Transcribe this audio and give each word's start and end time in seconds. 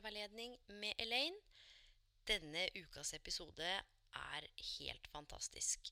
Karriereveiledning 0.00 0.58
med 0.80 0.94
Elaine. 0.98 1.36
Denne 2.24 2.62
ukas 2.74 3.12
episode 3.12 3.66
er 4.16 4.46
helt 4.56 5.08
fantastisk. 5.12 5.90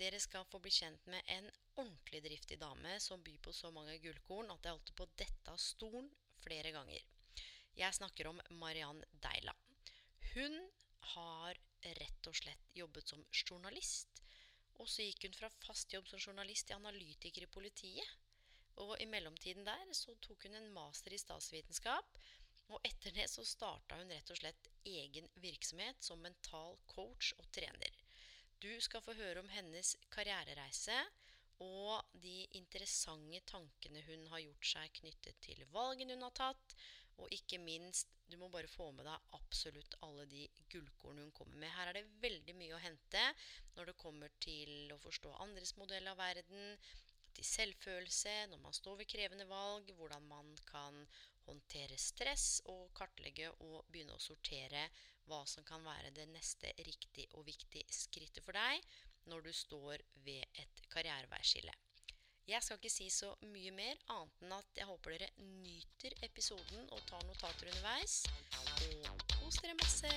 Dere 0.00 0.20
skal 0.20 0.46
få 0.48 0.60
bli 0.64 0.72
kjent 0.72 1.04
med 1.12 1.20
en 1.34 1.50
ordentlig 1.76 2.22
driftig 2.24 2.56
dame 2.62 2.94
som 3.04 3.20
byr 3.20 3.36
på 3.44 3.52
så 3.52 3.68
mange 3.74 3.98
gullkorn 4.00 4.48
at 4.54 4.64
jeg 4.64 4.78
holdt 4.78 4.94
på 4.96 5.04
å 5.04 5.12
dette 5.12 5.52
av 5.52 5.60
stolen 5.60 6.08
flere 6.40 6.72
ganger. 6.72 7.04
Jeg 7.76 7.98
snakker 7.98 8.30
om 8.30 8.40
Mariann 8.62 9.04
Deila. 9.20 9.52
Hun 10.32 10.56
har 11.12 11.60
rett 12.00 12.32
og 12.32 12.40
slett 12.40 12.72
jobbet 12.80 13.12
som 13.12 13.28
journalist. 13.28 14.24
Og 14.80 14.88
så 14.88 15.04
gikk 15.04 15.28
hun 15.28 15.36
fra 15.36 15.52
fast 15.66 15.92
jobb 15.92 16.08
som 16.08 16.22
journalist 16.22 16.70
til 16.70 16.80
analytiker 16.80 17.44
i 17.44 17.52
politiet. 17.58 18.16
Og 18.80 18.96
i 19.02 19.10
mellomtiden 19.10 19.66
der 19.68 19.90
så 19.92 20.16
tok 20.24 20.48
hun 20.48 20.56
en 20.56 20.72
master 20.72 21.12
i 21.12 21.20
statsvitenskap. 21.20 22.16
Og 22.70 22.78
etter 22.86 23.14
det 23.14 23.26
så 23.30 23.42
starta 23.46 23.98
hun 23.98 24.12
rett 24.12 24.30
og 24.30 24.38
slett 24.38 24.68
egen 24.86 25.26
virksomhet 25.42 25.98
som 26.04 26.22
mental 26.22 26.78
coach 26.90 27.32
og 27.38 27.48
trener. 27.54 27.96
Du 28.60 28.70
skal 28.84 29.02
få 29.02 29.16
høre 29.18 29.42
om 29.42 29.50
hennes 29.50 29.96
karrierereise 30.12 30.96
og 31.64 32.14
de 32.22 32.46
interessante 32.56 33.42
tankene 33.48 34.00
hun 34.06 34.24
har 34.32 34.40
gjort 34.44 34.70
seg 34.72 34.94
knyttet 35.00 35.40
til 35.44 35.60
valgene 35.74 36.16
hun 36.16 36.24
har 36.28 36.36
tatt. 36.36 36.76
Og 37.20 37.28
ikke 37.36 37.58
minst, 37.60 38.08
du 38.32 38.38
må 38.40 38.48
bare 38.48 38.70
få 38.70 38.86
med 38.96 39.04
deg 39.04 39.34
absolutt 39.36 39.98
alle 40.06 40.24
de 40.30 40.46
gullkornene 40.72 41.26
hun 41.26 41.34
kommer 41.36 41.58
med. 41.60 41.72
Her 41.74 41.90
er 41.90 41.98
det 41.98 42.22
veldig 42.22 42.54
mye 42.56 42.76
å 42.78 42.80
hente 42.80 43.24
når 43.76 43.90
det 43.90 44.00
kommer 44.00 44.32
til 44.40 44.94
å 44.94 45.00
forstå 45.02 45.34
andres 45.44 45.74
modell 45.76 46.08
av 46.08 46.20
verden, 46.20 46.78
til 47.36 47.46
selvfølelse 47.46 48.32
når 48.50 48.62
man 48.64 48.74
står 48.74 49.02
ved 49.02 49.10
krevende 49.12 49.46
valg, 49.50 49.92
hvordan 49.98 50.24
man 50.30 50.48
kan 50.70 51.04
håndtere 51.50 51.98
stress 51.98 52.62
og 52.70 52.88
kartlegge 52.96 53.50
og 53.66 53.84
begynne 53.90 54.16
å 54.16 54.22
sortere 54.22 54.86
hva 55.28 55.42
som 55.46 55.66
kan 55.66 55.84
være 55.84 56.14
det 56.16 56.26
neste 56.30 56.72
riktig 56.86 57.28
og 57.36 57.46
viktig 57.46 57.84
skrittet 57.94 58.44
for 58.46 58.56
deg 58.56 58.82
når 59.30 59.46
du 59.46 59.52
står 59.54 60.02
ved 60.24 60.46
et 60.58 60.82
karriereveiskille. 60.90 61.74
Jeg 62.50 62.64
skal 62.66 62.80
ikke 62.80 62.90
si 62.90 63.06
så 63.14 63.28
mye 63.46 63.70
mer, 63.70 63.98
annet 64.10 64.40
enn 64.42 64.54
at 64.56 64.78
jeg 64.80 64.88
håper 64.88 65.14
dere 65.14 65.28
nyter 65.62 66.16
episoden 66.26 66.88
og 66.90 67.04
tar 67.06 67.22
notater 67.28 67.70
underveis. 67.70 68.24
Og 69.06 69.22
kos 69.36 69.60
dere 69.62 69.76
masse! 69.78 70.10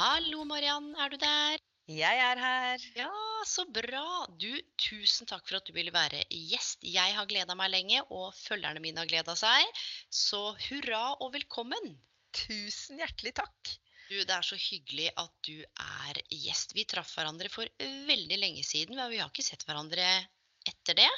Hallo, 0.00 0.44
Mariann. 0.48 0.94
Er 0.96 1.08
du 1.12 1.16
der? 1.20 1.69
Jeg 1.90 2.20
er 2.22 2.38
her. 2.38 2.82
Ja, 2.94 3.10
så 3.48 3.64
bra. 3.66 4.04
Du, 4.38 4.50
tusen 4.78 5.26
takk 5.26 5.42
for 5.48 5.58
at 5.58 5.66
du 5.66 5.72
ville 5.74 5.90
være 5.90 6.20
gjest. 6.30 6.84
Jeg 6.86 7.16
har 7.16 7.26
gleda 7.26 7.56
meg 7.58 7.72
lenge, 7.72 8.02
og 8.14 8.30
følgerne 8.38 8.82
mine 8.84 9.02
har 9.02 9.10
gleda 9.10 9.34
seg. 9.38 9.80
Så 10.06 10.52
hurra 10.68 11.16
og 11.18 11.32
velkommen. 11.34 11.96
Tusen 12.36 13.00
hjertelig 13.02 13.34
takk. 13.40 13.72
Du, 14.10 14.20
Det 14.22 14.36
er 14.36 14.46
så 14.46 14.58
hyggelig 14.58 15.10
at 15.18 15.34
du 15.46 15.56
er 15.62 16.22
gjest. 16.30 16.76
Vi 16.78 16.86
traff 16.86 17.10
hverandre 17.18 17.50
for 17.50 17.66
veldig 17.82 18.38
lenge 18.38 18.62
siden, 18.66 18.94
men 18.94 19.10
vi 19.10 19.18
har 19.22 19.30
ikke 19.32 19.46
sett 19.46 19.66
hverandre 19.66 20.06
etter 20.70 20.98
det. 21.02 21.10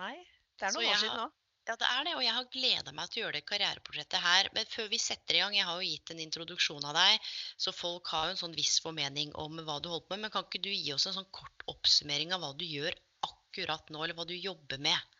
Nei, 0.00 0.16
det 0.58 0.66
er 0.70 0.74
noen 0.74 0.90
år 0.90 1.02
siden 1.04 1.22
nå. 1.22 1.28
Ja, 1.68 1.76
det 1.76 1.86
er 1.86 2.06
det, 2.08 2.14
og 2.16 2.22
jeg 2.24 2.34
har 2.34 2.46
gleda 2.50 2.92
meg 2.96 3.10
til 3.10 3.20
å 3.20 3.24
gjøre 3.26 3.36
det 3.38 3.46
karriereportrettet 3.46 4.24
her. 4.24 4.48
Men 4.56 4.66
før 4.72 4.88
vi 4.90 4.98
setter 4.98 5.36
i 5.36 5.42
gang, 5.42 5.54
jeg 5.54 5.66
har 5.68 5.76
jo 5.78 5.90
gitt 5.90 6.10
en 6.14 6.22
introduksjon 6.24 6.86
av 6.88 6.96
deg, 6.96 7.28
så 7.60 7.74
folk 7.76 8.08
har 8.10 8.26
jo 8.26 8.34
en 8.34 8.40
sånn 8.40 8.56
viss 8.56 8.80
formening 8.82 9.34
om 9.38 9.60
hva 9.66 9.76
du 9.78 9.90
holder 9.92 10.08
på 10.08 10.16
med. 10.16 10.24
Men 10.24 10.34
kan 10.34 10.48
ikke 10.48 10.62
du 10.64 10.70
gi 10.72 10.90
oss 10.96 11.06
en 11.06 11.18
sånn 11.20 11.28
kort 11.36 11.66
oppsummering 11.70 12.32
av 12.34 12.42
hva 12.42 12.50
du 12.58 12.64
gjør 12.66 12.96
akkurat 13.28 13.92
nå, 13.92 14.02
eller 14.02 14.18
hva 14.18 14.26
du 14.26 14.34
jobber 14.34 14.80
med? 14.82 15.16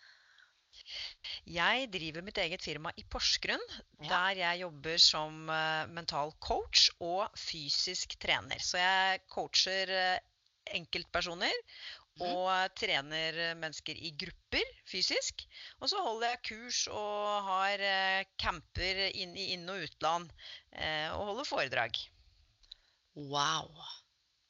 Jeg 1.50 1.86
driver 1.92 2.24
mitt 2.24 2.38
eget 2.40 2.64
firma 2.64 2.90
i 2.98 3.04
Porsgrunn, 3.10 3.62
Ja. 4.00 4.08
der 4.08 4.40
jeg 4.40 4.60
jobber 4.62 4.98
som 5.02 5.50
eh, 5.50 5.86
mental 5.92 6.32
coach 6.40 6.88
og 6.98 7.28
fysisk 7.38 8.16
trener. 8.22 8.58
Så 8.64 8.80
jeg 8.80 9.22
coacher 9.30 9.92
eh, 9.92 10.18
enkeltpersoner. 10.78 11.52
Og 12.20 12.74
trener 12.76 13.38
mennesker 13.56 13.96
i 13.96 14.12
grupper 14.18 14.66
fysisk. 14.88 15.44
Og 15.80 15.88
så 15.92 16.02
holder 16.04 16.34
jeg 16.34 16.42
kurs 16.50 16.80
og 16.92 17.48
har 17.48 17.84
eh, 17.84 18.28
camper 18.40 19.06
inn 19.14 19.36
i 19.38 19.52
inn- 19.54 19.70
og 19.72 19.86
utland 19.86 20.28
eh, 20.72 21.08
og 21.14 21.32
holder 21.32 21.48
foredrag. 21.48 22.00
Wow. 23.16 23.70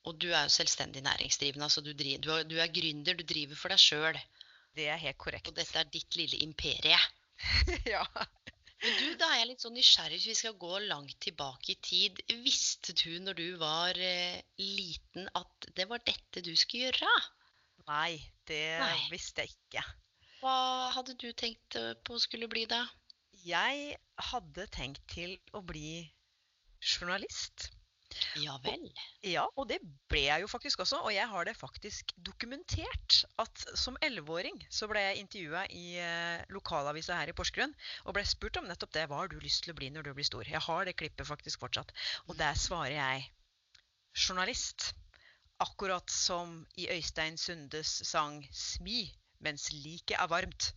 Og 0.09 0.19
du 0.19 0.31
er 0.33 0.47
jo 0.47 0.57
selvstendig 0.57 1.03
næringsdrivende. 1.05 1.65
altså 1.65 1.81
Du, 1.81 1.93
driver, 1.93 2.23
du, 2.25 2.31
er, 2.35 2.45
du 2.49 2.57
er 2.59 2.75
gründer, 2.75 3.15
du 3.15 3.25
driver 3.25 3.57
for 3.57 3.73
deg 3.73 3.83
sjøl. 3.83 4.21
Det 4.77 4.89
er 4.89 5.03
helt 5.03 5.19
korrekt. 5.19 5.51
Og 5.51 5.57
dette 5.57 5.79
er 5.79 5.91
ditt 5.93 6.17
lille 6.17 6.41
imperie. 6.43 6.99
ja. 7.95 8.05
Men 8.81 8.95
du, 8.97 9.07
da 9.21 9.29
er 9.29 9.43
jeg 9.43 9.51
litt 9.51 9.65
sånn 9.65 9.77
nysgjerrig, 9.77 10.17
hvis 10.17 10.31
vi 10.31 10.39
skal 10.39 10.57
gå 10.61 10.79
langt 10.87 11.19
tilbake 11.21 11.75
i 11.75 11.81
tid. 11.85 12.23
Visste 12.47 12.97
du 12.97 13.19
når 13.21 13.37
du 13.37 13.49
var 13.61 13.99
eh, 14.01 14.41
liten 14.57 15.29
at 15.37 15.69
det 15.77 15.87
var 15.91 16.01
dette 16.07 16.43
du 16.47 16.55
skulle 16.57 16.89
gjøre? 16.89 17.13
Nei, 17.89 18.21
det 18.49 18.63
Nei. 18.83 19.01
visste 19.13 19.45
jeg 19.45 19.55
ikke. 19.55 19.85
Hva 20.41 20.91
hadde 20.95 21.17
du 21.21 21.29
tenkt 21.37 21.77
eh, 21.77 21.93
på 22.05 22.19
skulle 22.23 22.49
bli 22.51 22.65
da? 22.71 22.85
Jeg 23.45 23.97
hadde 24.31 24.67
tenkt 24.73 25.05
til 25.09 25.37
å 25.57 25.63
bli 25.65 26.03
journalist. 26.81 27.71
Ja 28.43 28.57
vel. 28.65 28.89
Ja, 29.23 29.45
og 29.55 29.69
det 29.71 29.79
ble 30.11 30.25
jeg 30.25 30.43
jo 30.43 30.49
faktisk 30.51 30.83
også. 30.83 30.99
Og 31.07 31.13
jeg 31.15 31.29
har 31.31 31.47
det 31.47 31.55
faktisk 31.57 32.13
dokumentert 32.27 33.21
at 33.43 33.65
som 33.79 33.99
elleveåring 34.05 34.59
så 34.73 34.89
ble 34.91 35.03
jeg 35.05 35.21
intervjua 35.23 35.65
i 35.71 35.85
eh, 36.03 36.43
lokalavisa 36.51 37.21
her 37.21 37.31
i 37.31 37.37
Porsgrunn 37.37 37.75
og 38.05 38.17
ble 38.17 38.25
spurt 38.29 38.59
om 38.61 38.67
nettopp 38.69 38.97
det. 38.97 39.07
Hva 39.11 39.23
har 39.23 39.31
du 39.31 39.39
lyst 39.43 39.65
til 39.65 39.75
å 39.75 39.79
bli 39.79 39.93
når 39.95 40.09
du 40.09 40.15
blir 40.17 40.27
stor? 40.27 40.47
Jeg 40.49 40.65
har 40.67 40.89
det 40.89 40.97
klippet 40.99 41.29
faktisk 41.29 41.63
fortsatt. 41.63 41.95
Og 42.29 42.37
der 42.41 42.59
svarer 42.59 42.97
jeg 42.97 43.29
journalist. 44.17 44.91
Akkurat 45.61 46.11
som 46.11 46.61
i 46.81 46.89
Øystein 46.89 47.37
Sundes 47.39 48.01
sang 48.09 48.43
'Smi 48.53 49.11
mens 49.41 49.71
liket 49.73 50.17
er 50.19 50.29
varmt'. 50.29 50.73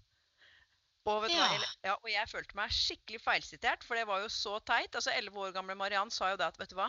Og, 1.03 1.23
vet 1.23 1.33
du 1.33 1.35
hva, 1.35 1.67
ja, 1.83 1.93
og 1.97 2.07
jeg 2.07 2.29
følte 2.31 2.55
meg 2.55 2.71
skikkelig 2.71 3.19
feilsitert, 3.19 3.83
for 3.83 3.99
det 3.99 4.05
var 4.07 4.21
jo 4.23 4.29
så 4.31 4.55
teit. 4.63 4.95
Altså, 4.95 5.11
Elleve 5.11 5.41
år 5.43 5.51
gamle 5.55 5.75
Mariann 5.75 6.11
sa 6.11 6.29
jo 6.31 6.37
det 6.39 6.47
at 6.47 6.59
vet 6.61 6.71
du 6.71 6.77
hva, 6.79 6.87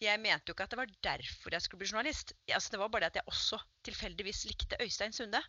jeg 0.00 0.20
mente 0.20 0.48
jo 0.48 0.56
ikke 0.56 0.64
at 0.64 0.72
det 0.72 0.80
var 0.80 0.92
derfor 1.04 1.54
jeg 1.54 1.64
skulle 1.64 1.82
bli 1.82 1.90
journalist. 1.90 2.32
Altså, 2.48 2.72
det 2.72 2.80
var 2.80 2.88
bare 2.92 3.06
det 3.06 3.12
at 3.12 3.20
jeg 3.20 3.32
også 3.32 3.58
tilfeldigvis 3.84 4.44
likte 4.48 4.78
Øystein 4.80 5.12
Sunde. 5.12 5.40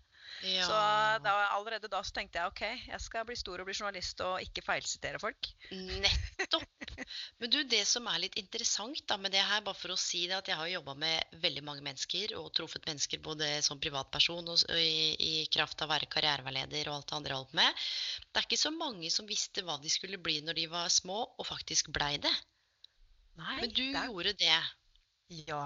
Ja. 0.45 0.65
Så 0.65 0.75
da, 1.23 1.33
allerede 1.55 1.89
da 1.91 1.99
så 2.05 2.13
tenkte 2.15 2.39
jeg 2.39 2.51
ok, 2.51 2.61
jeg 2.87 3.01
skal 3.03 3.25
bli 3.27 3.35
stor 3.39 3.61
og 3.61 3.67
bli 3.67 3.75
journalist 3.75 4.21
og 4.23 4.43
ikke 4.43 4.63
feilsitere 4.63 5.19
folk. 5.19 5.49
Nettopp. 5.71 6.93
Men 7.41 7.51
du, 7.51 7.59
det 7.67 7.81
som 7.89 8.07
er 8.11 8.21
litt 8.23 8.37
interessant 8.39 9.01
da 9.09 9.17
med 9.21 9.33
det 9.35 9.43
her, 9.43 9.63
bare 9.65 9.77
for 9.77 9.93
å 9.93 9.99
si 9.99 10.23
det, 10.29 10.37
at 10.37 10.51
jeg 10.51 10.59
har 10.59 10.71
jobba 10.71 10.95
med 10.99 11.35
veldig 11.43 11.65
mange 11.67 11.85
mennesker 11.85 12.35
og 12.39 12.51
truffet 12.57 12.87
mennesker 12.87 13.23
både 13.23 13.49
som 13.65 13.81
privatperson 13.81 14.51
og 14.53 14.63
i, 14.77 15.15
i 15.15 15.33
kraft 15.51 15.81
av 15.81 15.89
å 15.89 15.95
være 15.95 16.11
karriereveileder 16.11 16.91
og 16.91 16.99
alt 16.99 17.11
det 17.11 17.19
andre 17.19 17.35
jeg 17.35 17.43
holdt 17.43 17.59
med. 17.61 17.83
Det 18.29 18.41
er 18.41 18.49
ikke 18.49 18.65
så 18.67 18.75
mange 18.75 19.11
som 19.13 19.29
visste 19.29 19.65
hva 19.67 19.79
de 19.81 19.91
skulle 19.91 20.21
bli 20.21 20.39
når 20.45 20.59
de 20.59 20.71
var 20.71 20.91
små, 20.91 21.23
og 21.37 21.47
faktisk 21.47 21.91
blei 21.95 22.15
det. 22.21 22.33
Men 23.61 23.73
du 23.77 23.85
det 23.93 24.03
gjorde 24.09 24.35
det. 24.41 24.59
Ja. 25.47 25.63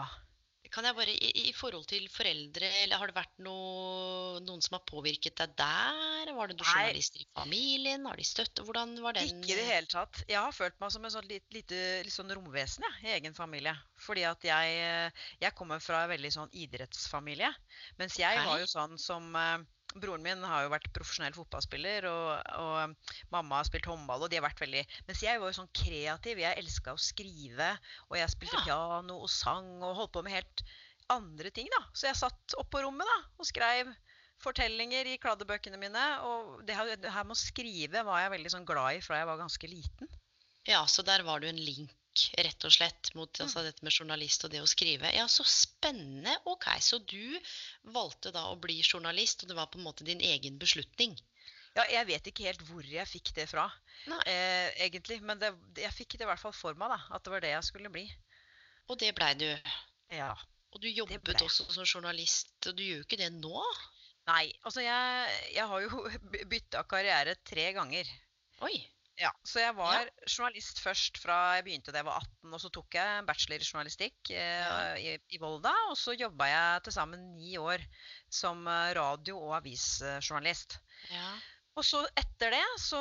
kan 0.76 0.84
jeg 0.84 0.96
bare, 0.98 1.14
i, 1.14 1.30
I 1.50 1.54
forhold 1.56 1.86
til 1.88 2.10
foreldre, 2.12 2.68
eller 2.84 3.00
har 3.00 3.10
det 3.10 3.16
vært 3.16 3.38
noe, 3.46 4.42
noen 4.44 4.64
som 4.66 4.76
har 4.76 4.84
påvirket 4.90 5.38
deg 5.40 5.54
der? 5.62 6.32
Var 6.36 6.52
det 6.52 6.58
noen 6.58 6.68
journalister 6.68 7.24
i 7.24 7.28
familien? 7.38 8.04
Har 8.10 8.20
de 8.20 8.26
støtte? 8.28 8.66
Hvordan 8.68 8.98
var 9.06 9.16
den 9.16 9.30
Ikke 9.30 9.54
i 9.54 9.60
det 9.62 9.68
hele 9.70 9.88
tatt. 9.92 10.20
Jeg 10.28 10.42
har 10.42 10.58
følt 10.58 10.76
meg 10.84 10.92
som 10.92 11.08
en 11.08 11.16
sånn 11.16 11.30
lite, 11.30 11.48
lite 11.56 11.80
sånn 12.12 12.36
romvesen 12.36 12.84
jeg, 12.90 13.06
i 13.06 13.14
egen 13.16 13.38
familie. 13.38 13.76
Fordi 14.04 14.28
at 14.28 14.44
jeg, 14.50 14.76
eh, 14.84 15.24
jeg 15.46 15.56
kommer 15.56 15.80
fra 15.84 16.04
en 16.04 16.12
veldig 16.12 16.34
sånn 16.36 16.60
idrettsfamilie. 16.66 17.54
Mens 18.02 18.20
jeg 18.20 18.44
var 18.44 18.60
jo 18.60 18.68
sånn 18.70 19.00
som 19.02 19.32
eh, 19.40 19.64
Broren 19.96 20.24
min 20.26 20.42
har 20.44 20.66
jo 20.66 20.72
vært 20.74 20.90
profesjonell 20.96 21.36
fotballspiller, 21.38 22.08
og, 22.10 22.56
og 22.60 23.30
mamma 23.32 23.62
har 23.62 23.68
spilt 23.70 23.88
håndball, 23.88 24.26
og 24.26 24.32
de 24.32 24.40
har 24.40 24.44
vært 24.44 24.64
veldig 24.66 24.82
Mens 25.08 25.22
jeg 25.24 25.40
var 25.40 25.52
jo 25.52 25.60
sånn 25.62 25.72
kreativ. 25.72 26.42
Jeg 26.44 26.60
elska 26.60 26.96
å 26.96 27.00
skrive, 27.00 27.70
og 28.10 28.20
jeg 28.20 28.34
spilte 28.34 28.60
Ja. 28.60 28.66
piano 28.68 29.22
og 29.22 29.32
sang 29.32 29.70
og 29.80 29.96
holdt 30.02 30.16
på 30.18 30.26
med 30.26 30.36
helt 30.36 30.66
andre 31.14 31.52
ting, 31.54 31.70
da. 31.72 31.84
Så 31.94 32.10
jeg 32.10 32.20
satt 32.20 32.58
oppå 32.60 32.80
på 32.80 32.84
rommet 32.88 33.08
da, 33.08 33.18
og 33.40 33.48
skrev 33.48 33.94
fortellinger 34.44 35.08
i 35.08 35.20
kladdebøkene 35.22 35.80
mine. 35.80 36.06
Og 36.28 36.64
det 36.68 36.76
her, 36.76 36.96
det 37.00 37.14
her 37.14 37.28
med 37.28 37.38
å 37.38 37.40
skrive 37.40 38.04
var 38.08 38.24
jeg 38.26 38.34
veldig 38.36 38.54
sånn 38.58 38.68
glad 38.68 38.98
i 38.98 39.04
fra 39.06 39.22
jeg 39.22 39.30
var 39.30 39.40
ganske 39.40 39.70
liten. 39.70 40.12
Ja, 40.68 40.82
så 40.90 41.06
der 41.06 41.24
var 41.24 41.40
du 41.40 41.48
en 41.48 41.62
link, 41.62 41.94
rett 42.38 42.66
og 42.68 42.74
slett, 42.74 43.12
mot 43.16 43.30
Mm. 43.40 43.46
altså, 43.46 43.64
dette 43.66 43.84
med 43.86 43.94
journalist 43.94 44.44
og 44.46 44.52
det 44.54 44.62
å 44.64 44.70
skrive. 44.70 45.12
Ja, 45.16 45.28
så 45.28 45.44
spennende. 45.44 46.36
Ok, 46.46 46.68
så 46.82 47.00
du 47.00 47.40
valgte 47.96 48.32
da 48.32 48.48
å 48.52 48.60
bli 48.60 48.82
journalist, 48.82 49.44
og 49.44 49.50
det 49.50 49.58
var 49.58 49.68
på 49.68 49.80
en 49.80 49.88
måte 49.88 50.08
din 50.08 50.22
egen 50.22 50.60
beslutning. 50.60 51.18
Ja, 51.76 51.84
jeg 51.92 52.08
vet 52.08 52.28
ikke 52.32 52.46
helt 52.48 52.62
hvor 52.70 52.86
jeg 52.88 53.08
fikk 53.08 53.34
det 53.36 53.50
fra, 53.52 53.66
eh, 54.26 54.70
egentlig. 54.86 55.22
Men 55.22 55.40
det, 55.40 55.52
jeg 55.76 55.92
fikk 55.92 56.16
det 56.18 56.24
i 56.24 56.30
hvert 56.30 56.40
fall 56.40 56.54
for 56.56 56.74
meg, 56.74 56.90
da. 56.90 57.00
At 57.16 57.24
det 57.24 57.32
var 57.34 57.42
det 57.44 57.52
jeg 57.52 57.64
skulle 57.68 57.92
bli. 57.92 58.06
Og 58.88 59.00
det 59.02 59.14
blei 59.18 59.34
du. 59.36 59.50
Ja. 60.14 60.32
Og 60.72 60.82
du 60.82 60.88
jobbet 60.88 61.42
også 61.42 61.68
som 61.72 61.84
journalist, 61.86 62.54
og 62.68 62.76
du 62.76 62.84
gjør 62.84 63.02
jo 63.02 63.06
ikke 63.08 63.20
det 63.20 63.32
nå? 63.34 63.64
Nei, 64.28 64.54
altså 64.64 64.82
jeg, 64.82 65.36
jeg 65.54 65.68
har 65.68 65.82
jo 65.82 66.10
bytta 66.52 66.84
karriere 66.90 67.36
tre 67.46 67.72
ganger. 67.76 68.10
Oi. 68.66 68.76
Ja, 69.16 69.32
Så 69.48 69.62
jeg 69.62 69.76
var 69.78 70.10
journalist 70.28 70.82
først 70.84 71.20
fra 71.24 71.36
jeg 71.56 71.64
begynte 71.70 71.94
da 71.94 72.02
jeg 72.02 72.08
var 72.10 72.20
18, 72.20 72.52
og 72.52 72.60
så 72.60 72.72
tok 72.76 72.98
jeg 72.98 73.20
en 73.20 73.28
bachelor 73.28 73.64
i 73.64 73.68
journalistikk 73.68 74.32
eh, 74.36 74.96
i, 75.00 75.14
i 75.32 75.40
Volda. 75.40 75.72
Og 75.92 75.96
så 76.00 76.18
jobba 76.20 76.50
jeg 76.50 76.84
til 76.84 76.96
sammen 76.98 77.30
ni 77.38 77.56
år 77.56 77.84
som 78.28 78.66
eh, 78.68 78.92
radio- 78.98 79.40
og 79.40 79.56
avisjournalist. 79.62 80.80
Ja. 81.14 81.30
Og 81.80 81.88
så 81.88 82.04
etter 82.16 82.58
det, 82.58 82.66
så 82.80 83.00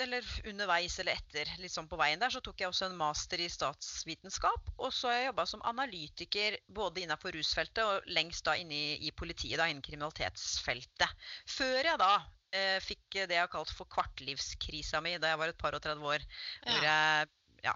Eller 0.00 0.24
underveis 0.48 0.94
eller 1.02 1.18
etter, 1.18 1.48
litt 1.60 1.74
sånn 1.74 1.88
på 1.90 1.98
veien 2.00 2.20
der, 2.22 2.32
så 2.32 2.40
tok 2.40 2.62
jeg 2.62 2.70
også 2.70 2.86
en 2.86 2.96
master 2.96 3.42
i 3.44 3.50
statsvitenskap. 3.52 4.70
Og 4.80 4.94
så 4.96 5.10
har 5.10 5.18
jeg 5.18 5.26
jobba 5.26 5.44
som 5.50 5.64
analytiker 5.68 6.56
både 6.72 7.02
innenfor 7.02 7.36
rusfeltet 7.36 7.84
og 7.84 8.08
lengst 8.08 8.46
da 8.48 8.54
inne 8.56 8.72
i, 8.72 8.94
i 9.04 9.12
politiet, 9.12 9.58
da 9.60 9.68
innen 9.68 9.84
kriminalitetsfeltet. 9.84 11.28
Før 11.52 11.90
jeg 11.90 12.00
da 12.00 12.14
fikk 12.82 13.20
det 13.30 13.36
jeg 13.36 13.44
har 13.44 13.52
kalt 13.52 13.70
for 13.74 13.90
kvartlivskrisa 13.92 15.02
mi 15.04 15.16
da 15.22 15.30
jeg 15.30 15.40
var 15.42 15.52
et 15.52 15.60
par 15.60 15.76
og 15.76 15.84
30 15.84 16.08
år. 16.14 16.24
Hvor 16.66 16.86
jeg 16.88 17.28
ja, 17.64 17.74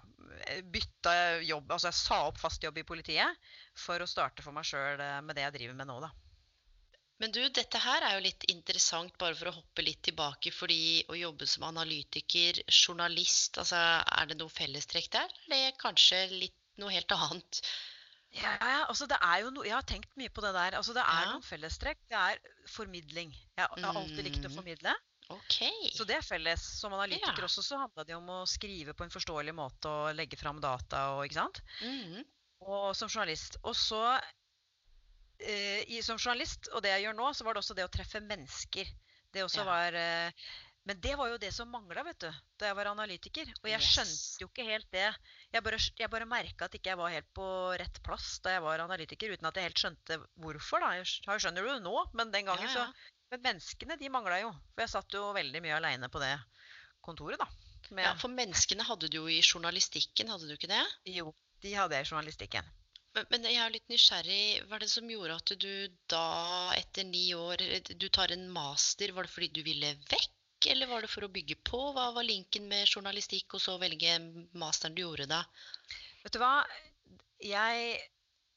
bytta 0.73 1.15
jobb, 1.45 1.71
altså 1.71 1.91
jeg 1.91 1.99
sa 1.99 2.21
opp 2.29 2.39
fast 2.41 2.65
jobb 2.65 2.79
i 2.81 2.87
politiet 2.89 3.49
for 3.79 4.01
å 4.01 4.09
starte 4.09 4.45
for 4.45 4.57
meg 4.57 4.67
sjøl 4.69 5.03
med 5.27 5.37
det 5.37 5.45
jeg 5.45 5.57
driver 5.59 5.81
med 5.81 5.91
nå, 5.91 5.99
da. 6.07 6.11
Men 7.23 7.31
du, 7.31 7.41
dette 7.55 7.79
her 7.79 8.03
er 8.03 8.17
jo 8.17 8.25
litt 8.25 8.45
interessant, 8.51 9.15
bare 9.21 9.37
for 9.39 9.49
å 9.49 9.55
hoppe 9.55 9.85
litt 9.87 10.03
tilbake. 10.05 10.51
Fordi 10.53 11.05
å 11.09 11.17
jobbe 11.17 11.47
som 11.49 11.67
analytiker, 11.69 12.59
journalist, 12.67 13.61
altså 13.63 13.79
er 13.79 14.31
det 14.31 14.39
noe 14.41 14.53
fellestrekk 14.53 15.13
der? 15.15 15.37
Eller 15.47 15.69
er 15.69 15.79
kanskje 15.81 16.25
litt 16.33 16.59
noe 16.83 16.91
helt 16.93 17.15
annet? 17.15 17.61
Ja, 18.35 18.53
ja, 18.61 18.85
altså 18.91 19.07
det 19.07 19.17
er 19.23 19.41
jo 19.45 19.51
no, 19.55 19.63
Jeg 19.63 19.75
har 19.77 19.83
tenkt 19.87 20.11
mye 20.19 20.29
på 20.29 20.43
det 20.43 20.53
der. 20.55 20.75
altså 20.79 20.93
Det 20.93 21.03
er 21.03 21.25
Ja. 21.25 21.33
noen 21.33 21.43
fellestrekk. 21.47 21.99
Det 22.11 22.17
er 22.19 22.39
formidling. 22.67 23.33
Jeg, 23.57 23.69
jeg 23.77 23.85
har 23.85 23.95
alltid 24.01 24.25
likt 24.25 24.45
å 24.45 24.51
Mm. 24.51 24.57
formidle. 24.57 24.95
Okay. 25.31 25.91
Så 25.95 26.05
det 26.05 26.17
er 26.17 26.23
felles. 26.23 26.61
Som 26.81 26.93
analytiker 26.93 27.39
Ja. 27.39 27.45
også 27.47 27.63
så 27.63 27.79
handla 27.79 28.05
det 28.05 28.15
om 28.17 28.27
å 28.27 28.45
skrive 28.47 28.93
på 28.93 29.05
en 29.05 29.11
forståelig 29.11 29.55
måte 29.55 29.87
og 29.89 30.15
legge 30.17 30.37
fram 30.37 30.61
data 30.61 31.15
og 31.17 31.25
ikke 31.29 31.35
sant. 31.41 31.61
Mhm. 31.81 32.25
Og 32.67 32.97
som 32.97 33.09
journalist. 33.09 33.57
Og 33.65 33.75
så 33.75 34.21
eh, 35.41 35.85
i, 35.89 36.01
som 36.03 36.17
journalist, 36.19 36.69
og 36.73 36.83
det 36.83 36.91
jeg 36.91 37.05
gjør 37.07 37.17
nå, 37.19 37.31
så 37.35 37.45
var 37.45 37.55
det 37.55 37.63
også 37.63 37.75
det 37.77 37.85
å 37.85 37.93
treffe 37.93 38.21
mennesker. 38.21 38.87
Det 39.33 39.43
også 39.45 39.59
Ja. 39.59 39.65
var 39.65 39.95
eh, 39.95 40.31
Men 40.85 40.99
det 41.01 41.15
var 41.17 41.31
jo 41.33 41.39
det 41.41 41.49
som 41.57 41.71
mangla, 41.73 42.03
vet 42.05 42.19
du, 42.21 42.29
da 42.61 42.67
jeg 42.69 42.77
var 42.77 42.91
analytiker. 42.91 43.49
Og 43.63 43.71
jeg 43.71 43.81
skjønte 43.81 44.43
jo 44.43 44.49
ikke 44.51 44.67
helt 44.69 44.89
det. 44.93 45.07
Jeg 45.55 45.65
bare, 45.65 45.79
jeg 46.03 46.11
bare 46.13 46.27
merka 46.29 46.67
at 46.69 46.75
ikke 46.77 46.91
jeg 46.93 46.99
var 47.01 47.15
helt 47.15 47.31
på 47.33 47.47
rett 47.81 48.01
plass 48.05 48.35
da 48.45 48.53
jeg 48.59 48.63
var 48.67 48.83
analytiker, 48.85 49.33
uten 49.33 49.49
at 49.49 49.57
jeg 49.57 49.65
helt 49.71 49.81
skjønte 49.81 50.19
hvorfor. 50.45 50.85
da. 50.85 50.91
Jeg 50.99 51.07
skj- 51.09 51.25
jeg 51.31 51.41
skjønner 51.47 51.65
det 51.65 51.73
jo 51.73 51.79
nå, 51.87 51.95
men 52.13 52.31
den 52.35 52.45
gangen 52.51 52.69
Ja, 52.69 52.75
ja. 52.75 52.87
så 52.93 53.11
Men 53.33 53.41
menneskene, 53.49 53.97
de 53.99 54.09
mangla 54.13 54.37
jo. 54.43 54.51
For 54.75 54.85
jeg 54.85 54.91
satt 54.93 55.15
jo 55.17 55.23
veldig 55.35 55.63
mye 55.65 55.79
aleine 55.81 56.11
på 56.13 56.21
det 56.21 56.35
kontoret, 57.03 57.39
da. 57.41 57.49
Med, 57.91 58.05
Ja, 58.05 58.13
for 58.21 58.29
menneskene 58.29 58.85
hadde 58.85 59.09
du 59.09 59.17
jo 59.23 59.27
i 59.27 59.41
journalistikken, 59.41 60.29
hadde 60.29 60.47
du 60.49 60.53
ikke 60.55 60.69
det? 60.71 60.85
Jo, 61.17 61.33
de 61.65 61.73
hadde 61.75 61.97
jeg 61.97 62.07
i 62.07 62.11
journalistikken. 62.13 62.69
Men, 63.15 63.27
men 63.31 63.45
jeg 63.49 63.57
er 63.65 63.71
litt 63.75 63.89
nysgjerrig. 63.89 64.67
Hva 64.69 64.77
er 64.77 64.85
det 64.85 64.91
som 64.93 65.09
gjorde 65.09 65.37
at 65.41 65.53
du 65.65 65.89
da, 66.13 66.73
etter 66.77 67.05
ni 67.09 67.33
år, 67.35 67.57
du 67.97 68.09
tar 68.09 68.33
en 68.37 68.47
master? 68.53 69.13
Var 69.17 69.23
det 69.29 69.33
fordi 69.33 69.49
du 69.57 69.63
ville 69.67 69.93
vekk, 70.13 70.31
eller 70.71 70.91
var 70.91 71.05
det 71.05 71.13
for 71.13 71.27
å 71.27 71.33
bygge 71.33 71.59
på? 71.67 71.81
Hva 71.97 72.11
var 72.17 72.27
linken 72.27 72.69
med 72.71 72.89
journalistikk, 72.89 73.57
og 73.57 73.63
så 73.63 73.77
velge 73.83 74.17
masteren 74.61 74.97
du 74.97 75.05
gjorde 75.05 75.29
da? 75.31 75.45
Vet 76.25 76.37
du 76.37 76.43
hva? 76.43 76.57
Jeg 77.45 78.03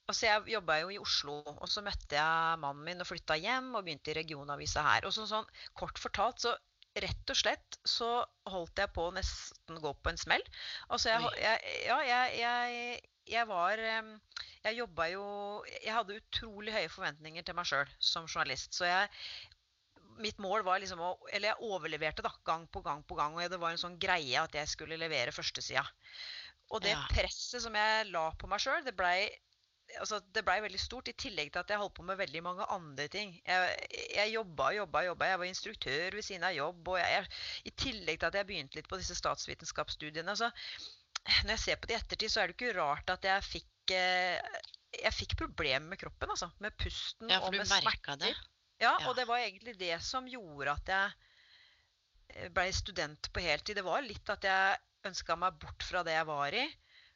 Altså, 0.07 0.23
jeg 0.23 0.53
jobba 0.53 0.77
jo 0.79 0.91
i 0.93 0.99
Oslo, 1.03 1.33
og 1.43 1.67
så 1.67 1.81
møtte 1.83 2.15
jeg 2.15 2.59
mannen 2.61 2.85
min 2.87 3.03
og 3.03 3.09
flytta 3.09 3.35
hjem 3.43 3.73
og 3.75 3.81
begynte 3.83 4.13
i 4.13 4.15
regionavisa 4.15 4.79
her. 4.85 5.03
Og 5.03 5.11
så, 5.11 5.25
sånn 5.27 5.49
kort 5.75 5.99
fortalt, 5.99 6.39
så 6.45 6.53
rett 7.03 7.33
og 7.33 7.37
slett 7.37 7.77
så 7.83 8.07
holdt 8.47 8.79
jeg 8.79 8.93
på 8.95 9.09
å 9.09 9.13
nesten 9.17 9.81
gå 9.83 9.91
på 9.91 10.13
en 10.13 10.21
smell. 10.21 10.45
Altså, 10.87 11.11
jeg, 11.11 11.33
jeg, 11.43 11.75
ja, 11.89 11.99
jeg, 12.07 12.39
jeg, 12.39 13.01
jeg 13.27 13.49
var 13.49 13.83
Jeg 13.83 14.77
jobba 14.77 15.09
jo 15.11 15.23
Jeg 15.67 15.93
hadde 15.93 16.17
utrolig 16.21 16.71
høye 16.71 16.89
forventninger 16.91 17.43
til 17.43 17.57
meg 17.59 17.67
sjøl 17.67 17.91
som 17.99 18.31
journalist. 18.31 18.73
Så 18.79 18.87
jeg 18.87 19.11
Mitt 20.23 20.39
mål 20.41 20.63
var 20.65 20.81
liksom 20.81 21.01
å 21.03 21.11
Eller 21.31 21.51
jeg 21.53 21.67
overleverte, 21.67 22.25
da, 22.25 22.31
gang 22.47 22.67
på 22.71 22.81
gang 22.85 23.03
på 23.07 23.17
gang. 23.19 23.35
Og 23.37 23.49
det 23.51 23.59
var 23.61 23.73
en 23.73 23.81
sånn 23.81 23.99
greie 24.01 24.41
at 24.41 24.55
jeg 24.57 24.69
skulle 24.71 24.99
levere 24.99 25.35
førstesida. 25.35 25.85
Og 26.73 26.81
det 26.83 26.95
Ja. 26.95 27.03
presset 27.11 27.63
som 27.63 27.75
jeg 27.75 28.09
la 28.11 28.31
på 28.35 28.47
meg 28.49 28.59
sjøl, 28.59 28.83
det 28.83 28.95
blei 28.97 29.29
altså, 30.01 30.19
det 30.35 30.43
blei 30.43 30.57
veldig 30.63 30.79
stort. 30.81 31.07
I 31.07 31.15
tillegg 31.15 31.51
til 31.53 31.61
at 31.61 31.71
jeg 31.71 31.79
holdt 31.79 31.95
på 31.95 32.05
med 32.07 32.19
veldig 32.19 32.41
mange 32.43 32.65
andre 32.73 33.07
ting. 33.11 33.37
Jeg, 33.45 33.77
jeg 34.15 34.33
jobba 34.33 34.71
og 34.71 34.79
jobba, 34.81 35.03
jobba. 35.07 35.29
Jeg 35.31 35.39
var 35.39 35.51
instruktør 35.51 36.17
ved 36.17 36.25
siden 36.27 36.43
av 36.47 36.55
jobb. 36.57 36.81
Og 36.91 36.99
jeg, 36.99 37.13
jeg, 37.13 37.31
I 37.71 37.75
tillegg 37.85 38.19
til 38.19 38.29
at 38.31 38.39
jeg 38.41 38.49
begynte 38.49 38.79
litt 38.79 38.89
på 38.91 38.99
disse 38.99 39.15
statsvitenskapsstudiene. 39.15 40.35
Så 40.39 40.51
når 41.45 41.55
jeg 41.55 41.63
ser 41.63 41.79
på 41.79 41.87
det 41.89 41.95
i 41.95 41.99
ettertid, 42.01 42.33
så 42.33 42.43
er 42.43 42.51
det 42.51 42.57
ikke 42.57 42.75
rart 42.79 43.15
at 43.15 43.27
jeg 43.27 43.47
fikk 43.47 43.95
eh, 43.95 44.59
jeg 44.97 45.13
fikk 45.13 45.37
problemer 45.39 45.93
med 45.93 45.99
kroppen, 45.99 46.31
altså. 46.33 46.51
Med 46.63 46.75
pusten 46.79 47.31
Ja, 47.31 47.41
og 47.43 47.55
med 47.55 47.67
smerter. 47.67 48.19
det? 48.19 48.33
Ja, 48.81 48.93
og 49.07 49.15
det 49.17 49.25
var 49.29 49.41
egentlig 49.41 49.77
det 49.79 49.95
som 50.05 50.27
gjorde 50.29 50.75
at 50.75 50.91
jeg 50.93 52.51
blei 52.53 52.67
student 52.75 53.31
på 53.33 53.41
heltid. 53.41 53.79
Det 53.79 53.85
var 53.85 54.05
litt 54.05 54.29
at 54.29 54.45
jeg 54.45 54.77
ønska 55.07 55.37
meg 55.39 55.57
bort 55.61 55.85
fra 55.87 56.03
det 56.05 56.13
jeg 56.17 56.27
var 56.29 56.57
i. 56.57 56.65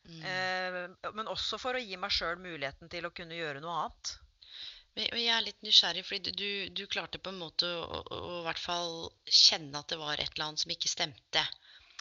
Mm. 0.09 0.21
Eh, 0.25 1.11
men 1.13 1.29
også 1.29 1.59
for 1.61 1.77
å 1.77 1.83
gi 1.83 1.97
meg 1.99 2.13
sjøl 2.13 2.39
muligheten 2.41 2.89
til 2.89 3.05
å 3.05 3.13
kunne 3.13 3.37
gjøre 3.37 3.61
noe 3.61 3.83
annet. 3.83 4.13
Men 4.97 5.21
jeg 5.21 5.31
er 5.31 5.45
litt 5.45 5.61
nysgjerrig, 5.63 6.03
fordi 6.03 6.33
du, 6.35 6.49
du 6.75 6.83
klarte 6.91 7.21
på 7.21 7.31
en 7.31 7.39
måte 7.39 7.67
å, 7.79 8.01
å, 8.11 8.39
hvert 8.43 8.59
fall 8.59 8.95
kjenne 9.23 9.79
at 9.79 9.93
det 9.93 9.99
var 10.01 10.19
et 10.19 10.33
eller 10.33 10.49
annet 10.49 10.63
som 10.63 10.73
ikke 10.73 10.91
stemte. 10.91 11.43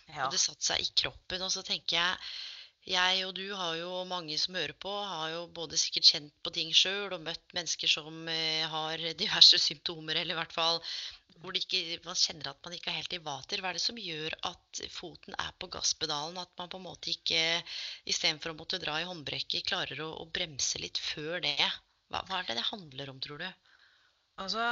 Ja. 0.09 0.25
Og 0.25 0.35
det 0.35 0.41
satte 0.43 0.73
seg 0.73 0.83
i 0.83 0.91
kroppen. 1.05 1.45
Og 1.47 1.53
så 1.55 1.63
tenker 1.67 2.01
jeg 2.01 2.33
jeg 2.91 3.23
og 3.27 3.33
du 3.37 3.47
har 3.55 3.77
jo 3.79 4.03
mange 4.09 4.37
som 4.41 4.57
hører 4.59 4.75
på, 4.83 4.91
har 4.91 5.31
jo 5.35 5.47
både 5.55 5.79
sikkert 5.81 6.09
kjent 6.11 6.35
på 6.45 6.53
ting 6.57 6.75
sjøl 6.77 7.15
og 7.17 7.25
møtt 7.25 7.55
mennesker 7.57 7.91
som 7.91 8.29
eh, 8.33 8.67
har 8.71 9.05
diverse 9.19 9.61
symptomer, 9.69 10.21
eller 10.21 10.37
i 10.37 10.41
hvert 10.41 10.55
fall 10.57 10.83
hvor 11.41 11.57
ikke, 11.57 12.01
man 12.05 12.19
kjenner 12.19 12.51
at 12.51 12.61
man 12.67 12.75
ikke 12.77 12.91
er 12.93 12.99
helt 12.99 13.15
i 13.17 13.21
vater. 13.25 13.63
Hva 13.63 13.71
er 13.71 13.79
det 13.79 13.85
som 13.85 14.01
gjør 14.01 14.35
at 14.51 14.81
foten 14.93 15.37
er 15.41 15.55
på 15.57 15.71
gasspedalen? 15.73 16.37
At 16.41 16.53
man 16.61 16.69
på 16.73 16.81
en 16.81 16.85
måte 16.85 17.13
ikke 17.15 17.41
istedenfor 18.11 18.53
å 18.53 18.59
måtte 18.59 18.81
dra 18.83 18.99
i 19.01 19.07
håndbrekket, 19.09 19.65
klarer 19.71 20.03
å, 20.05 20.11
å 20.21 20.29
bremse 20.29 20.83
litt 20.83 21.01
før 21.01 21.41
det? 21.45 21.57
Hva, 22.11 22.21
hva 22.29 22.41
er 22.43 22.51
det 22.51 22.59
det 22.61 22.69
handler 22.69 23.15
om, 23.15 23.23
tror 23.25 23.41
du? 23.41 23.49
Altså, 24.41 24.67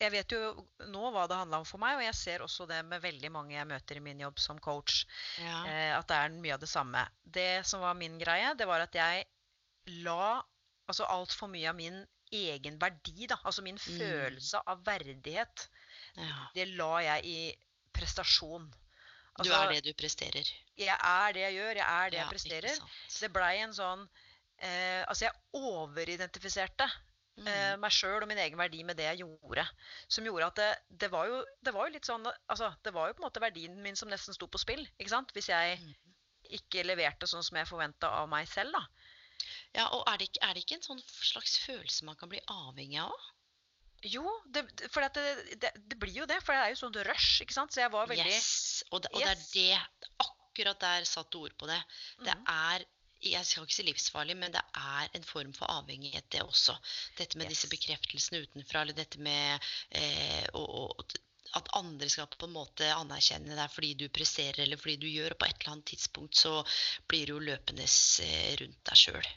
jeg 0.00 0.12
vet 0.14 0.32
jo 0.32 0.66
nå 0.88 1.10
hva 1.12 1.26
det 1.28 1.36
handla 1.36 1.58
om 1.60 1.66
for 1.68 1.78
meg, 1.82 1.96
og 1.98 2.04
jeg 2.06 2.14
ser 2.16 2.44
også 2.44 2.66
det 2.70 2.80
med 2.88 3.02
veldig 3.04 3.30
mange 3.34 3.54
jeg 3.54 3.68
møter 3.68 3.96
i 4.00 4.04
min 4.04 4.20
jobb 4.24 4.38
som 4.40 4.58
coach, 4.58 5.04
Ja. 5.38 5.64
eh, 5.66 5.98
at 5.98 6.08
det 6.08 6.16
er 6.16 6.28
mye 6.40 6.54
av 6.54 6.60
det 6.60 6.68
samme. 6.72 7.02
Det 7.24 7.66
som 7.66 7.80
var 7.84 7.94
min 7.94 8.18
greie, 8.18 8.54
det 8.56 8.66
var 8.66 8.80
at 8.80 8.94
jeg 8.96 9.26
la 10.04 10.42
altså 10.88 11.04
altfor 11.06 11.48
mye 11.52 11.68
av 11.68 11.76
min 11.76 12.00
egen 12.32 12.78
verdi, 12.78 13.26
da, 13.26 13.36
altså 13.44 13.62
min 13.62 13.76
Mm. 13.76 13.98
følelse 13.98 14.60
av 14.66 14.84
verdighet, 14.86 15.68
ja. 16.16 16.46
det 16.54 16.68
la 16.78 16.92
jeg 17.02 17.24
i 17.24 17.56
prestasjon. 17.92 18.70
Du 18.70 19.48
Altså, 19.48 19.52
er 19.62 19.72
det 19.80 19.84
du 19.84 19.92
presterer. 19.94 20.44
Jeg 20.76 20.96
er 21.00 21.32
det 21.32 21.40
jeg 21.40 21.54
gjør, 21.54 21.74
jeg 21.76 21.86
er 21.88 22.10
det 22.10 22.18
Ja, 22.18 22.24
jeg 22.24 22.30
presterer. 22.34 22.74
Så 23.08 23.20
Det 23.20 23.32
blei 23.32 23.56
en 23.62 23.72
sånn 23.72 24.08
eh, 24.58 25.04
Altså, 25.08 25.24
jeg 25.24 25.32
overidentifiserte. 25.54 26.86
Eh, 27.48 27.76
meg 27.80 27.92
sjøl 27.94 28.22
og 28.22 28.28
min 28.28 28.40
egen 28.42 28.58
verdi 28.58 28.82
med 28.84 28.96
det 29.00 29.06
jeg 29.08 29.22
gjorde. 29.22 29.64
Som 30.08 30.26
gjorde 30.28 30.46
at 30.50 30.60
det, 30.60 30.70
det, 31.04 31.10
var 31.12 31.26
jo, 31.30 31.40
det 31.64 31.74
var 31.76 31.88
jo 31.88 31.94
litt 31.94 32.08
sånn 32.08 32.26
Altså, 32.26 32.72
det 32.84 32.92
var 32.96 33.08
jo 33.08 33.16
på 33.16 33.22
en 33.22 33.28
måte 33.28 33.42
verdien 33.42 33.80
min 33.82 33.96
som 33.96 34.10
nesten 34.12 34.36
sto 34.36 34.46
på 34.50 34.60
spill. 34.60 34.84
ikke 34.98 35.14
sant? 35.14 35.32
Hvis 35.36 35.48
jeg 35.52 35.80
Mm. 35.80 35.94
ikke 36.60 36.82
leverte 36.82 37.26
sånn 37.30 37.44
som 37.46 37.56
jeg 37.56 37.68
forventa 37.68 38.08
av 38.20 38.28
meg 38.28 38.48
selv, 38.48 38.72
da. 38.72 38.86
Ja, 39.74 39.86
og 39.94 40.02
er 40.10 40.18
det, 40.18 40.28
ikke, 40.28 40.40
er 40.42 40.54
det 40.54 40.64
ikke 40.64 40.74
en 40.80 40.82
sånn 40.88 41.02
slags 41.06 41.58
følelse 41.64 42.04
man 42.04 42.16
kan 42.16 42.28
bli 42.28 42.40
avhengig 42.50 42.98
av? 43.00 43.28
Jo, 44.02 44.24
det, 44.48 44.64
for 44.90 45.04
det, 45.04 45.24
det, 45.60 45.70
det 45.76 45.98
blir 46.00 46.22
jo 46.22 46.26
det. 46.28 46.38
For 46.42 46.56
det 46.56 46.60
er 46.64 46.72
jo 46.74 46.80
sånn 46.80 46.96
rush, 47.06 47.42
ikke 47.44 47.54
sant. 47.56 47.72
Så 47.72 47.82
jeg 47.82 47.92
var 47.92 48.08
veldig 48.08 48.26
Yes! 48.26 48.82
Og 48.90 49.02
det, 49.04 49.12
og 49.12 49.20
Yes. 49.20 49.50
det 49.52 49.66
er 49.76 49.88
det 50.00 50.10
Akkurat 50.26 50.80
der 50.82 51.04
satt 51.08 51.30
du 51.30 51.38
ord 51.44 51.54
på 51.60 51.68
det. 51.70 51.78
Det 52.24 52.34
mm. 52.34 52.46
er 52.48 52.84
jeg 53.22 53.46
skal 53.46 53.66
ikke 53.66 53.76
si 53.76 53.84
livsfarlig, 53.86 54.36
men 54.40 54.52
det 54.54 54.62
er 54.80 55.08
en 55.16 55.26
form 55.28 55.52
for 55.56 55.70
avhengighet, 55.72 56.28
det 56.32 56.42
også. 56.44 56.76
Dette 57.18 57.38
med 57.38 57.50
disse 57.52 57.68
bekreftelsene 57.68 58.40
utenfra, 58.46 58.82
eller 58.82 58.96
dette 58.96 59.20
med 59.20 59.70
eh, 59.90 60.46
å- 60.54 60.68
å- 60.86 61.04
at 61.58 61.68
andre 61.74 62.08
skal 62.08 62.28
på 62.30 62.46
en 62.46 62.54
måte 62.54 62.86
anerkjenne 62.94 63.56
deg 63.58 63.72
fordi 63.74 63.94
du 63.98 64.08
presterer 64.08 64.62
eller 64.62 64.78
fordi 64.78 64.96
du 65.02 65.08
gjør, 65.10 65.34
og 65.34 65.40
på 65.40 65.48
et 65.48 65.56
eller 65.60 65.72
annet 65.74 65.90
tidspunkt 65.92 66.38
så 66.38 66.60
blir 67.10 67.26
du 67.26 67.32
jo 67.34 67.46
løpende 67.50 67.86
eh, 68.24 68.56
rundt 68.62 68.84
deg 68.86 69.00
sjøl. 69.04 69.30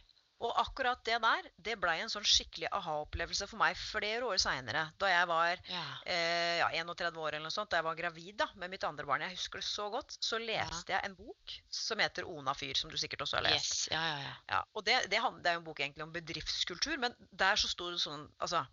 Og 0.43 0.51
akkurat 0.59 0.99
det 1.07 1.21
der, 1.23 1.45
det 1.65 1.77
blei 1.79 2.01
en 2.03 2.09
sånn 2.11 2.25
skikkelig 2.27 2.67
aha-opplevelse 2.75 3.47
for 3.47 3.61
meg 3.61 3.77
flere 3.79 4.27
år 4.27 4.41
seinere. 4.43 4.81
Da 4.99 5.07
jeg 5.07 5.27
var 5.29 5.57
Ja. 5.71 5.83
eh, 6.05 6.57
ja, 6.59 6.67
31 6.83 7.15
år 7.17 7.29
eller 7.37 7.45
noe 7.47 7.55
sånt, 7.55 7.69
da 7.71 7.77
jeg 7.79 7.85
var 7.87 7.95
gravid 7.95 8.35
da, 8.37 8.47
med 8.55 8.69
mitt 8.69 8.83
andre 8.83 9.05
barn. 9.07 9.21
Jeg 9.23 9.37
husker 9.37 9.59
det 9.61 9.67
så 9.69 9.89
godt. 9.89 10.17
Så 10.19 10.39
leste 10.43 10.91
jeg 10.91 11.01
en 11.05 11.15
bok 11.15 11.55
som 11.71 11.97
heter 11.99 12.23
'Ona 12.27 12.53
fyr', 12.53 12.75
som 12.75 12.89
du 12.91 12.97
sikkert 12.97 13.21
også 13.23 13.37
har 13.39 13.43
lest. 13.43 13.71
Yes. 13.71 13.87
Ja, 13.91 14.01
ja, 14.03 14.19
ja. 14.23 14.33
Ja, 14.49 14.63
og 14.75 14.83
det, 14.85 15.09
det, 15.09 15.21
det 15.21 15.47
er 15.47 15.53
jo 15.53 15.59
en 15.59 15.63
bok 15.63 15.79
egentlig 15.79 16.03
om 16.03 16.11
bedriftskultur, 16.11 16.97
men 16.99 17.15
der 17.31 17.55
så 17.55 17.67
sto 17.69 17.89
det 17.91 17.99
sånn 18.01 18.27
Altså, 18.39 18.65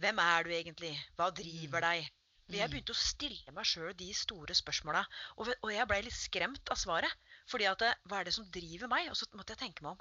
hvem 0.00 0.18
er 0.18 0.42
du 0.44 0.50
egentlig? 0.50 0.96
Hva 1.18 1.30
driver 1.30 1.80
deg? 1.80 2.08
Men 2.48 2.58
Jeg 2.60 2.70
Mm. 2.70 2.72
begynte 2.72 2.92
å 2.92 2.96
stille 2.96 3.52
meg 3.52 3.64
sjøl 3.66 3.92
de 3.94 4.12
store 4.14 4.54
spørsmåla, 4.54 5.04
og, 5.36 5.48
og 5.62 5.70
jeg 5.70 5.86
blei 5.86 6.00
litt 6.02 6.14
skremt 6.16 6.70
av 6.70 6.76
svaret. 6.78 7.12
Fordi 7.46 7.66
at 7.68 7.78
hva 8.08 8.20
er 8.20 8.24
det 8.24 8.32
som 8.32 8.46
driver 8.50 8.88
meg? 8.88 9.10
Og 9.10 9.16
så 9.16 9.26
måtte 9.34 9.50
jeg 9.52 9.58
tenke 9.58 9.82
meg 9.82 9.92
om. 9.92 9.98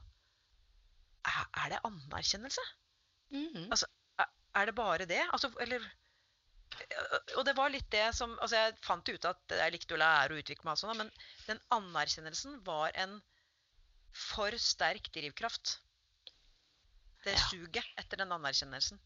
Er, 1.28 1.70
det 1.74 1.80
anerkjennelse? 1.88 2.64
Mhm. 3.34 3.68
Er, 3.74 4.28
er 4.56 4.70
det 4.70 4.76
bare 4.78 5.06
det? 5.10 5.24
Altså, 5.34 5.52
eller 5.60 5.84
Og 7.38 7.44
det 7.48 7.56
var 7.58 7.72
litt 7.74 7.90
det 7.92 8.06
som 8.16 8.36
Altså, 8.40 8.56
jeg 8.60 8.78
fant 8.86 9.10
ut 9.10 9.26
at 9.30 9.56
jeg 9.60 9.74
likte 9.76 9.96
å 9.98 10.00
lære 10.02 10.36
og 10.36 10.44
utvikle 10.44 10.68
meg, 10.70 10.78
og 10.78 10.84
sånn, 10.84 11.02
men 11.02 11.12
den 11.48 11.60
anerkjennelsen 11.74 12.62
var 12.68 12.96
en 12.96 13.20
for 14.18 14.56
sterk 14.62 15.12
drivkraft. 15.14 15.78
Det 17.26 17.36
Ja. 17.36 17.48
suget 17.52 17.86
etter 17.98 18.18
den 18.24 18.32
anerkjennelsen. 18.32 19.00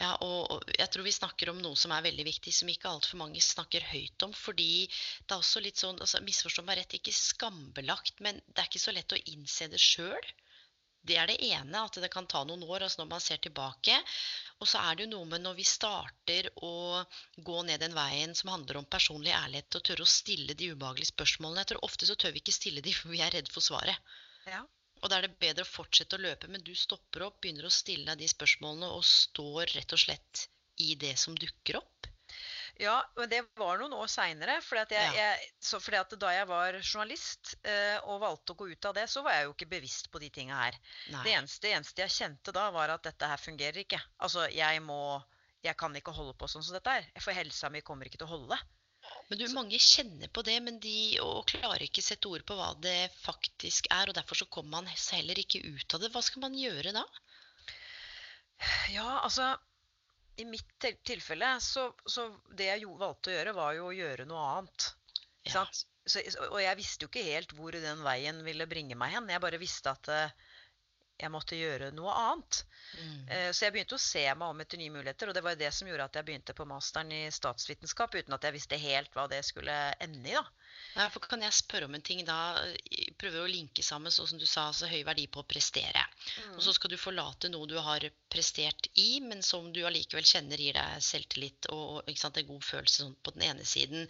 Ja, 0.00 0.14
og 0.24 0.50
og 0.54 0.70
jeg 0.78 0.88
tror 0.90 1.04
vi 1.04 1.12
snakker 1.12 1.50
om 1.52 1.58
noe 1.60 1.76
som 1.76 1.92
er 1.92 2.04
veldig 2.06 2.24
viktig, 2.24 2.52
som 2.54 2.68
ikke 2.72 2.88
altfor 2.88 3.18
mange 3.20 3.40
snakker 3.44 3.84
høyt 3.84 4.24
om. 4.24 4.32
Fordi 4.32 4.86
det 4.88 5.34
er 5.34 5.42
også 5.42 5.60
litt 5.64 5.76
sånn, 5.82 6.00
altså 6.00 6.22
misforstå 6.24 6.64
meg 6.64 6.78
rett, 6.80 6.96
ikke 6.96 7.12
skambelagt, 7.12 8.20
men 8.24 8.40
det 8.48 8.62
er 8.62 8.70
ikke 8.70 8.80
så 8.86 8.94
lett 8.96 9.12
å 9.12 9.20
innse 9.34 9.68
det 9.68 9.80
sjøl. 9.82 10.32
Det 11.02 11.16
er 11.18 11.26
det 11.26 11.38
ene, 11.42 11.80
at 11.82 11.96
det 11.98 12.10
kan 12.14 12.28
ta 12.30 12.44
noen 12.46 12.62
år, 12.62 12.84
altså 12.86 13.02
når 13.02 13.08
man 13.10 13.22
ser 13.24 13.40
tilbake. 13.42 13.96
Og 14.62 14.68
så 14.70 14.78
er 14.86 14.96
det 14.96 15.06
jo 15.06 15.12
noe 15.16 15.30
med 15.32 15.42
når 15.42 15.56
vi 15.58 15.66
starter 15.66 16.48
å 16.62 16.74
gå 17.48 17.62
ned 17.66 17.82
den 17.82 17.96
veien 17.96 18.36
som 18.38 18.52
handler 18.52 18.78
om 18.78 18.86
personlig 18.86 19.32
ærlighet, 19.34 19.78
og 19.78 19.86
tørre 19.88 20.06
å 20.06 20.12
stille 20.12 20.54
de 20.54 20.70
ubehagelige 20.70 21.10
spørsmålene. 21.10 21.64
Jeg 21.64 21.72
tror 21.72 21.88
ofte 21.88 22.06
så 22.06 22.14
tør 22.14 22.36
vi 22.36 22.44
ikke 22.44 22.54
stille 22.54 22.84
de, 22.86 22.94
for 22.94 23.10
vi 23.10 23.24
er 23.24 23.34
redd 23.34 23.50
for 23.50 23.66
svaret. 23.66 24.14
Ja. 24.46 24.62
Og 25.02 25.10
da 25.10 25.18
er 25.18 25.26
det 25.26 25.40
bedre 25.42 25.66
å 25.66 25.72
fortsette 25.72 26.14
å 26.14 26.22
løpe, 26.22 26.50
men 26.52 26.62
du 26.62 26.70
stopper 26.78 27.26
opp, 27.26 27.40
begynner 27.42 27.66
å 27.66 27.74
stille 27.74 28.06
deg 28.12 28.22
de 28.22 28.30
spørsmålene 28.30 28.92
og 28.94 29.02
står 29.06 29.74
rett 29.74 29.96
og 29.96 30.02
slett 30.04 30.46
i 30.86 30.94
det 30.94 31.16
som 31.18 31.34
dukker 31.34 31.80
opp. 31.82 32.01
Ja, 32.82 32.96
men 33.14 33.30
det 33.30 33.44
var 33.58 33.78
noen 33.78 33.94
år 33.94 34.08
seinere. 34.10 34.56
At 34.58 36.16
da 36.18 36.32
jeg 36.34 36.48
var 36.50 36.78
journalist 36.80 37.54
eh, 37.62 37.98
og 38.10 38.22
valgte 38.24 38.54
å 38.54 38.58
gå 38.58 38.68
ut 38.72 38.88
av 38.90 38.96
det, 38.96 39.06
så 39.10 39.22
var 39.22 39.36
jeg 39.36 39.46
jo 39.46 39.54
ikke 39.54 39.70
bevisst 39.76 40.10
på 40.10 40.22
de 40.22 40.30
tinga 40.34 40.58
her. 40.64 40.78
Det 41.12 41.34
eneste, 41.36 41.70
eneste 41.70 42.02
jeg 42.02 42.16
kjente 42.16 42.54
da, 42.54 42.68
var 42.74 42.94
at 42.96 43.06
dette 43.06 43.28
her 43.30 43.38
fungerer 43.38 43.84
ikke. 43.84 44.02
Altså, 44.18 44.48
jeg 44.50 44.82
må 44.82 45.20
Jeg 45.62 45.76
kan 45.78 45.94
ikke 45.94 46.10
holde 46.10 46.32
på 46.34 46.48
sånn 46.50 46.64
som 46.66 46.74
dette 46.74 46.90
her. 46.90 47.04
For 47.22 47.30
helsa 47.38 47.68
mi 47.70 47.84
kommer 47.86 48.08
ikke 48.08 48.18
til 48.18 48.26
å 48.26 48.32
holde. 48.34 48.56
Men 49.28 49.38
du, 49.38 49.44
mange 49.54 49.78
kjenner 49.78 50.26
på 50.34 50.42
det, 50.42 50.56
men 50.66 50.80
de 50.82 51.20
og 51.22 51.46
klarer 51.52 51.84
ikke 51.86 52.02
sette 52.02 52.26
ord 52.26 52.42
på 52.46 52.56
hva 52.58 52.72
det 52.82 53.12
faktisk 53.22 53.86
er. 53.94 54.10
Og 54.10 54.16
derfor 54.18 54.40
så 54.40 54.48
kommer 54.50 54.80
man 54.80 54.90
heller 54.90 55.38
ikke 55.38 55.62
ut 55.62 55.94
av 55.94 56.02
det. 56.02 56.10
Hva 56.10 56.22
skal 56.26 56.42
man 56.42 56.58
gjøre 56.58 56.94
da? 56.98 57.04
Ja, 58.90 59.22
altså 59.22 59.52
I 60.40 60.44
mitt 60.48 60.86
tilfelle 61.04 61.60
så, 61.60 61.90
så 62.08 62.28
Det 62.56 62.70
jeg 62.70 62.84
jo, 62.86 62.94
valgte 63.00 63.30
å 63.30 63.34
gjøre, 63.36 63.56
var 63.56 63.74
jo 63.76 63.88
å 63.90 63.96
gjøre 63.96 64.26
noe 64.28 64.44
annet. 64.56 64.86
Ja. 65.48 65.64
Så, 66.06 66.22
og 66.48 66.58
jeg 66.62 66.78
visste 66.78 67.04
jo 67.04 67.10
ikke 67.10 67.26
helt 67.26 67.52
hvor 67.54 67.74
den 67.76 68.02
veien 68.02 68.40
ville 68.46 68.66
bringe 68.70 68.96
meg 68.98 69.14
hen. 69.14 69.28
Jeg 69.30 69.42
bare 69.42 69.60
visste 69.60 69.92
at 69.92 70.08
eh, 70.10 70.34
jeg 71.22 71.30
måtte 71.30 71.58
gjøre 71.58 71.92
noe 71.94 72.14
annet. 72.18 72.62
Mm. 72.98 73.28
Eh, 73.28 73.48
Så 73.54 73.66
jeg 73.66 73.74
begynte 73.76 73.98
å 73.98 74.02
se 74.02 74.24
meg 74.34 74.48
om 74.48 74.62
etter 74.64 74.80
nye 74.80 74.94
muligheter, 74.94 75.30
og 75.30 75.36
det 75.36 75.44
var 75.46 75.58
det 75.58 75.70
som 75.74 75.90
gjorde 75.90 76.08
at 76.08 76.18
jeg 76.18 76.28
begynte 76.30 76.56
på 76.58 76.66
masteren 76.68 77.12
i 77.14 77.22
statsvitenskap 77.34 78.14
uten 78.18 78.34
at 78.34 78.48
jeg 78.48 78.56
visste 78.56 78.80
helt 78.82 79.14
hva 79.14 79.28
det 79.30 79.42
skulle 79.46 79.76
ende 80.02 80.32
i. 80.32 80.38
da. 80.38 80.44
For 80.92 81.24
kan 81.24 81.40
jeg 81.40 81.56
spørre 81.56 81.86
om 81.88 81.94
en 81.96 82.04
ting 82.04 82.20
da? 82.28 82.36
Prøve 83.20 83.40
å 83.42 83.48
linke 83.48 83.84
sammen, 83.86 84.12
sånn 84.12 84.28
som 84.32 84.40
du 84.40 84.44
sa, 84.48 84.66
så 84.76 84.90
høy 84.90 85.00
verdi 85.08 85.24
på 85.32 85.40
å 85.40 85.48
prestere. 85.48 86.02
Og 86.56 86.60
så 86.66 86.74
skal 86.76 86.92
du 86.92 86.98
forlate 87.00 87.48
noe 87.52 87.68
du 87.70 87.78
har 87.80 88.04
prestert 88.32 88.90
i, 89.00 89.22
men 89.24 89.40
som 89.46 89.70
du 89.72 89.80
allikevel 89.88 90.26
kjenner 90.28 90.60
gir 90.60 90.76
deg 90.76 91.02
selvtillit 91.06 91.70
og 91.72 92.12
sant, 92.20 92.36
en 92.36 92.50
god 92.50 92.68
følelse 92.68 93.04
sånn, 93.06 93.16
på 93.24 93.34
den 93.36 93.48
ene 93.48 93.66
siden. 93.68 94.04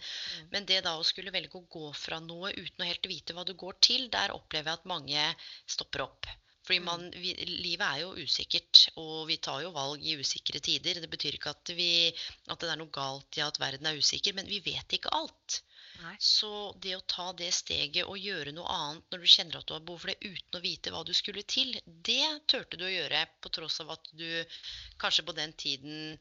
Men 0.51 0.67
det 0.67 0.83
da 0.87 0.97
å 0.99 1.07
skulle 1.07 1.33
velge 1.35 1.59
å 1.59 1.67
gå 1.77 1.89
fra 1.95 2.19
noe 2.23 2.51
uten 2.57 2.83
å 2.83 2.89
helt 2.89 3.11
vite 3.11 3.37
hva 3.37 3.47
du 3.47 3.55
går 3.55 3.79
til, 3.79 4.09
der 4.11 4.35
opplever 4.35 4.73
jeg 4.73 4.81
at 4.81 4.91
mange 4.95 5.27
stopper 5.77 6.07
opp. 6.09 6.31
Fordi 6.63 6.79
man, 6.79 7.09
vi, 7.11 7.33
livet 7.63 7.83
er 7.83 8.03
jo 8.05 8.13
usikkert, 8.23 8.85
og 8.99 9.27
vi 9.27 9.35
tar 9.43 9.63
jo 9.65 9.73
valg 9.75 10.03
i 10.03 10.15
usikre 10.19 10.61
tider. 10.63 11.01
Det 11.03 11.09
betyr 11.11 11.35
ikke 11.35 11.51
at, 11.51 11.71
vi, 11.75 11.91
at 12.47 12.63
det 12.63 12.71
er 12.71 12.79
noe 12.79 12.91
galt 12.93 13.39
i 13.39 13.43
at 13.43 13.59
verden 13.59 13.89
er 13.89 13.99
usikker, 13.99 14.35
men 14.37 14.47
vi 14.47 14.61
vet 14.63 14.95
ikke 14.95 15.11
alt. 15.15 15.59
Så 16.19 16.51
det 16.83 16.95
å 16.97 17.05
ta 17.09 17.29
det 17.37 17.49
steget 17.55 18.09
og 18.09 18.19
gjøre 18.19 18.53
noe 18.55 18.69
annet 18.75 19.13
når 19.13 19.23
du 19.23 19.31
kjenner 19.33 19.59
at 19.59 19.67
du 19.67 19.75
har 19.75 19.83
behov 19.87 20.03
for 20.03 20.11
det, 20.11 20.31
uten 20.31 20.59
å 20.59 20.63
vite 20.63 20.93
hva 20.93 21.03
du 21.07 21.13
skulle 21.17 21.43
til, 21.55 21.75
det 21.85 22.45
turte 22.51 22.79
du 22.79 22.85
å 22.87 22.93
gjøre 22.93 23.25
på 23.43 23.51
tross 23.57 23.79
av 23.83 23.93
at 23.95 24.09
du 24.17 24.27
kanskje 25.01 25.25
på 25.27 25.35
den 25.37 25.53
tiden 25.65 26.17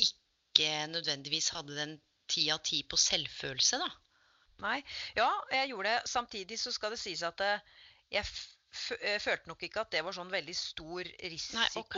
ikke 0.00 0.70
nødvendigvis 0.92 1.50
hadde 1.56 1.76
den 1.76 1.98
ti 2.30 2.46
av 2.54 2.62
ti 2.66 2.82
på 2.86 2.98
selvfølelse, 3.00 3.80
da. 3.82 3.90
Nei. 4.60 4.78
Ja, 5.16 5.28
jeg 5.54 5.72
gjorde 5.72 5.94
det. 5.94 6.10
Samtidig 6.10 6.58
så 6.60 6.72
skal 6.74 6.94
det 6.94 7.00
sies 7.00 7.22
at 7.26 7.40
eh, 7.44 7.62
jeg 8.12 8.26
følte 8.70 9.50
nok 9.50 9.62
ikke 9.66 9.82
at 9.82 9.90
det 9.90 10.02
var 10.06 10.14
sånn 10.14 10.30
veldig 10.30 10.54
stor 10.54 11.08
risiko. 11.18 11.58
Nei, 11.58 11.68
ok. 11.80 11.96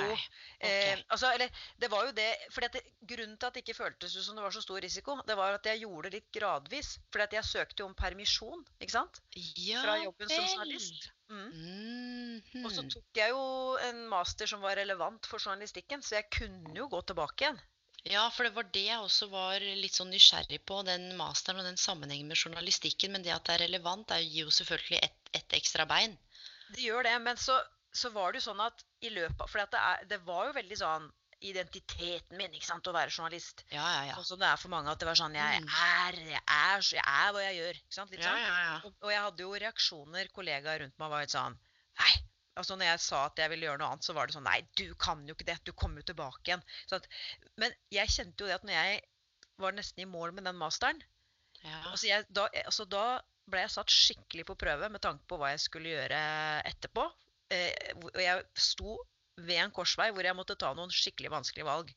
Eh, 0.64 1.02
altså, 1.12 1.32
eller 1.34 1.64
det 1.80 1.90
var 1.92 2.06
jo 2.08 2.14
det 2.16 2.28
fordi 2.54 2.70
det, 2.76 2.82
Grunnen 3.12 3.36
til 3.36 3.48
at 3.48 3.56
det 3.56 3.64
ikke 3.64 3.76
føltes 3.76 4.14
ut 4.16 4.24
som 4.24 4.38
det 4.38 4.44
var 4.44 4.54
så 4.54 4.62
stor 4.64 4.80
risiko, 4.80 5.18
det 5.28 5.36
var 5.36 5.58
at 5.58 5.68
jeg 5.68 5.82
gjorde 5.82 6.08
det 6.08 6.20
litt 6.20 6.30
gradvis. 6.32 6.94
Fordi 7.12 7.28
at 7.28 7.36
jeg 7.38 7.50
søkte 7.50 7.84
jo 7.84 7.90
om 7.90 7.98
permisjon 7.98 8.64
ikke 8.80 8.94
sant? 8.94 9.20
Ja 9.60 9.82
fra 9.84 9.98
jobben 10.00 10.32
som 10.32 10.48
journalist. 10.48 11.10
Mm. 11.32 11.42
Mhm. 11.42 12.64
Og 12.64 12.72
så 12.72 12.86
tok 12.92 13.20
jeg 13.20 13.32
jo 13.32 13.44
en 13.88 14.06
master 14.08 14.48
som 14.48 14.64
var 14.64 14.76
relevant 14.80 15.28
for 15.28 15.42
journalistikken, 15.42 16.02
så 16.04 16.18
jeg 16.20 16.30
kunne 16.32 16.76
jo 16.76 16.88
gå 16.92 17.04
tilbake 17.08 17.46
igjen. 17.46 17.60
Ja, 18.08 18.24
for 18.34 18.48
det 18.48 18.56
var 18.56 18.66
det 18.74 18.82
jeg 18.88 18.98
også 18.98 19.28
var 19.30 19.62
litt 19.62 19.94
sånn 19.94 20.10
nysgjerrig 20.10 20.58
på, 20.66 20.80
den 20.88 21.12
masteren 21.20 21.60
og 21.62 21.68
den 21.68 21.78
sammenhengen 21.78 22.32
med 22.32 22.40
journalistikken. 22.40 23.12
Men 23.14 23.22
det 23.22 23.30
at 23.36 23.46
det 23.46 23.54
er 23.54 23.66
relevant, 23.68 24.10
er, 24.10 24.24
gir 24.24 24.48
jo 24.48 24.54
selvfølgelig 24.54 25.04
ett 25.04 25.22
et 25.36 25.56
ekstra 25.56 25.86
bein. 25.88 26.14
Det 26.74 26.84
gjør 26.86 27.06
det, 27.08 27.16
men 27.24 27.36
så, 27.40 27.56
så 27.92 28.10
var 28.14 28.32
det 28.32 28.40
jo 28.42 28.46
sånn 28.50 28.62
at 28.64 28.84
i 29.04 29.10
løpet 29.12 29.40
av 29.44 29.50
For 29.50 29.62
det, 29.62 29.80
er, 29.80 30.06
det 30.10 30.18
var 30.26 30.48
jo 30.48 30.54
veldig 30.56 30.78
sånn 30.80 31.10
identiteten 31.42 32.38
min, 32.38 32.52
ikke 32.54 32.68
sant, 32.68 32.86
å 32.86 32.94
være 32.94 33.10
journalist. 33.10 33.64
Ja, 33.74 33.82
ja, 33.82 34.02
ja. 34.12 34.14
Sånn 34.14 34.28
som 34.28 34.38
det 34.42 34.46
er 34.46 34.60
for 34.62 34.70
mange, 34.70 34.92
at 34.92 35.00
det 35.02 35.08
var 35.08 35.18
sånn 35.18 35.34
Jeg 35.34 35.62
Mm. 35.64 35.70
er, 35.74 36.18
jeg 36.30 36.42
er, 36.46 36.84
jeg 36.94 37.02
er 37.02 37.32
hva 37.34 37.42
jeg 37.42 37.56
gjør. 37.58 37.80
Ikke 37.80 37.96
sant? 37.96 38.12
Litt 38.14 38.22
sånn. 38.22 38.38
ja, 38.38 38.58
ja. 38.66 38.76
Og, 38.86 38.94
og 39.02 39.10
jeg 39.10 39.24
hadde 39.26 39.42
jo 39.42 39.54
reaksjoner. 39.64 40.30
Kollegaer 40.36 40.84
rundt 40.84 41.00
meg 41.02 41.10
var 41.10 41.24
litt 41.24 41.34
sånn 41.34 41.58
Nei. 41.98 42.12
Altså 42.54 42.76
når 42.76 42.84
jeg 42.90 43.00
sa 43.00 43.24
at 43.26 43.40
jeg 43.40 43.48
ville 43.48 43.64
gjøre 43.66 43.80
noe 43.80 43.90
annet, 43.94 44.04
så 44.04 44.14
var 44.14 44.28
det 44.28 44.36
sånn 44.36 44.44
Nei, 44.46 44.60
du 44.78 44.94
kan 45.00 45.26
jo 45.26 45.34
ikke 45.34 45.48
det. 45.50 45.58
Du 45.64 45.72
kommer 45.72 46.02
jo 46.02 46.10
tilbake 46.12 46.44
igjen. 46.46 46.62
At, 46.92 47.08
men 47.60 47.74
jeg 47.90 48.12
kjente 48.12 48.44
jo 48.44 48.50
det 48.50 48.58
at 48.60 48.66
når 48.68 48.76
jeg 48.78 49.02
var 49.58 49.74
nesten 49.76 50.04
i 50.04 50.08
mål 50.08 50.32
med 50.36 50.44
den 50.48 50.56
masteren 50.60 51.02
ja. 51.62 51.78
altså, 51.90 52.06
jeg, 52.08 52.24
da, 52.34 52.46
altså 52.64 52.84
da 52.90 53.04
ble 53.52 53.62
jeg 53.64 53.74
satt 53.74 53.92
skikkelig 53.92 54.46
på 54.48 54.58
prøve 54.64 54.88
med 54.92 55.02
tanke 55.04 55.26
på 55.28 55.38
hva 55.40 55.52
jeg 55.52 55.62
skulle 55.66 55.92
gjøre 55.92 56.20
etterpå. 56.70 57.06
Eh, 57.52 57.92
og 58.00 58.20
jeg 58.22 58.44
sto 58.68 58.96
ved 59.40 59.58
en 59.62 59.74
korsvei 59.74 60.10
hvor 60.12 60.26
jeg 60.26 60.36
måtte 60.38 60.58
ta 60.60 60.72
noen 60.76 60.92
skikkelig 60.92 61.32
vanskelige 61.32 61.68
valg. 61.68 61.92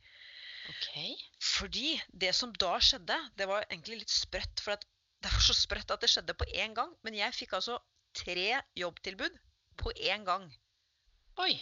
Okay. 0.73 1.13
Fordi 1.45 1.93
det 2.09 2.31
som 2.35 2.53
da 2.61 2.75
skjedde, 2.81 3.17
det 3.37 3.47
var 3.49 3.67
egentlig 3.69 4.01
litt 4.03 4.13
sprøtt. 4.13 4.63
For 4.63 4.75
at 4.75 4.85
det 5.25 5.31
var 5.33 5.45
så 5.45 5.55
sprøtt 5.57 5.93
at 5.93 6.03
det 6.03 6.11
skjedde 6.11 6.37
på 6.37 6.47
én 6.53 6.75
gang. 6.77 6.91
Men 7.05 7.17
jeg 7.17 7.37
fikk 7.37 7.55
altså 7.57 7.79
tre 8.15 8.61
jobbtilbud 8.79 9.39
på 9.81 9.93
én 10.11 10.25
gang. 10.27 10.47
Oi. 11.43 11.53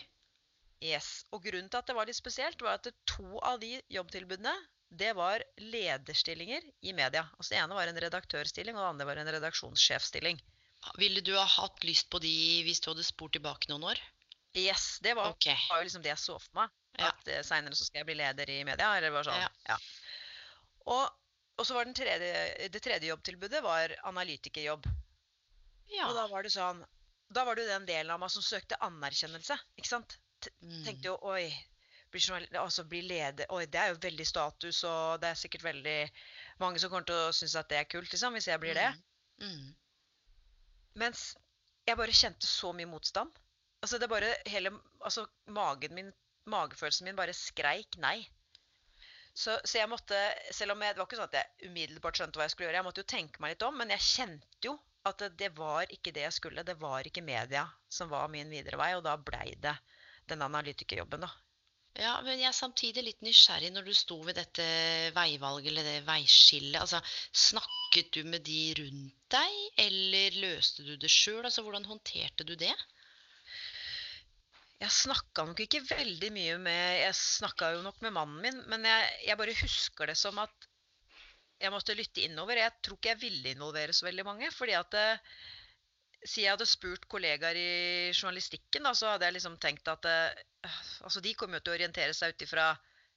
Yes. 0.84 1.24
Og 1.32 1.46
grunnen 1.46 1.70
til 1.72 1.80
at 1.80 1.88
det 1.88 1.96
var 1.96 2.10
litt 2.10 2.20
spesielt, 2.20 2.62
var 2.62 2.80
at 2.80 2.90
to 3.08 3.40
av 3.40 3.62
de 3.62 3.78
jobbtilbudene 3.94 4.54
det 4.94 5.14
var 5.18 5.44
lederstillinger 5.58 6.66
i 6.86 6.94
media. 6.94 7.26
Altså 7.38 7.54
Det 7.54 7.60
ene 7.62 7.78
var 7.78 7.90
en 7.90 8.02
redaktørstilling, 8.06 8.76
og 8.78 8.84
det 8.84 8.90
andre 8.92 9.08
var 9.10 9.22
en 9.22 9.32
redaksjonssjefstilling. 9.36 10.42
Ville 11.00 11.24
du 11.24 11.32
ha 11.38 11.46
hatt 11.48 11.84
lyst 11.88 12.10
på 12.12 12.20
de 12.24 12.34
hvis 12.68 12.82
du 12.84 12.92
hadde 12.92 13.06
spurt 13.08 13.34
tilbake 13.38 13.72
noen 13.72 13.88
år? 13.94 14.02
Yes, 14.54 15.00
Det 15.02 15.16
var, 15.18 15.32
okay. 15.34 15.58
var 15.70 15.82
jo 15.82 15.88
liksom 15.88 16.04
det 16.06 16.12
jeg 16.12 16.22
så 16.22 16.38
for 16.38 16.60
meg. 16.60 16.74
Ja. 17.00 17.10
At 17.10 17.30
eh, 17.32 17.42
seinere 17.46 17.78
så 17.78 17.88
skal 17.88 18.04
jeg 18.04 18.10
bli 18.12 18.18
leder 18.20 18.50
i 18.54 18.60
media. 18.68 18.92
Eller 18.98 19.14
bare 19.16 19.26
sånn. 19.26 19.42
Ja. 19.42 19.50
Ja. 19.72 19.78
Og, 20.94 21.08
og 21.58 21.66
så 21.66 21.78
var 21.78 21.88
den 21.90 21.98
tredje, 21.98 22.70
det 22.70 22.82
tredje 22.84 23.10
jobbtilbudet 23.10 23.64
var 23.66 23.96
analytikerjobb. 24.12 24.86
Ja. 25.90 26.10
Og 26.10 26.18
da 26.18 26.28
var 26.32 26.46
det 26.46 26.54
sånn 26.54 26.80
Da 27.34 27.44
var 27.46 27.58
det 27.58 27.66
jo 27.66 27.74
den 27.74 27.86
delen 27.86 28.12
av 28.14 28.22
meg 28.22 28.32
som 28.32 28.46
søkte 28.46 28.78
anerkjennelse. 28.86 29.58
ikke 29.80 29.90
sant? 29.90 30.18
T 30.44 30.52
Mm. 30.62 30.84
Tenkte 30.84 31.08
jo 31.08 31.18
oi, 31.24 31.48
bli, 32.14 32.22
journal- 32.22 32.60
altså, 32.62 32.86
blir 32.90 33.06
leder 33.10 33.50
Oi, 33.54 33.66
det 33.66 33.80
er 33.82 33.92
jo 33.92 34.02
veldig 34.04 34.26
status, 34.30 34.84
og 34.90 35.22
det 35.22 35.32
er 35.32 35.40
sikkert 35.40 35.66
veldig 35.66 35.98
mange 36.62 36.82
som 36.82 36.92
kommer 36.92 37.08
til 37.10 37.18
å 37.18 37.34
synes 37.36 37.56
at 37.60 37.72
det 37.72 37.80
er 37.82 37.90
kult, 37.90 38.12
liksom, 38.12 38.38
hvis 38.38 38.50
jeg 38.52 38.62
blir 38.62 38.78
det. 38.78 38.90
Mm. 39.42 39.50
Mm. 39.50 39.72
Mens 41.02 41.32
jeg 41.88 42.00
bare 42.00 42.16
kjente 42.16 42.48
så 42.48 42.72
mye 42.76 42.90
motstand. 42.90 43.34
Altså 43.84 44.00
det 44.00 44.08
bare 44.08 44.30
hele 44.48 44.72
Altså 45.04 45.26
magen 45.52 45.98
min, 45.98 46.14
magefølelsen 46.48 47.10
min 47.10 47.18
bare 47.18 47.34
skreik 47.36 47.98
nei. 48.00 48.22
Så, 49.34 49.58
så 49.66 49.80
jeg 49.80 49.90
måtte, 49.90 50.18
selv 50.54 50.76
om 50.76 50.84
jeg, 50.86 50.94
det 50.94 51.02
var 51.02 51.08
ikke 51.10 51.18
sånn 51.18 51.32
at 51.32 51.38
jeg 51.40 51.72
umiddelbart 51.72 52.20
skjønte 52.20 52.40
hva 52.40 52.46
jeg 52.46 52.54
skulle 52.54 52.68
gjøre, 52.70 52.78
jeg 52.80 52.86
måtte 52.88 53.02
jo 53.02 53.10
tenke 53.16 53.42
meg 53.42 53.56
litt 53.56 53.66
om, 53.66 53.80
men 53.82 53.92
jeg 53.96 54.06
kjente 54.06 54.68
jo 54.70 54.76
at 55.10 55.20
det, 55.20 55.32
det 55.42 55.50
var 55.58 55.90
ikke 55.92 56.14
det 56.16 56.28
jeg 56.28 56.36
skulle. 56.38 56.64
Det 56.64 56.78
var 56.80 57.10
ikke 57.10 57.26
media 57.26 57.66
som 57.92 58.12
var 58.14 58.30
min 58.32 58.54
videre 58.54 58.78
vei, 58.80 58.94
og 58.96 59.04
da 59.08 59.18
blei 59.18 59.50
det 59.66 59.74
den 60.32 60.46
analytikerjobben, 60.46 61.26
da. 61.26 61.32
Ja, 61.94 62.14
men 62.26 62.40
jeg 62.42 62.48
er 62.50 62.56
samtidig 62.58 63.04
litt 63.06 63.20
nysgjerrig 63.22 63.70
når 63.70 63.86
du 63.86 63.94
sto 63.94 64.16
ved 64.26 64.40
dette 64.40 64.64
veivalget 65.14 65.70
eller 65.70 65.86
det 65.86 66.00
veiskillet. 66.08 66.80
Altså, 66.82 67.02
snakket 67.30 68.10
du 68.16 68.24
med 68.26 68.42
de 68.48 68.62
rundt 68.80 69.20
deg, 69.36 69.60
eller 69.84 70.40
løste 70.42 70.86
du 70.88 70.96
det 70.98 71.12
sjøl? 71.14 71.44
Altså, 71.46 71.62
hvordan 71.62 71.86
håndterte 71.86 72.48
du 72.50 72.56
det? 72.58 72.74
Jeg 74.82 74.92
snakka 74.92 75.46
nok 75.48 75.62
ikke 75.64 75.84
veldig 75.86 76.30
mye 76.36 76.56
med 76.60 76.98
Jeg 77.06 77.16
snakka 77.16 77.70
jo 77.76 77.84
nok 77.86 78.02
med 78.04 78.16
mannen 78.18 78.42
min, 78.42 78.58
men 78.74 78.90
jeg, 78.90 79.14
jeg 79.30 79.40
bare 79.40 79.62
husker 79.62 80.10
det 80.10 80.18
som 80.20 80.42
at 80.42 80.70
jeg 81.62 81.72
måtte 81.72 81.96
lytte 81.96 82.26
innover. 82.26 82.58
Jeg 82.60 82.74
tror 82.84 82.98
ikke 82.98 83.14
jeg 83.14 83.22
ville 83.22 83.54
involvere 83.54 83.94
så 83.94 84.10
veldig 84.10 84.26
mange. 84.28 84.50
fordi 84.52 84.74
at 84.82 84.98
Siden 86.24 86.46
jeg 86.46 86.56
hadde 86.56 86.70
spurt 86.70 87.06
kollegaer 87.12 87.58
i 87.60 87.70
journalistikken, 88.16 88.86
da, 88.88 88.94
så 88.96 89.14
hadde 89.14 89.28
jeg 89.28 89.38
liksom 89.38 89.60
tenkt 89.62 89.90
at 89.92 90.08
eh, 90.08 90.72
altså 91.04 91.22
de 91.24 91.36
kommer 91.36 91.60
jo 91.60 91.66
til 91.66 91.74
å 91.74 91.78
orientere 91.78 92.16
seg 92.16 92.34
ut 92.34 92.46
ifra 92.48 92.72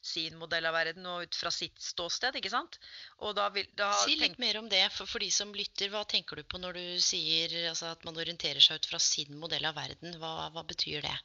sin 0.07 0.37
modell 0.39 0.67
av 0.69 0.75
verden 0.77 1.07
og 1.11 1.27
ut 1.27 1.37
fra 1.37 1.51
sitt 1.51 1.81
ståsted, 1.83 2.37
ikke 2.39 2.53
sant? 2.53 2.79
Og 3.27 3.35
da 3.37 3.49
vil, 3.55 3.67
da 3.79 3.91
Si 4.05 4.17
litt 4.21 4.39
mer 4.43 4.61
om 4.61 4.69
det, 4.71 4.85
for, 4.95 5.09
for 5.11 5.25
de 5.25 5.31
som 5.35 5.55
lytter. 5.57 5.91
Hva 5.93 6.05
tenker 6.09 6.39
du 6.39 6.45
på 6.47 6.61
når 6.63 6.79
du 6.79 6.85
sier 7.03 7.55
altså, 7.71 7.91
at 7.97 8.07
man 8.07 8.19
orienterer 8.23 8.63
seg 8.63 8.81
ut 8.81 8.91
fra 8.91 9.01
sin 9.03 9.35
modell 9.41 9.67
av 9.67 9.77
verden? 9.79 10.19
Hva, 10.23 10.51
hva 10.55 10.65
betyr 10.69 11.03
det? 11.07 11.17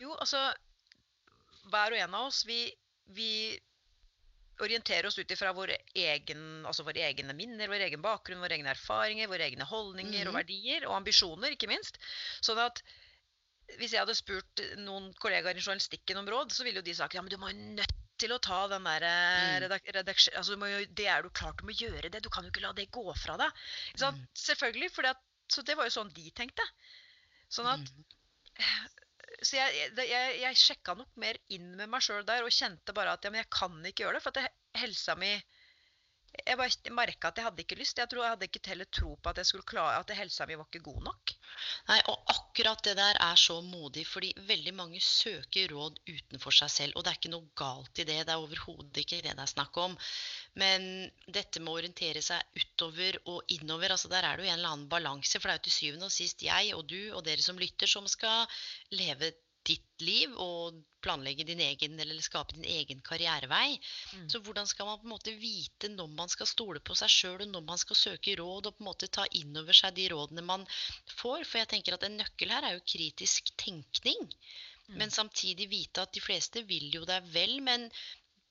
Jo, 0.00 0.14
altså 0.16 0.40
Hver 1.66 1.96
og 1.96 2.02
en 2.04 2.14
av 2.14 2.28
oss, 2.30 2.44
vi, 2.48 2.60
vi 3.16 3.30
orienterer 4.64 5.06
oss 5.06 5.18
ut 5.18 5.30
ifra 5.30 5.52
vår 5.52 5.72
egen, 5.94 6.64
altså 6.66 6.84
våre 6.86 7.02
egne 7.04 7.34
minner, 7.36 7.68
vår 7.68 7.84
egen 7.88 8.02
bakgrunn, 8.04 8.40
våre 8.40 8.56
egne 8.56 8.72
erfaringer, 8.72 9.28
våre 9.28 9.44
egne 9.50 9.64
holdninger 9.68 10.26
og 10.28 10.32
Mhm. 10.34 10.38
verdier, 10.40 10.86
og 10.88 10.96
ambisjoner, 10.96 11.52
ikke 11.52 11.68
minst. 11.68 11.98
Sånn 12.40 12.58
at 12.58 12.82
hvis 13.78 13.92
jeg 13.92 14.00
hadde 14.00 14.14
spurt 14.14 14.62
noen 14.78 15.12
kollegaer 15.14 15.56
i 15.56 15.60
journalistikken 15.60 16.16
om 16.16 16.26
råd, 16.26 16.52
så 16.52 16.64
ville 16.64 16.78
jo 16.78 16.82
de 16.86 16.94
sagt 16.94 17.14
ja, 17.14 17.22
men 17.22 17.30
du 17.30 17.36
må 17.36 17.50
jo 17.50 17.58
nødt 17.76 17.92
til 18.16 18.30
å 18.32 18.38
ta 18.40 18.66
den 18.68 18.84
der 18.84 19.00
redaksjonen. 19.02 19.62
redak 19.62 19.82
redaksjon... 19.94 20.36
Altså, 20.36 20.56
jo, 20.56 20.86
det 20.96 21.06
er 21.06 21.22
du 21.22 21.28
klart 21.30 21.58
du 21.58 21.64
må 21.66 21.74
gjøre 21.76 22.08
det. 22.10 22.22
Du 22.22 22.30
kan 22.30 22.44
jo 22.44 22.50
ikke 22.50 22.62
la 22.62 22.72
det 22.72 22.90
gå 22.90 23.04
fra 23.16 23.36
deg. 23.36 23.50
Mm. 24.00 24.26
Selvfølgelig. 24.34 24.90
For 24.94 25.04
at, 25.04 25.18
så 25.52 25.62
det 25.62 25.76
var 25.76 25.84
jo 25.84 25.90
sånn 25.90 26.14
de 26.14 26.30
tenkte. 26.30 26.62
Sånn 27.50 27.66
at 27.66 27.80
Mm. 27.80 28.04
Så 29.42 29.58
jeg, 29.58 29.92
jeg, 29.98 30.38
jeg 30.42 30.58
sjekka 30.60 30.94
nok 30.96 31.12
mer 31.20 31.38
inn 31.52 31.74
med 31.78 31.90
meg 31.90 32.04
sjøl 32.04 32.24
der 32.26 32.46
og 32.46 32.54
kjente 32.54 32.94
bare 32.96 33.16
at 33.16 33.26
ja, 33.26 33.32
jeg 33.40 33.50
kan 33.52 33.78
ikke 33.84 34.04
gjøre 34.04 34.18
det. 34.18 34.24
For 34.24 34.38
at 34.38 34.80
helsa 34.80 35.16
mi 35.18 35.34
Jeg 36.36 36.58
bare 36.60 36.92
merka 36.92 37.30
at 37.30 37.38
jeg 37.40 37.46
hadde 37.46 37.62
ikke 37.64 37.78
lyst. 37.78 37.98
Jeg 37.98 38.10
tror 38.12 38.22
jeg 38.22 38.32
hadde 38.34 38.48
ikke 38.50 38.60
heller 38.68 38.88
tro 38.92 39.14
på 39.16 39.30
at 39.30 39.38
jeg 39.40 39.48
skulle 39.48 39.68
klare 39.70 40.02
at 40.02 40.10
helsa 40.18 40.46
mi 40.46 40.58
var 40.60 40.68
ikke 40.68 40.84
god 40.84 41.06
nok. 41.06 41.32
Nei, 41.88 41.96
og 42.12 42.32
akkurat 42.34 42.82
det 42.84 42.96
der 42.98 43.16
er 43.24 43.38
så 43.40 43.56
modig, 43.64 44.04
fordi 44.06 44.34
veldig 44.50 44.74
mange 44.76 45.00
søker 45.00 45.72
råd 45.72 45.96
utenfor 46.10 46.52
seg 46.58 46.72
selv. 46.74 46.96
Og 46.96 47.06
det 47.06 47.14
er 47.14 47.20
ikke 47.20 47.32
noe 47.32 47.48
galt 47.56 48.02
i 48.02 48.04
det, 48.04 48.18
det 48.28 48.34
er 48.34 48.42
overhodet 48.42 49.00
ikke 49.00 49.22
det 49.24 49.32
det 49.32 49.46
er 49.46 49.54
snakk 49.54 49.80
om. 49.80 49.96
Men 50.60 50.84
dette 51.28 51.60
med 51.60 51.72
å 51.72 51.78
orientere 51.80 52.22
seg 52.24 52.56
utover 52.56 53.18
og 53.28 53.56
innover, 53.56 53.92
altså 53.92 54.08
der 54.12 54.24
er 54.24 54.36
det 54.36 54.46
jo 54.46 54.52
en 54.52 54.58
eller 54.58 54.72
annen 54.72 54.92
balanse. 54.92 55.36
For 55.36 55.50
det 55.50 55.54
er 55.54 55.60
jo 55.60 55.66
til 55.68 55.76
syvende 55.78 56.08
og 56.08 56.14
sist 56.14 56.44
jeg 56.46 56.72
og 56.76 56.86
du 56.88 57.00
og 57.10 57.26
dere 57.26 57.44
som 57.44 57.60
lytter, 57.60 57.90
som 57.90 58.08
skal 58.08 58.46
leve 58.96 59.34
ditt 59.66 60.04
liv 60.06 60.34
og 60.42 60.76
planlegge 61.02 61.46
din 61.46 61.60
egen, 61.62 61.98
eller 62.00 62.22
skape 62.22 62.56
din 62.56 62.66
egen 62.70 63.00
karrierevei. 63.06 63.76
Mm. 64.14 64.26
Så 64.32 64.40
hvordan 64.46 64.68
skal 64.70 64.88
man 64.88 65.00
på 65.00 65.08
en 65.08 65.14
måte 65.14 65.34
vite 65.40 65.90
når 65.92 66.12
man 66.18 66.30
skal 66.32 66.48
stole 66.50 66.82
på 66.82 66.96
seg 66.98 67.12
sjøl, 67.12 67.40
og 67.44 67.52
når 67.52 67.64
man 67.66 67.82
skal 67.82 68.00
søke 68.00 68.36
råd, 68.40 68.70
og 68.70 68.78
på 68.78 68.84
en 68.84 68.90
måte 68.90 69.10
ta 69.12 69.26
inn 69.40 69.56
over 69.58 69.76
seg 69.76 69.96
de 69.98 70.08
rådene 70.12 70.46
man 70.46 70.66
får? 71.16 71.44
For 71.44 71.62
jeg 71.62 71.72
tenker 71.74 71.98
at 71.98 72.06
en 72.06 72.18
nøkkel 72.22 72.54
her 72.54 72.68
er 72.68 72.78
jo 72.78 72.86
kritisk 72.94 73.52
tenkning. 73.60 74.30
Mm. 74.86 75.00
Men 75.02 75.14
samtidig 75.14 75.68
vite 75.70 76.06
at 76.06 76.14
de 76.14 76.22
fleste 76.22 76.62
vil 76.68 76.88
jo 76.94 77.02
deg 77.08 77.26
vel, 77.34 77.58
men 77.66 77.90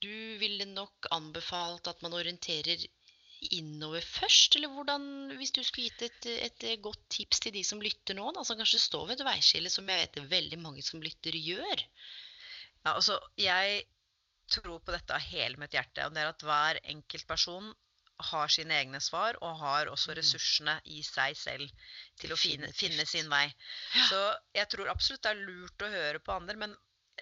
du 0.05 0.37
ville 0.41 0.69
nok 0.71 1.09
anbefalt 1.15 1.89
at 1.91 2.05
man 2.05 2.15
orienterer 2.17 2.85
innover 3.53 4.05
først? 4.05 4.55
Eller 4.57 4.71
hvordan, 4.73 5.07
hvis 5.39 5.53
du 5.55 5.61
skulle 5.65 5.89
gitt 5.89 6.05
et, 6.07 6.29
et 6.47 6.67
godt 6.85 7.01
tips 7.13 7.41
til 7.43 7.53
de 7.57 7.63
som 7.67 7.81
lytter 7.83 8.17
nå, 8.17 8.29
da, 8.37 8.45
som 8.47 8.57
kanskje 8.61 8.81
står 8.85 9.09
ved 9.09 9.19
et 9.19 9.27
veiskille, 9.27 9.73
som 9.73 9.89
jeg 9.91 10.01
vet 10.03 10.15
det 10.15 10.23
er 10.23 10.31
veldig 10.37 10.61
mange 10.63 10.85
som 10.85 11.03
lytter 11.03 11.35
gjør? 11.37 11.83
Ja, 12.85 12.93
altså, 12.95 13.19
jeg 13.41 13.83
tror 14.53 14.77
på 14.85 14.93
dette 14.93 15.15
av 15.15 15.25
hele 15.25 15.57
mitt 15.61 15.73
hjerte. 15.73 16.05
Og 16.05 16.13
det 16.15 16.21
er 16.23 16.31
at 16.31 16.45
hver 16.45 16.79
enkelt 16.95 17.27
person 17.29 17.73
har 18.31 18.51
sine 18.53 18.77
egne 18.77 19.01
svar, 19.03 19.35
og 19.43 19.57
har 19.59 19.89
også 19.91 20.13
Mm. 20.13 20.17
ressursene 20.21 20.75
i 20.85 21.01
seg 21.03 21.35
selv 21.35 21.71
til 22.21 22.31
å 22.31 22.37
finne, 22.39 22.69
finne 22.71 23.03
sin 23.09 23.27
vei. 23.29 23.43
Ja. 23.95 24.05
Så 24.07 24.19
jeg 24.55 24.69
tror 24.71 24.91
absolutt 24.93 25.25
det 25.25 25.33
er 25.33 25.41
lurt 25.49 25.83
å 25.83 25.91
høre 25.91 26.21
på 26.23 26.31
andre, 26.37 26.55
men 26.61 26.77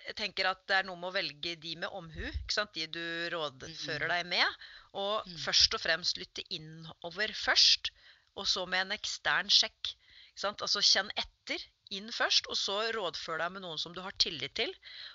jeg 0.08 0.16
tenker 0.20 0.50
at 0.50 0.62
det 0.68 0.76
er 0.80 0.88
noe 0.88 1.00
med 1.00 1.10
å 1.12 1.16
velge 1.16 1.56
de 1.60 1.76
med 1.80 1.90
omhu. 1.96 2.24
ikke 2.28 2.56
sant? 2.56 2.74
De 2.76 2.88
du 2.88 3.04
rådfører 3.34 4.08
deg 4.12 4.26
med. 4.28 4.64
Og 4.94 5.26
Mm. 5.28 5.38
først 5.46 5.74
og 5.74 5.82
fremst 5.82 6.18
lytte 6.18 6.44
innover 6.50 7.34
først, 7.34 7.92
og 8.36 8.46
så 8.48 8.66
med 8.68 8.82
en 8.88 8.98
ekstern 8.98 9.50
sjekk. 9.50 9.94
Ikke 10.34 10.44
sant? 10.46 10.62
Altså 10.62 10.82
kjenn 10.82 11.12
etter 11.16 11.62
inn 11.92 12.10
først, 12.12 12.48
og 12.50 12.58
så 12.58 12.92
rådfør 12.94 13.38
deg 13.44 13.52
med 13.52 13.62
noen 13.62 13.78
som 13.78 13.94
du 13.94 14.02
har 14.02 14.12
tillit 14.18 14.56
til, 14.56 14.74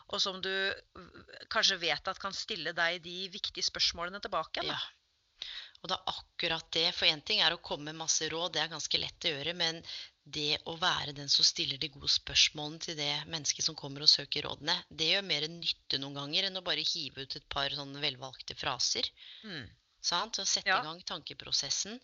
og 0.08 0.20
som 0.22 0.40
du 0.40 0.52
kanskje 1.50 1.78
vet 1.80 2.08
at 2.08 2.20
kan 2.22 2.32
stille 2.32 2.72
deg 2.72 3.02
de 3.02 3.28
viktige 3.28 3.66
spørsmålene 3.66 4.20
tilbake. 4.22 4.62
Ja. 4.64 4.78
Og 5.82 5.88
det 5.90 5.96
er 5.98 6.12
akkurat 6.12 6.70
det. 6.74 6.94
For 6.94 7.06
én 7.06 7.22
ting 7.24 7.40
er 7.40 7.54
å 7.54 7.62
komme 7.62 7.92
med 7.92 8.00
masse 8.00 8.26
råd, 8.28 8.52
det 8.52 8.62
er 8.62 8.72
ganske 8.72 8.98
lett 8.98 9.26
å 9.26 9.34
gjøre. 9.34 9.54
Men 9.54 9.82
det 10.34 10.58
å 10.68 10.74
være 10.80 11.14
den 11.16 11.30
som 11.32 11.46
stiller 11.46 11.80
de 11.80 11.90
gode 11.94 12.10
spørsmålene 12.12 12.82
til 12.84 12.96
det 12.98 13.12
mennesket 13.30 13.64
som 13.66 13.76
kommer 13.78 14.04
og 14.04 14.10
søker 14.12 14.44
rådene, 14.48 14.74
det 14.90 15.12
gjør 15.12 15.26
mer 15.28 15.46
nytte 15.52 16.00
noen 16.02 16.18
ganger 16.18 16.48
enn 16.48 16.60
å 16.60 16.64
bare 16.66 16.84
hive 16.84 17.24
ut 17.24 17.36
et 17.38 17.48
par 17.52 17.72
sånne 17.74 18.02
velvalgte 18.02 18.56
fraser. 18.58 19.08
Mm. 19.44 19.64
Sant? 20.10 20.38
Og 20.38 20.46
sette 20.48 20.68
Ja. 20.70 20.80
i 20.80 20.86
gang 20.86 21.00
tankeprosessen. 21.06 21.98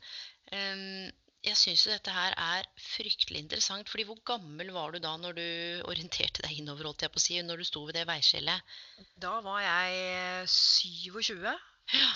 Um, 0.52 1.10
jeg 1.44 1.58
syns 1.60 1.84
jo 1.84 1.92
dette 1.92 2.12
her 2.12 2.32
er 2.40 2.66
fryktelig 2.80 3.42
interessant. 3.42 3.88
fordi 3.88 4.06
hvor 4.08 4.20
gammel 4.24 4.70
var 4.72 4.92
du 4.92 4.98
da 4.98 5.16
når 5.20 5.36
du 5.36 5.48
orienterte 5.84 6.42
deg 6.42 6.58
innover, 6.58 6.88
holdt 6.88 7.04
jeg 7.04 7.12
på 7.12 7.20
å 7.20 7.24
si, 7.24 7.40
når 7.42 7.60
du 7.60 7.64
sto 7.68 7.84
ved 7.84 7.98
det 7.98 8.06
veiskjellet? 8.08 8.62
Da 9.20 9.40
var 9.44 9.60
jeg 9.60 10.48
27, 10.48 11.58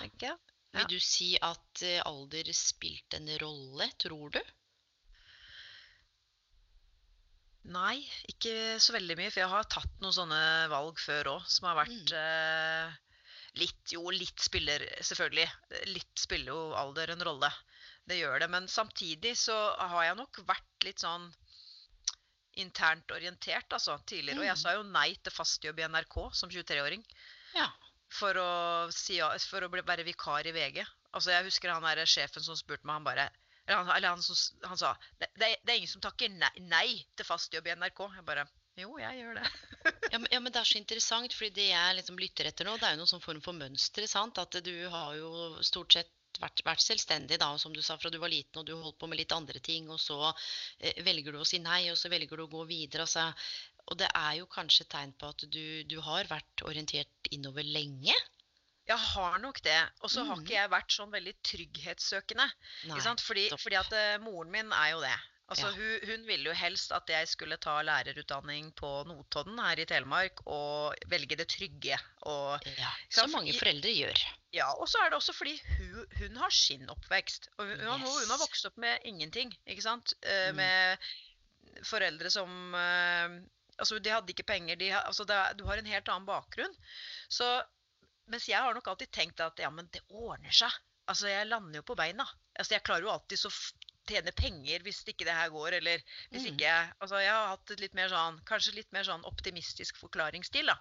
tenker 0.00 0.30
jeg. 0.30 0.38
Ja. 0.72 0.78
Vil 0.78 0.88
du 0.92 1.00
si 1.00 1.30
at 1.40 1.82
eh, 1.82 2.00
alder 2.04 2.48
spilte 2.52 3.16
en 3.20 3.28
rolle, 3.40 3.88
tror 4.00 4.32
du? 4.36 4.40
Nei, 7.68 7.98
ikke 8.32 8.52
så 8.80 8.94
veldig 8.96 9.16
mye. 9.18 9.30
For 9.34 9.42
jeg 9.42 9.52
har 9.52 9.66
tatt 9.68 9.98
noen 10.00 10.14
sånne 10.16 10.40
valg 10.72 11.00
før 11.02 11.34
òg, 11.34 11.48
som 11.52 11.66
har 11.68 11.76
vært 11.82 12.12
eh, 12.16 12.94
litt 13.60 13.92
Jo, 13.92 14.06
litt 14.14 14.40
spiller 14.40 14.84
selvfølgelig. 15.04 15.48
Litt 15.92 16.22
spiller 16.22 16.54
jo 16.54 16.62
alder 16.80 17.12
en 17.12 17.24
rolle. 17.28 17.50
Det 18.08 18.16
gjør 18.22 18.40
det. 18.40 18.48
Men 18.54 18.68
samtidig 18.72 19.34
så 19.36 19.56
har 19.76 20.06
jeg 20.08 20.16
nok 20.22 20.40
vært 20.48 20.86
litt 20.88 21.04
sånn 21.04 21.28
internt 22.58 23.12
orientert, 23.14 23.68
altså, 23.76 23.98
tidligere. 24.08 24.40
Og 24.40 24.46
jeg 24.48 24.56
Mm. 24.56 24.62
sa 24.62 24.72
jo 24.74 24.82
nei 24.82 25.14
til 25.22 25.32
fast 25.32 25.62
jobb 25.62 25.78
i 25.78 25.84
NRK 25.86 26.16
som 26.34 26.50
23-åring. 26.50 27.04
Ja. 27.54 27.68
For 28.10 28.32
å, 28.34 28.90
si, 28.90 29.18
for 29.46 29.60
å 29.62 29.68
bli, 29.70 29.82
være 29.86 30.04
vikar 30.08 30.46
i 30.48 30.52
VG. 30.56 30.80
Altså, 31.12 31.30
jeg 31.30 31.44
husker 31.44 31.70
han 31.70 31.82
der 31.84 32.04
sjefen 32.08 32.42
som 32.42 32.56
spurte 32.56 32.84
meg, 32.88 32.94
han 32.96 33.04
bare 33.04 33.28
Eller 33.68 33.82
han, 33.84 33.90
eller 33.96 34.14
han, 34.16 34.22
som- 34.24 34.64
han 34.70 34.78
sa 34.80 34.94
det, 35.20 35.28
det, 35.36 35.48
er- 35.52 35.76
ingen 35.76 35.90
som 35.92 36.02
takker 36.04 36.32
nei, 36.32 36.50
nei 36.72 36.86
til 37.16 37.28
fast 37.28 37.52
jobb 37.54 37.68
i 37.68 37.74
NRK. 37.76 38.00
Jeg 38.16 38.24
bare 38.32 38.46
Jo, 38.78 38.94
jeg 39.02 39.18
gjør 39.20 39.38
det. 39.40 39.48
Ja 40.12 40.18
men, 40.18 40.28
ja, 40.32 40.38
men 40.40 40.52
det 40.54 40.60
er 40.62 40.68
så 40.68 40.78
interessant, 40.80 41.34
fordi 41.36 41.50
det 41.58 41.66
jeg 41.70 41.96
liksom 41.98 42.18
lytter 42.18 42.48
etter 42.48 42.64
nå, 42.68 42.76
det 42.80 42.86
er 42.88 42.94
jo 42.96 43.00
noen 43.02 43.10
sånn 43.10 43.22
form 43.24 43.40
for 43.44 43.56
mønstre, 43.58 44.06
sant? 44.08 44.38
At 44.40 44.56
du 44.64 44.72
har 44.92 45.16
jo 45.18 45.30
stort 45.66 45.92
sett 45.98 46.12
vært, 46.40 46.62
vært 46.66 46.84
selvstendig, 46.84 47.38
da, 47.42 47.48
som 47.58 47.74
du 47.74 47.80
sa, 47.82 47.96
fra 48.00 48.10
du 48.14 48.18
var 48.22 48.30
liten, 48.32 48.60
og 48.60 48.66
du 48.68 48.74
holdt 48.78 48.98
på 49.00 49.08
med 49.10 49.18
litt 49.20 49.34
andre 49.34 49.60
ting, 49.64 49.88
og 49.90 49.98
så 50.00 50.18
eh, 50.78 51.02
velger 51.04 51.34
du 51.34 51.40
å 51.42 51.46
si 51.48 51.58
nei, 51.64 51.88
og 51.92 51.98
så 52.00 52.10
velger 52.12 52.38
du 52.40 52.44
å 52.46 52.50
gå 52.52 52.64
videre. 52.70 53.04
Altså, 53.08 53.26
og 53.88 53.98
det 54.00 54.08
er 54.14 54.34
jo 54.38 54.46
kanskje 54.52 54.86
tegn 54.92 55.12
på 55.18 55.30
at 55.34 55.44
du, 55.50 55.62
du 55.90 55.98
har 56.04 56.28
vært 56.30 56.64
orientert 56.68 57.30
innover 57.34 57.66
lenge. 57.66 58.14
Jeg 58.88 58.98
har 58.98 59.38
nok 59.38 59.58
det. 59.62 59.80
Og 60.02 60.10
så 60.10 60.24
har 60.24 60.36
Mhm. 60.36 60.44
ikke 60.46 60.54
jeg 60.56 60.70
vært 60.70 60.90
sånn 60.94 61.10
veldig 61.12 61.34
trygghetssøkende. 61.44 62.50
Nei? 62.88 63.00
Fordi, 63.20 63.48
fordi 63.58 63.76
at 63.76 63.92
eh, 63.92 64.18
moren 64.18 64.50
min 64.50 64.72
er 64.72 64.90
jo 64.94 65.00
det. 65.00 65.16
Altså, 65.50 65.68
Ja. 65.68 65.72
hun, 65.72 66.00
hun 66.10 66.26
ville 66.26 66.44
jo 66.50 66.52
helst 66.52 66.92
at 66.92 67.08
jeg 67.08 67.26
skulle 67.28 67.56
ta 67.56 67.80
lærerutdanning 67.82 68.72
på 68.76 69.04
Notodden 69.08 69.58
her 69.58 69.80
i 69.80 69.86
Telemark 69.88 70.42
og 70.46 70.94
velge 71.08 71.36
det 71.36 71.48
trygge. 71.48 71.96
Og, 72.28 72.60
Ja, 72.76 72.90
som 73.08 73.30
mange 73.32 73.54
foreldre 73.56 73.88
gjør. 73.88 74.18
ja, 74.52 74.66
og 74.74 74.86
så 74.88 74.98
er 75.04 75.08
det 75.10 75.16
også 75.16 75.32
fordi 75.34 75.58
hun, 75.78 76.04
hun 76.18 76.36
har 76.36 76.50
sin 76.50 76.84
oppvekst. 76.88 77.48
Og 77.58 77.64
hun, 77.66 77.80
hun, 77.80 78.00
hun 78.00 78.28
har 78.28 78.38
vokst 78.44 78.66
opp 78.66 78.76
med 78.76 79.00
ingenting, 79.04 79.54
ikke 79.66 79.82
sant? 79.82 80.12
Eh, 80.22 80.50
Mm. 80.52 80.56
Med 80.56 80.98
foreldre 81.84 82.30
som 82.30 82.74
eh, 82.74 83.40
Altså, 83.78 84.00
de 84.02 84.10
hadde 84.10 84.32
ikke 84.34 84.42
penger. 84.42 84.74
De, 84.76 84.88
altså, 84.90 85.24
det, 85.24 85.56
du 85.56 85.64
har 85.64 85.78
en 85.78 85.86
helt 85.86 86.08
annen 86.08 86.26
bakgrunn. 86.26 86.72
Så 87.30 87.62
Mens 88.28 88.48
jeg 88.50 88.60
har 88.60 88.76
nok 88.76 88.88
alltid 88.92 89.12
tenkt 89.14 89.40
at 89.40 89.60
ja, 89.62 89.70
men 89.72 89.88
det 89.92 90.04
ordner 90.08 90.54
seg. 90.54 90.72
Altså, 91.08 91.30
jeg 91.30 91.48
lander 91.48 91.80
jo 91.80 91.86
på 91.88 91.96
beina. 91.96 92.26
Altså, 92.58 92.74
jeg 92.76 92.84
klarer 92.84 93.06
jo 93.06 93.12
alltid 93.14 93.40
så 93.40 93.52
tjene 94.08 94.32
penger 94.36 94.84
hvis 94.84 95.02
ikke 95.08 95.26
det 95.28 95.36
her 95.36 95.50
går, 95.52 95.78
eller 95.80 96.00
hvis 96.32 96.46
Mm. 96.46 96.52
ikke 96.54 96.72
Altså, 97.00 97.20
jeg 97.20 97.32
har 97.32 97.50
hatt 97.52 97.70
et 97.74 97.80
litt 97.80 97.94
mer 97.94 98.08
sånn 98.08 98.40
Kanskje 98.48 98.74
litt 98.76 98.92
mer 98.92 99.04
sånn 99.04 99.24
optimistisk 99.28 100.00
forklaringsstil, 100.00 100.66
da. 100.72 100.76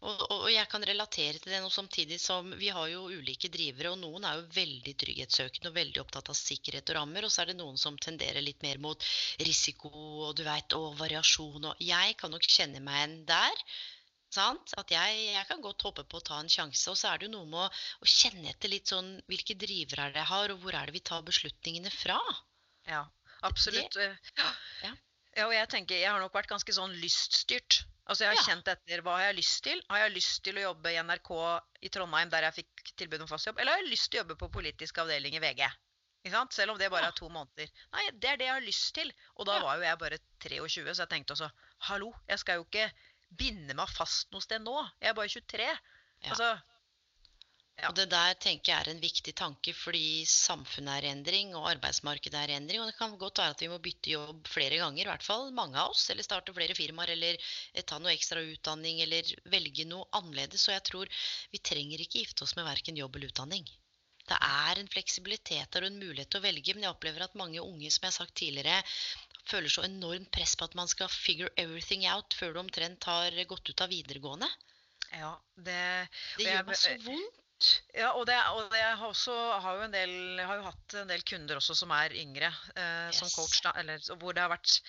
Og, 0.00 0.20
og, 0.30 0.36
og 0.46 0.50
jeg 0.50 0.64
kan 0.72 0.84
relatere 0.88 1.36
til 1.38 1.52
det 1.52 1.58
nå 1.60 1.68
samtidig 1.68 2.16
som 2.22 2.46
vi 2.56 2.70
har 2.72 2.86
jo 2.88 3.02
ulike 3.12 3.50
drivere, 3.52 3.90
og 3.92 3.98
noen 4.00 4.24
er 4.24 4.38
jo 4.38 4.46
veldig 4.54 4.94
trygghetssøkende 5.02 5.68
og 5.68 5.76
veldig 5.76 6.00
opptatt 6.00 6.30
av 6.32 6.38
sikkerhet 6.38 6.88
og 6.88 6.96
rammer, 6.96 7.26
og 7.26 7.34
så 7.34 7.42
er 7.42 7.50
det 7.50 7.58
noen 7.58 7.76
som 7.82 7.98
tenderer 8.00 8.40
litt 8.40 8.62
mer 8.64 8.80
mot 8.80 9.04
risiko 9.44 9.90
og 9.92 10.38
du 10.38 10.44
vet, 10.46 10.72
og 10.78 10.96
variasjon 11.02 11.68
og 11.72 11.82
Jeg 11.84 12.16
kan 12.16 12.32
nok 12.32 12.48
kjenne 12.48 12.80
meg 12.80 13.02
igjen 13.02 13.18
der. 13.28 13.66
Sant? 14.30 14.74
At 14.78 14.92
jeg, 14.94 15.20
jeg 15.34 15.46
kan 15.48 15.62
godt 15.64 15.82
hoppe 15.82 16.04
på 16.06 16.20
å 16.20 16.24
ta 16.24 16.38
en 16.38 16.48
sjanse. 16.52 16.86
Og 16.92 16.96
så 16.98 17.10
er 17.10 17.18
det 17.18 17.26
jo 17.28 17.32
noe 17.34 17.48
med 17.50 17.64
å, 17.66 17.68
å 18.04 18.06
kjenne 18.08 18.52
etter 18.52 18.70
litt 18.70 18.90
sånn 18.92 19.16
hvilke 19.30 19.56
drivere 19.58 20.06
er 20.10 20.20
jeg 20.20 20.28
har, 20.30 20.54
og 20.54 20.62
hvor 20.62 20.76
er 20.78 20.86
det 20.86 20.94
vi 20.94 21.02
tar 21.10 21.24
beslutningene 21.26 21.90
fra? 21.90 22.18
Ja, 22.86 23.04
absolutt. 23.46 23.92
Det, 23.98 24.06
Ja. 24.38 24.50
Ja. 24.86 24.92
ja, 25.36 25.46
og 25.48 25.54
jeg 25.56 25.68
tenker, 25.74 25.98
jeg 25.98 26.10
har 26.12 26.22
nok 26.22 26.34
vært 26.38 26.50
ganske 26.52 26.72
sånn 26.78 26.94
lyststyrt. 27.02 27.82
Altså 28.10 28.24
jeg 28.24 28.32
har 28.32 28.40
Ja. 28.40 28.46
kjent 28.54 28.70
etter 28.70 29.02
hva 29.06 29.18
har 29.18 29.26
jeg 29.30 29.36
lyst 29.42 29.60
til. 29.66 29.82
Har 29.90 30.04
jeg 30.06 30.14
lyst 30.16 30.40
til 30.46 30.56
å 30.58 30.64
jobbe 30.70 30.90
i 30.94 30.98
NRK 31.02 31.30
i 31.82 31.90
Trondheim 31.94 32.30
der 32.30 32.46
jeg 32.48 32.62
fikk 32.62 32.94
tilbud 33.02 33.22
om 33.22 33.28
fast 33.30 33.46
jobb, 33.50 33.58
eller 33.58 33.72
har 33.76 33.82
jeg 33.84 33.90
lyst 33.92 34.10
til 34.10 34.18
å 34.18 34.22
jobbe 34.24 34.38
på 34.40 34.48
politisk 34.50 34.98
avdeling 35.02 35.36
i 35.38 35.42
VG? 35.42 35.66
Ikke 36.20 36.34
sant? 36.34 36.52
Selv 36.52 36.74
om 36.74 36.78
det 36.78 36.90
bare 36.92 37.08
er 37.08 37.14
to 37.16 37.28
måneder. 37.32 37.70
Nei, 37.94 38.02
det 38.12 38.28
er 38.28 38.36
det 38.36 38.46
jeg 38.46 38.52
har 38.52 38.64
lyst 38.66 38.90
til. 38.94 39.12
Og 39.40 39.46
da 39.48 39.54
var 39.62 39.78
jo 39.78 39.86
jeg 39.86 39.98
bare 40.02 40.18
23, 40.42 40.90
så 40.92 41.02
jeg 41.06 41.08
tenkte 41.14 41.32
også 41.32 41.48
hallo, 41.88 42.10
jeg 42.28 42.42
skal 42.42 42.58
jo 42.60 42.66
ikke 42.66 42.90
binde 43.30 43.76
meg 43.78 43.90
fast 43.94 44.30
noe 44.34 44.44
sted 44.44 44.62
nå. 44.64 44.76
Jeg 45.00 45.12
er 45.12 45.16
bare 45.18 45.32
23. 45.32 45.70
Ja. 45.70 46.34
Altså, 46.34 46.50
Ja. 47.80 47.88
Og 47.88 47.94
det 47.96 48.10
der 48.12 48.34
tenker 48.36 48.72
jeg 48.74 48.82
er 48.82 48.90
en 48.92 49.00
viktig 49.00 49.32
tanke, 49.38 49.72
fordi 49.72 50.26
samfunnet 50.28 50.98
er 50.98 51.06
i 51.06 51.12
endring, 51.14 51.54
og 51.56 51.68
arbeidsmarkedet 51.70 52.36
er 52.36 52.52
endring. 52.58 52.82
Og 52.82 52.90
det 52.90 52.96
kan 52.98 53.14
godt 53.20 53.40
være 53.40 53.54
at 53.54 53.62
vi 53.64 53.70
må 53.72 53.78
bytte 53.80 54.12
jobb 54.12 54.50
flere 54.52 54.80
ganger, 54.82 55.06
i 55.06 55.08
hvert 55.08 55.24
fall 55.24 55.48
mange 55.56 55.80
av 55.80 55.94
oss. 55.94 56.02
Eller 56.12 56.26
starte 56.26 56.52
flere 56.56 56.76
firmaer, 56.76 57.14
eller 57.14 57.38
eh, 57.40 57.84
ta 57.88 57.96
noe 58.02 58.12
ekstra 58.12 58.42
utdanning, 58.44 59.00
eller 59.06 59.32
velge 59.54 59.86
noe 59.88 60.08
annerledes. 60.18 60.66
Og 60.68 60.76
jeg 60.76 60.86
tror 60.90 61.22
vi 61.54 61.62
trenger 61.70 62.04
ikke 62.04 62.20
gifte 62.20 62.44
oss 62.44 62.56
med 62.58 62.68
verken 62.68 63.00
jobb 63.00 63.16
eller 63.16 63.32
utdanning. 63.32 63.64
Det 64.28 64.36
er 64.36 64.78
en 64.78 64.92
fleksibilitet 64.92 65.80
og 65.80 65.88
en 65.88 65.98
mulighet 65.98 66.28
til 66.30 66.42
å 66.42 66.44
velge, 66.44 66.76
men 66.76 66.84
jeg 66.84 66.92
opplever 66.92 67.24
at 67.24 67.38
mange 67.38 67.64
unge, 67.64 67.88
som 67.90 68.04
jeg 68.04 68.12
har 68.12 68.18
sagt 68.20 68.36
tidligere, 68.38 68.76
føler 69.48 69.68
så 69.72 69.84
enormt 69.86 70.30
press 70.34 70.56
på 70.56 70.64
at 70.64 70.74
man 70.74 70.88
skal 70.88 71.08
figure 71.08 71.50
everything 71.56 72.06
out 72.10 72.34
før 72.34 72.52
du 72.54 72.60
omtrent 72.60 73.04
har 73.04 73.30
gått 73.48 73.68
ut 73.70 73.80
av 73.80 73.88
videregående. 73.88 74.48
ja, 75.12 75.36
det 75.56 76.08
Det 76.36 76.44
jeg- 76.44 76.56
gjør 76.56 76.66
meg 76.66 76.76
så 76.76 76.96
vondt. 77.04 77.36
Ja, 77.94 78.12
og, 78.16 78.24
det, 78.26 78.36
og 78.48 78.72
jeg 78.72 78.96
har 78.96 79.06
også 79.08 79.34
har 79.60 79.74
jo 79.76 79.82
en 79.82 79.90
del, 79.92 80.38
har 80.40 80.56
jo 80.56 80.62
hatt 80.62 80.94
en 80.94 81.08
del 81.08 81.20
kunder 81.22 81.56
også 81.56 81.74
som 81.76 81.90
er 81.90 82.08
yngre, 82.16 82.48
eh, 82.76 83.10
som 83.12 83.28
coach, 83.28 83.60
da, 83.62 83.72
eller 83.76 83.98
hvor 84.16 84.32
det 84.32 84.40
har 84.40 84.48
vært 84.48 84.80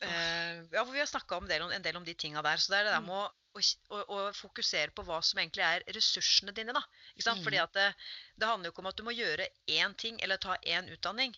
eh, 0.00 0.62
Ja, 0.72 0.84
hvor 0.84 0.92
vi 0.94 1.00
har 1.00 1.06
snakka 1.10 1.36
en, 1.36 1.48
del 1.48 1.62
om- 1.62 1.72
en 1.72 1.82
del 1.82 1.96
om 1.96 2.04
de 2.04 2.14
tinga 2.14 2.40
der. 2.42 2.56
Så 2.56 2.68
det 2.70 2.78
er 2.78 2.84
det 2.84 2.92
der 2.94 3.00
Mm. 3.00 3.06
med 3.06 3.16
å, 3.16 3.32
å, 3.58 3.60
å, 3.90 4.04
å 4.30 4.32
fokusere 4.32 4.90
på 4.94 5.04
hva 5.04 5.20
som 5.22 5.38
egentlig 5.40 5.64
er 5.66 5.82
ressursene 5.92 6.54
dine, 6.54 6.72
da. 6.72 6.80
Ikke? 7.16 7.34
Mm. 7.34 7.42
Fordi 7.44 7.58
at 7.58 7.72
det, 7.74 7.94
det 8.38 8.46
handler 8.48 8.70
jo 8.70 8.72
ikke 8.72 8.78
om 8.84 8.86
at 8.92 8.96
du 8.96 9.02
må 9.02 9.10
gjøre 9.16 9.48
én 9.68 9.96
ting 9.96 10.20
eller 10.22 10.36
ta 10.38 10.56
én 10.62 10.88
utdanning, 10.88 11.34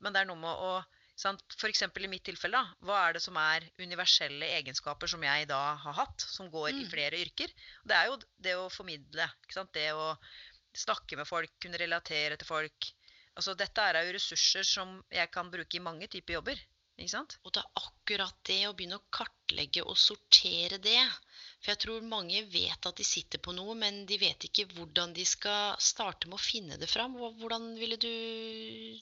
men 0.00 0.12
det 0.12 0.20
er 0.22 0.24
noe 0.30 0.36
med 0.36 0.54
å 0.54 0.84
sant? 1.16 1.42
For 1.56 1.68
eksempel 1.72 2.04
i 2.04 2.10
mitt 2.12 2.24
tilfelle, 2.28 2.60
da. 2.60 2.74
Hva 2.86 2.98
er 3.08 3.16
det 3.16 3.22
som 3.24 3.36
er 3.40 3.64
universelle 3.80 4.48
egenskaper 4.58 5.08
som 5.10 5.22
jeg 5.24 5.48
da 5.48 5.60
har 5.82 5.96
hatt, 6.02 6.20
som 6.20 6.50
går 6.52 6.68
i 6.74 6.84
Mm. 6.84 6.90
flere 6.90 7.20
yrker? 7.24 7.48
Det 7.84 7.96
er 7.96 8.06
jo 8.06 8.18
det 8.38 8.54
å 8.56 8.68
formidle. 8.70 9.28
Det 9.72 9.90
å 9.92 10.16
snakke 10.76 11.16
med 11.16 11.26
folk, 11.26 11.50
kunne 11.60 11.78
relatere 11.80 12.36
til 12.36 12.46
folk. 12.46 12.92
Altså, 13.36 13.54
dette 13.56 13.78
er 13.80 14.04
jo 14.04 14.12
ressurser 14.16 14.64
som 14.64 15.02
jeg 15.10 15.30
kan 15.30 15.50
bruke 15.50 15.76
i 15.76 15.80
mange 15.80 16.06
typer 16.08 16.34
jobber. 16.34 16.56
Og 17.44 17.52
det 17.52 17.60
er 17.62 17.82
akkurat 17.82 18.34
det 18.44 18.66
å 18.68 18.72
begynne 18.74 18.96
å 18.96 19.04
kartlegge 19.12 19.82
og 19.84 19.96
sortere 19.96 20.78
det. 20.80 21.02
For 21.62 21.72
jeg 21.72 21.80
tror 21.82 22.04
mange 22.06 22.42
vet 22.52 22.86
at 22.88 22.98
de 23.00 23.04
sitter 23.06 23.40
på 23.42 23.54
noe, 23.56 23.74
men 23.78 24.04
de 24.06 24.18
vet 24.20 24.44
ikke 24.46 24.66
hvordan 24.76 25.14
de 25.16 25.24
skal 25.26 25.78
starte 25.82 26.28
med 26.28 26.38
å 26.38 26.42
finne 26.42 26.76
det 26.78 26.88
fram. 26.90 27.16
Hvordan 27.40 27.72
ville 27.80 27.96
du 27.98 28.10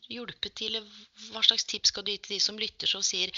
hjulpet 0.08 0.54
til, 0.60 0.78
eller 0.78 1.32
hva 1.32 1.42
slags 1.44 1.66
tips 1.68 1.92
skal 1.92 2.06
du 2.06 2.12
gi 2.14 2.20
til 2.24 2.36
de 2.36 2.40
som 2.40 2.60
lytter 2.60 2.90
som 2.90 3.04
sier 3.04 3.32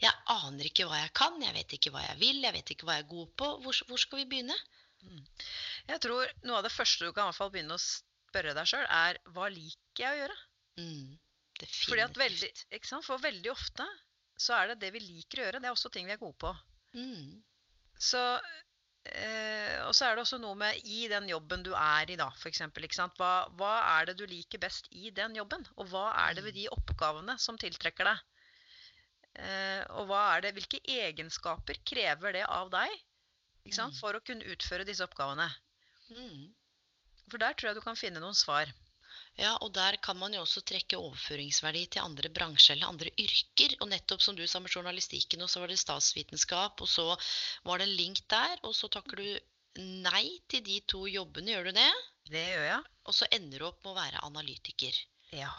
jeg 0.00 0.12
aner 0.32 0.70
ikke 0.70 0.86
hva 0.88 1.02
jeg 1.02 1.12
kan, 1.18 1.36
jeg 1.42 1.56
vet 1.58 1.76
ikke 1.76 1.92
hva 1.92 2.04
jeg 2.06 2.20
vil, 2.22 2.40
jeg 2.46 2.56
vet 2.56 2.74
ikke 2.74 2.88
hva 2.88 2.96
jeg 2.96 3.06
er 3.06 3.10
god 3.10 3.34
på. 3.42 3.50
Hvor, 3.64 3.82
hvor 3.90 4.04
skal 4.04 4.22
vi 4.22 4.28
begynne? 4.32 4.56
Jeg 5.88 6.00
tror 6.04 6.32
noe 6.46 6.60
av 6.60 6.66
det 6.66 6.72
første 6.74 7.04
du 7.04 7.12
kan 7.12 7.26
i 7.26 7.30
hvert 7.30 7.40
fall 7.40 7.52
begynne 7.52 7.76
å 7.76 7.82
spørre 7.82 8.54
deg 8.56 8.70
sjøl, 8.70 8.86
er 8.86 9.20
hva 9.34 9.50
liker 9.52 10.04
jeg 10.04 10.14
å 10.14 10.20
gjøre? 10.22 10.38
Mm, 10.80 11.06
Fordi 11.66 12.04
at 12.04 12.18
veldig? 12.20 12.50
For 13.04 13.22
veldig 13.22 13.52
ofte 13.52 13.86
så 14.40 14.56
er 14.56 14.72
det 14.72 14.80
det 14.84 14.92
vi 14.94 15.02
liker 15.04 15.40
å 15.40 15.46
gjøre, 15.46 15.60
det 15.60 15.68
er 15.68 15.76
også 15.76 15.92
ting 15.92 16.08
vi 16.08 16.14
er 16.14 16.20
gode 16.20 16.38
på. 16.40 16.52
Mm, 16.96 17.40
Så, 18.00 18.20
eh, 19.12 19.76
og 19.84 19.92
så 19.96 20.06
er 20.06 20.16
det 20.16 20.24
også 20.24 20.38
noe 20.40 20.56
med 20.58 20.80
i 20.88 21.02
den 21.12 21.28
jobben 21.28 21.64
du 21.66 21.72
er 21.76 22.10
i, 22.10 22.16
da, 22.20 22.30
sant? 22.96 23.18
Hva, 23.20 23.46
hva 23.60 23.74
er 23.98 24.10
det 24.10 24.16
du 24.20 24.24
liker 24.28 24.62
best 24.62 24.88
i 24.90 25.12
den 25.14 25.36
jobben? 25.36 25.66
Og 25.76 25.92
hva 25.92 26.08
er 26.24 26.38
det 26.38 26.46
ved 26.46 26.56
de 26.56 26.68
oppgavene 26.72 27.36
som 27.42 27.60
tiltrekker 27.60 28.08
deg? 28.08 28.22
Eh, 29.40 29.82
og 30.00 30.08
det, 30.44 30.54
hvilke 30.56 30.80
egenskaper 30.88 31.78
krever 31.86 32.40
det 32.40 32.46
av 32.48 32.72
deg? 32.72 32.96
Mm. 33.92 33.92
for 34.00 34.16
å 34.16 34.22
kunne 34.24 34.48
utføre 34.48 34.86
disse 34.88 35.04
oppgavene? 35.04 35.50
mm. 36.16 36.48
For 37.30 37.38
der 37.38 37.52
tror 37.54 37.70
jeg 37.70 37.76
du 37.78 37.84
kan 37.84 37.98
finne 37.98 38.22
noen 38.22 38.34
svar. 38.34 38.72
Ja, 39.38 39.54
og 39.64 39.70
der 39.72 39.96
kan 40.02 40.18
man 40.20 40.34
jo 40.34 40.42
også 40.42 40.62
trekke 40.66 40.98
overføringsverdi 40.98 41.86
til 41.94 42.04
andre 42.04 42.28
bransjer 42.34 42.76
eller 42.76 42.90
andre 42.90 43.12
yrker. 43.14 43.76
Og 43.80 43.88
nettopp 43.92 44.24
som 44.24 44.36
du 44.36 44.42
sa 44.50 44.60
med 44.60 44.74
journalistikken, 44.74 45.42
og 45.44 45.50
så 45.52 45.62
var 45.62 45.72
det 45.72 45.78
statsvitenskap, 45.80 46.82
og 46.82 46.90
så 46.90 47.06
var 47.64 47.80
det 47.80 47.88
en 47.88 47.96
link 47.96 48.20
der, 48.32 48.56
og 48.66 48.74
så 48.76 48.90
takker 48.92 49.22
du 49.22 49.28
nei 49.80 50.26
til 50.50 50.64
de 50.66 50.80
to 50.90 51.04
jobbene, 51.08 51.54
gjør 51.54 51.70
du 51.70 51.78
det? 51.78 51.90
Det 52.30 52.46
gjør 52.52 52.66
jeg. 52.66 52.82
Og 53.06 53.16
så 53.16 53.28
ender 53.32 53.62
du 53.62 53.68
opp 53.70 53.84
med 53.84 53.92
å 53.92 54.00
være 54.00 54.24
analytiker. 54.26 54.98
Ja. 55.36 55.52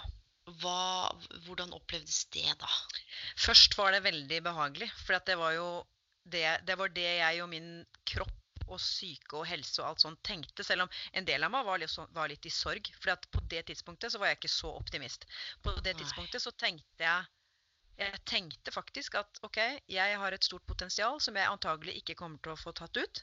Hva, 0.62 1.10
hvordan 1.46 1.74
opplevdes 1.78 2.26
det, 2.36 2.50
da? 2.60 2.70
Først 3.40 3.78
var 3.80 3.96
det 3.96 4.04
veldig 4.06 4.44
behagelig, 4.46 4.92
for 5.06 5.18
at 5.18 5.26
det 5.30 5.40
var 5.40 5.56
jo 5.56 5.68
det, 6.32 6.46
det 6.68 6.78
var 6.78 6.92
det 6.94 7.08
jeg 7.08 7.42
og 7.42 7.50
min 7.50 7.72
kropp 8.06 8.41
og 8.72 8.82
syke 8.82 9.40
og 9.40 9.48
helse 9.50 9.82
og 9.82 9.90
alt 9.90 10.06
sånt 10.06 10.22
tenkte. 10.28 10.66
Selv 10.66 10.86
om 10.86 10.94
en 11.18 11.28
del 11.28 11.44
av 11.44 11.54
meg 11.54 11.68
var 11.68 11.82
litt, 11.82 11.98
var 12.16 12.32
litt 12.32 12.48
i 12.48 12.54
sorg. 12.54 12.90
For 13.02 13.28
på 13.36 13.44
det 13.52 13.66
tidspunktet 13.70 14.14
så 14.14 14.22
var 14.22 14.32
jeg 14.32 14.42
ikke 14.42 14.54
så 14.56 14.74
optimist. 14.78 15.28
På 15.64 15.76
det 15.86 15.98
tidspunktet 16.00 16.44
så 16.44 16.56
tenkte 16.56 17.08
jeg 17.08 17.30
Jeg 18.02 18.20
tenkte 18.26 18.72
faktisk 18.72 19.16
at 19.20 19.40
OK, 19.46 19.58
jeg 19.92 20.18
har 20.18 20.34
et 20.34 20.46
stort 20.46 20.64
potensial 20.66 21.20
som 21.22 21.36
jeg 21.38 21.46
antagelig 21.46 22.00
ikke 22.00 22.16
kommer 22.18 22.40
til 22.42 22.56
å 22.56 22.58
få 22.58 22.72
tatt 22.74 22.98
ut. 22.98 23.22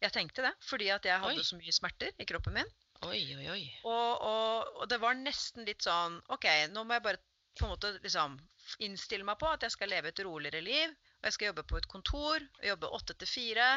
Jeg 0.00 0.12
tenkte 0.14 0.44
det, 0.46 0.52
fordi 0.64 0.88
at 0.94 1.04
jeg 1.04 1.20
hadde 1.20 1.42
Oi. 1.42 1.44
så 1.44 1.58
mye 1.58 1.74
smerter 1.74 2.14
i 2.16 2.26
kroppen 2.28 2.54
min. 2.56 2.70
Oi, 3.04 3.20
oi, 3.36 3.48
oi. 3.52 3.62
Og, 3.84 4.22
og, 4.24 4.70
og 4.80 4.88
det 4.88 5.00
var 5.02 5.18
nesten 5.18 5.66
litt 5.68 5.84
sånn 5.84 6.16
OK, 6.32 6.46
nå 6.72 6.84
må 6.84 6.96
jeg 6.96 7.04
bare 7.04 7.20
på 7.58 7.66
en 7.66 7.72
måte 7.74 7.92
liksom 8.04 8.38
innstille 8.84 9.24
meg 9.26 9.38
på 9.40 9.48
at 9.48 9.64
jeg 9.64 9.74
skal 9.74 9.92
leve 9.92 10.12
et 10.12 10.22
roligere 10.24 10.62
liv. 10.64 10.94
Og 11.20 11.28
jeg 11.28 11.36
skal 11.36 11.50
jobbe 11.50 11.66
på 11.68 11.78
et 11.80 11.88
kontor, 11.92 12.48
jobbe 12.64 12.92
åtte 12.98 13.16
til 13.20 13.30
fire. 13.30 13.68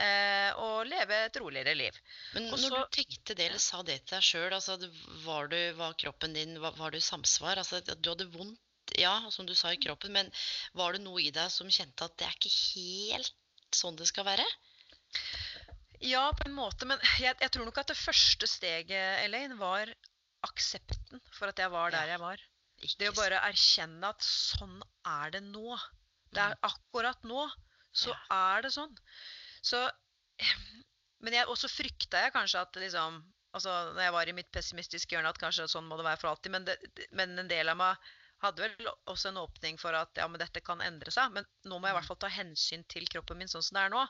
Eh, 0.00 0.50
og 0.60 0.86
leve 0.88 1.18
et 1.26 1.38
roligere 1.40 1.74
liv. 1.78 1.98
Men 2.34 2.48
når 2.50 2.74
du 2.74 2.96
tenkte 2.98 3.36
det, 3.38 3.48
eller 3.50 3.62
sa 3.62 3.82
det 3.86 4.00
til 4.04 4.16
deg 4.16 4.26
sjøl, 4.26 4.52
altså, 4.56 4.78
var, 5.26 5.48
du, 5.52 5.58
var 5.78 5.96
kroppen 6.00 6.36
din 6.36 6.58
var, 6.62 6.76
var 6.78 6.94
du 6.94 6.98
i 7.00 7.04
samsvar? 7.04 7.60
Altså, 7.62 7.80
du 7.80 8.10
hadde 8.10 8.28
vondt, 8.34 8.60
ja, 9.00 9.16
som 9.32 9.46
du 9.48 9.54
sa, 9.56 9.72
i 9.72 9.80
kroppen, 9.80 10.12
men 10.16 10.30
var 10.76 10.94
det 10.94 11.04
noe 11.04 11.22
i 11.22 11.32
deg 11.34 11.50
som 11.52 11.70
kjente 11.72 12.06
at 12.06 12.16
det 12.20 12.28
er 12.28 12.38
ikke 12.38 12.54
helt 12.54 13.34
sånn 13.74 13.96
det 13.98 14.06
skal 14.10 14.26
være? 14.28 14.44
Ja, 16.04 16.26
på 16.36 16.48
en 16.48 16.56
måte, 16.56 16.86
men 16.88 17.00
jeg, 17.22 17.36
jeg 17.40 17.52
tror 17.54 17.68
nok 17.68 17.78
at 17.80 17.92
det 17.92 17.98
første 17.98 18.48
steget, 18.50 19.22
Elaine, 19.24 19.56
var 19.58 19.88
aksepten 20.44 21.22
for 21.32 21.48
at 21.48 21.60
jeg 21.62 21.72
var 21.72 21.94
der 21.94 22.10
Ja. 22.10 22.16
jeg 22.16 22.20
var. 22.20 22.42
Det 23.00 23.08
å 23.08 23.14
bare 23.16 23.38
erkjenne 23.46 24.10
at 24.12 24.24
sånn 24.26 24.82
er 25.08 25.30
det 25.32 25.40
nå. 25.46 25.78
Det 26.34 26.42
er 26.42 26.58
akkurat 26.66 27.22
nå. 27.24 27.46
Så 27.94 28.12
er 28.34 28.64
det 28.66 28.72
sånn. 28.74 28.92
Så 29.64 29.80
Men 31.24 31.38
jeg 31.38 31.48
også 31.48 31.70
frykta 31.72 32.26
jeg 32.26 32.34
kanskje 32.34 32.64
at 32.66 32.82
liksom 32.82 33.22
Altså 33.54 33.70
når 33.94 34.02
jeg 34.02 34.12
var 34.16 34.28
i 34.28 34.34
mitt 34.34 34.48
pessimistiske 34.50 35.14
hjørne, 35.14 35.30
at 35.30 35.38
kanskje 35.38 35.68
sånn 35.70 35.86
må 35.86 35.94
det 35.94 36.02
være 36.02 36.18
for 36.18 36.32
alltid. 36.32 36.50
Men, 36.50 36.64
det, 36.66 37.04
men 37.14 37.38
en 37.38 37.46
del 37.46 37.68
av 37.70 37.76
meg 37.78 38.08
hadde 38.42 38.64
vel 38.64 38.88
også 39.06 39.30
en 39.30 39.38
åpning 39.44 39.78
for 39.78 39.94
at 39.94 40.18
ja, 40.18 40.26
men 40.26 40.42
dette 40.42 40.58
kan 40.64 40.82
endre 40.82 41.12
seg. 41.14 41.30
Men 41.36 41.46
nå 41.70 41.78
må 41.78 41.86
jeg 41.86 41.94
i 41.94 41.98
hvert 42.00 42.08
fall 42.08 42.18
ta 42.24 42.30
hensyn 42.34 42.82
til 42.90 43.06
kroppen 43.12 43.38
min 43.38 43.52
sånn 43.52 43.62
som 43.62 43.78
det 43.78 43.84
er 43.84 43.94
nå. 43.94 44.02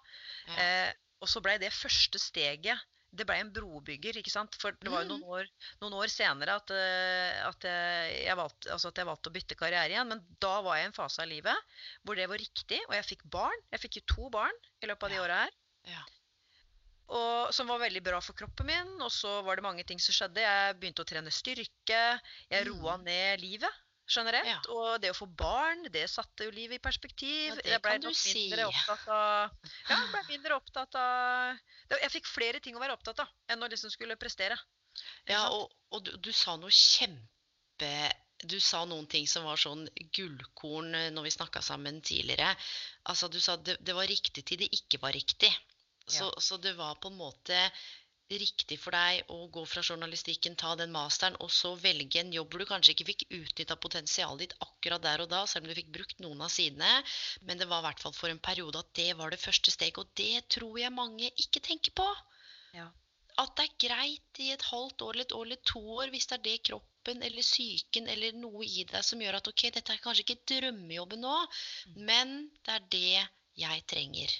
Ja. 0.49 0.57
Eh, 0.65 0.91
og 1.21 1.29
så 1.29 1.45
blei 1.45 1.59
det 1.61 1.75
første 1.77 2.21
steget 2.21 2.81
Det 3.15 3.27
blei 3.29 3.39
en 3.41 3.53
brobygger, 3.55 4.17
ikke 4.19 4.33
sant. 4.33 4.57
For 4.59 4.73
det 4.81 4.91
var 4.91 5.05
jo 5.05 5.15
Mm. 5.15 5.21
noen 5.21 5.31
år, 5.39 5.51
noen 5.83 5.95
år 6.01 6.09
senere 6.11 6.57
at, 6.59 6.71
eh, 6.75 7.47
at, 7.47 7.63
jeg, 7.63 8.37
valgte, 8.37 8.71
altså 8.75 8.89
at 8.91 8.97
jeg 8.99 9.07
valgte 9.07 9.31
å 9.31 9.35
bytte 9.37 9.55
karriere 9.61 9.91
igjen. 9.95 10.09
Men 10.09 10.25
da 10.41 10.61
var 10.63 10.77
jeg 10.77 10.85
i 10.85 10.89
en 10.91 10.99
fase 10.99 11.23
av 11.23 11.29
livet 11.29 11.57
hvor 12.03 12.17
det 12.17 12.29
var 12.29 12.39
riktig, 12.43 12.81
og 12.89 12.95
jeg 12.99 13.05
fikk 13.13 13.23
barn. 13.31 13.61
Jeg 13.73 13.81
fikk 13.81 13.97
jo 14.01 14.05
to 14.15 14.31
barn 14.31 14.53
i 14.83 14.87
løpet 14.91 15.05
av 15.05 15.11
de 15.11 15.23
åra 15.23 15.39
her. 15.45 15.51
Ja. 15.87 16.03
Og, 17.15 17.53
som 17.53 17.69
var 17.69 17.79
veldig 17.83 18.03
bra 18.03 18.19
for 18.25 18.33
kroppen 18.33 18.67
min. 18.67 18.95
Og 19.05 19.11
så 19.13 19.43
var 19.45 19.57
det 19.57 19.63
mange 19.67 19.85
ting 19.87 19.99
som 20.01 20.15
skjedde. 20.17 20.41
Jeg 20.41 20.77
begynte 20.81 21.05
å 21.05 21.09
trene 21.09 21.31
styrke. 21.31 22.21
Jeg 22.51 22.67
roa 22.67 22.97
Mm. 22.97 23.05
ned 23.05 23.41
livet 23.41 23.71
generelt. 24.11 24.49
Ja. 24.49 24.59
Og 24.75 25.01
det 25.03 25.11
å 25.13 25.17
få 25.17 25.27
barn, 25.27 25.87
det 25.93 26.05
satte 26.13 26.47
jo 26.49 26.55
livet 26.55 26.79
i 26.79 26.83
perspektiv. 26.83 27.53
Ja, 27.53 27.57
det 27.61 27.73
jeg 27.73 27.83
ble 27.85 27.95
du 28.03 28.09
nok 28.09 28.19
si. 28.19 28.35
mindre 28.43 28.67
opptatt 28.71 29.07
av 29.09 29.71
Ja, 29.89 29.97
jeg 29.97 30.11
ble 30.13 30.25
mindre 30.29 30.59
opptatt 30.59 30.99
av 31.01 31.95
Jeg 32.03 32.13
fikk 32.13 32.29
flere 32.31 32.61
ting 32.65 32.77
å 32.77 32.83
være 32.83 32.97
opptatt 32.97 33.25
av 33.25 33.33
enn 33.53 33.65
å 33.65 33.71
liksom 33.71 33.93
skulle 33.93 34.19
prestere. 34.21 34.59
Ja, 35.29 35.49
og, 35.51 35.73
og 35.91 36.05
du, 36.07 36.13
du 36.23 36.31
sa 36.37 36.55
noe 36.61 36.71
kjempe 36.71 37.95
Du 38.45 38.59
sa 38.63 38.85
noen 38.87 39.09
ting 39.11 39.27
som 39.31 39.47
var 39.49 39.59
sånn 39.61 39.87
gullkorn 40.15 40.95
eh, 40.95 41.11
når 41.15 41.29
vi 41.29 41.37
snakka 41.39 41.63
sammen 41.65 42.03
tidligere. 42.05 42.53
Altså, 43.09 43.31
du 43.33 43.41
sa 43.41 43.57
det, 43.57 43.79
det 43.81 43.97
var 43.97 44.11
riktig 44.11 44.45
til 44.45 44.61
det 44.61 44.69
ikke 44.77 45.01
var 45.03 45.17
riktig. 45.17 45.51
Så, 46.05 46.29
så 46.37 46.59
det 46.61 46.75
var 46.77 46.99
på 47.01 47.09
en 47.09 47.17
måte 47.17 47.57
riktig 48.33 48.79
for 48.81 48.97
deg 48.97 49.29
å 49.33 49.47
gå 49.53 49.63
fra 49.69 49.83
journalistikken, 49.85 50.57
ta 50.57 50.73
den 50.81 50.93
masteren, 50.95 51.37
og 51.45 51.51
så 51.53 51.75
velge 51.81 52.21
en 52.23 52.33
jobb 52.33 52.53
hvor 52.53 52.63
du 52.63 52.69
kanskje 52.71 52.95
ikke 52.95 53.07
fikk 53.11 53.25
utnytta 53.37 53.77
potensialet 53.77 54.45
ditt 54.45 54.55
akkurat 54.65 55.03
der 55.05 55.25
og 55.25 55.31
da, 55.33 55.43
selv 55.47 55.67
om 55.67 55.73
du 55.73 55.79
fikk 55.79 55.93
brukt 55.93 56.23
noen 56.25 56.41
av 56.47 56.53
sidene. 56.55 56.91
Men 57.43 57.61
det 57.61 57.69
var 57.71 57.83
i 57.83 57.89
hvert 57.89 58.05
fall 58.05 58.17
for 58.17 58.33
en 58.33 58.41
periode 58.49 58.81
at 58.81 58.93
det 58.97 59.11
var 59.19 59.35
det 59.35 59.43
første 59.43 59.75
steget, 59.75 60.01
og 60.01 60.09
det 60.17 60.47
tror 60.57 60.79
jeg 60.81 60.95
mange 60.97 61.31
ikke 61.37 61.65
tenker 61.65 61.95
på 62.01 62.09
Ja. 62.75 62.89
at 63.39 63.57
det 63.59 63.65
er 63.69 63.79
greit 63.89 64.41
i 64.41 64.51
et 64.55 64.63
halvt 64.71 65.03
år 65.03 65.15
eller 65.15 65.25
et 65.29 65.37
år 65.37 65.45
eller 65.47 65.61
to 65.67 65.81
år 65.99 66.11
hvis 66.15 66.27
det 66.31 66.39
er 66.39 66.43
det 66.49 66.63
kroppen 66.71 67.23
eller 67.23 67.43
psyken 67.43 68.09
eller 68.09 68.33
noe 68.39 68.65
i 68.65 68.85
deg 68.89 69.05
som 69.05 69.21
gjør 69.21 69.39
at 69.39 69.49
ok, 69.51 69.69
dette 69.75 69.93
er 69.93 70.03
kanskje 70.03 70.25
ikke 70.25 70.43
drømmejobben 70.55 71.21
nå, 71.21 71.37
men 72.09 72.35
det 72.65 72.75
er 72.79 72.91
det 72.97 73.29
jeg 73.61 73.87
trenger. 73.91 74.33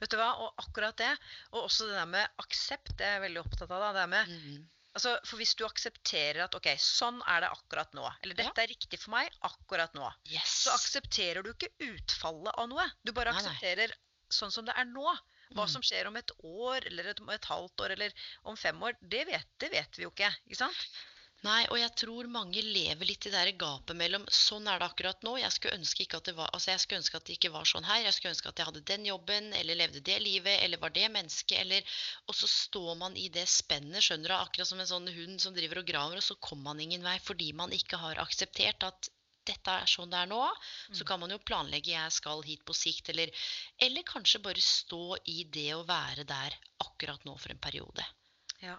Vet 0.00 0.10
du 0.10 0.16
hva, 0.16 0.30
og 0.44 0.54
akkurat 0.58 0.96
det, 0.96 1.12
og 1.52 1.64
også 1.68 1.86
det 1.88 1.94
der 1.98 2.06
med 2.06 2.28
aksept, 2.38 2.96
det 2.96 3.06
er 3.06 3.18
jeg 3.20 3.24
veldig 3.30 3.44
opptatt 3.44 3.70
av. 3.70 3.94
det 3.94 4.08
med 4.08 4.28
Mhm. 4.28 4.68
Altså, 4.96 5.18
for 5.28 5.36
hvis 5.36 5.54
du 5.54 5.64
aksepterer 5.66 6.44
at 6.44 6.54
ok, 6.54 6.68
sånn 6.80 7.20
er 7.28 7.40
det 7.44 7.50
akkurat 7.52 7.92
nå, 7.92 8.06
eller 8.22 8.34
Ja. 8.34 8.44
dette 8.48 8.62
er 8.62 8.66
riktig 8.72 8.98
for 8.98 9.10
meg 9.10 9.30
akkurat 9.44 9.92
nå, 9.92 10.10
Yes. 10.24 10.64
så 10.64 10.70
aksepterer 10.72 11.42
du 11.44 11.52
ikke 11.52 11.68
utfallet 11.78 12.54
av 12.56 12.68
noe. 12.70 12.90
Du 13.04 13.12
bare 13.12 13.30
Nei, 13.32 13.42
nei. 13.42 13.50
aksepterer 13.52 13.92
sånn 14.30 14.50
som 14.50 14.64
det 14.64 14.74
er 14.74 14.84
nå. 14.86 15.18
Hva 15.54 15.62
Mm. 15.66 15.68
som 15.68 15.82
skjer 15.82 16.06
om 16.06 16.16
et 16.16 16.30
år, 16.42 16.86
eller 16.86 17.04
et, 17.10 17.20
et 17.20 17.44
halvt 17.44 17.76
år, 17.78 17.90
eller 17.92 18.12
om 18.44 18.56
fem 18.56 18.80
år, 18.82 18.94
det 19.02 19.26
vet, 19.26 19.46
det 19.58 19.70
vet 19.70 19.96
vi 19.96 20.02
jo 20.04 20.10
ikke. 20.10 20.34
ikke 20.48 20.56
sant? 20.56 20.88
Nei, 21.46 21.62
og 21.70 21.78
jeg 21.78 21.92
tror 22.00 22.26
mange 22.32 22.62
lever 22.64 23.06
litt 23.06 23.26
i 23.28 23.30
det 23.30 23.52
gapet 23.60 23.94
mellom 23.98 24.24
sånn 24.34 24.66
er 24.70 24.80
det 24.80 24.86
akkurat 24.88 25.22
nå. 25.22 25.36
Jeg 25.38 25.54
skulle 25.54 25.76
ønske 25.78 26.02
ikke 26.02 26.18
at 26.18 26.30
det 26.30 26.34
var, 26.38 26.50
altså 26.56 26.72
jeg 26.72 26.82
skulle 26.82 27.02
ønske 27.02 27.18
at 27.20 27.26
det 27.28 27.36
ikke 27.36 27.52
var 27.54 27.68
sånn 27.70 27.86
her. 27.86 28.00
Jeg 28.02 28.16
skulle 28.16 28.32
ønske 28.34 28.50
at 28.50 28.62
jeg 28.62 28.68
hadde 28.70 28.82
den 28.90 29.04
jobben, 29.06 29.52
eller 29.60 29.78
levde 29.78 30.02
det 30.08 30.16
livet, 30.24 30.56
eller 30.64 30.82
var 30.82 30.94
det 30.96 31.06
mennesket, 31.14 31.58
eller 31.62 31.98
Og 32.26 32.34
så 32.34 32.48
står 32.50 32.96
man 32.98 33.16
i 33.16 33.28
det 33.36 33.46
spennet, 33.48 34.02
skjønner 34.02 34.32
du, 34.32 34.36
akkurat 34.38 34.70
som 34.72 34.80
en 34.82 34.90
sånn 34.90 35.06
hund 35.18 35.42
som 35.44 35.54
driver 35.54 35.82
og 35.82 35.86
graver, 35.92 36.18
og 36.18 36.26
så 36.26 36.38
kommer 36.48 36.72
man 36.72 36.80
ingen 36.82 37.04
vei 37.06 37.18
fordi 37.22 37.52
man 37.54 37.70
ikke 37.72 38.00
har 38.02 38.18
akseptert 38.24 38.82
at 38.88 39.10
dette 39.46 39.70
er 39.70 39.86
sånn 39.86 40.10
det 40.10 40.18
er 40.24 40.26
nå. 40.32 40.42
Så 40.90 41.04
Mm. 41.04 41.06
kan 41.06 41.20
man 41.20 41.30
jo 41.30 41.38
planlegge 41.38 41.92
'jeg 41.94 42.12
skal 42.12 42.42
hit 42.42 42.64
på 42.64 42.74
sikt', 42.74 43.10
eller 43.10 43.30
Eller 43.78 44.02
kanskje 44.02 44.42
bare 44.42 44.60
stå 44.60 45.16
i 45.26 45.44
det 45.44 45.70
å 45.74 45.86
være 45.86 46.24
der 46.26 46.58
akkurat 46.80 47.22
nå 47.24 47.38
for 47.38 47.50
en 47.50 47.58
periode. 47.58 48.04
Ja. 48.60 48.78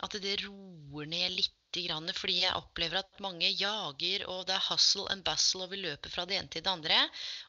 At 0.00 0.10
det 0.10 0.42
roer 0.42 1.06
ned 1.06 1.32
litt. 1.32 1.54
Grann, 1.76 2.08
fordi 2.16 2.40
jeg 2.42 2.56
opplever 2.56 3.02
at 3.02 3.20
mange 3.22 3.50
jager, 3.52 4.24
og 4.32 4.46
det 4.48 4.56
er 4.56 4.66
hustle 4.70 5.06
and 5.12 5.24
bustle, 5.26 5.66
og 5.66 5.74
vi 5.74 5.82
løper 5.82 6.12
fra 6.12 6.24
det 6.28 6.38
ene 6.38 6.50
til 6.52 6.64
det 6.64 6.72
andre. 6.72 6.98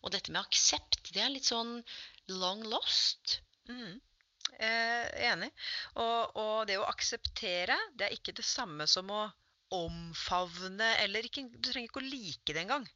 Og 0.04 0.14
dette 0.14 0.34
med 0.34 0.42
aksept, 0.42 1.14
det 1.16 1.24
er 1.24 1.32
litt 1.34 1.48
sånn 1.48 1.78
long 2.42 2.66
lost. 2.68 3.40
Mm. 3.70 4.00
Eh, 4.60 5.08
enig. 5.30 5.50
Og, 5.96 6.36
og 6.36 6.56
det 6.68 6.80
å 6.82 6.88
akseptere, 6.90 7.78
det 7.96 8.10
er 8.10 8.18
ikke 8.18 8.36
det 8.36 8.48
samme 8.48 8.88
som 8.92 9.12
å 9.14 9.28
omfavne 9.76 10.96
eller 11.04 11.28
ikke, 11.28 11.46
Du 11.54 11.70
trenger 11.70 11.92
ikke 11.92 12.02
å 12.02 12.10
like 12.10 12.56
det 12.56 12.64
engang. 12.64 12.88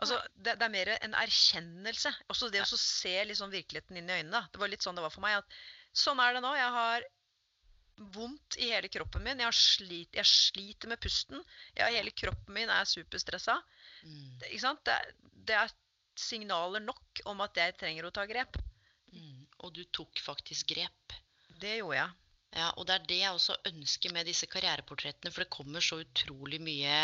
Altså, 0.00 0.16
det, 0.34 0.56
det 0.56 0.66
er 0.66 0.72
mer 0.72 0.90
en 0.96 1.16
erkjennelse. 1.22 2.12
Også 2.32 2.48
det 2.52 2.62
å 2.64 2.68
så 2.68 2.78
se 2.80 3.14
liksom 3.28 3.52
virkeligheten 3.52 4.00
inn 4.00 4.08
i 4.08 4.20
øynene. 4.20 4.46
Det 4.52 4.60
var 4.60 4.72
litt 4.72 4.84
sånn 4.84 4.96
det 4.96 5.04
var 5.04 5.12
for 5.14 5.24
meg. 5.24 5.40
at 5.40 5.96
Sånn 5.96 6.20
er 6.22 6.36
det 6.36 6.42
nå. 6.44 6.52
Jeg 6.56 6.72
har 6.76 7.06
vondt 8.00 8.56
i 8.58 8.70
hele 8.72 8.88
kroppen 8.92 9.24
min. 9.24 9.40
Jeg, 9.42 9.50
har 9.50 9.56
slit, 9.56 10.16
jeg 10.16 10.28
sliter 10.28 10.90
med 10.90 11.00
pusten. 11.02 11.42
Jeg, 11.76 11.96
hele 11.98 12.14
kroppen 12.16 12.56
min 12.56 12.72
er 12.72 12.88
superstressa. 12.88 13.58
Mm, 14.02 14.38
Det-? 14.40 14.76
Det, 14.88 14.96
det 15.48 15.58
er 15.58 15.74
signaler 16.20 16.82
nok 16.84 17.22
om 17.30 17.40
at 17.44 17.56
jeg 17.56 17.76
trenger 17.80 18.08
å 18.08 18.14
ta 18.14 18.26
grep. 18.28 18.56
mm. 19.12 19.46
Og 19.60 19.74
du 19.76 19.82
tok 19.92 20.20
faktisk 20.24 20.72
grep. 20.72 21.12
Det 21.60 21.76
gjorde 21.76 21.98
jeg. 21.98 22.16
Ja, 22.56 22.70
og 22.80 22.86
det 22.88 22.94
er 22.96 23.06
det 23.06 23.18
jeg 23.20 23.36
også 23.36 23.54
ønsker 23.68 24.12
med 24.14 24.26
disse 24.26 24.48
karriereportrettene, 24.50 25.30
for 25.30 25.44
det 25.44 25.52
kommer 25.54 25.84
så 25.84 26.00
utrolig 26.02 26.58
mye 26.64 26.94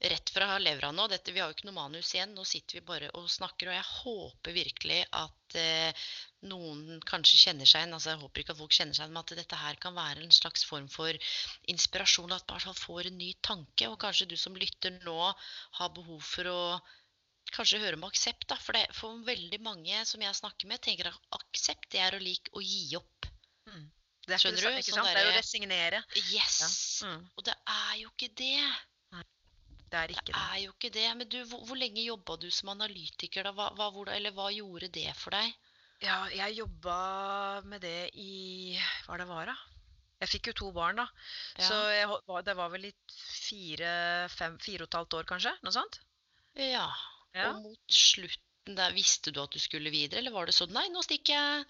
rett 0.00 0.30
fra 0.32 0.58
levra 0.58 0.90
nå. 0.92 1.06
Dette, 1.12 1.32
vi 1.32 1.40
har 1.42 1.50
jo 1.50 1.56
ikke 1.56 1.68
noe 1.68 1.76
manus 1.76 2.14
igjen, 2.14 2.32
nå 2.36 2.44
sitter 2.48 2.78
vi 2.78 2.84
bare 2.88 3.10
og 3.18 3.28
snakker, 3.30 3.68
og 3.68 3.76
jeg 3.76 3.88
håper 3.90 4.56
virkelig 4.56 5.00
at 5.18 5.56
eh, 5.60 6.06
noen 6.50 7.02
kanskje 7.08 7.42
kjenner 7.42 7.68
seg 7.68 7.84
igjen. 7.84 7.96
Altså, 7.96 8.14
jeg 8.14 8.22
håper 8.22 8.44
ikke 8.44 8.54
at 8.56 8.62
folk 8.62 8.76
kjenner 8.76 8.96
seg 8.96 9.04
igjen, 9.04 9.16
men 9.16 9.22
at 9.24 9.34
dette 9.42 9.60
her 9.60 9.80
kan 9.82 9.96
være 9.98 10.24
en 10.24 10.32
slags 10.34 10.64
form 10.68 10.88
for 10.92 11.32
inspirasjon, 11.72 12.32
at 12.36 12.56
man 12.56 12.80
får 12.80 13.10
en 13.10 13.20
ny 13.20 13.34
tanke. 13.44 13.90
Og 13.90 14.00
kanskje 14.00 14.30
du 14.30 14.36
som 14.40 14.56
lytter 14.56 14.96
nå 15.04 15.18
har 15.26 15.94
behov 15.96 16.24
for 16.24 16.48
å 16.48 16.60
kanskje 17.54 17.80
høre 17.82 17.98
om 17.98 18.06
aksept, 18.08 18.46
da. 18.48 18.56
For, 18.62 18.78
det, 18.78 18.86
for 18.96 19.20
veldig 19.26 19.60
mange 19.66 20.04
som 20.08 20.22
jeg 20.22 20.38
snakker 20.38 20.70
med, 20.70 20.80
tenker 20.84 21.10
at 21.10 21.40
aksept 21.40 21.90
det 21.92 22.04
er 22.04 22.16
å 22.16 22.22
like 22.22 22.52
å 22.56 22.62
gi 22.64 22.94
opp. 22.98 23.28
Det 24.30 24.36
er 24.36 24.38
ikke, 24.38 24.60
Skjønner 24.60 24.62
du? 24.62 24.82
Sånn 24.84 24.94
sant? 24.94 25.08
det 25.08 25.18
er 25.18 25.24
jo 25.26 25.32
å 25.32 25.38
resignere. 25.38 26.00
Yes! 26.30 26.58
Mm, 27.02 27.24
Og 27.34 27.44
det 27.48 27.56
er 27.74 27.94
jo 28.02 28.10
ikke 28.12 28.28
det. 28.38 28.60
Det 29.90 29.98
er 30.00 30.12
ikke 30.14 30.26
Det 30.30 30.34
det. 30.36 30.44
er 30.54 30.58
jo 30.64 30.70
ikke 30.76 30.90
det. 30.94 31.06
Men 31.18 31.28
du, 31.32 31.38
hvor, 31.50 31.64
hvor 31.66 31.78
lenge 31.80 32.04
jobba 32.06 32.36
du 32.42 32.48
som 32.54 32.68
analytiker, 32.74 33.42
da? 33.48 33.52
Hva, 33.56 33.70
hva, 33.78 33.90
hvor, 33.94 34.10
eller 34.12 34.34
hva 34.36 34.48
gjorde 34.54 34.88
det 34.94 35.08
for 35.18 35.34
deg? 35.34 35.52
Ja, 36.00 36.22
jeg 36.32 36.56
jobba 36.62 36.94
med 37.68 37.82
det 37.84 38.10
i 38.16 38.78
Hva 39.06 39.18
det 39.20 39.26
var, 39.28 39.50
da? 39.50 39.56
Jeg 40.20 40.28
fikk 40.34 40.50
jo 40.50 40.54
to 40.60 40.68
barn, 40.76 40.96
da. 41.00 41.06
Ja. 41.58 41.64
Så 41.66 41.76
jeg, 41.96 42.08
det 42.44 42.54
var 42.56 42.70
vel 42.72 42.86
i 42.90 42.92
fire, 43.16 43.90
fem, 44.32 44.58
fire 44.60 44.84
og 44.84 44.90
et 44.90 44.96
halvt 44.98 45.16
år, 45.20 45.28
kanskje? 45.28 45.52
Noe 45.64 45.72
sånt? 45.74 46.00
Ja. 46.60 46.86
Ja. 47.34 47.50
Og 47.54 47.62
mot 47.70 47.94
slutten 47.94 48.76
der, 48.76 48.92
visste 48.92 49.32
du 49.32 49.40
at 49.42 49.52
du 49.54 49.58
skulle 49.62 49.90
videre, 49.92 50.20
eller 50.20 50.34
var 50.34 50.46
det 50.50 50.54
sånn 50.56 50.72
Nei, 50.76 50.86
nå 50.92 51.00
stikker 51.06 51.32
jeg. 51.36 51.64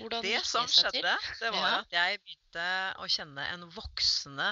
Hvordan 0.00 0.24
Det 0.26 0.40
som 0.44 0.66
skjedde, 0.68 1.12
det 1.40 1.50
var 1.54 1.62
Ja. 1.70 1.78
at 1.84 1.94
jeg 1.94 2.18
begynte 2.24 2.66
å 3.00 3.06
kjenne 3.08 3.44
en 3.54 3.62
voksende 3.72 4.48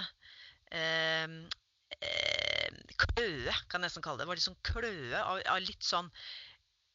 eh, 0.72 1.26
kløe, 3.04 3.54
kan 3.68 3.80
jeg 3.80 3.88
nesten 3.88 4.04
kalle 4.04 4.20
det. 4.20 4.26
Det 4.26 4.32
var 4.32 4.42
sånn 4.44 4.60
kløe 4.66 5.20
av, 5.20 5.38
av 5.54 5.62
litt 5.64 5.84
sånn 5.84 6.10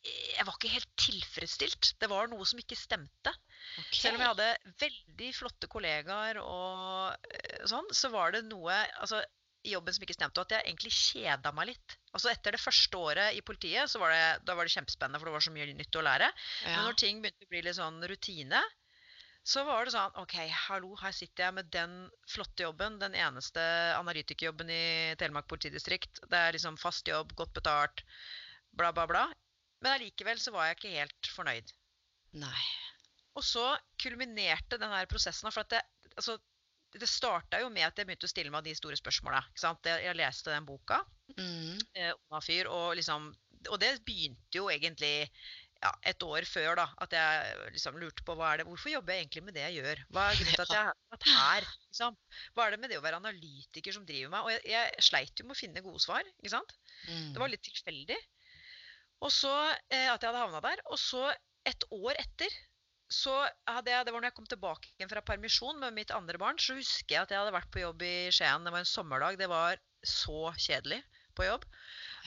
Jeg 0.05 0.45
var 0.47 0.55
ikke 0.55 0.71
helt 0.71 0.91
tilfredsstilt. 1.01 1.93
Det 1.99 2.09
var 2.11 2.29
noe 2.31 2.45
som 2.47 2.61
ikke 2.61 2.77
stemte. 2.79 3.33
Okay. 3.81 3.99
Selv 3.99 4.17
om 4.17 4.23
jeg 4.23 4.31
hadde 4.31 4.77
veldig 4.85 5.33
flotte 5.35 5.67
kollegaer 5.71 6.39
og 6.41 7.27
eh, 7.33 7.59
sånn, 7.67 7.89
så 7.91 8.11
var 8.13 8.33
det 8.35 8.45
noe 8.47 8.77
Altså, 9.01 9.19
i 9.67 9.73
jobben 9.73 9.91
som 9.91 10.05
ikke 10.05 10.15
stemte, 10.15 10.39
og 10.39 10.47
at 10.47 10.55
jeg 10.55 10.69
egentlig 10.69 10.93
kjeda 10.95 11.51
meg 11.55 11.73
litt. 11.73 11.95
Altså 12.15 12.31
Etter 12.31 12.55
det 12.55 12.61
første 12.63 12.99
året 12.99 13.35
i 13.35 13.41
politiet 13.43 13.91
så 13.91 13.99
var 13.99 14.13
det, 14.15 14.21
da 14.47 14.55
var 14.55 14.67
det 14.67 14.71
kjempespennende, 14.71 15.19
for 15.19 15.27
det 15.27 15.35
var 15.35 15.43
så 15.43 15.51
mye 15.55 15.67
nytt 15.75 15.99
å 15.99 16.03
lære. 16.05 16.29
Men 16.63 16.85
når 16.87 16.99
ting 17.01 17.19
begynte 17.19 17.47
å 17.47 17.51
bli 17.51 17.63
litt 17.65 17.75
sånn 17.75 17.99
rutine, 18.07 18.61
så 19.47 19.63
var 19.65 19.85
det 19.87 19.93
sånn 19.95 20.17
OK, 20.21 20.35
hallo, 20.67 20.91
her 20.99 21.13
sitter 21.15 21.47
jeg 21.47 21.55
med 21.57 21.69
den 21.73 21.93
flotte 22.29 22.65
jobben. 22.65 22.99
Den 23.01 23.15
eneste 23.17 23.61
analytikerjobben 23.97 24.69
i 24.69 25.15
Telemark 25.17 25.47
politidistrikt. 25.49 26.21
Det 26.29 26.37
er 26.37 26.53
liksom 26.53 26.77
fast 26.77 27.07
jobb, 27.09 27.33
godt 27.39 27.53
betalt, 27.55 28.03
bla, 28.77 28.91
bla, 28.93 29.07
bla. 29.09 29.23
Men 29.81 29.95
allikevel 29.95 30.39
så 30.43 30.51
var 30.53 30.67
jeg 30.67 30.77
ikke 30.77 30.95
helt 30.97 31.31
fornøyd. 31.33 31.73
Nei. 32.37 32.65
Og 33.39 33.45
så 33.47 33.63
kulminerte 34.03 34.77
den 34.81 34.91
her 34.91 35.07
prosessen. 35.09 35.49
For 35.55 35.63
at 35.63 35.71
det, 35.73 35.81
altså, 36.19 36.35
det 36.93 37.09
starta 37.09 37.61
jo 37.63 37.69
med 37.73 37.87
at 37.87 37.97
jeg 37.97 38.09
begynte 38.09 38.27
å 38.27 38.31
stille 38.31 38.51
meg 38.53 38.67
de 38.67 38.75
store 38.77 38.97
spørsmåla. 38.99 39.41
Jeg, 39.55 40.03
jeg 40.03 40.19
leste 40.19 40.53
den 40.53 40.67
boka, 40.67 41.03
Mm. 41.37 41.77
eh, 41.93 42.39
fyr, 42.41 42.67
og 42.67 42.95
liksom 42.97 43.27
Og 43.69 43.75
det 43.79 43.99
begynte 44.07 44.55
jo 44.55 44.69
egentlig 44.71 45.29
ja, 45.79 45.91
et 46.11 46.23
år 46.25 46.47
før, 46.49 46.73
da. 46.81 46.85
At 47.03 47.13
jeg 47.15 47.69
liksom 47.75 47.99
lurte 48.01 48.23
på 48.27 48.35
hva 48.35 48.51
er 48.51 48.61
det, 48.61 48.67
hvorfor 48.67 48.91
jobber 48.91 49.15
jeg 49.15 49.25
egentlig 49.25 49.43
med 49.47 49.55
det 49.55 49.65
jeg 49.67 49.79
gjør? 49.79 50.01
Hva 50.15 50.25
er 50.27 50.39
grunnen 50.39 50.57
til 50.57 50.65
at 50.65 50.73
jeg 50.77 50.89
er 51.15 51.37
her? 51.39 51.69
Liksom? 51.87 52.17
Hva 52.55 52.65
er 52.65 52.75
det 52.75 52.81
med 52.81 52.91
det 52.91 52.99
å 52.99 53.05
være 53.05 53.21
analytiker 53.21 53.95
som 53.95 54.07
driver 54.07 54.33
meg? 54.33 54.47
Og 54.47 54.55
jeg, 54.55 54.65
jeg 54.73 55.05
sleit 55.07 55.39
jo 55.39 55.47
med 55.47 55.55
å 55.55 55.59
finne 55.59 55.85
gode 55.85 56.03
svar. 56.03 56.33
ikke 56.39 56.55
sant? 56.55 56.75
Mm. 57.07 57.29
Det 57.35 57.43
var 57.43 57.53
litt 57.53 57.63
tilfeldig. 57.69 58.19
Og 59.23 59.31
så 59.35 59.53
eh, 59.91 60.07
at 60.07 60.19
jeg 60.19 60.29
hadde 60.29 60.43
havna 60.43 60.63
der. 60.63 60.83
Og 60.91 60.99
så 60.99 61.29
et 61.67 61.87
år 61.95 62.19
etter 62.19 62.59
så 63.09 63.33
hadde 63.65 63.89
jeg, 63.89 64.05
Det 64.05 64.13
var 64.13 64.21
når 64.21 64.29
jeg 64.29 64.37
kom 64.37 64.49
tilbake 64.49 64.91
igjen 64.91 65.09
fra 65.09 65.23
permisjon 65.25 65.79
med 65.81 65.95
mitt 65.95 66.11
andre 66.13 66.37
barn, 66.37 66.59
så 66.61 66.75
husker 66.77 67.15
jeg 67.15 67.23
at 67.23 67.31
jeg 67.33 67.41
hadde 67.41 67.55
vært 67.55 67.71
på 67.73 67.81
jobb 67.81 68.03
i 68.05 68.29
Skien. 68.35 68.67
Det 68.67 68.73
var 68.75 68.83
en 68.83 68.89
sommerdag. 68.91 69.39
Det 69.39 69.47
var 69.49 69.81
så 70.05 70.51
kjedelig 70.53 70.99
på 71.33 71.47
jobb. 71.47 71.65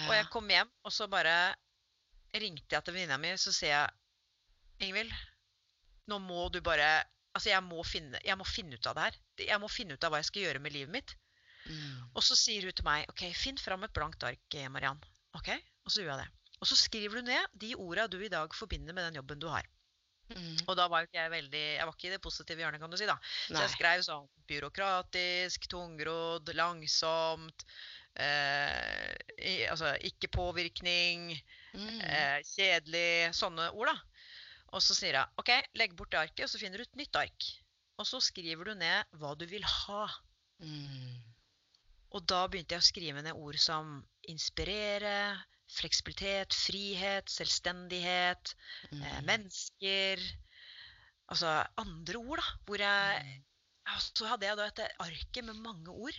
Og 0.08 0.10
jeg 0.16 0.26
kom 0.32 0.50
hjem, 0.50 0.72
og 0.82 0.94
så 0.94 1.06
bare 1.10 1.36
ringte 2.40 2.76
jeg 2.76 2.84
til 2.84 2.96
venninna 2.96 3.18
mi, 3.20 3.32
så 3.40 3.52
sier 3.54 3.74
jeg 3.74 4.86
Ingvild, 4.88 5.12
nå 6.10 6.18
må 6.22 6.48
du 6.52 6.62
bare 6.64 7.02
Altså, 7.32 7.48
jeg 7.48 7.64
må, 7.64 7.80
finne, 7.88 8.18
jeg 8.20 8.36
må 8.36 8.44
finne 8.44 8.76
ut 8.76 8.86
av 8.90 8.96
det 8.98 9.04
her. 9.06 9.14
Jeg 9.40 9.56
må 9.62 9.68
finne 9.72 9.94
ut 9.96 10.04
av 10.04 10.12
hva 10.12 10.18
jeg 10.20 10.26
skal 10.28 10.42
gjøre 10.42 10.60
med 10.60 10.74
livet 10.74 10.92
mitt. 10.92 11.14
Mm. 11.64 12.10
Og 12.12 12.24
så 12.26 12.36
sier 12.36 12.66
hun 12.68 12.74
til 12.76 12.84
meg 12.84 13.08
OK, 13.08 13.22
finn 13.32 13.56
fram 13.56 13.86
et 13.86 13.94
blankt 13.96 14.26
ark, 14.28 14.42
eh, 14.52 14.68
Mariann. 14.68 15.00
Ok? 15.38 15.48
Og 15.86 15.94
så 15.94 16.02
gjør 16.02 16.10
jeg 16.12 16.26
det. 16.26 16.58
Og 16.60 16.68
så 16.68 16.76
skriver 16.76 17.16
du 17.16 17.30
ned 17.30 17.54
de 17.62 17.70
orda 17.80 18.04
du 18.10 18.18
i 18.20 18.28
dag 18.28 18.52
forbinder 18.52 18.92
med 18.92 19.08
den 19.08 19.16
jobben 19.22 19.40
du 19.40 19.48
har. 19.48 19.64
Mm. 20.28 20.60
Og 20.66 20.76
da 20.78 20.86
var 20.88 21.04
ikke 21.04 21.18
jeg 21.18 21.32
veldig 21.32 21.62
Jeg 21.62 21.86
var 21.88 21.96
ikke 21.96 22.06
i 22.08 22.12
det 22.12 22.20
positive 22.24 22.62
hjørnet, 22.62 22.80
kan 22.80 22.92
du 22.92 22.96
si. 23.00 23.08
da. 23.08 23.16
Så 23.48 23.56
Nei. 23.56 23.64
jeg 23.64 23.74
skrev 23.74 24.04
sånn 24.06 24.28
byråkratisk, 24.52 25.66
tungrodd, 25.72 26.52
langsomt. 26.56 27.66
Eh, 28.12 29.10
i, 29.40 29.56
altså 29.72 29.96
ikke 30.04 30.30
påvirkning. 30.36 31.32
Mm. 31.74 32.00
Eh, 32.04 32.38
kjedelig. 32.54 33.32
Sånne 33.36 33.70
ord, 33.72 33.92
da. 33.92 33.96
Og 34.72 34.80
så 34.84 34.96
sier 34.96 35.18
jeg 35.18 35.40
OK, 35.40 35.50
legg 35.76 35.94
bort 35.96 36.12
det 36.14 36.20
arket, 36.22 36.46
og 36.46 36.52
så 36.52 36.60
finner 36.60 36.80
du 36.80 36.86
et 36.86 37.00
nytt 37.02 37.18
ark. 37.20 37.48
Og 38.00 38.08
så 38.08 38.20
skriver 38.24 38.70
du 38.70 38.74
ned 38.80 39.16
hva 39.20 39.34
du 39.38 39.44
vil 39.46 39.64
ha. 39.68 40.06
Mm. 40.64 41.20
Og 42.12 42.24
da 42.28 42.46
begynte 42.48 42.76
jeg 42.76 42.84
å 42.84 42.88
skrive 42.88 43.22
ned 43.24 43.36
ord 43.36 43.58
som 43.60 43.98
inspirere, 44.28 45.36
fleksibilitet, 45.72 46.52
frihet, 46.56 47.30
selvstendighet, 47.32 48.54
eh, 48.92 48.96
Mm. 48.96 49.24
mennesker 49.28 50.20
Altså 51.32 51.48
andre 51.80 52.18
ord, 52.18 52.42
da. 52.42 52.48
Hvor 52.66 52.76
jeg 52.82 53.22
Mm. 53.24 53.44
Så 53.98 54.26
hadde 54.28 54.46
jeg 54.46 54.56
da 54.56 54.66
et 54.66 54.80
arke 55.00 55.42
med 55.42 55.54
mange 55.54 55.88
ord. 55.90 56.18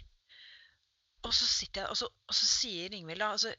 Og 1.23 1.33
så 1.33 1.45
sitter 1.47 1.81
jeg, 1.81 1.89
og 1.89 1.97
så, 1.97 2.05
og 2.27 2.35
så 2.35 2.45
sier 2.45 2.91
Ingvild 2.91 3.19
da 3.19 3.31
altså, 3.31 3.53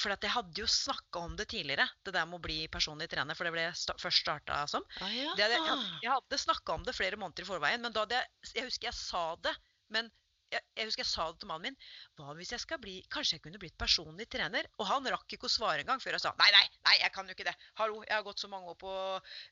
For 0.00 0.14
jeg 0.14 0.32
hadde 0.32 0.62
jo 0.62 0.66
snakka 0.70 1.20
om 1.28 1.34
det 1.36 1.46
tidligere, 1.52 1.84
det 2.06 2.14
der 2.16 2.24
med 2.28 2.38
å 2.40 2.44
bli 2.46 2.56
personlig 2.72 3.10
trener. 3.12 3.36
For 3.36 3.44
det 3.48 3.52
ble 3.52 3.66
sta 3.76 3.94
først 4.00 4.22
starta 4.24 4.62
som. 4.72 4.86
Ah, 5.04 5.10
ja. 5.12 5.34
Det 5.36 5.44
hadde, 5.44 5.58
jeg, 5.58 5.66
hadde- 5.68 5.98
jeg 6.06 6.12
hadde 6.14 6.38
snakka 6.46 6.78
om 6.78 6.86
det 6.88 6.94
flere 6.96 7.18
måneder 7.20 7.44
i 7.44 7.50
forveien, 7.50 7.84
men 7.84 7.92
jeg 7.92 8.26
Jeg 8.56 8.64
husker 8.70 8.88
jeg 8.88 8.94
sa 8.96 9.36
det, 9.44 9.52
men 9.92 10.08
jeg, 10.50 10.64
jeg 10.74 10.86
husker 10.88 11.04
jeg 11.04 11.10
sa 11.12 11.28
det 11.30 11.38
til 11.44 11.46
mannen 11.52 11.68
min. 11.70 11.76
Hva 12.18 12.32
hvis 12.34 12.50
jeg 12.50 12.58
skal 12.64 12.80
bli 12.82 12.96
Kanskje 13.12 13.36
jeg 13.36 13.42
kunne 13.44 13.60
blitt 13.62 13.76
personlig 13.78 14.26
trener? 14.32 14.66
Og 14.80 14.86
han 14.88 15.04
rakk 15.06 15.36
ikke 15.36 15.46
å 15.46 15.52
svare 15.52 15.84
engang 15.84 16.00
før 16.02 16.16
jeg 16.16 16.24
sa 16.24 16.32
nei, 16.40 16.48
nei, 16.56 16.64
nei, 16.88 16.96
jeg 17.04 17.12
kan 17.14 17.28
jo 17.30 17.36
ikke 17.36 17.46
det. 17.46 17.54
Hallo, 17.78 18.00
jeg 18.02 18.16
har 18.16 18.24
gått 18.26 18.40
så 18.42 18.48
mange 18.50 18.66
år 18.72 18.78
på 18.80 18.90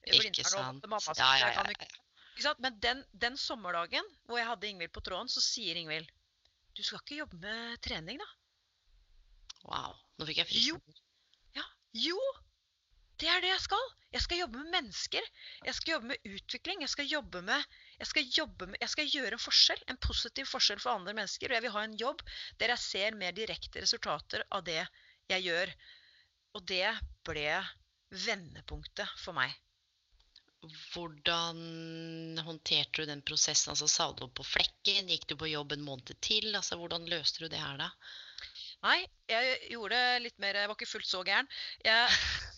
Ikke 0.08 0.18
Blindern 0.24 0.48
og 0.48 0.50
sant. 0.56 0.88
mamma 0.88 1.00
sa 1.04 1.14
Ja, 1.20 1.28
ja, 1.38 1.46
jeg 1.52 1.54
kan 1.60 1.66
jo 1.70 1.76
ikke 1.76 1.90
ikke 2.38 2.42
sant? 2.48 2.60
Men 2.64 2.80
den, 2.82 3.04
den 3.12 3.36
sommerdagen 3.38 4.04
hvor 4.26 4.38
jeg 4.40 4.46
hadde 4.50 4.66
Ingvild 4.72 4.92
på 4.94 5.02
tråden, 5.06 5.28
så 5.30 5.40
sier 5.44 5.78
Ingvild 5.78 6.10
Du 6.74 6.82
skal 6.82 6.98
ikke 7.04 7.20
jobbe 7.22 7.38
med 7.46 7.78
trening, 7.82 8.18
da? 8.18 8.26
Wow. 9.70 9.94
Nå 10.18 10.26
fikk 10.28 10.42
jeg 10.42 10.66
Jo. 10.66 10.78
Ja, 11.56 11.64
Jo! 11.94 12.18
Det 13.18 13.26
er 13.26 13.42
det 13.42 13.50
jeg 13.50 13.62
skal. 13.64 13.86
Jeg 14.14 14.22
skal 14.24 14.38
jobbe 14.40 14.60
med 14.62 14.70
mennesker. 14.72 15.24
Jeg 15.66 15.74
skal 15.76 15.92
jobbe 15.96 16.10
med 16.12 16.28
utvikling. 16.36 16.82
Jeg 16.84 16.92
skal 16.92 17.08
jobbe 17.10 17.42
med 17.42 17.78
Jeg 17.98 18.06
skal, 18.06 18.28
jobbe 18.36 18.66
med, 18.70 18.78
jeg 18.80 18.92
skal 18.92 19.08
gjøre 19.10 19.34
en 19.34 19.42
forskjell. 19.42 19.80
En 19.90 19.98
positiv 20.06 20.46
forskjell 20.46 20.78
for 20.82 20.94
andre 20.94 21.14
mennesker. 21.18 21.50
Og 21.50 21.58
jeg 21.58 21.64
vil 21.66 21.74
ha 21.74 21.82
en 21.86 21.96
jobb 21.98 22.22
der 22.60 22.72
jeg 22.74 22.84
ser 22.84 23.18
mer 23.18 23.34
direkte 23.34 23.82
resultater 23.82 24.44
av 24.54 24.62
det 24.68 24.84
jeg 25.32 25.46
gjør. 25.48 25.74
Og 26.54 26.66
det 26.70 26.92
ble 27.26 27.58
vendepunktet 28.26 29.18
for 29.18 29.36
meg. 29.36 29.52
Hvordan 30.92 32.38
håndterte 32.46 33.02
du 33.02 33.10
den 33.10 33.22
prosessen? 33.26 33.74
Altså, 33.74 33.90
Sa 33.90 34.12
du 34.12 34.24
opp 34.26 34.38
på 34.38 34.46
flekken? 34.46 35.10
Gikk 35.10 35.26
du 35.30 35.36
på 35.42 35.50
jobb 35.50 35.74
en 35.74 35.84
måned 35.86 36.14
til? 36.24 36.54
Altså, 36.54 36.78
Hvordan 36.78 37.06
løste 37.10 37.44
du 37.44 37.50
det 37.50 37.60
her, 37.62 37.76
da? 37.82 37.90
Nei, 38.86 39.00
jeg 39.26 39.56
gjorde 39.72 39.98
litt 40.22 40.36
mer 40.38 40.54
Jeg 40.54 40.68
var 40.70 40.76
ikke 40.78 40.86
fullt 40.86 41.08
så 41.10 41.22
gæren. 41.26 41.48
Jeg, 41.82 42.12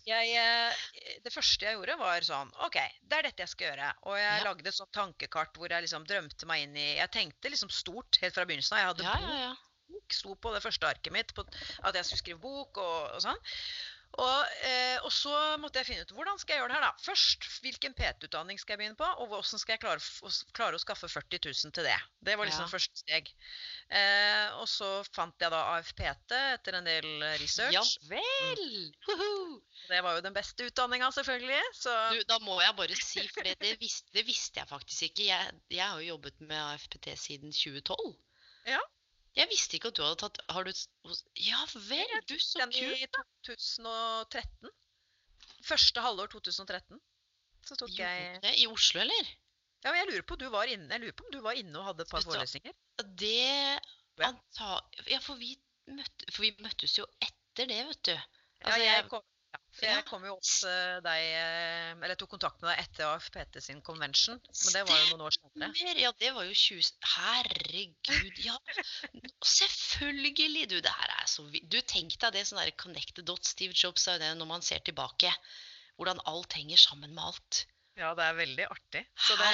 jeg, 0.05 0.35
eh, 0.37 1.17
det 1.25 1.33
første 1.33 1.65
jeg 1.65 1.79
gjorde, 1.79 1.97
var 2.01 2.27
sånn 2.27 2.51
OK, 2.67 2.77
det 3.09 3.17
er 3.21 3.29
dette 3.31 3.45
jeg 3.47 3.53
skal 3.55 3.71
gjøre. 3.71 3.89
Og 4.11 4.19
jeg 4.21 4.37
Ja. 4.37 4.45
lagde 4.45 4.69
et 4.69 4.77
sånt 4.77 4.93
tankekart 4.93 5.57
hvor 5.57 5.73
jeg 5.73 5.87
liksom 5.87 6.05
drømte 6.09 6.47
meg 6.51 6.67
inn 6.67 6.77
i 6.77 6.89
Jeg 6.99 7.11
tenkte 7.17 7.53
liksom 7.55 7.73
stort 7.73 8.21
helt 8.21 8.37
fra 8.37 8.45
begynnelsen 8.45 8.77
av. 8.77 8.83
Jeg 8.83 8.91
hadde 8.93 9.09
Ja, 9.09 9.17
bok, 9.17 9.31
ja, 9.33 9.41
ja. 9.49 9.55
bok 9.95 10.13
sto 10.21 10.35
på 10.37 10.53
det 10.55 10.63
første 10.63 10.87
arket 10.93 11.13
mitt 11.17 11.33
på 11.35 11.47
at 11.47 11.95
jeg 11.95 12.05
skulle 12.05 12.23
skrive 12.25 12.41
bok 12.45 12.77
og, 12.85 13.17
og 13.17 13.25
sånn. 13.25 13.41
Og, 14.19 14.47
eh, 14.67 14.99
og 15.07 15.13
så 15.15 15.31
måtte 15.63 15.79
jeg 15.79 15.87
finne 15.87 16.03
ut 16.03 16.11
hvordan 16.17 16.39
skal 16.43 16.57
jeg 16.57 16.61
gjøre 16.65 16.73
det 16.73 16.77
her, 16.81 16.87
da. 16.89 17.05
Først, 17.05 17.45
hvilken 17.63 17.95
PT-utdanning 17.95 18.59
skal 18.59 18.75
jeg 18.75 18.81
begynne 18.83 18.99
på, 18.99 19.07
og 19.23 19.29
hvordan 19.31 19.61
skal 19.63 19.77
jeg 19.77 19.83
klare, 19.85 20.03
å 20.27 20.33
klare 20.57 20.77
å 20.79 20.83
skaffe 20.83 21.07
40 21.09 21.39
000 21.47 21.75
til 21.77 21.87
det. 21.87 21.95
Det 22.27 22.35
var 22.37 22.51
liksom 22.51 22.67
Ja. 22.67 22.73
første 22.73 22.99
steg. 23.05 23.31
Eh, 23.89 24.49
og 24.59 24.67
så 24.69 24.91
fant 25.15 25.35
jeg 25.41 25.55
da 25.55 25.63
AFPT 25.77 26.35
etter 26.57 26.79
en 26.81 26.85
del 26.91 27.09
research. 27.41 27.73
Ja 27.77 27.85
vel! 28.11 28.93
Mm. 29.07 29.57
Det 29.91 30.03
var 30.05 30.19
jo 30.19 30.27
den 30.27 30.35
beste 30.37 30.67
utdanninga, 30.69 31.09
selvfølgelig. 31.15 31.63
Så 31.75 31.95
Du, 32.15 32.23
da 32.29 32.39
må 32.43 32.59
jeg 32.61 32.77
bare 32.77 32.97
si, 32.99 33.25
for 33.31 33.47
det, 33.47 33.57
det, 33.63 33.77
visste, 33.81 34.11
det 34.15 34.27
visste 34.27 34.61
jeg 34.61 34.69
faktisk 34.71 35.03
ikke. 35.11 35.31
Jeg, 35.31 35.55
jeg 35.71 35.87
har 35.87 35.99
jo 36.03 36.13
jobbet 36.17 36.41
med 36.43 36.59
AFPT 36.59 37.13
siden 37.19 37.55
2012. 37.55 38.17
Ja. 38.67 38.83
Jeg 39.51 39.57
visste 39.57 39.77
ikke 39.81 39.91
at 39.91 39.97
du 39.99 40.03
hadde 40.05 40.19
tatt 40.23 40.37
Har 40.55 40.63
du 40.65 40.71
Ja 41.43 41.65
vel, 41.75 42.13
du, 42.31 42.37
så 42.39 42.63
kult! 42.63 42.77
den 42.79 42.95
i 43.03 43.07
2013. 43.49 44.71
Første 45.67 46.01
halvår 46.05 46.31
2013. 46.33 47.01
Så 47.67 47.77
tok 47.77 47.91
Gjorde 47.91 48.11
jeg 48.15 48.43
det 48.45 48.53
i 48.63 48.67
Oslo, 48.71 49.01
eller? 49.03 49.33
Ja, 49.85 49.91
men 49.91 49.99
jeg 50.01 50.09
lurer 50.11 50.27
på 50.29 50.37
du 50.41 50.47
var 50.53 50.71
inne, 50.71 50.89
jeg 50.93 51.01
lurer 51.03 51.17
på 51.19 51.25
om 51.27 51.33
du 51.35 51.41
var 51.45 51.59
inne 51.59 51.79
og 51.81 51.87
hadde 51.91 52.05
et 52.07 52.11
par 52.13 52.23
forelesninger. 52.25 52.73
Det 53.19 53.81
Ja. 54.21 54.29
anta... 54.31 54.71
Ja, 55.09 55.19
for 55.25 55.35
vi, 55.41 55.55
møtte, 55.89 56.31
for 56.33 56.45
vi 56.47 56.51
møttes 56.61 56.97
jo 56.99 57.07
etter 57.25 57.67
det, 57.71 57.81
vet 57.89 58.03
du. 58.07 58.13
Ja, 58.13 58.23
Altså, 58.61 58.81
jeg 58.81 58.87
jeg- 58.95 59.09
kom, 59.11 59.23
ja, 59.25 59.40
for 59.71 59.87
jeg 59.87 60.05
kom 60.09 60.25
jo 60.27 60.35
opp 60.35 60.49
deg 61.05 61.25
eh, 61.39 61.91
Eller 61.95 62.13
jeg 62.13 62.21
tok 62.23 62.33
kontakt 62.35 62.59
med 62.63 62.73
deg 62.73 62.83
etter 62.83 63.07
AFPT 63.07 63.61
sin 63.63 63.81
convention. 63.87 64.41
Men 64.41 64.75
det 64.75 64.83
var 64.89 64.99
jo 64.99 65.09
noen 65.13 65.27
år 65.29 65.37
senere. 65.37 65.97
Ja, 66.01 66.13
det 66.19 66.33
var 66.37 66.49
jo 66.49 66.57
20 66.59 66.91
Herregud, 67.15 68.41
ja. 68.45 68.57
Selvfølgelig, 69.47 70.67
du. 70.71 70.79
Det 70.83 70.95
her 70.95 71.17
er 71.17 71.29
så 71.31 71.47
vidt. 71.49 71.69
Du, 71.71 71.79
tenk 71.87 72.17
deg 72.21 72.35
det 72.37 72.47
sånn 72.49 72.63
connected 72.81 73.27
dot 73.31 73.47
Steve 73.47 73.77
Jobs 73.77 74.09
er 74.11 74.21
det 74.23 74.33
når 74.39 74.51
man 74.57 74.65
ser 74.67 74.83
tilbake. 74.87 75.33
Hvordan 76.01 76.23
alt 76.31 76.57
henger 76.57 76.81
sammen 76.81 77.15
med 77.15 77.31
alt. 77.31 77.65
Ja, 77.99 78.15
det 78.17 78.25
er 78.25 78.37
veldig 78.39 78.67
artig. 78.71 79.03
Så 79.19 79.37
det, 79.37 79.49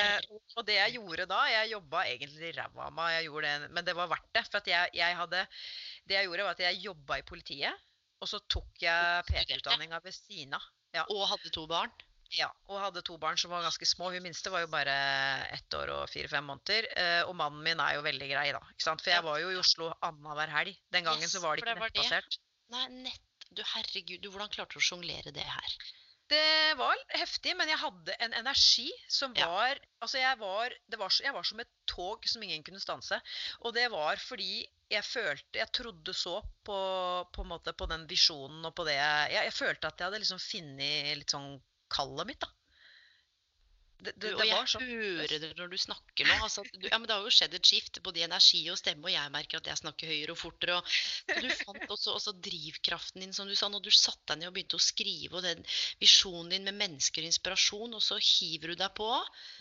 og 0.55 0.67
det 0.69 0.77
jeg 0.77 0.99
gjorde 0.99 1.25
da 1.31 1.39
Jeg 1.51 1.71
jobba 1.73 2.05
egentlig 2.07 2.53
ræva 2.55 2.85
av 2.87 2.95
meg, 2.95 3.15
jeg 3.17 3.27
gjorde 3.27 3.51
det, 3.51 3.71
men 3.75 3.87
det 3.89 3.95
var 3.99 4.11
verdt 4.13 4.29
det. 4.37 4.45
For 4.53 4.71
jeg, 4.71 4.93
jeg 4.95 5.19
hadde 5.21 5.43
Det 6.07 6.19
jeg 6.19 6.29
gjorde, 6.29 6.47
var 6.47 6.57
at 6.57 6.65
jeg 6.69 6.83
jobba 6.85 7.19
i 7.19 7.27
politiet. 7.27 7.87
Og 8.25 8.31
så 8.31 8.41
tok 8.53 8.83
jeg 8.83 9.25
PT-utdanninga 9.29 10.01
ved 10.05 10.15
siden 10.17 10.57
av. 10.57 10.69
Og 11.13 11.27
hadde 11.29 11.53
to 11.53 11.67
barn. 11.69 11.93
Ja, 12.35 12.49
og 12.67 12.81
hadde 12.83 13.03
to 13.07 13.17
barn 13.23 13.39
som 13.39 13.53
var 13.53 13.63
ganske 13.63 13.87
små. 13.87 14.09
Hun 14.15 14.25
minste 14.25 14.51
var 14.51 14.65
jo 14.65 14.71
bare 14.73 14.95
ett 15.55 15.77
år 15.79 15.93
og 15.95 16.09
fire-fem 16.11 16.49
måneder. 16.49 16.89
Eh, 16.99 17.21
og 17.29 17.37
mannen 17.39 17.63
min 17.63 17.83
er 17.83 17.99
jo 17.99 18.03
veldig 18.07 18.31
grei, 18.33 18.49
da. 18.57 18.63
For 18.83 19.13
jeg 19.13 19.23
var 19.27 19.39
jo 19.43 19.53
i 19.53 19.61
Oslo 19.61 19.93
annenhver 20.01 20.51
helg. 20.57 20.81
Den 20.95 21.07
gangen 21.07 21.23
Yes, 21.23 21.37
så 21.37 21.45
var 21.45 21.55
det 21.55 21.63
ikke 21.63 21.77
det 21.77 21.85
var 21.85 22.19
det. 22.25 22.41
Nei, 22.75 22.89
nett 23.07 23.23
Du, 23.55 23.63
herregud, 23.63 24.19
du, 24.25 24.33
hvordan 24.33 24.51
klarte 24.51 24.75
du 24.75 24.83
å 24.83 24.85
sjonglere 24.85 25.31
det 25.33 25.45
her? 25.47 25.77
Det 26.31 26.75
var 26.79 26.99
heftig, 27.15 27.53
men 27.59 27.69
jeg 27.71 27.79
hadde 27.79 28.15
en 28.25 28.33
energi 28.35 28.89
som 29.09 29.35
Ja. 29.39 29.47
var 29.47 29.79
Altså, 30.03 30.19
jeg 30.19 30.39
var, 30.39 30.75
det 30.91 30.99
var, 30.99 31.13
jeg 31.23 31.33
var 31.35 31.43
som 31.47 31.61
et 31.63 31.71
tog 31.89 32.27
som 32.29 32.43
ingen 32.43 32.63
kunne 32.67 32.81
stanse. 32.83 33.19
Og 33.63 33.75
det 33.75 33.87
var 33.91 34.17
fordi 34.21 34.67
jeg 34.91 35.03
følte 35.05 35.59
Jeg 35.59 35.73
trodde 35.73 36.15
så 36.15 36.41
på, 36.65 36.77
på, 37.33 37.45
måte, 37.45 37.73
på 37.73 37.87
den 37.91 38.07
visjonen 38.07 38.65
og 38.69 38.75
på 38.77 38.85
det 38.87 38.95
jeg 38.99 39.33
Jeg 39.33 39.55
følte 39.57 39.89
at 39.89 39.99
jeg 39.99 40.07
hadde 40.11 40.21
liksom 40.23 40.43
funnet 40.43 41.17
litt 41.23 41.31
sånn 41.35 41.57
kallet 41.91 42.27
mitt, 42.27 42.41
da. 42.43 42.51
Det, 43.99 44.13
det, 44.13 44.15
Du, 44.21 44.27
og 44.35 44.43
det 44.43 44.49
jeg 44.51 44.69
sånn. 44.73 44.83
hører 44.91 45.35
det 45.43 45.51
når 45.57 45.71
du 45.73 45.77
snakker 45.81 46.29
nå. 46.29 46.37
Altså, 46.45 46.65
du, 46.75 46.85
ja, 46.91 46.99
men 46.99 47.09
det 47.09 47.17
har 47.17 47.25
jo 47.25 47.33
skjedd 47.33 47.55
et 47.57 47.71
skift 47.71 48.01
både 48.05 48.21
i 48.21 48.27
energi 48.27 48.61
og 48.73 48.77
stemme, 48.81 49.07
og 49.09 49.15
jeg 49.15 49.33
merker 49.33 49.63
at 49.63 49.71
jeg 49.71 49.81
snakker 49.81 50.13
høyere 50.13 50.35
og 50.37 50.41
fortere. 50.41 50.77
Og, 50.83 51.41
du 51.41 51.49
fant 51.63 51.87
også, 51.97 52.13
også 52.19 52.35
drivkraften 52.45 53.25
din, 53.25 53.33
som 53.37 53.49
du 53.49 53.57
sa, 53.57 53.71
når 53.73 53.87
du 53.87 53.91
satte 53.95 54.35
deg 54.35 54.43
ned 54.45 54.51
og 54.53 54.57
begynte 54.59 54.77
å 54.81 54.85
skrive, 54.85 55.39
og 55.41 55.47
den 55.49 55.65
visjonen 56.03 56.53
din 56.53 56.69
med 56.69 56.77
mennesker 56.83 57.25
og 57.25 57.33
inspirasjon, 57.33 57.97
og 57.97 58.05
så 58.05 58.21
hiver 58.21 58.75
du 58.75 58.81
deg 58.85 58.93
på, 59.01 59.11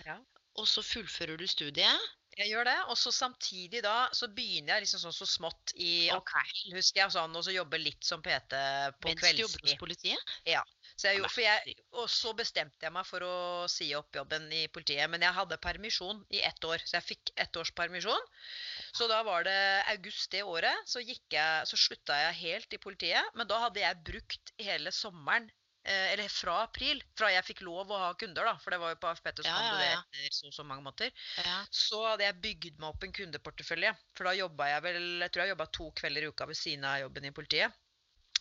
Ja. 0.05 0.19
og 0.59 0.67
så 0.67 0.83
fullfører 0.83 1.39
du 1.39 1.47
studiet. 1.47 2.11
Jeg 2.35 2.49
gjør 2.51 2.67
det. 2.67 2.75
Og 2.91 2.97
så 2.99 3.11
samtidig 3.15 3.79
da 3.85 4.09
så 4.11 4.27
begynner 4.27 4.75
jeg 4.75 4.83
liksom 4.83 4.99
sånn 5.05 5.15
så 5.15 5.27
smått 5.29 5.71
i 5.79 6.09
okay. 6.11 6.41
april, 6.43 6.73
husker 6.75 6.99
jeg, 7.05 7.13
sånn, 7.15 7.35
og 7.39 7.45
så 7.47 7.53
jobber 7.55 7.79
litt 7.79 8.03
som 8.03 8.19
PT 8.23 8.57
på 8.99 9.07
Mens 9.13 9.23
du 9.23 9.39
jobber 9.45 9.63
hos 9.63 9.77
politiet? 9.79 10.19
politiet. 10.19 10.84
Så 10.95 11.09
jeg, 11.09 11.19
gjorde- 11.19 11.43
jeg, 11.43 11.75
og 11.99 12.05
så 12.09 12.31
bestemte 12.33 12.85
jeg 12.87 12.93
meg 12.95 13.05
for 13.05 13.19
å 13.27 13.33
si 13.67 13.89
opp 13.97 14.15
jobben 14.15 14.45
i 14.55 14.61
politiet. 14.71 15.09
Men 15.11 15.21
jeg 15.25 15.35
hadde 15.35 15.57
permisjon 15.59 16.21
i 16.31 16.39
ett 16.39 16.63
år, 16.63 16.79
så 16.87 16.95
jeg 17.01 17.07
fikk 17.09 17.33
ett 17.35 17.57
års 17.59 17.73
permisjon. 17.75 18.29
Så 18.95 19.09
da 19.11 19.21
var 19.27 19.43
det 19.43 19.57
august 19.91 20.31
det 20.31 20.43
året, 20.47 20.87
så, 20.87 21.03
jeg, 21.03 21.67
så 21.67 21.75
slutta 21.75 22.15
jeg 22.15 22.39
helt 22.45 22.73
i 22.73 22.79
politiet. 22.79 23.27
Men 23.35 23.47
da 23.51 23.59
hadde 23.65 23.83
jeg 23.83 24.03
brukt 24.07 24.53
hele 24.63 24.91
sommeren, 24.95 25.51
eh, 25.83 26.13
eller 26.13 26.31
fra 26.31 26.61
april, 26.63 27.03
fra 27.19 27.27
jeg 27.33 27.43
fikk 27.51 27.61
lov 27.67 27.91
å 27.91 27.99
ha 27.99 28.13
kunder, 28.15 28.47
da, 28.47 28.55
for 28.63 28.71
det 28.71 28.79
var 28.79 28.95
jo 28.95 29.01
på 29.03 29.11
AFPT 29.11 29.43
som 29.43 29.51
Ja, 29.51 29.59
ja, 29.67 29.91
ja, 29.91 30.01
det 30.15 30.23
etter 30.29 30.39
så 30.39 30.53
så 30.55 30.63
mange 30.65 30.81
måneder, 30.87 31.11
Ja. 31.43 31.59
så 31.75 32.05
hadde 32.07 32.23
jeg 32.23 32.39
bygd 32.41 32.79
meg 32.79 32.89
opp 32.95 33.03
en 33.03 33.11
kundeportefølje. 33.19 33.91
For 34.15 34.23
da 34.31 34.31
jobba 34.39 34.71
jeg 34.71 34.81
vel 34.87 35.19
Jeg 35.19 35.31
tror 35.31 35.43
jeg 35.43 35.57
jobba 35.57 35.67
to 35.75 35.91
kvelder 35.91 36.23
i 36.23 36.31
uka 36.31 36.45
ved 36.47 36.55
siden 36.55 36.85
av 36.87 37.01
jobben 37.03 37.25
i 37.25 37.31
politiet. 37.35 37.73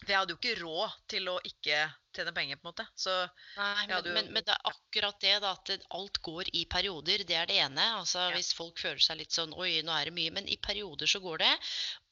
For 0.00 0.10
jeg 0.10 0.18
hadde 0.20 0.34
jo 0.34 0.40
ikke 0.40 0.56
råd 0.60 0.96
til 1.08 1.28
å 1.30 1.34
ikke 1.48 1.76
tjene 2.14 2.32
penger, 2.36 2.58
på 2.60 2.68
en 2.68 2.70
måte. 2.72 2.84
Så 2.98 3.12
Nei, 3.56 3.86
men, 3.88 3.92
jo... 4.06 4.12
men, 4.14 4.26
men 4.34 4.44
det 4.46 4.52
er 4.54 4.68
akkurat 4.70 5.16
det, 5.22 5.32
da, 5.42 5.52
at 5.56 5.86
alt 5.98 6.18
går 6.22 6.50
i 6.52 6.64
perioder. 6.70 7.24
Det 7.26 7.36
er 7.38 7.48
det 7.50 7.56
ene. 7.62 7.86
Altså, 8.00 8.26
Ja. 8.28 8.34
Hvis 8.36 8.52
folk 8.54 8.78
føler 8.82 9.00
seg 9.02 9.18
litt 9.22 9.34
sånn 9.34 9.54
Oi, 9.56 9.80
nå 9.86 9.94
er 9.94 10.10
det 10.10 10.14
mye. 10.18 10.34
Men 10.36 10.50
i 10.50 10.58
perioder 10.62 11.10
så 11.10 11.22
går 11.24 11.40
det. 11.42 11.52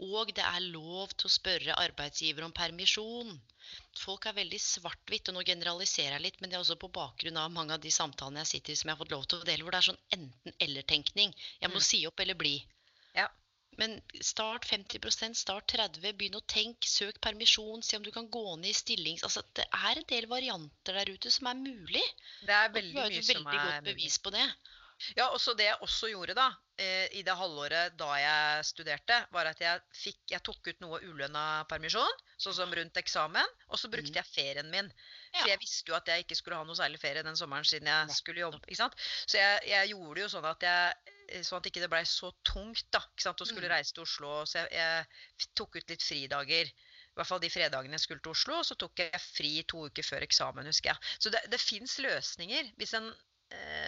Og 0.08 0.32
det 0.34 0.46
er 0.46 0.64
lov 0.72 1.12
til 1.18 1.28
å 1.28 1.34
spørre 1.36 1.76
arbeidsgiver 1.84 2.46
om 2.46 2.54
permisjon. 2.56 3.34
Folk 4.00 4.26
er 4.26 4.38
veldig 4.40 4.58
svart-hvitt, 4.62 5.28
og 5.30 5.36
nå 5.36 5.44
generaliserer 5.46 6.16
jeg 6.16 6.24
litt, 6.30 6.40
men 6.40 6.50
det 6.50 6.56
er 6.58 6.64
også 6.64 6.78
på 6.80 6.90
bakgrunn 6.92 7.38
av 7.38 7.52
mange 7.54 7.76
av 7.76 7.82
de 7.84 7.92
samtalene 7.94 8.42
jeg 8.42 8.54
sitter 8.56 8.72
i 8.74 8.80
som 8.80 8.88
jeg 8.90 8.96
har 8.96 9.02
fått 9.04 9.14
lov 9.14 9.28
til 9.28 9.38
å 9.42 9.46
dele, 9.46 9.62
hvor 9.66 9.74
det 9.76 9.82
er 9.82 9.90
sånn 9.92 10.02
enten-eller-tenkning. 10.16 11.34
Jeg 11.60 11.70
må 11.70 11.78
Mm. 11.78 11.86
si 11.92 12.02
opp 12.08 12.20
eller 12.20 12.34
bli. 12.34 12.56
Ja. 13.14 13.28
Men 13.80 14.00
start 14.20 14.66
50% 14.68 15.34
start 15.38 15.66
30 15.72 16.12
begynn 16.18 16.36
å 16.36 16.42
tenke, 16.46 16.86
søk 16.88 17.20
permisjon, 17.24 17.82
se 17.82 17.96
om 17.96 18.02
du 18.04 18.10
kan 18.12 18.28
gå 18.30 18.56
ned 18.60 18.68
i 18.70 18.76
stilling. 18.76 19.16
Altså, 19.24 19.42
det 19.56 19.64
er 19.72 19.96
en 20.02 20.08
del 20.10 20.26
varianter 20.30 20.98
der 21.00 21.08
ute 21.14 21.30
som 21.32 21.48
er 21.48 21.54
mulig. 21.54 22.04
det 22.46 22.52
er 22.52 22.68
veldig 22.74 22.94
mye 22.94 23.22
som 23.22 23.36
er 23.36 23.40
Og 23.40 23.44
du 23.44 23.48
har 23.48 23.56
et 23.56 23.64
veldig 23.64 23.64
godt 23.72 23.84
bevis 23.88 24.18
på 24.18 24.30
det. 24.36 24.46
Ja, 25.16 25.24
og 25.34 25.40
så 25.42 25.50
det 25.58 25.64
jeg 25.66 25.80
også 25.82 26.12
gjorde 26.12 26.34
da, 26.38 26.44
eh, 26.78 27.08
i 27.18 27.22
det 27.26 27.34
halvåret 27.34 27.96
da 27.98 28.10
jeg 28.20 28.64
studerte, 28.68 29.16
var 29.34 29.48
at 29.50 29.58
jeg, 29.58 29.80
fikk, 29.98 30.20
jeg 30.30 30.42
tok 30.46 30.68
ut 30.68 30.78
noe 30.84 31.00
ulønna 31.02 31.64
permisjon, 31.66 32.20
sånn 32.38 32.54
som 32.54 32.70
rundt 32.76 33.00
eksamen, 33.00 33.48
og 33.68 33.80
så 33.80 33.90
brukte 33.90 34.12
Mhm. 34.12 34.20
jeg 34.20 34.30
ferien 34.36 34.70
min. 34.70 34.92
For 35.34 35.48
jeg 35.48 35.58
visste 35.58 35.90
jo 35.90 35.96
at 35.96 36.06
jeg 36.06 36.22
ikke 36.22 36.36
skulle 36.38 36.56
ha 36.60 36.62
noe 36.68 36.76
særlig 36.78 37.00
ferie 37.00 37.24
den 37.24 37.34
sommeren 37.34 37.64
siden 37.64 37.88
jeg 37.90 38.14
skulle 38.14 38.44
jobbe. 38.44 38.60
ikke 38.68 38.76
sant? 38.76 38.94
Så 39.26 39.38
jeg, 39.40 39.66
jeg 39.66 39.88
gjorde 39.90 40.20
jo 40.20 40.28
sånn 40.28 40.44
at 40.44 40.60
jeg 40.60 40.94
Sånn 41.42 41.58
at 41.60 41.66
ikke 41.70 41.80
det 41.84 41.90
blei 41.92 42.02
så 42.08 42.30
tungt 42.46 42.86
da, 42.94 43.00
ikke 43.12 43.22
sant, 43.26 43.40
å 43.40 43.46
skulle 43.48 43.68
Mm. 43.68 43.74
reise 43.76 43.94
til 43.94 44.02
Oslo. 44.04 44.44
Så 44.46 44.58
jeg, 44.62 44.72
jeg 44.72 45.50
tok 45.54 45.76
ut 45.76 45.90
litt 45.90 46.02
fridager. 46.02 46.66
I 47.12 47.14
hvert 47.18 47.28
fall 47.28 47.40
de 47.42 47.50
fredagene 47.52 47.98
jeg 47.98 48.00
skulle 48.06 48.20
til 48.24 48.32
Oslo. 48.32 48.58
Og 48.60 48.64
så 48.66 48.74
tok 48.80 49.02
jeg 49.04 49.20
fri 49.20 49.52
to 49.68 49.86
uker 49.88 50.02
før 50.06 50.24
eksamen, 50.26 50.66
husker 50.66 50.92
jeg. 50.94 51.12
Så 51.20 51.30
det, 51.34 51.42
det 51.52 51.60
fins 51.60 51.98
løsninger 52.00 52.72
hvis 52.80 52.94
en 52.98 53.10
eh, 53.12 53.20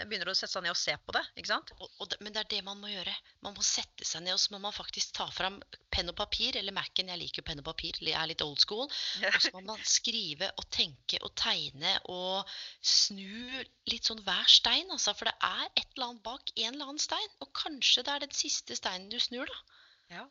begynner 0.09 0.31
å 0.31 0.35
sette 0.37 0.53
seg 0.53 0.65
ned 0.65 0.75
og 0.75 0.79
se 0.79 0.95
på 1.01 1.15
det. 1.17 1.23
ikke 1.39 1.51
sant? 1.51 1.73
Og, 1.79 1.89
og 2.03 2.11
det. 2.11 2.19
Men 2.25 2.35
det 2.35 2.43
er 2.43 2.51
det 2.53 2.61
man 2.67 2.81
må 2.81 2.91
gjøre. 2.91 3.15
Man 3.47 3.57
må 3.57 3.65
sette 3.67 4.07
seg 4.07 4.25
ned 4.25 4.37
og 4.37 4.43
så 4.43 4.55
må 4.55 4.61
man 4.65 4.75
faktisk 4.77 5.15
ta 5.17 5.27
fram 5.33 5.61
penn 5.95 6.11
og 6.11 6.17
papir, 6.19 6.59
eller 6.59 6.75
Mac-en. 6.77 7.13
Jeg 7.13 7.21
liker 7.21 7.43
jo 7.43 7.47
penn 7.49 7.63
og 7.63 7.69
papir, 7.69 7.99
jeg 8.03 8.17
er 8.19 8.31
litt 8.31 8.45
old 8.45 8.61
school. 8.63 8.89
Og 9.31 9.41
så 9.43 9.53
må 9.55 9.65
man 9.69 9.85
skrive 9.89 10.51
og 10.61 10.69
tenke 10.75 11.21
og 11.23 11.35
tegne 11.39 11.97
og 12.13 12.51
snu 12.85 13.65
litt 13.91 14.11
sånn 14.11 14.23
hver 14.27 14.51
stein, 14.51 14.91
altså. 14.91 15.15
For 15.17 15.31
det 15.31 15.37
er 15.41 15.67
et 15.73 15.87
eller 15.95 16.13
annet 16.13 16.27
bak 16.27 16.55
en 16.57 16.71
eller 16.73 16.91
annen 16.91 17.03
stein. 17.03 17.31
Og 17.45 17.53
kanskje 17.57 18.05
det 18.07 18.15
er 18.15 18.27
den 18.27 18.37
siste 18.37 18.79
steinen 18.79 19.11
du 19.13 19.21
snur, 19.23 19.49
da. 19.51 19.81
Ja. 20.15 20.25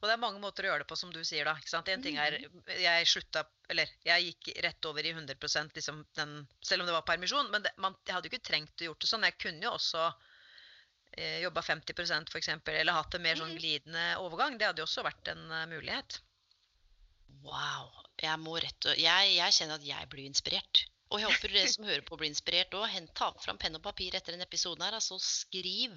Og 0.00 0.08
det 0.08 0.14
er 0.16 0.22
mange 0.22 0.40
måter 0.42 0.66
å 0.66 0.72
gjøre 0.72 0.82
det 0.82 0.88
på, 0.90 0.96
som 0.98 1.12
du 1.14 1.20
sier. 1.24 1.46
da, 1.46 1.54
ikke 1.60 1.70
sant? 1.70 1.88
En 1.92 2.02
ting 2.02 2.16
er, 2.18 2.40
Jeg 2.74 3.06
slutta, 3.06 3.44
eller 3.70 3.90
jeg 4.06 4.26
gikk 4.32 4.50
rett 4.66 4.88
over 4.90 5.06
i 5.06 5.12
100 5.14 5.36
liksom 5.76 6.02
den, 6.18 6.34
selv 6.66 6.82
om 6.82 6.90
det 6.90 6.96
var 6.96 7.06
permisjon. 7.06 7.50
Men 7.54 7.62
det, 7.62 7.72
man, 7.78 7.94
jeg 8.04 8.16
hadde 8.16 8.28
jo 8.28 8.34
ikke 8.34 8.48
trengt 8.50 8.82
å 8.82 8.90
gjort 8.90 9.00
det 9.06 9.12
sånn. 9.12 9.28
Jeg 9.28 9.38
kunne 9.38 9.68
jo 9.68 9.76
også 9.76 10.08
eh, 11.14 11.38
jobba 11.44 11.62
50% 11.62 12.34
for 12.34 12.42
eksempel, 12.42 12.74
eller 12.80 12.98
hatt 12.98 13.14
en 13.14 13.22
mer 13.22 13.38
sånn 13.38 13.54
Mhm. 13.54 13.58
glidende 13.62 14.04
overgang. 14.18 14.58
Det 14.58 14.66
hadde 14.66 14.82
jo 14.82 14.88
også 14.90 15.06
vært 15.06 15.30
en 15.32 15.46
uh, 15.50 15.66
mulighet. 15.70 16.20
Wow. 17.46 17.94
Jeg 18.20 18.36
må 18.42 18.58
rett 18.60 18.90
og 18.90 18.98
jeg, 19.00 19.34
jeg 19.38 19.54
kjenner 19.56 19.78
at 19.78 19.86
jeg 19.86 20.08
blir 20.12 20.26
inspirert. 20.28 20.84
Og 21.10 21.18
jeg 21.18 21.26
håper 21.26 21.50
dere 21.50 21.70
som 21.72 21.86
hører 21.88 22.04
på, 22.06 22.16
blir 22.18 22.30
inspirert 22.30 22.74
òg. 22.78 22.92
Ta 23.18 23.30
fram 23.42 23.58
penn 23.58 23.74
og 23.78 23.82
papir 23.82 24.14
etter 24.14 24.36
en 24.36 24.44
episode 24.44 24.84
her. 24.84 24.94
Altså 24.94 25.18
skriv. 25.22 25.96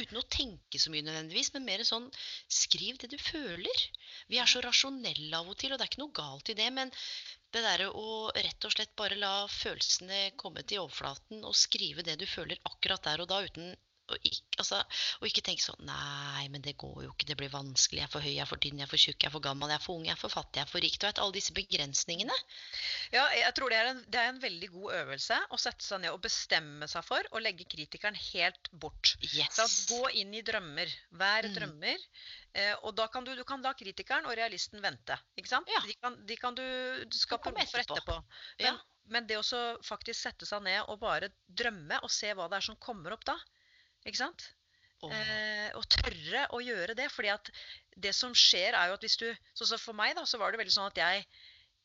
Uten 0.00 0.20
å 0.20 0.24
tenke 0.32 0.80
så 0.80 0.92
mye 0.92 1.04
nødvendigvis, 1.04 1.52
men 1.52 1.66
mer 1.68 1.84
sånn 1.84 2.06
skriv 2.48 2.96
det 3.02 3.12
du 3.12 3.18
føler. 3.20 3.84
Vi 4.32 4.40
er 4.40 4.48
så 4.48 4.64
rasjonelle 4.64 5.36
av 5.36 5.52
og 5.52 5.58
til, 5.60 5.74
og 5.74 5.80
det 5.80 5.84
er 5.84 5.92
ikke 5.92 6.04
noe 6.06 6.16
galt 6.16 6.52
i 6.54 6.56
det. 6.56 6.70
Men 6.78 6.92
det 7.54 7.62
derre 7.66 7.90
å 7.92 8.32
rett 8.34 8.66
og 8.66 8.72
slett 8.72 8.96
bare 8.98 9.20
la 9.20 9.34
følelsene 9.52 10.30
komme 10.40 10.64
til 10.64 10.82
overflaten 10.86 11.44
og 11.44 11.58
skrive 11.58 12.06
det 12.06 12.16
du 12.22 12.24
føler 12.26 12.62
akkurat 12.72 13.04
der 13.04 13.22
og 13.22 13.30
da, 13.30 13.44
uten 13.44 13.76
og 14.12 14.18
ikke, 14.28 14.42
altså, 14.60 14.78
og 15.20 15.26
ikke 15.30 15.42
tenke 15.46 15.62
sånn 15.64 15.80
Nei, 15.88 16.48
men 16.52 16.60
det 16.64 16.74
går 16.80 16.98
jo 17.06 17.12
ikke. 17.14 17.26
Det 17.30 17.36
blir 17.40 17.48
vanskelig. 17.52 18.02
Jeg 18.02 18.08
er 18.08 18.12
for 18.12 18.20
høy, 18.24 18.32
jeg 18.34 18.42
er 18.44 18.48
for 18.50 18.60
tynn, 18.60 18.78
jeg 18.82 18.84
er 18.84 18.90
for 18.90 19.00
tjukk, 19.00 19.16
jeg 19.24 19.30
er 19.30 19.32
for 19.32 19.44
gammel, 19.46 19.70
jeg 19.72 19.80
er 19.80 19.84
for 19.84 19.96
ung, 19.96 20.04
jeg 20.04 20.12
er 20.16 20.20
for 20.20 20.32
fattig, 20.34 20.58
jeg 20.60 20.66
er 20.66 20.70
for 20.72 20.84
rik. 20.84 20.98
Du 21.00 21.06
vet, 21.06 21.20
alle 21.24 21.36
disse 21.38 21.54
begrensningene. 21.56 22.36
Ja, 23.14 23.24
jeg 23.38 23.54
tror 23.56 23.72
det 23.72 23.78
er, 23.80 23.90
en, 23.94 24.02
det 24.12 24.20
er 24.20 24.28
en 24.34 24.40
veldig 24.42 24.68
god 24.74 24.94
øvelse 25.00 25.38
å 25.56 25.60
sette 25.60 25.86
seg 25.86 26.02
ned 26.04 26.12
og 26.12 26.20
bestemme 26.26 26.88
seg 26.90 27.06
for 27.08 27.30
å 27.32 27.40
legge 27.42 27.64
kritikeren 27.70 28.18
helt 28.32 28.68
bort. 28.84 29.14
Yes. 29.32 29.56
Sant? 29.56 29.78
Gå 29.94 30.10
inn 30.20 30.34
i 30.36 30.44
drømmer. 30.44 30.92
Vær 31.20 31.48
Mm. 31.48 31.54
drømmer. 31.56 32.04
Eh, 32.54 32.74
og 32.86 32.94
da 32.96 33.08
kan 33.08 33.24
du, 33.26 33.32
du 33.36 33.42
kan 33.44 33.60
la 33.64 33.72
kritikeren 33.74 34.26
og 34.28 34.36
realisten 34.38 34.80
vente. 34.84 35.16
Ikke 35.36 35.50
sant? 35.50 35.68
Ja. 35.72 35.80
De, 35.86 35.94
kan, 36.00 36.20
de 36.28 36.36
kan 36.38 36.54
du 36.54 36.62
skape 37.12 37.50
rom 37.50 37.58
for 37.66 37.80
etterpå. 37.82 38.20
Men, 38.60 38.68
Ja. 38.68 38.76
men 39.16 39.26
det 39.26 39.36
å 39.40 39.44
faktisk 39.82 40.20
sette 40.20 40.46
seg 40.46 40.62
ned 40.62 40.84
og 40.88 41.00
bare 41.02 41.28
drømme 41.48 41.98
og 42.02 42.10
se 42.10 42.30
hva 42.32 42.46
det 42.48 42.60
er 42.60 42.68
som 42.68 42.76
kommer 42.76 43.12
opp 43.16 43.24
da. 43.28 43.36
Ikke 44.04 44.20
sant? 44.20 44.46
Eh, 45.04 45.70
og 45.76 45.84
tørre 45.92 46.46
å 46.56 46.60
gjøre 46.64 46.94
det. 46.96 47.10
fordi 47.12 47.28
at 47.28 47.50
det 47.96 48.14
som 48.16 48.32
skjer, 48.34 48.72
er 48.72 48.88
jo 48.88 48.94
at 48.96 49.02
hvis 49.04 49.18
du 49.20 49.26
så, 49.52 49.66
så 49.66 49.76
for 49.80 49.92
meg, 49.96 50.14
da, 50.16 50.24
så 50.24 50.38
var 50.40 50.52
det 50.52 50.60
veldig 50.62 50.72
sånn 50.76 50.90
at 50.92 51.00
jeg 51.02 51.26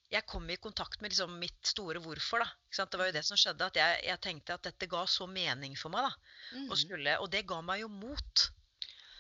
jeg 0.10 0.26
kom 0.26 0.48
i 0.50 0.56
kontakt 0.58 1.04
med 1.04 1.12
liksom 1.12 1.36
mitt 1.38 1.68
store 1.70 2.00
hvorfor. 2.02 2.42
da, 2.42 2.48
ikke 2.66 2.78
sant? 2.80 2.90
Det 2.92 2.98
var 2.98 3.10
jo 3.12 3.14
det 3.14 3.22
som 3.28 3.38
skjedde. 3.38 3.66
At 3.70 3.76
jeg, 3.78 3.98
jeg 4.08 4.22
tenkte 4.26 4.56
at 4.56 4.64
dette 4.66 4.88
ga 4.90 5.04
så 5.06 5.28
mening 5.30 5.76
for 5.78 5.94
meg. 5.94 6.08
da, 6.08 6.16
Mm. 6.58 6.64
og, 6.72 6.78
skulle, 6.82 7.14
og 7.22 7.30
det 7.30 7.44
ga 7.46 7.60
meg 7.62 7.84
jo 7.84 7.90
mot. 7.94 8.46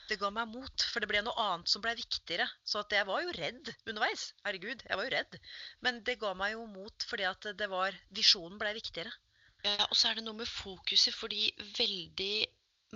Det 0.09 0.17
ga 0.17 0.31
meg 0.33 0.47
mot, 0.49 0.85
for 0.89 0.99
det 0.99 1.09
ble 1.11 1.21
noe 1.21 1.37
annet 1.37 1.69
som 1.69 1.83
ble 1.85 1.93
viktigere. 1.93 2.47
Så 2.65 2.79
at 2.81 2.89
jeg 2.97 3.05
var 3.05 3.21
jo 3.21 3.35
redd 3.37 3.69
underveis. 3.85 4.31
Herregud, 4.41 4.81
jeg 4.89 4.97
var 4.97 5.05
jo 5.05 5.13
redd. 5.13 5.37
Men 5.85 6.01
det 6.07 6.17
ga 6.23 6.33
meg 6.33 6.55
jo 6.55 6.65
mot 6.65 7.05
fordi 7.05 7.27
at 7.29 7.45
det 7.61 7.69
var 7.69 7.93
Visjonen 8.09 8.57
ble 8.57 8.73
viktigere. 8.73 9.13
Ja, 9.61 9.85
og 9.91 9.93
så 9.93 10.09
er 10.09 10.15
det 10.17 10.23
noe 10.25 10.39
med 10.41 10.49
fokuset, 10.49 11.13
fordi 11.13 11.51
veldig 11.77 12.47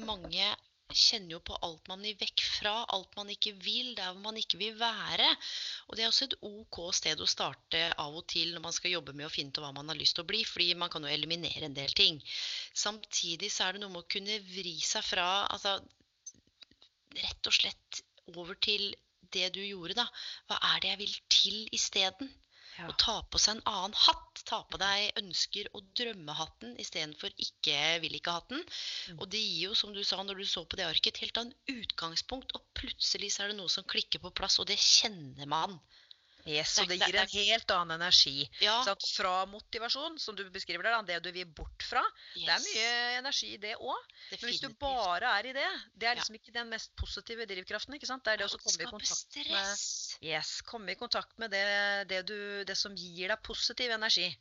mange 0.02 0.54
kjenner 0.94 1.36
jo 1.36 1.40
på 1.46 1.58
alt 1.66 1.88
man 1.90 2.04
vil 2.06 2.16
vekk 2.20 2.44
fra, 2.60 2.74
alt 2.96 3.16
man 3.18 3.30
ikke 3.34 3.54
vil, 3.64 3.94
der 3.98 4.18
man 4.22 4.38
ikke 4.38 4.60
vil 4.62 4.76
være. 4.78 5.30
Og 5.88 5.98
det 5.98 6.06
er 6.06 6.12
også 6.12 6.28
et 6.28 6.36
OK 6.46 6.80
sted 6.96 7.22
å 7.22 7.30
starte 7.30 7.82
av 8.02 8.18
og 8.20 8.26
til 8.30 8.54
når 8.54 8.66
man 8.68 8.76
skal 8.76 8.94
jobbe 8.94 9.16
med 9.18 9.28
å 9.28 9.34
finne 9.34 9.54
ut 9.54 9.62
hva 9.64 9.72
man 9.76 9.90
har 9.90 10.00
lyst 10.00 10.18
til 10.18 10.26
å 10.26 10.30
bli, 10.30 10.44
fordi 10.46 10.74
man 10.78 10.92
kan 10.94 11.06
jo 11.06 11.14
eliminere 11.14 11.68
en 11.70 11.78
del 11.78 11.94
ting. 11.98 12.22
Samtidig 12.86 13.50
så 13.54 13.68
er 13.68 13.76
det 13.76 13.84
noe 13.84 13.94
med 13.96 14.06
å 14.06 14.12
kunne 14.16 14.40
vri 14.52 14.76
seg 14.84 15.06
fra 15.08 15.28
altså 15.48 15.80
rett 17.18 17.50
og 17.50 17.58
slett 17.58 18.04
over 18.34 18.58
til 18.62 18.94
det 19.34 19.50
du 19.56 19.62
gjorde, 19.64 19.98
da. 19.98 20.08
Hva 20.50 20.60
er 20.74 20.82
det 20.82 20.94
jeg 20.94 21.02
vil 21.04 21.20
til 21.34 21.60
isteden? 21.74 22.30
Ja. 22.80 22.88
Og 22.90 22.96
ta 23.02 23.16
på 23.30 23.42
seg 23.42 23.58
en 23.58 23.66
annen 23.70 23.98
hatt. 24.06 24.44
Ta 24.50 24.62
på 24.70 24.80
deg 24.82 25.20
ønsker- 25.22 25.70
og 25.78 25.86
drømmehatten 26.00 26.76
istedenfor 26.82 27.34
ikke 27.46 27.80
vil 28.04 28.18
ikke-hatten. 28.18 28.64
Mm. 28.64 29.20
Og 29.20 29.28
det 29.34 29.42
gir 29.44 29.70
jo, 29.70 29.76
som 29.78 29.94
du 29.96 30.02
sa 30.08 30.22
når 30.24 30.42
du 30.42 30.46
så 30.50 30.66
på 30.66 30.80
det 30.80 30.88
arket, 30.90 31.14
et 31.14 31.24
helt 31.26 31.42
annet 31.42 31.74
utgangspunkt. 31.76 32.56
Og 32.58 32.66
plutselig 32.78 33.34
så 33.36 33.46
er 33.46 33.54
det 33.54 33.60
noe 33.62 33.72
som 33.72 33.88
klikker 33.88 34.24
på 34.24 34.34
plass, 34.36 34.60
og 34.60 34.70
det 34.72 34.80
kjenner 34.82 35.50
man. 35.50 35.78
Yes, 36.46 36.74
Det 36.76 36.84
og 36.84 36.90
det 36.92 36.98
gir 37.00 37.16
en 37.16 37.30
helt 37.32 37.72
annen 37.72 38.02
energi. 38.02 38.50
Ja? 38.60 38.82
Fra 39.16 39.46
motivasjon, 39.48 40.18
som 40.20 40.36
du 40.36 40.44
beskriver 40.52 40.84
der, 40.84 40.98
det 41.08 41.20
du 41.24 41.30
vil 41.32 41.46
bort 41.48 41.86
fra. 41.88 42.04
Det 42.36 42.50
er 42.52 42.60
mye 42.66 42.90
energi 43.22 43.54
i 43.54 43.60
det 43.64 43.76
òg. 43.80 44.10
Men 44.34 44.44
hvis 44.50 44.60
du 44.60 44.68
bare 44.82 45.30
er 45.40 45.48
i 45.48 45.54
det, 45.56 45.70
det 45.96 46.10
er 46.10 46.16
Ja. 46.16 46.20
liksom 46.20 46.36
ikke 46.36 46.52
den 46.52 46.70
mest 46.70 46.92
positive 47.00 47.46
drivkraften. 47.48 47.96
ikke 47.96 48.08
sant? 48.12 48.26
Det 48.26 48.34
er 48.34 48.38
det 48.44 48.50
å 48.52 48.58
komme 48.60 48.84
i 48.84 48.92
kontakt 48.92 49.36
med. 49.50 49.78
Yes, 50.22 50.62
komme 50.68 50.92
i 50.92 50.96
kontakt 51.00 51.40
med 51.40 51.52
det, 51.52 52.08
det, 52.10 52.26
du, 52.28 52.64
det 52.66 52.76
som 52.78 52.94
gir 52.96 53.30
deg 53.30 53.40
positiv 53.44 53.92
energi. 53.92 54.36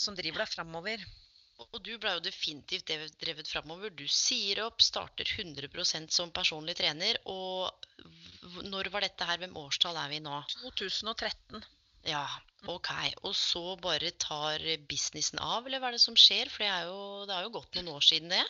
Som 0.00 0.16
driver 0.16 0.46
deg 0.46 0.48
framover. 0.48 1.04
Og- 1.60 1.82
du 1.84 1.92
ble 2.00 2.14
jo 2.16 2.20
definitivt 2.24 2.86
drevet, 3.20 3.48
framover. 3.48 3.90
Du 3.94 4.06
sier 4.08 4.62
opp, 4.64 4.80
starter 4.82 5.24
100% 5.28 6.10
som 6.10 6.32
personlig 6.32 6.76
trener. 6.78 7.18
Og 7.26 7.70
når 8.64 8.90
var 8.90 9.04
dette 9.04 9.26
her? 9.28 9.38
Hvem 9.42 9.54
årstall 9.60 9.96
er 10.00 10.08
vi 10.08 10.20
nå? 10.24 10.40
2013. 10.62 11.62
Ja, 12.08 12.24
ok. 12.66 12.88
Og 13.28 13.34
så 13.36 13.76
bare 13.80 14.10
tar 14.16 14.58
businessen 14.88 15.38
av, 15.38 15.66
eller 15.66 15.80
hva 15.82 15.88
er 15.92 15.98
det 15.98 16.00
som 16.00 16.16
skjer? 16.16 16.48
For 16.48 16.64
det 16.64 16.70
er 16.72 16.88
jo, 16.88 17.26
det 17.28 17.36
er 17.36 17.42
jo 17.44 17.52
gått 17.58 17.76
noen 17.76 17.92
år 17.98 18.06
siden 18.06 18.32
det. 18.32 18.44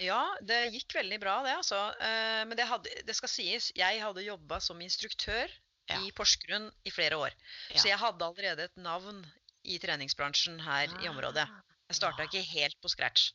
Ja, 0.00 0.20
det 0.40 0.72
gikk 0.72 0.94
veldig 0.96 1.18
bra, 1.20 1.42
det, 1.44 1.56
altså. 1.60 1.80
Eh, 2.00 2.44
Men 2.44 2.56
det, 2.56 2.66
hadde, 2.68 2.92
det 3.04 3.16
skal 3.16 3.28
sies, 3.28 3.70
jeg 3.76 4.00
hadde 4.00 4.24
jobba 4.24 4.60
som 4.60 4.78
instruktør 4.80 5.48
Ja. 5.90 5.98
i 6.04 6.10
Porsgrunn 6.12 6.70
i 6.86 6.90
flere 6.90 7.16
år. 7.18 7.32
Ja. 7.70 7.80
Så 7.80 7.88
jeg 7.88 7.98
hadde 7.98 8.22
allerede 8.24 8.64
et 8.68 8.76
navn 8.76 9.24
i 9.64 9.76
treningsbransjen 9.78 10.60
her 10.60 10.88
i 11.02 11.08
området. 11.08 11.48
Jeg 11.90 11.98
starta 11.98 12.26
ikke 12.26 12.44
helt 12.52 12.76
på 12.78 12.90
scratch. 12.92 13.32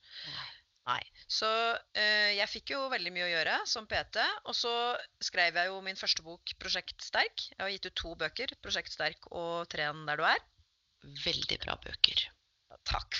Nei. 0.85 1.01
Så 1.27 1.49
eh, 1.97 2.35
jeg 2.37 2.51
fikk 2.51 2.75
jo 2.75 2.83
veldig 2.93 3.11
mye 3.13 3.25
å 3.25 3.31
gjøre 3.31 3.55
som 3.67 3.87
PT. 3.89 4.21
Og 4.45 4.55
så 4.55 4.73
skrev 5.23 5.57
jeg 5.59 5.71
jo 5.71 5.81
min 5.85 5.99
første 5.99 6.23
bok, 6.25 6.55
'Prosjekt 6.61 7.03
Sterk'. 7.03 7.49
Jeg 7.51 7.61
har 7.63 7.73
gitt 7.73 7.89
ut 7.89 7.97
to 8.01 8.13
bøker, 8.21 8.53
'Prosjekt 8.61 8.93
Sterk' 8.93 9.27
og 9.31 9.65
'Tren 9.71 10.05
der 10.07 10.21
du 10.21 10.27
er'. 10.29 10.45
Veldig 11.25 11.59
bra 11.65 11.75
bøker. 11.81 12.27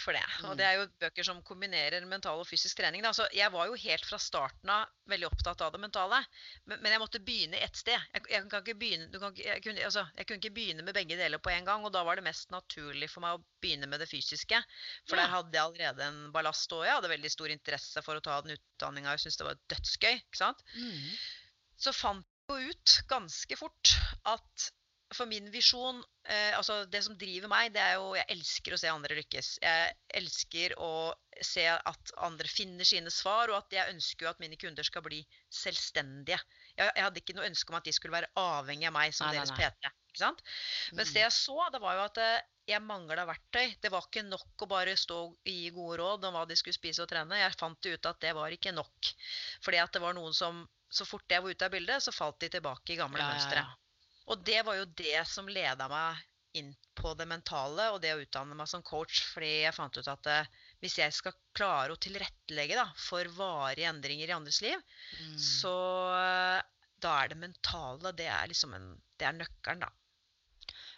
For 0.05 0.13
det. 0.13 0.21
Og 0.43 0.51
Mm. 0.53 0.57
det 0.59 0.65
er 0.67 0.75
jo 0.77 0.83
bøker 1.01 1.25
som 1.25 1.39
kombinerer 1.41 2.03
mental 2.05 2.37
og 2.37 2.45
fysisk 2.45 2.77
trening. 2.77 3.01
Da. 3.01 3.09
Så 3.17 3.25
jeg 3.33 3.49
var 3.51 3.65
jo 3.71 3.73
helt 3.81 4.05
fra 4.05 4.19
starten 4.21 4.69
av 4.69 4.91
veldig 5.09 5.25
opptatt 5.31 5.63
av 5.65 5.71
det 5.73 5.79
mentale. 5.81 6.19
Men, 6.69 6.77
men 6.83 6.91
jeg 6.93 7.01
måtte 7.01 7.21
begynne 7.25 7.57
ett 7.57 7.75
sted. 7.79 7.97
Jeg, 8.13 8.21
jeg, 8.29 8.43
kan 8.51 8.61
ikke 8.61 8.77
begynne, 8.77 9.07
du 9.09 9.17
kan 9.23 9.33
jeg, 9.39 9.63
kunne, 9.65 9.81
altså, 9.87 10.03
jeg 10.19 10.27
kunne 10.29 10.37
ikke 10.43 10.53
begynne 10.59 10.85
med 10.85 10.93
begge 10.93 11.17
deler 11.17 11.41
på 11.41 11.49
en 11.55 11.65
gang. 11.65 11.87
Og 11.89 11.91
da 11.95 12.03
var 12.05 12.19
det 12.21 12.27
mest 12.27 12.53
naturlig 12.53 13.09
for 13.09 13.25
meg 13.25 13.39
å 13.39 13.43
begynne 13.65 13.89
med 13.89 13.99
det 14.03 14.09
fysiske. 14.11 14.61
For 15.09 15.17
Ja. 15.17 15.23
der 15.25 15.33
hadde 15.33 15.57
jeg 15.57 15.65
allerede 15.65 16.05
en 16.11 16.21
ballast. 16.31 16.71
Og 16.77 16.85
jeg 16.85 16.93
hadde 16.99 17.09
veldig 17.09 17.31
stor 17.33 17.49
interesse 17.49 18.05
for 18.05 18.15
å 18.21 18.21
ta 18.21 18.37
den 18.45 18.59
utdanninga. 18.59 19.15
Jeg 19.17 19.25
syntes 19.25 19.41
det 19.41 19.49
var 19.49 19.57
dødsgøy. 19.73 20.13
ikke 20.21 20.37
sant? 20.43 20.61
Mm. 20.77 21.17
så 21.81 21.91
fant 21.91 22.23
jeg 22.47 22.61
jo 22.61 22.69
ut 22.77 22.91
ganske 23.09 23.57
fort 23.57 23.95
at 24.29 24.69
for 25.15 25.29
min 25.31 25.47
visjon 25.53 26.01
eh, 26.27 26.53
Altså, 26.57 26.81
det 26.91 27.01
som 27.05 27.15
driver 27.19 27.49
meg, 27.51 27.71
det 27.75 27.81
er 27.81 27.95
jo 27.97 28.13
Jeg 28.17 28.27
elsker 28.35 28.75
å 28.75 28.79
se 28.81 28.91
andre 28.91 29.17
lykkes. 29.19 29.51
Jeg 29.63 29.95
elsker 30.21 30.75
å 30.81 30.91
se 31.43 31.65
at 31.67 32.11
andre 32.23 32.47
finner 32.47 32.87
sine 32.87 33.11
svar, 33.11 33.51
og 33.51 33.57
at 33.59 33.73
jeg 33.75 33.91
ønsker 33.91 34.25
jo 34.27 34.31
at 34.31 34.39
mine 34.39 34.55
kunder 34.59 34.85
skal 34.87 35.03
bli 35.03 35.19
selvstendige. 35.51 36.39
Jeg, 36.77 36.91
jeg 36.95 37.03
hadde 37.03 37.21
ikke 37.21 37.35
noe 37.35 37.47
ønske 37.49 37.73
om 37.73 37.79
at 37.79 37.87
de 37.87 37.93
skulle 37.95 38.15
være 38.15 38.31
avhengig 38.39 38.87
av 38.87 38.95
meg 38.95 39.15
som 39.15 39.27
Nei, 39.27 39.33
nei, 39.35 39.41
deres 39.41 39.55
nei. 39.55 39.69
PT. 39.71 39.91
Ikke 40.13 40.21
sant? 40.21 40.43
Mens 40.95 41.11
det 41.11 41.25
jeg 41.25 41.33
så, 41.35 41.57
det 41.75 41.81
var 41.83 41.97
jo 41.97 42.05
at 42.05 42.21
eh, 42.23 42.45
jeg 42.71 42.81
mangla 42.81 43.25
verktøy. 43.27 43.75
Det 43.83 43.91
var 43.93 44.07
ikke 44.07 44.23
nok 44.25 44.63
å 44.63 44.69
bare 44.71 44.95
stå 44.97 45.17
og 45.25 45.35
gi 45.51 45.69
gode 45.75 45.99
råd 46.01 46.23
om 46.29 46.37
hva 46.39 46.45
de 46.49 46.55
skulle 46.57 46.77
spise 46.77 47.03
og 47.03 47.11
trene. 47.11 47.41
Jeg 47.41 47.57
fant 47.59 47.89
ut 47.91 48.09
at 48.11 48.21
det 48.23 48.31
var 48.37 48.55
ikke 48.55 48.73
nok. 48.73 49.11
Fordi 49.65 49.81
at 49.83 49.91
det 49.93 50.01
var 50.05 50.15
noen 50.17 50.33
som 50.33 50.63
Så 50.95 51.03
fort 51.03 51.27
jeg 51.27 51.41
var 51.43 51.51
ute 51.51 51.65
av 51.65 51.73
bildet, 51.73 52.03
så 52.05 52.11
falt 52.15 52.37
de 52.39 52.47
tilbake 52.53 52.93
i 52.93 52.95
gamle 52.95 53.19
Ja, 53.19 53.25
ja, 53.25 53.33
mønstre. 53.33 53.63
ja. 53.65 53.84
Og 54.31 54.41
det 54.47 54.61
var 54.65 54.79
jo 54.79 54.85
det 54.97 55.19
som 55.29 55.49
leda 55.51 55.87
meg 55.91 56.23
inn 56.55 56.71
på 56.95 57.11
det 57.19 57.27
mentale 57.27 57.89
og 57.91 57.99
det 58.01 58.13
å 58.15 58.21
utdanne 58.23 58.55
meg 58.57 58.69
som 58.71 58.83
coach. 58.85 59.19
Fordi 59.33 59.49
jeg 59.65 59.75
fant 59.75 59.97
ut 59.99 60.07
at 60.11 60.29
eh, 60.31 60.47
hvis 60.81 60.97
jeg 61.01 61.13
skal 61.13 61.35
klare 61.57 61.93
å 61.93 61.99
tilrettelegge 62.01 62.77
da, 62.79 62.87
for 62.99 63.27
varige 63.37 63.89
endringer 63.91 64.31
i 64.31 64.37
andres 64.37 64.61
liv, 64.65 64.79
Mm. 65.15 65.35
så 65.39 65.75
eh, 66.15 66.61
da 67.03 67.11
er 67.21 67.29
det 67.31 67.37
mentale 67.39 68.11
det 68.17 68.27
er 68.31 68.49
liksom 68.49 68.73
en, 68.75 68.87
det 69.19 69.27
er 69.27 69.37
nøkkelen, 69.37 69.83
da. 69.83 69.91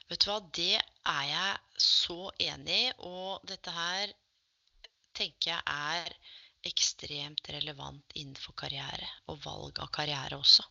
Vet 0.08 0.24
du 0.24 0.30
hva, 0.30 0.38
det 0.56 0.78
er 0.80 1.24
jeg 1.28 1.82
så 1.84 2.32
enig 2.40 2.78
i, 2.86 2.92
og 3.04 3.44
dette 3.50 3.74
her 3.76 4.14
tenker 5.18 5.52
jeg 5.52 5.64
er 5.68 6.16
ekstremt 6.68 7.50
relevant 7.52 8.16
innenfor 8.16 8.56
karriere, 8.58 9.10
og 9.28 9.42
valg 9.44 9.82
av 9.84 9.92
karriere 9.94 10.40
også. 10.40 10.64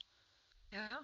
Ja, 0.73 1.03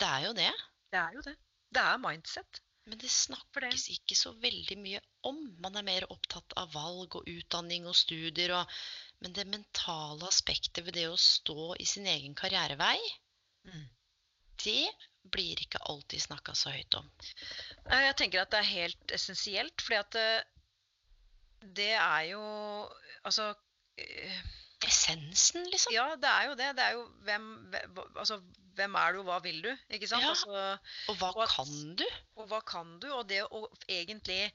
Det 0.00 0.08
er 0.08 0.26
jo 0.26 0.32
det, 0.36 0.50
det 0.92 1.00
er 1.00 1.14
jo 1.18 1.22
det. 1.28 1.36
Det 1.70 1.84
er 1.84 2.02
mindset. 2.02 2.60
men 2.88 2.98
det 2.98 3.10
snakkes 3.12 3.84
det. 3.86 3.94
ikke 3.98 4.16
så 4.18 4.32
veldig 4.42 4.76
mye 4.80 5.00
om. 5.28 5.36
Man 5.62 5.76
er 5.76 5.84
mer 5.86 6.06
opptatt 6.10 6.56
av 6.58 6.72
valg 6.74 7.14
og 7.20 7.28
utdanning 7.28 7.86
og 7.86 7.94
studier, 7.94 8.54
og, 8.56 8.72
men 9.20 9.36
det 9.36 9.44
mentale 9.46 10.26
aspektet 10.26 10.82
ved 10.86 10.96
det 10.96 11.06
å 11.10 11.16
stå 11.20 11.74
i 11.78 11.86
sin 11.86 12.06
egen 12.06 12.34
karrierevei, 12.34 12.98
Mm. 13.60 13.88
det 14.64 14.88
blir 15.28 15.60
ikke 15.60 15.82
alltid 15.92 16.22
snakka 16.22 16.54
så 16.56 16.70
høyt 16.72 16.94
om. 16.96 17.10
Jeg 17.92 18.14
tenker 18.16 18.40
at 18.40 18.50
det 18.54 18.62
er 18.62 18.70
helt 18.70 19.12
essensielt, 19.12 19.84
fordi 19.84 19.98
at 20.00 20.16
eh, 20.16 20.42
det 21.76 21.90
er 21.92 22.22
jo 22.30 22.40
Altså 23.28 23.50
eh, 24.00 24.38
Essensen, 24.86 25.64
liksom. 25.70 25.92
Ja, 25.94 26.08
det 26.16 26.28
er 26.30 26.48
jo 26.48 26.54
det. 26.58 26.68
Det 26.76 26.84
er 26.84 26.92
jo 26.96 27.02
hvem, 27.26 27.46
altså, 28.16 28.38
hvem 28.78 28.94
er 28.96 29.12
du, 29.12 29.18
og 29.20 29.26
hva 29.28 29.38
vil 29.44 29.58
du? 29.62 29.70
Ikke 29.92 30.08
sant? 30.08 30.22
Ja. 30.24 30.30
Altså, 30.30 30.78
Og 31.12 31.16
hva 31.20 31.32
og 31.34 31.42
at- 31.44 31.56
kan 31.56 31.96
du? 32.00 32.06
og 32.36 32.48
hva 32.48 32.60
kan 32.64 32.94
du? 33.02 33.08
Og 33.12 33.26
det 33.28 33.42
å 33.44 33.66
egentlig 33.88 34.52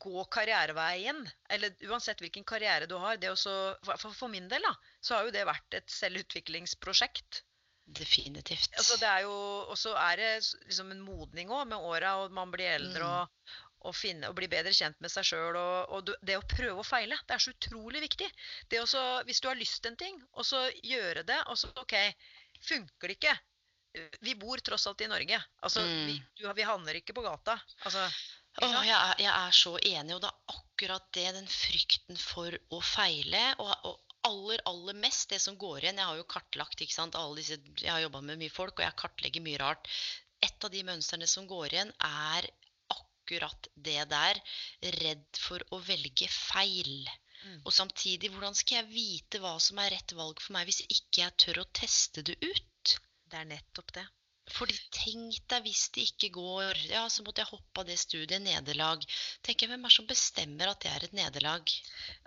gå 0.00 0.24
karriereveien, 0.32 1.18
eller 1.50 1.74
uansett 1.90 2.20
hvilken 2.20 2.44
karriere 2.44 2.86
du 2.88 2.96
har 2.98 3.16
det 3.20 3.28
å 3.32 3.36
så, 3.36 3.76
for, 3.84 4.12
for 4.16 4.28
min 4.32 4.46
del, 4.48 4.62
da, 4.64 4.74
så 5.04 5.16
har 5.18 5.24
jo 5.26 5.30
det 5.34 5.44
vært 5.48 5.74
et 5.80 5.90
selvutviklingsprosjekt. 5.92 7.42
Definitivt. 7.86 8.70
Altså 8.80 8.96
det 8.96 9.08
er 9.10 9.26
jo, 9.26 9.32
og 9.68 9.76
så 9.76 9.92
er 10.00 10.16
det 10.16 10.28
liksom 10.70 10.90
en 10.94 11.02
modning 11.04 11.50
òg 11.52 11.66
med 11.68 11.84
åra, 11.84 12.14
og 12.24 12.32
man 12.32 12.50
blir 12.54 12.70
eldre 12.78 13.04
Mm. 13.04 13.10
og, 13.10 13.28
og, 13.84 13.94
finne, 13.96 14.30
å 14.30 14.36
bli 14.36 14.48
bedre 14.50 14.72
kjent 14.74 15.00
med 15.04 15.12
seg 15.12 15.26
sjøl. 15.28 15.56
Og, 15.60 15.94
og 15.96 16.12
det 16.24 16.38
å 16.40 16.44
prøve 16.48 16.80
og 16.82 16.86
feile, 16.88 17.18
det 17.28 17.36
er 17.36 17.44
så 17.44 17.54
utrolig 17.54 18.02
viktig. 18.04 18.28
Det 18.72 18.82
å 18.82 19.02
hvis 19.28 19.42
du 19.44 19.48
har 19.50 19.60
lyst 19.60 19.82
til 19.82 19.92
en 19.92 20.00
ting, 20.00 20.22
og 20.34 20.46
så 20.48 20.64
gjøre 20.82 21.24
det, 21.28 21.40
og 21.50 21.58
så 21.60 21.70
OK, 21.82 21.96
funker 22.64 23.12
det 23.12 23.18
ikke? 23.18 23.34
Vi 24.26 24.34
bor 24.34 24.58
tross 24.64 24.88
alt 24.90 25.04
i 25.04 25.10
Norge. 25.10 25.38
Altså, 25.62 25.84
Mm. 25.84 26.06
vi, 26.08 26.16
du, 26.40 26.48
vi 26.52 26.64
handler 26.66 26.98
ikke 26.98 27.14
på 27.14 27.22
gata. 27.22 27.54
Altså, 27.86 28.08
ikke 28.54 28.70
Åh, 28.70 28.86
jeg, 28.86 28.96
er, 28.96 29.20
jeg 29.22 29.34
er 29.34 29.54
så 29.54 29.74
enig, 29.78 30.14
og 30.16 30.22
det 30.24 30.30
er 30.30 30.56
akkurat 30.56 31.06
det, 31.14 31.28
den 31.36 31.46
frykten 31.50 32.18
for 32.18 32.56
å 32.74 32.80
feile. 32.82 33.44
Og, 33.62 33.70
og 33.86 34.00
aller, 34.26 34.62
aller 34.66 34.98
mest 34.98 35.30
det 35.30 35.40
som 35.42 35.56
går 35.60 35.84
igjen 35.84 35.98
Jeg 36.00 36.08
har 36.08 36.16
jo 36.16 36.26
kartlagt 36.32 36.80
ikke 36.80 36.96
sant, 36.96 37.16
alle 37.18 37.36
disse 37.36 37.58
Jeg 37.82 37.90
har 37.92 38.00
jobba 38.06 38.22
med 38.24 38.40
mye 38.40 38.52
folk, 38.52 38.78
og 38.78 38.86
jeg 38.86 38.96
kartlegger 38.98 39.44
mye 39.44 39.60
rart. 39.62 39.90
Et 40.42 40.66
av 40.66 40.72
de 40.72 40.82
mønstrene 40.86 41.28
som 41.30 41.46
går 41.50 41.74
igjen, 41.76 41.92
er 42.08 42.48
akkurat 43.24 43.68
det 43.74 44.04
der. 44.12 44.40
Redd 45.00 45.40
for 45.40 45.64
å 45.72 45.80
velge 45.80 46.28
feil. 46.28 47.08
Mm. 47.44 47.60
Og 47.64 47.72
samtidig, 47.72 48.30
hvordan 48.32 48.56
skal 48.56 48.82
jeg 48.82 48.92
vite 48.92 49.40
hva 49.40 49.56
som 49.60 49.80
er 49.80 49.92
rett 49.96 50.12
valg 50.16 50.40
for 50.40 50.56
meg, 50.56 50.68
hvis 50.68 50.84
ikke 50.86 51.24
jeg 51.24 51.36
tør 51.40 51.64
å 51.64 51.70
teste 51.76 52.24
det 52.24 52.36
ut? 52.44 52.94
Det 53.28 53.40
er 53.40 53.48
nettopp 53.48 53.92
det. 53.96 54.04
Fordi 54.52 54.76
tenk 54.92 55.38
deg 55.48 55.64
hvis 55.64 55.86
det 55.96 56.04
ikke 56.10 56.34
går. 56.36 56.80
Ja, 56.90 57.06
så 57.08 57.24
måtte 57.24 57.40
jeg 57.40 57.48
hoppe 57.48 57.80
av 57.80 57.88
det 57.88 57.96
studiet. 57.96 58.42
Nederlag. 58.44 59.04
Tenker 59.42 59.64
jeg, 59.64 59.72
Hvem 59.72 59.86
er 59.86 59.92
det 59.92 59.96
som 59.96 60.08
bestemmer 60.10 60.72
at 60.72 60.84
det 60.84 60.92
er 60.92 61.06
et 61.06 61.16
nederlag? 61.16 61.74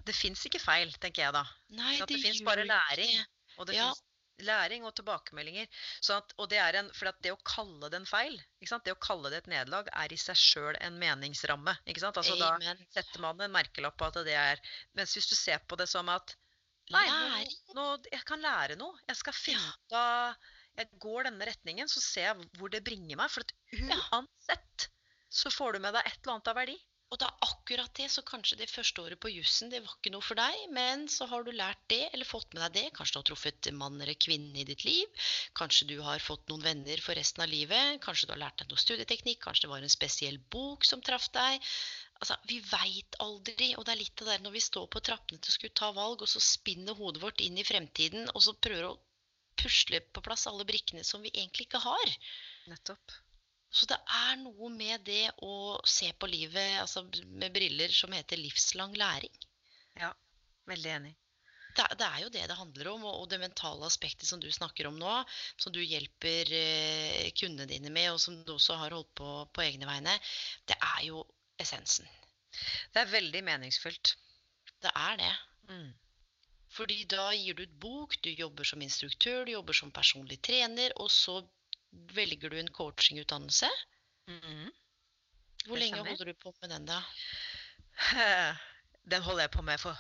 Det 0.08 0.16
fins 0.18 0.42
ikke 0.50 0.62
feil, 0.64 0.90
tenker 0.98 1.28
jeg 1.28 1.36
da. 1.38 1.46
Nei, 1.78 1.94
At 2.02 2.10
det 2.10 2.18
det 2.18 2.24
fins 2.26 2.42
bare 2.48 2.66
læring. 2.66 3.22
Og 3.58 3.70
det 3.70 3.78
Ja. 3.78 3.92
Læring 4.46 4.86
og 4.86 4.94
tilbakemeldinger. 4.98 5.68
Så 6.02 6.18
at, 6.22 6.34
og 6.38 6.50
det 6.52 6.60
er 6.62 6.80
en, 6.82 6.90
for 6.96 7.10
at 7.12 7.20
det 7.26 7.34
å 7.34 7.40
kalle 7.48 7.90
det 7.92 8.02
en 8.02 8.10
feil, 8.10 8.36
ikke 8.62 8.72
sant? 8.72 8.86
det 8.86 8.96
å 8.96 9.02
kalle 9.02 9.32
det 9.34 9.44
et 9.44 9.52
nederlag, 9.54 9.90
er 9.94 10.14
i 10.14 10.20
seg 10.22 10.38
sjøl 10.40 10.78
en 10.82 11.00
meningsramme. 11.02 11.78
ikke 11.86 12.04
sant? 12.04 12.20
Altså 12.22 12.38
Da 12.40 12.76
setter 12.96 13.24
man 13.24 13.42
en 13.42 13.54
merkelapp 13.54 13.98
på 13.98 14.10
at 14.10 14.20
det 14.28 14.36
er 14.38 14.62
Mens 14.98 15.16
hvis 15.16 15.30
du 15.30 15.36
ser 15.38 15.64
på 15.68 15.80
det 15.80 15.90
som 15.90 16.10
at 16.14 16.36
Nei, 16.94 17.04
nå, 17.12 17.42
nå, 17.76 17.86
jeg 18.08 18.24
kan 18.24 18.40
lære 18.40 18.78
noe. 18.80 18.96
Jeg 19.10 19.20
skal 19.20 19.36
finne 19.36 19.74
ut 19.74 19.96
av 20.00 20.38
Jeg 20.78 21.00
går 21.04 21.28
denne 21.28 21.48
retningen, 21.50 21.90
så 21.92 22.00
ser 22.00 22.30
jeg 22.30 22.46
hvor 22.60 22.72
det 22.72 22.84
bringer 22.86 23.20
meg. 23.20 23.34
For 23.34 23.44
at 23.44 23.52
uansett 24.14 24.88
så 25.28 25.52
får 25.52 25.76
du 25.76 25.84
med 25.84 25.98
deg 25.98 26.08
et 26.08 26.22
eller 26.22 26.38
annet 26.38 26.52
av 26.54 26.56
verdi. 26.62 26.78
Og 27.08 27.20
det 27.22 27.28
er 27.28 27.46
akkurat 27.46 27.92
det, 27.96 28.10
så 28.12 28.22
kanskje 28.28 28.58
det 28.60 28.68
første 28.68 29.00
året 29.00 29.20
på 29.24 29.30
jussen 29.32 29.70
det 29.72 29.80
var 29.84 29.94
ikke 29.96 30.12
noe 30.12 30.26
for 30.26 30.40
deg, 30.40 30.64
men 30.76 31.06
så 31.12 31.28
har 31.32 31.46
du 31.46 31.54
lært 31.56 31.80
det, 31.94 32.02
eller 32.12 32.28
fått 32.28 32.52
med 32.52 32.66
deg 32.66 32.74
det. 32.76 32.96
Kanskje 32.98 33.16
du 33.16 33.20
har 33.22 33.28
truffet 33.30 33.70
mann 33.80 34.02
eller 34.04 34.18
kvinne 34.26 34.60
i 34.60 34.66
ditt 34.68 34.84
liv. 34.84 35.30
Kanskje 35.56 35.88
du 35.94 35.96
har 36.04 36.24
fått 36.24 36.44
noen 36.52 36.66
venner 36.66 37.04
for 37.06 37.16
resten 37.16 37.46
av 37.46 37.52
livet. 37.54 38.02
Kanskje 38.04 38.28
du 38.28 38.34
har 38.36 38.42
lært 38.44 38.60
deg 38.60 38.74
noe 38.74 38.84
studieteknikk. 38.84 39.40
Kanskje 39.46 39.68
det 39.68 39.72
var 39.72 39.88
en 39.88 39.96
spesiell 39.96 40.42
bok 40.58 40.88
som 40.90 41.04
traff 41.06 41.30
deg. 41.38 41.64
Altså, 42.20 42.36
Vi 42.50 42.60
veit 42.74 43.20
aldri, 43.24 43.70
og 43.78 43.86
det 43.88 43.94
er 43.94 44.02
litt 44.02 44.22
av 44.24 44.28
det 44.28 44.34
der 44.36 44.44
når 44.44 44.58
vi 44.58 44.64
står 44.68 44.90
på 44.92 45.04
trappene 45.08 45.40
til 45.40 45.54
å 45.54 45.58
skulle 45.60 45.80
ta 45.80 45.94
valg, 45.96 46.26
og 46.26 46.32
så 46.32 46.44
spinner 46.44 46.98
hodet 46.98 47.24
vårt 47.24 47.44
inn 47.46 47.62
i 47.62 47.68
fremtiden, 47.68 48.28
og 48.34 48.44
så 48.44 48.58
prøver 48.58 48.90
å 48.90 48.98
pusle 49.58 50.02
på 50.14 50.26
plass 50.26 50.44
alle 50.52 50.68
brikkene 50.68 51.08
som 51.08 51.24
vi 51.24 51.32
egentlig 51.34 51.70
ikke 51.70 51.86
har. 51.88 52.18
Nettopp. 52.68 53.16
Så 53.70 53.88
det 53.90 53.98
er 54.00 54.38
noe 54.40 54.70
med 54.72 55.04
det 55.06 55.28
å 55.44 55.78
se 55.86 56.10
på 56.16 56.30
livet 56.32 56.80
altså, 56.82 57.04
med 57.28 57.52
briller 57.54 57.92
som 57.94 58.14
heter 58.16 58.40
livslang 58.40 58.96
læring. 58.98 59.34
Ja, 60.00 60.14
veldig 60.70 60.94
enig. 60.94 61.14
Det, 61.78 61.86
det 62.00 62.08
er 62.08 62.22
jo 62.24 62.30
det 62.34 62.46
det 62.50 62.58
handler 62.58 62.90
om, 62.94 63.04
og 63.06 63.20
og 63.22 63.28
det 63.30 63.42
mentale 63.42 63.86
aspektet 63.86 64.26
som 64.30 64.40
du 64.42 64.48
snakker 64.52 64.88
om 64.90 64.96
nå, 64.98 65.18
som 65.62 65.74
du 65.74 65.82
hjelper 65.84 66.54
eh, 66.58 67.28
kundene 67.38 67.70
dine 67.70 67.92
med, 67.94 68.14
og 68.16 68.22
som 68.24 68.40
du 68.48 68.56
også 68.56 68.80
har 68.82 68.96
holdt 68.98 69.12
på 69.20 69.34
på 69.54 69.66
egne 69.68 69.90
vegne, 69.90 70.16
det 70.66 70.80
er 70.80 71.04
jo 71.10 71.22
essensen. 71.62 72.08
Det 72.94 73.04
er 73.04 73.14
veldig 73.14 73.44
meningsfullt. 73.46 74.16
Det 74.82 74.94
er 74.96 75.20
det. 75.22 75.34
Mm. 75.70 75.92
Fordi 76.78 77.04
da 77.10 77.30
gir 77.36 77.58
du 77.58 77.64
ut 77.66 77.78
bok, 77.84 78.18
du 78.24 78.32
jobber 78.32 78.68
som 78.68 78.82
instruktør, 78.82 79.46
du 79.46 79.54
jobber 79.54 79.78
som 79.78 79.94
personlig 79.94 80.40
trener, 80.46 80.94
og 81.02 81.12
så 81.14 81.40
velger 81.92 82.50
du 82.50 82.60
en 82.60 82.74
coachingutdannelse. 82.74 83.70
Mhm. 84.28 84.72
Hvor 85.68 85.78
lenge 85.78 85.98
holder 85.98 86.26
du 86.26 86.34
på 86.34 86.54
med 86.62 86.70
den, 86.70 86.86
da? 86.86 87.02
Den 89.12 89.22
holder 89.24 89.42
jeg 89.42 89.52
på 89.52 89.62
med 89.62 89.78
for 89.80 89.96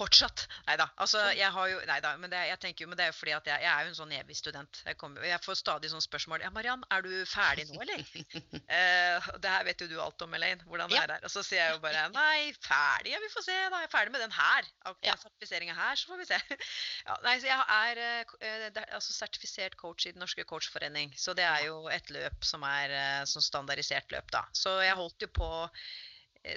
fortsatt. 0.00 0.46
Nei 0.66 0.76
da. 0.80 0.88
Altså, 1.04 1.20
jeg 1.36 1.52
har 1.54 1.70
jo 1.72 1.80
Nei 1.90 1.98
da. 2.04 2.14
Men 2.20 2.32
det, 2.32 2.40
jeg 2.50 2.60
tenker 2.62 2.84
jo, 2.84 2.90
men 2.90 2.98
det 2.98 3.04
er 3.06 3.12
jo 3.12 3.16
fordi 3.18 3.34
at 3.36 3.50
jeg, 3.52 3.62
jeg 3.64 3.70
er 3.72 3.86
jo 3.86 3.92
en 3.92 3.98
sånn 4.00 4.14
evig 4.16 4.36
student. 4.38 4.80
Jeg, 4.86 4.98
kommer, 5.00 5.24
jeg 5.28 5.40
får 5.44 5.58
stadig 5.60 5.90
sånne 5.92 6.04
spørsmål. 6.06 6.44
Ja, 6.44 6.50
Mariann, 6.54 6.84
er 6.92 7.04
du 7.06 7.12
ferdig 7.28 7.66
nå, 7.70 7.80
eller? 7.84 8.02
eh, 8.76 9.30
det 9.44 9.52
her 9.54 9.66
vet 9.68 9.84
jo 9.84 9.88
du 9.90 9.96
alt 10.02 10.24
om, 10.26 10.34
Elaine. 10.38 10.64
Hvordan 10.68 10.90
det 10.92 10.98
Ja. 11.00 11.06
er. 11.08 11.24
Og 11.28 11.32
så 11.32 11.44
sier 11.46 11.62
jeg 11.62 11.76
jo 11.76 11.82
bare 11.84 12.06
nei, 12.14 12.50
ferdig? 12.64 13.14
Ja, 13.14 13.20
vi 13.22 13.30
får 13.32 13.46
se. 13.48 13.56
da. 13.70 13.82
Jeg 13.84 13.90
er 13.90 13.94
ferdig 13.94 14.14
med 14.16 14.24
den 14.26 14.36
her. 14.36 14.70
Ja. 15.06 15.16
sertifiseringa 15.20 15.76
her, 15.78 15.96
så 16.00 16.10
får 16.12 16.22
vi 16.22 16.28
se. 16.32 16.40
ja, 17.08 17.16
nei, 17.26 17.36
så 17.42 17.50
jeg 17.50 17.64
er 17.76 18.02
eh, 18.04 18.36
eh, 18.50 18.82
altså 18.96 19.14
sertifisert 19.16 19.76
coach 19.80 20.06
i 20.06 20.14
Den 20.14 20.22
norske 20.24 20.44
coachforening. 20.48 21.12
Så 21.18 21.34
det 21.38 21.46
er 21.48 21.66
jo 21.68 21.82
et 21.92 22.10
løp 22.14 22.44
som 22.46 22.64
er 22.66 22.94
eh, 22.94 23.24
sånn 23.30 23.44
standardisert 23.44 24.12
løp, 24.14 24.30
da. 24.34 24.44
Så 24.56 24.78
jeg 24.84 24.96
holdt 24.98 25.26
jo 25.26 25.30
på 25.36 25.50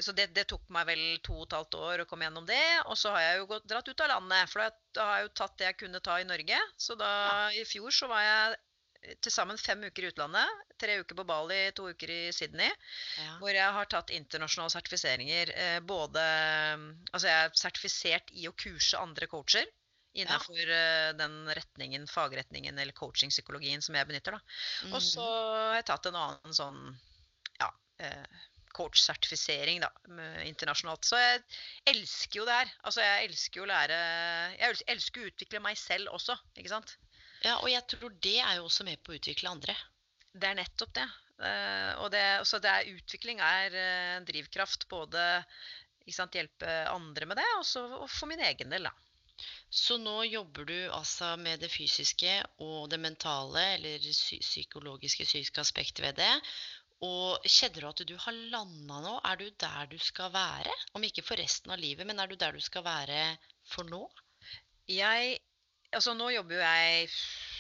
Så 0.01 0.13
det, 0.15 0.29
det 0.36 0.45
tok 0.47 0.63
meg 0.71 0.88
vel 0.88 1.01
to 1.25 1.36
og 1.41 1.47
et 1.47 1.55
halvt 1.57 1.75
år 1.75 2.03
å 2.03 2.07
komme 2.07 2.23
gjennom 2.27 2.45
det. 2.47 2.65
Og 2.88 2.95
så 2.99 3.11
har 3.11 3.25
jeg 3.25 3.39
jo 3.41 3.47
gått, 3.51 3.65
dratt 3.67 3.89
ut 3.89 4.03
av 4.05 4.13
landet, 4.13 4.51
for 4.51 4.63
da, 4.63 5.07
har 5.09 5.17
jeg 5.19 5.27
jo 5.27 5.34
tatt 5.41 5.57
det 5.59 5.67
jeg 5.67 5.79
kunne 5.81 6.03
ta 6.03 6.19
i 6.21 6.27
Norge. 6.27 6.59
Så 6.79 6.95
da 6.99 7.09
i 7.51 7.65
fjor 7.67 7.91
så 7.91 8.07
var 8.11 8.23
jeg 8.23 8.55
eh, 9.01 9.17
til 9.19 9.36
sammen 9.36 9.59
fem 9.59 9.84
uker 9.84 10.07
i 10.07 10.11
utlandet. 10.13 10.63
Tre 10.79 10.95
uker 11.03 11.19
på 11.19 11.27
Bali, 11.27 11.59
to 11.75 11.89
uker 11.91 12.13
i 12.15 12.21
Sydney. 12.36 12.71
Ja. 13.19 13.36
Hvor 13.43 13.59
jeg 13.59 13.75
har 13.77 13.91
tatt 13.91 14.15
internasjonale 14.15 14.75
sertifiseringer. 14.77 15.51
Eh, 15.51 15.79
både 15.84 16.23
Altså 17.11 17.27
jeg 17.27 17.38
er 17.38 17.55
sertifisert 17.65 18.31
i 18.39 18.47
å 18.47 18.55
kurse 18.55 19.03
andre 19.03 19.27
coacher. 19.31 19.67
Innenfor 20.13 20.63
eh, 20.69 21.11
den 21.17 21.38
retningen, 21.57 22.07
fagretningen 22.07 22.77
eller 22.79 22.95
coachingpsykologien 22.95 23.81
som 23.84 23.99
jeg 23.99 24.07
benytter. 24.07 24.38
da. 24.38 24.57
Og 24.93 25.03
så 25.03 25.27
har 25.27 25.79
jeg 25.81 25.88
tatt 25.89 26.07
en 26.07 26.19
annen 26.21 26.55
sånn 26.55 26.81
ja, 27.57 27.71
eh, 27.99 28.43
coach-sertifisering 28.76 29.84
internasjonalt. 30.47 31.05
Så 31.07 31.19
jeg 31.21 31.41
elsker 31.93 32.41
jo 32.41 32.47
det 32.49 32.59
her. 32.59 32.76
Altså, 32.84 33.03
jeg 33.05 33.30
elsker 33.30 33.61
jo 33.61 33.65
å 33.67 33.71
lære 33.71 33.99
Jeg 34.57 34.84
elsker 34.95 35.24
å 35.24 35.32
utvikle 35.32 35.63
meg 35.63 35.80
selv 35.80 36.13
også, 36.17 36.38
ikke 36.57 36.74
sant? 36.74 36.95
ja, 37.43 37.57
og 37.59 37.67
jeg 37.71 37.84
tror 37.91 38.13
det 38.24 38.38
er 38.39 38.57
jo 38.57 38.67
også 38.69 38.86
med 38.88 39.01
på 39.03 39.13
å 39.13 39.17
utvikle 39.19 39.51
andre. 39.51 39.76
Det 40.34 40.49
er 40.49 40.57
nettopp 40.57 40.93
det. 40.95 41.07
Eh, 41.43 41.93
og 42.01 42.11
det, 42.13 42.26
så 42.47 42.59
det 42.63 42.71
er, 42.71 42.91
utvikling 42.97 43.41
er 43.43 43.76
eh, 43.76 44.11
en 44.17 44.28
drivkraft. 44.28 44.88
Både 44.91 45.24
sant, 46.11 46.36
hjelpe 46.36 46.69
andre 46.91 47.28
med 47.30 47.39
det, 47.39 47.47
og 47.59 47.65
så 47.67 47.84
og 47.99 48.09
for 48.11 48.32
min 48.32 48.43
egen 48.43 48.71
del, 48.74 48.88
da. 48.89 48.93
Så 49.74 49.97
nå 49.97 50.21
jobber 50.30 50.67
du 50.69 50.76
altså 50.93 51.34
med 51.41 51.63
det 51.63 51.71
fysiske 51.74 52.36
og 52.63 52.91
det 52.91 52.99
mentale, 53.01 53.63
eller 53.78 54.03
psy 54.05 54.38
psykologiske, 54.43 55.26
psykiske 55.26 55.63
aspektet 55.63 56.03
ved 56.05 56.19
det. 56.21 56.32
Og 57.03 57.47
kjenner 57.49 57.83
du 57.83 57.87
at 57.89 58.03
du 58.07 58.13
har 58.25 58.35
landa 58.53 58.99
nå? 59.03 59.13
Er 59.27 59.39
du 59.41 59.47
der 59.59 59.89
du 59.91 59.97
skal 59.99 60.31
være? 60.33 60.71
Om 60.95 61.03
ikke 61.07 61.25
for 61.25 61.39
resten 61.39 61.73
av 61.73 61.81
livet, 61.81 62.07
men 62.07 62.19
er 62.23 62.31
du 62.31 62.37
der 62.39 62.55
du 62.55 62.61
skal 62.63 62.85
være 62.87 63.23
for 63.73 63.87
nå? 63.89 64.05
Jeg 64.91 65.39
Altså, 65.93 66.15
nå 66.17 66.25
jobber 66.33 66.55
jo 66.57 66.61
jeg 66.63 67.09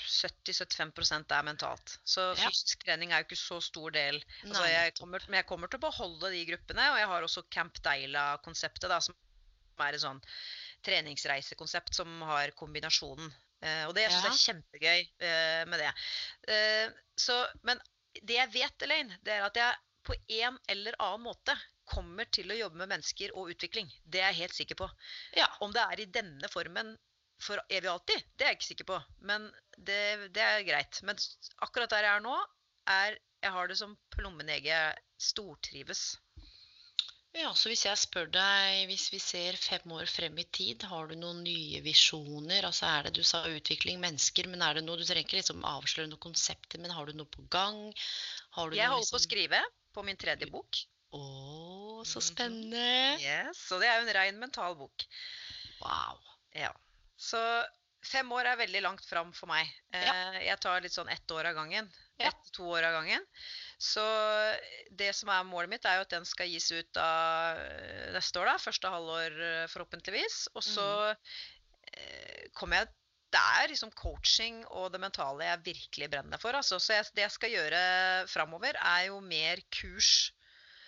70-75% 0.09 1.35
er 1.37 1.43
mentalt. 1.45 1.99
Så 2.03 2.31
Ja. 2.33 2.47
fysisk 2.49 2.81
trening 2.81 3.11
er 3.13 3.21
jo 3.21 3.27
ikke 3.27 3.37
så 3.37 3.59
stor 3.61 3.91
del. 3.93 4.23
Altså, 4.43 4.63
jeg 4.71 4.93
kommer, 4.97 5.21
men 5.27 5.37
jeg 5.37 5.45
kommer 5.45 5.67
til 5.69 5.77
å 5.77 5.85
beholde 5.85 6.31
de 6.33 6.41
gruppene. 6.49 6.87
Og 6.93 6.97
jeg 6.97 7.07
har 7.11 7.21
også 7.27 7.43
Camp 7.53 7.77
Deila-konseptet, 7.85 8.89
da, 8.89 8.97
som 8.99 9.13
er 9.79 9.93
et 9.93 10.01
sånn 10.01 10.19
treningsreisekonsept 10.81 11.93
som 11.93 12.21
har 12.25 12.49
kombinasjonen. 12.57 13.29
Eh, 13.61 13.85
og 13.87 13.93
det 13.93 14.07
jeg 14.07 14.11
synes 14.17 14.25
Ja. 14.25 14.33
er 14.33 14.45
kjempegøy 14.47 14.99
eh, 15.29 15.65
med 15.69 15.79
det. 15.79 15.93
Eh, 16.49 16.89
så, 17.15 17.37
men 17.61 17.79
det 18.21 18.37
jeg 18.37 18.53
vet, 18.53 18.85
Elaine, 18.85 19.17
det 19.25 19.33
er 19.35 19.47
at 19.47 19.57
jeg 19.57 19.81
på 20.03 20.15
en 20.35 20.57
eller 20.69 20.97
annen 20.99 21.23
måte 21.25 21.55
kommer 21.89 22.27
til 22.31 22.51
å 22.51 22.57
jobbe 22.57 22.79
med 22.81 22.91
mennesker 22.91 23.33
og 23.39 23.51
utvikling. 23.53 23.89
Det 24.03 24.21
er 24.21 24.31
jeg 24.31 24.43
helt 24.43 24.57
sikker 24.57 24.79
på. 24.79 24.89
Ja. 25.39 25.47
Om 25.63 25.73
det 25.75 25.83
er 25.83 26.01
i 26.03 26.11
denne 26.19 26.49
formen 26.51 26.93
for 27.43 27.59
evig 27.67 27.89
og 27.89 27.97
alltid, 27.97 28.25
det 28.37 28.45
er 28.45 28.53
jeg 28.53 28.59
ikke 28.59 28.69
sikker 28.69 28.89
på. 28.91 28.99
Men 29.29 29.47
det, 29.77 29.99
det 30.35 30.43
er 30.43 30.67
greit. 30.67 30.99
Men 31.07 31.19
akkurat 31.65 31.91
der 31.91 32.07
jeg 32.07 32.19
er 32.19 32.25
nå, 32.25 32.35
er 32.89 33.19
Jeg 33.43 33.51
har 33.51 33.67
det 33.67 33.75
som 33.75 33.97
plommenegg. 34.15 34.67
Jeg 34.69 34.99
stortrives. 35.19 36.13
Ja, 37.33 37.49
så 37.57 37.71
hvis 37.71 37.81
jeg 37.87 37.97
spør 37.97 38.27
deg, 38.29 38.83
hvis 38.91 39.07
vi 39.09 39.17
ser 39.21 39.55
fem 39.57 39.89
år 39.95 40.05
frem 40.11 40.37
i 40.37 40.43
tid, 40.53 40.83
har 40.85 41.07
du 41.09 41.15
noen 41.17 41.39
nye 41.41 41.79
visjoner? 41.81 42.61
Altså 42.67 42.85
er 42.85 43.07
det, 43.07 43.13
Du 43.17 43.23
sa 43.25 43.41
utvikling, 43.49 43.97
mennesker, 44.03 44.45
men 44.51 44.61
er 44.61 44.77
det 44.77 44.83
noe 44.85 44.99
Du 45.01 45.03
trenger 45.07 45.25
ikke 45.25 45.39
liksom 45.39 45.65
avsløre 45.65 46.11
noen 46.11 46.21
konsepter, 46.21 46.77
men 46.83 46.93
har 46.93 47.09
du 47.09 47.13
noe 47.17 47.25
på 47.33 47.41
gang? 47.49 47.87
Har 48.53 48.69
du 48.69 48.77
Jeg 48.77 48.85
holder 48.91 49.09
på 49.09 49.17
å 49.17 49.21
liksom- 49.21 49.25
skrive 49.25 49.63
på 49.93 50.03
min 50.05 50.17
tredje 50.17 50.49
bok. 50.51 50.77
Å, 51.13 52.05
så 52.05 52.21
Mhm. 52.21 52.27
spennende! 52.29 53.19
Yes, 53.21 53.71
Og 53.71 53.81
det 53.81 53.87
er 53.89 54.01
jo 54.01 54.07
en 54.07 54.13
rein 54.15 54.39
mental 54.39 54.75
bok. 54.75 55.05
Wow. 55.81 56.19
Ja. 56.53 56.71
Så 57.17 57.37
fem 58.03 58.29
år 58.31 58.45
er 58.45 58.57
veldig 58.57 58.81
langt 58.81 59.05
fram 59.05 59.31
for 59.33 59.47
meg. 59.47 59.67
Ja. 59.91 60.33
Jeg 60.39 60.59
tar 60.59 60.81
litt 60.81 60.91
sånn 60.91 61.09
ett 61.09 61.27
år 61.31 61.45
av 61.49 61.55
gangen. 61.55 61.91
Ja. 62.21 62.29
Ett-to 62.29 62.67
år 62.69 62.85
av 62.85 62.93
gangen. 62.99 63.23
Så 63.81 64.03
det 64.93 65.09
som 65.17 65.31
er 65.33 65.47
målet 65.47 65.71
mitt, 65.71 65.85
er 65.89 65.97
jo 65.97 66.05
at 66.05 66.13
den 66.13 66.27
skal 66.29 66.47
gis 66.51 66.69
ut 66.71 66.91
da 66.95 67.07
eh, 67.57 68.11
neste 68.13 68.39
år, 68.39 68.51
da. 68.51 68.59
Første 68.61 68.91
halvår 68.93 69.39
eh, 69.47 69.63
forhåpentligvis. 69.73 70.43
Og 70.53 70.63
så 70.63 70.85
eh, 71.09 72.45
kommer 72.53 72.83
jeg 72.83 72.91
Det 73.33 73.41
er 73.41 73.71
liksom 73.71 73.89
coaching 73.97 74.61
og 74.77 74.91
det 74.93 74.99
mentale 75.01 75.47
jeg 75.47 75.63
virkelig 75.65 76.09
brenner 76.13 76.37
for. 76.37 76.53
Altså. 76.53 76.77
Så 76.79 76.93
jeg, 76.99 77.09
det 77.17 77.25
jeg 77.25 77.33
skal 77.33 77.55
gjøre 77.55 77.81
framover, 78.29 78.77
er 78.77 79.07
jo 79.09 79.19
mer 79.25 79.57
kurs 79.73 80.31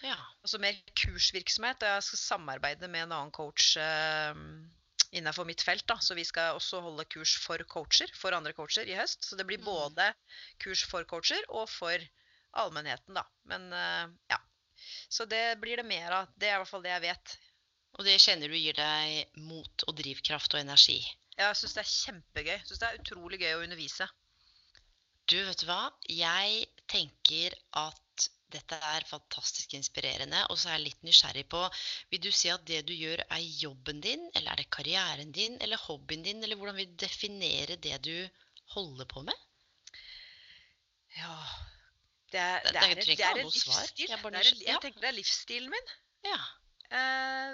Ja. 0.05 0.13
altså 0.45 0.59
mer 0.61 0.77
kursvirksomhet. 0.93 1.81
Jeg 1.81 2.03
skal 2.05 2.21
samarbeide 2.21 2.87
med 2.87 3.07
en 3.07 3.15
annen 3.17 3.33
coach 3.33 3.73
eh, 3.81 4.37
innenfor 5.15 5.47
mitt 5.47 5.63
felt. 5.63 5.85
Da. 5.87 5.97
Så 6.03 6.15
vi 6.17 6.25
skal 6.27 6.57
også 6.57 6.81
holde 6.83 7.05
kurs 7.11 7.35
for 7.41 7.61
coacher, 7.71 8.11
for 8.19 8.35
andre 8.35 8.53
coacher 8.57 8.87
i 8.89 8.97
høst. 8.97 9.23
Så 9.25 9.37
det 9.39 9.45
blir 9.47 9.61
Mm. 9.61 9.65
både 9.65 10.09
kurs 10.61 10.83
for 10.85 11.03
coacher 11.07 11.41
og 11.49 11.69
for 11.71 11.97
allmennheten, 12.55 13.15
da. 13.17 13.23
Men 13.45 13.71
eh, 13.73 14.07
ja. 14.31 14.39
Så 15.09 15.25
det 15.25 15.57
blir 15.61 15.77
det 15.79 15.85
mer 15.87 16.11
av. 16.11 16.27
Det 16.37 16.49
er 16.49 16.55
i 16.55 16.61
hvert 16.61 16.69
fall 16.69 16.83
det 16.83 16.91
jeg 16.93 17.05
vet. 17.07 17.37
Og 17.97 18.03
det 18.05 18.19
kjenner 18.19 18.51
du 18.51 18.57
gir 18.59 18.75
deg 18.75 19.39
mot 19.39 19.83
og 19.87 19.95
drivkraft 19.95 20.53
og 20.53 20.59
energi. 20.59 20.99
Ja, 21.37 21.49
Jeg 21.49 21.55
syns 21.61 21.73
det 21.75 21.83
er 21.83 21.91
kjempegøy. 21.93 22.53
Jeg 22.57 22.67
syns 22.67 22.79
det 22.79 22.87
er 22.89 22.99
utrolig 23.01 23.39
gøy 23.39 23.53
å 23.55 23.63
undervise. 23.63 24.07
Du, 25.27 25.37
vet 25.47 25.59
du 25.63 25.65
hva? 25.65 25.91
Jeg 26.11 26.67
tenker 26.91 27.55
at 27.73 27.99
dette 28.55 28.77
er 28.95 29.05
fantastisk 29.09 29.73
inspirerende, 29.77 30.41
og 30.49 30.57
så 30.57 30.69
er 30.71 30.77
jeg 30.77 30.85
litt 30.87 31.05
nysgjerrig 31.07 31.45
på 31.51 31.61
Vil 32.13 32.21
du 32.25 32.31
si 32.35 32.49
at 32.53 32.63
det 32.69 32.81
du 32.89 32.93
gjør, 32.95 33.23
er 33.29 33.43
jobben 33.61 34.01
din, 34.03 34.25
eller 34.35 34.51
er 34.55 34.63
det 34.63 34.69
karrieren 34.73 35.31
din, 35.35 35.57
eller 35.61 35.81
hobbyen 35.87 36.23
din, 36.25 36.43
eller 36.43 36.55
hvordan 36.59 36.79
vil 36.79 36.89
du 36.93 36.97
definere 37.05 37.77
det 37.87 37.99
du 38.07 38.15
holder 38.75 39.05
på 39.11 39.21
med? 39.27 39.37
Ja 41.15 41.35
Det 42.31 42.39
er, 42.41 42.59
Det- 42.63 42.73
det 42.73 42.81
er, 42.81 42.95
det 42.95 43.19
er 43.23 43.35
en 43.39 43.45
livsstil. 43.45 44.09
Jeg 44.09 44.19
er 44.19 44.27
en, 44.27 44.61
jeg 44.67 44.79
tenker 44.81 44.99
det 45.01 45.07
er 45.09 45.15
livsstilen 45.19 45.69
min. 45.71 45.91
Ja. 46.25 46.39
Uh, 46.91 47.53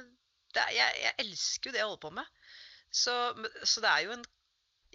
jeg, 0.55 0.93
jeg 1.03 1.13
elsker 1.21 1.69
jo 1.69 1.73
det 1.75 1.81
jeg 1.81 1.85
holder 1.89 2.01
på 2.05 2.09
med. 2.09 2.25
Så, 2.91 3.13
så 3.63 3.81
det 3.83 3.89
er 3.91 3.99
jo 4.07 4.11
en 4.15 4.23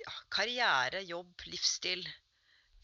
ja, 0.00 0.12
karriere, 0.30 1.04
jobb, 1.08 1.44
livsstil. 1.46 2.02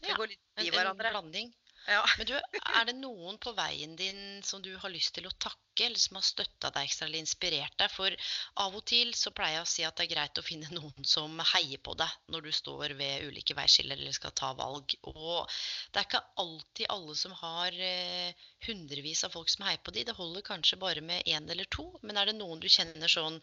Det 0.03 0.09
Ja, 0.09 0.15
går 0.17 0.31
litt 0.31 0.39
En, 0.57 0.65
i 0.65 0.69
en 0.69 0.73
hverandre. 0.77 1.11
blanding. 1.13 1.51
Ja. 1.87 2.03
Men 2.17 2.29
du, 2.29 2.33
er 2.35 2.85
det 2.87 2.95
noen 2.99 3.39
på 3.43 3.51
veien 3.57 3.97
din 3.99 4.41
som 4.45 4.61
du 4.63 4.71
har 4.79 4.93
lyst 4.93 5.15
til 5.17 5.27
å 5.27 5.35
takke 5.35 5.59
eller 5.81 5.99
som 5.99 6.17
har 6.19 6.25
støtta 6.25 6.69
deg 6.75 6.85
ekstra 6.85 7.07
eller 7.07 7.23
inspirert 7.23 7.77
deg. 7.79 7.91
For 7.91 8.15
av 8.63 8.77
og 8.77 8.85
til 8.89 9.13
så 9.17 9.33
pleier 9.35 9.59
jeg 9.59 9.65
å 9.65 9.71
si 9.71 9.85
at 9.87 9.97
det 9.97 10.05
er 10.05 10.13
greit 10.13 10.39
å 10.39 10.45
finne 10.45 10.69
noen 10.77 11.07
som 11.07 11.41
heier 11.53 11.81
på 11.83 11.95
deg 11.99 12.31
når 12.33 12.47
du 12.47 12.51
står 12.53 12.95
ved 12.99 13.27
ulike 13.29 13.57
veiskiller 13.57 13.97
eller 13.97 14.15
skal 14.15 14.35
ta 14.37 14.53
valg. 14.57 14.95
Og 15.09 15.49
det 15.91 16.01
er 16.01 16.07
ikke 16.07 16.23
alltid 16.43 16.91
alle 16.93 17.17
som 17.17 17.35
har 17.41 17.79
eh, 17.89 18.45
hundrevis 18.67 19.23
av 19.27 19.33
folk 19.35 19.49
som 19.51 19.65
heier 19.67 19.81
på 19.83 19.95
de. 19.95 20.05
Det 20.07 20.17
holder 20.17 20.45
kanskje 20.45 20.79
bare 20.81 21.01
med 21.01 21.25
én 21.25 21.49
eller 21.49 21.69
to. 21.73 21.87
Men 22.01 22.19
er 22.19 22.29
det 22.29 22.37
noen 22.37 22.61
du 22.63 22.69
kjenner 22.69 23.11
sånn 23.11 23.39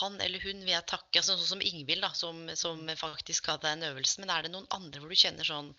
Han 0.00 0.18
eller 0.20 0.42
hun 0.42 0.64
vil 0.64 0.74
jeg 0.74 0.88
takke. 0.90 1.20
Altså, 1.20 1.36
sånn 1.38 1.54
som 1.54 1.64
Ingvild, 1.64 2.02
da, 2.04 2.12
som, 2.16 2.46
som 2.58 2.82
faktisk 2.98 3.52
hadde 3.52 3.70
den 3.70 3.88
øvelsen. 3.90 4.24
Men 4.24 4.34
er 4.34 4.46
det 4.46 4.54
noen 4.54 4.70
andre 4.74 5.02
hvor 5.02 5.12
du 5.12 5.18
kjenner 5.18 5.46
sånn 5.46 5.74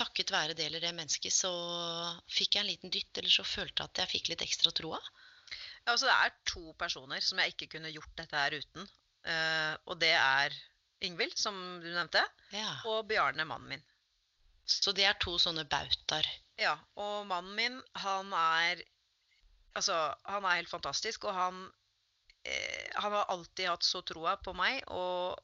Takket 0.00 0.30
være 0.32 0.54
det 0.56 0.68
eller 0.68 0.80
det 0.80 0.92
mennesket, 0.96 1.34
så 1.34 1.50
fikk 2.30 2.54
jeg 2.56 2.62
en 2.62 2.68
liten 2.70 2.92
dytt, 2.94 3.10
eller 3.18 3.32
så 3.32 3.44
følte 3.44 3.82
jeg 3.82 3.90
at 3.90 4.00
jeg 4.00 4.12
fikk 4.14 4.30
litt 4.30 4.44
ekstra 4.46 4.72
troa. 4.72 5.00
Altså 5.90 6.06
det 6.08 6.16
er 6.16 6.34
to 6.48 6.72
personer 6.78 7.22
som 7.24 7.40
jeg 7.42 7.54
ikke 7.54 7.70
kunne 7.76 7.92
gjort 7.94 8.12
dette 8.18 8.38
her 8.38 8.56
uten. 8.60 8.86
Uh, 9.26 9.74
og 9.90 9.98
det 10.00 10.12
er 10.16 10.54
Ingvild, 11.04 11.36
som 11.40 11.56
du 11.80 11.88
nevnte, 11.88 12.22
Ja. 12.52 12.74
og 12.88 13.06
Bjarne, 13.08 13.44
mannen 13.48 13.68
min. 13.72 13.84
Så 14.68 14.92
det 14.96 15.04
er 15.08 15.16
to 15.20 15.34
sånne 15.40 15.64
bautaer. 15.68 16.26
Ja, 16.60 16.76
og 17.00 17.26
mannen 17.30 17.56
min, 17.56 17.82
han 17.96 18.32
er 18.36 18.82
Altså, 19.70 19.94
han 20.26 20.42
er 20.44 20.56
helt 20.58 20.68
fantastisk, 20.68 21.24
og 21.30 21.34
han 21.36 21.58
eh, 22.42 22.88
Han 22.98 23.12
har 23.14 23.28
alltid 23.30 23.68
hatt 23.70 23.86
så 23.86 24.00
troa 24.02 24.32
på 24.42 24.50
meg 24.58 24.82
og 24.90 25.38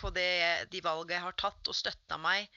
på 0.00 0.10
det, 0.10 0.66
de 0.72 0.80
valgene 0.82 1.18
jeg 1.18 1.22
har 1.22 1.36
tatt, 1.38 1.68
og 1.68 1.76
støtta 1.76 2.18
meg. 2.18 2.48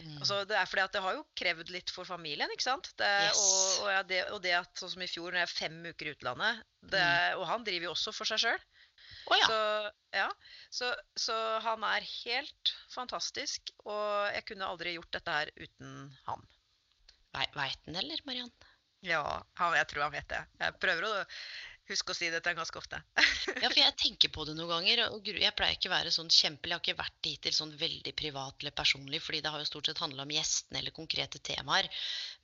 Mm. 0.00 0.18
Altså, 0.18 0.38
det 0.48 0.56
er 0.56 0.68
fordi 0.70 0.84
at 0.86 0.94
det 0.96 1.02
har 1.04 1.16
jo 1.18 1.24
krevd 1.38 1.72
litt 1.74 1.92
for 1.92 2.08
familien, 2.08 2.50
ikke 2.54 2.64
sant? 2.64 2.88
Det, 3.00 3.10
Yes. 3.28 3.40
og, 3.42 3.84
og, 3.84 3.90
ja, 3.92 4.02
det, 4.08 4.20
og 4.32 4.42
det 4.44 4.54
at 4.56 4.82
sånn 4.82 4.94
som 4.94 5.04
i 5.04 5.10
fjor, 5.10 5.30
når 5.30 5.42
jeg 5.42 5.48
er 5.48 5.54
fem 5.58 5.78
uker 5.90 6.08
i 6.08 6.14
utlandet 6.16 6.62
det, 6.94 7.04
Og 7.38 7.44
han 7.46 7.66
driver 7.66 7.90
jo 7.90 7.94
også 7.94 8.14
for 8.16 8.28
seg 8.28 8.42
sjøl. 8.42 8.64
Oh, 9.30 9.36
ja. 9.38 9.46
Så, 9.46 9.58
ja, 10.16 10.28
så, 10.74 10.88
så 11.18 11.36
han 11.62 11.84
er 11.86 12.06
helt 12.08 12.72
fantastisk. 12.90 13.70
Og 13.86 14.32
jeg 14.34 14.46
kunne 14.48 14.66
aldri 14.66 14.96
gjort 14.96 15.12
dette 15.14 15.36
her 15.36 15.52
uten 15.60 16.10
han. 16.26 16.42
Veit 17.32 17.86
den 17.86 17.96
eller, 17.96 18.20
Mariann? 18.28 18.50
Ja, 19.06 19.22
han, 19.58 19.76
jeg 19.78 19.88
tror 19.90 20.04
han 20.06 20.14
vet 20.14 20.28
det. 20.30 20.42
Jeg 20.62 20.78
prøver 20.82 21.06
å 21.08 21.12
huske 21.90 22.14
å 22.14 22.16
si 22.16 22.28
dette 22.32 22.54
ganske 22.56 22.78
ofte. 22.78 23.00
Ja, 23.16 23.68
for 23.68 23.80
jeg 23.80 23.94
tenker 24.04 24.32
på 24.34 24.44
det 24.48 24.54
noen 24.58 24.70
ganger. 24.70 25.02
og 25.14 25.26
Jeg 25.28 25.54
pleier 25.58 25.76
ikke 25.76 25.90
å 25.90 25.94
være 25.94 26.12
sånn 26.14 26.30
kjempelig. 26.32 26.72
Jeg 26.72 26.78
har 26.78 26.84
ikke 26.84 27.02
vært 27.02 27.30
hittil 27.30 27.56
sånn 27.56 27.74
veldig 27.80 28.14
privat 28.18 28.62
eller 28.62 28.76
personlig, 28.76 29.22
fordi 29.24 29.42
det 29.44 29.52
har 29.54 29.62
jo 29.62 29.70
stort 29.70 29.90
sett 29.90 30.02
handla 30.02 30.26
om 30.26 30.36
gjestene 30.36 30.82
eller 30.82 30.96
konkrete 30.96 31.42
temaer. 31.44 31.90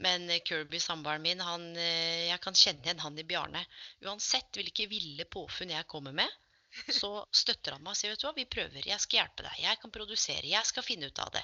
Men 0.05 0.29
eh, 0.31 0.43
Kirby, 0.47 0.81
samboeren 0.83 1.25
min, 1.25 1.45
han, 1.45 1.71
eh, 1.77 2.29
jeg 2.33 2.43
kan 2.45 2.59
kjenne 2.59 2.85
igjen 2.87 3.07
han 3.07 3.19
i 3.19 3.27
Bjarne. 3.29 3.65
Uansett 4.07 4.59
hvilke 4.59 4.89
ville 4.91 5.29
påfunn 5.31 5.75
jeg 5.77 5.91
kommer 5.91 6.17
med, 6.17 6.39
så 7.01 7.11
støtter 7.33 7.75
han 7.75 7.85
meg 7.85 7.95
og 7.95 7.99
sier 7.99 8.13
vet 8.13 8.23
du 8.23 8.27
hva, 8.29 8.35
vi 8.37 8.45
prøver, 8.51 8.87
jeg 8.91 9.03
skal 9.03 9.23
hjelpe 9.23 9.45
deg, 9.47 9.61
jeg 9.63 9.81
kan 9.83 9.93
produsere, 9.95 10.51
jeg 10.51 10.69
skal 10.69 10.85
finne 10.85 11.09
ut 11.09 11.23
av 11.25 11.31
det. 11.35 11.43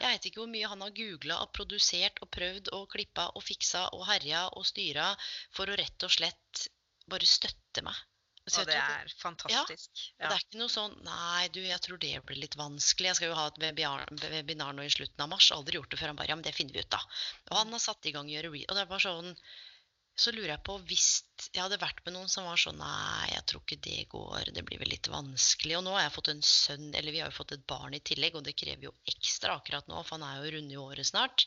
Jeg 0.00 0.16
vet 0.16 0.28
ikke 0.28 0.42
hvor 0.42 0.50
mye 0.50 0.70
han 0.72 0.82
har 0.84 0.96
googla 0.96 1.40
og 1.44 1.52
produsert 1.56 2.18
og 2.24 2.30
prøvd 2.34 2.72
og 2.76 2.88
klippa 2.94 3.28
og 3.38 3.44
fiksa 3.46 3.86
og 3.96 4.06
herja 4.10 4.46
og 4.58 4.66
styra 4.68 5.12
for 5.54 5.70
å 5.70 5.78
rett 5.78 6.06
og 6.08 6.16
slett 6.16 6.66
bare 7.10 7.28
støtte 7.28 7.82
meg. 7.84 7.96
Så 8.44 8.60
Og 8.60 8.66
det 8.68 8.74
tror, 8.76 9.00
er 9.00 9.12
fantastisk. 9.22 9.90
og 9.96 10.24
Ja. 10.24 10.28
det 10.28 10.34
er 10.36 10.42
ikke 10.44 10.58
noe 10.60 10.68
sånn 10.68 10.94
Nei, 11.06 11.48
du, 11.48 11.62
jeg 11.64 11.80
tror 11.80 11.96
det 12.02 12.10
blir 12.28 12.36
litt 12.42 12.56
vanskelig. 12.60 13.08
Jeg 13.08 13.16
skal 13.16 13.30
jo 13.30 13.36
ha 13.38 13.46
et 13.48 13.60
webinar, 13.62 14.04
webinar 14.20 14.74
nå 14.76 14.84
i 14.84 14.92
slutten 14.92 15.24
av 15.24 15.30
mars. 15.32 15.48
Aldri 15.56 15.78
gjort 15.78 15.88
det 15.94 15.96
før. 16.02 16.12
Han 16.12 16.16
bare 16.20 16.28
Ja, 16.28 16.36
men 16.36 16.44
det 16.44 16.52
finner 16.52 16.76
vi 16.76 16.82
ut, 16.84 16.90
da. 16.92 17.00
Og 17.50 17.56
han 17.56 17.72
har 17.72 17.80
satt 17.80 18.04
i 18.04 18.12
gang 18.12 18.28
å 18.28 18.34
gjøre 18.34 18.52
re... 18.52 18.66
Og 18.68 18.76
det 18.76 18.84
bare 18.90 19.00
sånn 19.00 19.32
Så 20.16 20.30
lurer 20.30 20.52
jeg 20.52 20.62
på 20.62 20.76
hvis 20.86 21.06
jeg 21.54 21.58
hadde 21.58 21.80
vært 21.82 22.04
med 22.04 22.14
noen 22.14 22.28
som 22.30 22.44
var 22.46 22.60
sånn 22.60 22.76
Nei, 22.78 23.32
jeg 23.32 23.46
tror 23.50 23.62
ikke 23.64 23.80
det 23.82 24.04
går. 24.12 24.52
Det 24.54 24.62
blir 24.68 24.78
vel 24.78 24.92
litt 24.92 25.08
vanskelig. 25.08 25.78
Og 25.78 25.84
nå 25.88 25.96
har 25.96 26.04
jeg 26.04 26.14
fått 26.18 26.28
en 26.34 26.42
sønn, 26.44 26.90
eller 26.94 27.12
vi 27.16 27.22
har 27.24 27.32
jo 27.32 27.38
fått 27.40 27.56
et 27.56 27.64
barn 27.66 27.96
i 27.96 28.04
tillegg, 28.04 28.36
og 28.36 28.44
det 28.44 28.54
krever 28.60 28.90
jo 28.90 28.94
ekstra 29.08 29.56
akkurat 29.56 29.88
nå, 29.88 30.04
for 30.04 30.18
han 30.20 30.28
er 30.28 30.44
jo 30.44 30.52
runde 30.58 30.76
i 30.76 30.82
året 30.84 31.08
snart. 31.08 31.46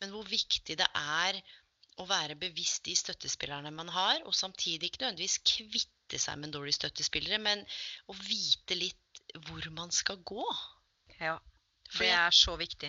Men 0.00 0.10
hvor 0.16 0.24
viktig 0.26 0.80
det 0.80 0.88
er 0.96 1.42
å 2.02 2.08
være 2.10 2.38
bevisst 2.40 2.84
de 2.88 2.96
støttespillerne 2.98 3.72
man 3.74 3.90
har, 3.92 4.22
og 4.26 4.36
samtidig 4.36 4.90
ikke 4.90 5.04
nødvendigvis 5.04 5.38
kvitte 5.46 6.20
seg 6.20 6.40
med 6.42 6.54
dårlige 6.54 6.80
støttespillere, 6.80 7.40
men 7.42 7.64
å 8.12 8.16
vite 8.18 8.78
litt 8.78 9.34
hvor 9.46 9.70
man 9.76 9.94
skal 9.94 10.20
gå. 10.26 10.44
ja. 11.20 11.38
For 11.92 12.06
Det 12.06 12.12
er 12.16 12.32
så 12.32 12.54
viktig. 12.56 12.88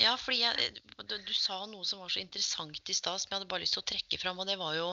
Ja, 0.00 0.12
fordi 0.20 0.42
jeg, 0.42 0.82
du, 1.08 1.14
du 1.24 1.32
sa 1.34 1.56
noe 1.68 1.86
som 1.88 2.02
var 2.02 2.12
så 2.12 2.20
interessant 2.20 2.92
i 2.92 2.96
stad, 2.96 3.20
som 3.20 3.30
jeg 3.30 3.38
hadde 3.38 3.48
bare 3.50 3.64
lyst 3.64 3.74
til 3.76 3.82
å 3.82 3.88
trekke 3.90 4.18
fram. 4.20 4.38
Og 4.42 4.48
det 4.48 4.58
var 4.60 4.76
jo 4.76 4.90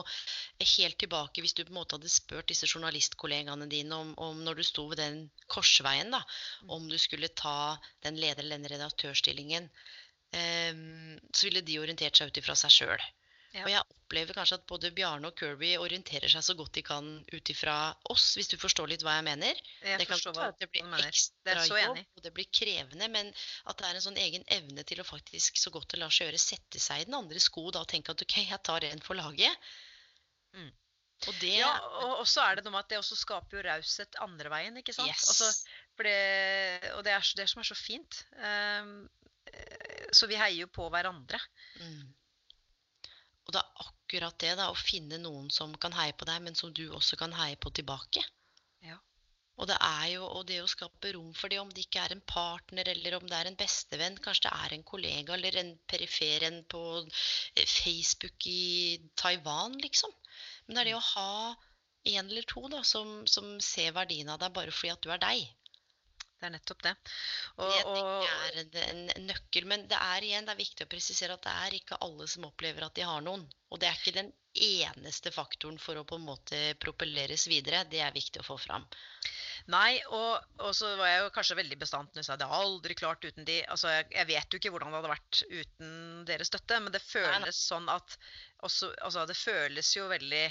helt 0.74 0.98
tilbake 1.00 1.44
hvis 1.44 1.54
du 1.56 1.62
på 1.64 1.72
en 1.72 1.78
måte 1.80 1.98
hadde 1.98 2.12
spurt 2.12 2.48
disse 2.50 2.68
journalistkollegaene 2.68 3.68
dine 3.70 4.00
om, 4.00 4.14
om 4.20 4.42
når 4.46 4.60
du 4.60 4.64
sto 4.66 4.86
ved 4.90 5.00
den 5.02 5.20
korsveien, 5.52 6.12
da, 6.14 6.22
om 6.66 6.88
du 6.90 6.96
skulle 7.00 7.30
ta 7.36 7.76
den 8.06 8.20
leder- 8.20 8.44
eller 8.44 8.58
den 8.58 8.72
redaktørstillingen, 8.74 9.68
um, 10.32 10.82
så 11.32 11.48
ville 11.48 11.64
de 11.64 11.80
orientert 11.82 12.18
seg 12.18 12.32
ut 12.32 12.42
ifra 12.42 12.56
seg 12.58 12.74
sjøl. 12.80 13.08
Ja. 13.56 13.62
Og 13.64 13.70
jeg 13.72 13.80
opplever 13.80 14.36
kanskje 14.36 14.58
at 14.58 14.64
både 14.68 14.90
Bjarne 14.92 15.30
og 15.30 15.38
Kirby 15.38 15.70
orienterer 15.80 16.28
seg 16.28 16.44
så 16.44 16.54
godt 16.58 16.74
de 16.76 16.82
kan 16.84 17.06
ut 17.32 17.50
ifra 17.52 17.76
oss, 18.12 18.26
hvis 18.36 18.50
du 18.52 18.58
forstår 18.60 18.90
litt 18.92 19.04
hva 19.06 19.14
jeg 19.16 19.24
mener. 19.24 19.62
Jeg 19.80 20.00
det 20.02 20.08
kan 20.10 20.20
være 20.26 20.50
at 20.52 20.60
det 20.60 20.68
blir 20.74 21.06
ekstra 21.06 21.54
så 21.64 21.78
jobb, 21.80 21.96
enig. 21.96 22.04
og 22.16 22.26
det 22.26 22.32
blir 22.36 22.50
krevende, 22.60 23.08
men 23.14 23.30
at 23.70 23.80
det 23.80 23.88
er 23.88 24.00
en 24.00 24.04
sånn 24.04 24.20
egen 24.20 24.44
evne 24.52 24.84
til 24.88 25.00
å 25.00 25.06
faktisk 25.08 25.60
så 25.60 25.72
godt 25.72 25.94
det 25.94 26.02
lar 26.02 26.12
seg 26.12 26.28
gjøre, 26.28 26.42
sette 26.42 26.82
seg 26.82 27.04
i 27.04 27.08
den 27.08 27.16
andre 27.16 27.40
sko 27.40 27.70
da, 27.70 27.86
og 27.86 27.90
tenke 27.90 28.12
at 28.12 28.26
ok, 28.26 28.36
jeg 28.50 28.60
tar 28.68 28.88
en 28.90 29.02
for 29.06 29.16
laget. 29.16 29.72
Mm. 30.52 30.68
Og 31.26 31.40
det 31.40 31.54
Ja, 31.56 31.72
og 32.20 32.26
så 32.30 32.44
er 32.44 32.58
det 32.58 32.66
noe 32.66 32.76
med 32.76 32.84
at 32.84 32.92
det 32.92 33.00
også 33.00 33.16
skaper 33.18 33.58
jo 33.58 33.64
raushet 33.66 34.20
andre 34.22 34.52
veien, 34.52 34.76
ikke 34.78 34.94
sant? 34.94 35.08
Yes. 35.08 35.24
Altså, 35.32 35.48
for 35.96 36.06
det, 36.06 36.92
og 36.94 37.02
det 37.06 37.16
er 37.16 37.32
det 37.40 37.48
som 37.50 37.64
er 37.64 37.66
så 37.66 37.78
fint. 37.78 38.20
Eh, 38.38 38.92
så 40.14 40.28
vi 40.30 40.36
heier 40.38 40.66
jo 40.66 40.70
på 40.70 40.86
hverandre. 40.92 41.40
mm. 41.80 42.06
Og 43.48 43.54
det 43.56 43.60
er 43.62 43.84
akkurat 43.88 44.40
det, 44.44 44.54
da, 44.60 44.68
å 44.68 44.76
finne 44.76 45.18
noen 45.22 45.48
som 45.52 45.72
kan 45.80 45.94
heie 45.96 46.12
på 46.16 46.28
deg, 46.28 46.42
men 46.44 46.56
som 46.58 46.72
du 46.76 46.84
også 46.92 47.16
kan 47.20 47.32
heie 47.32 47.56
på 47.56 47.72
tilbake. 47.78 48.20
Ja. 48.84 48.98
Og 49.58 49.70
det 49.70 49.78
er 49.82 50.04
jo 50.12 50.26
og 50.28 50.44
det 50.50 50.60
å 50.62 50.68
skape 50.70 51.14
rom 51.16 51.32
for 51.34 51.50
det, 51.50 51.58
om 51.62 51.70
det 51.72 51.86
ikke 51.86 52.04
er 52.04 52.14
en 52.14 52.24
partner, 52.28 52.90
eller 52.92 53.16
om 53.16 53.24
det 53.26 53.38
er 53.38 53.50
en 53.50 53.58
bestevenn, 53.58 54.20
kanskje 54.22 54.46
det 54.46 54.52
er 54.66 54.74
en 54.76 54.84
kollega 54.90 55.34
eller 55.34 55.56
en 55.62 55.72
perifer 55.90 56.44
en 56.50 56.60
på 56.70 56.82
eh, 57.00 57.64
Facebook 57.64 58.46
i 58.52 59.00
Taiwan, 59.18 59.80
liksom. 59.82 60.12
Men 60.66 60.76
det 60.76 60.84
er 60.84 60.90
det 60.92 60.98
å 61.00 61.08
ha 61.14 61.32
en 62.12 62.28
eller 62.28 62.46
to 62.52 62.68
da, 62.70 62.84
som, 62.86 63.24
som 63.26 63.56
ser 63.64 63.96
verdien 63.96 64.28
av 64.30 64.38
deg 64.44 64.54
bare 64.54 64.74
fordi 64.74 64.92
at 64.92 65.02
du 65.02 65.10
er 65.12 65.24
deg. 65.24 65.48
Det 66.38 66.46
er 66.46 66.52
nettopp 66.54 66.82
det. 66.86 66.92
Og, 67.58 67.70
Det 67.70 67.78
jeg 67.98 68.66
er 68.66 68.84
en, 68.92 69.00
nøkkel. 69.26 69.64
Men 69.70 69.86
det 69.90 69.98
er 69.98 70.26
igjen 70.26 70.46
det 70.46 70.54
er 70.54 70.60
viktig 70.60 70.86
å 70.86 70.90
presisere 70.92 71.34
at 71.34 71.46
det 71.46 71.54
er 71.66 71.78
ikke 71.80 71.98
alle 72.06 72.28
som 72.30 72.46
opplever 72.46 72.86
at 72.86 72.94
de 72.94 73.06
har 73.08 73.24
noen. 73.26 73.42
Og 73.72 73.80
det 73.82 73.88
er 73.88 73.98
ikke 73.98 74.14
den 74.20 74.30
eneste 74.54 75.32
faktoren 75.34 75.80
for 75.82 75.98
å 75.98 76.06
på 76.08 76.18
en 76.18 76.26
måte 76.28 76.60
propelleres 76.82 77.48
videre. 77.50 77.82
Det 77.90 78.00
er 78.04 78.14
viktig 78.14 78.42
å 78.42 78.46
få 78.46 78.58
fram. 78.62 78.86
Nei, 79.68 79.98
og, 80.14 80.46
og 80.64 80.70
så 80.76 80.94
var 80.96 81.10
jeg 81.10 81.24
jo 81.24 81.32
kanskje 81.34 81.58
veldig 81.58 81.76
bastant 81.82 82.14
når 82.14 82.22
jeg 82.22 82.28
sa 82.30 82.38
det 82.40 82.46
er 82.46 82.60
aldri 82.62 82.94
klart 82.96 83.26
uten 83.26 83.44
de. 83.48 83.58
Altså, 83.68 83.90
jeg, 83.92 84.06
jeg 84.14 84.30
vet 84.30 84.54
jo 84.54 84.62
ikke 84.62 84.72
hvordan 84.72 84.94
det 84.94 85.00
hadde 85.00 85.12
vært 85.12 85.42
uten 85.50 85.90
deres 86.30 86.48
støtte, 86.52 86.78
men 86.80 86.94
det 86.94 87.02
Nei, 87.02 87.10
nei. 87.10 87.42
føles 87.42 87.60
sånn 87.66 87.90
at 87.92 88.16
også, 88.64 88.94
altså, 89.04 89.26
Det 89.28 89.36
føles 89.36 89.90
jo 89.98 90.06
veldig 90.08 90.46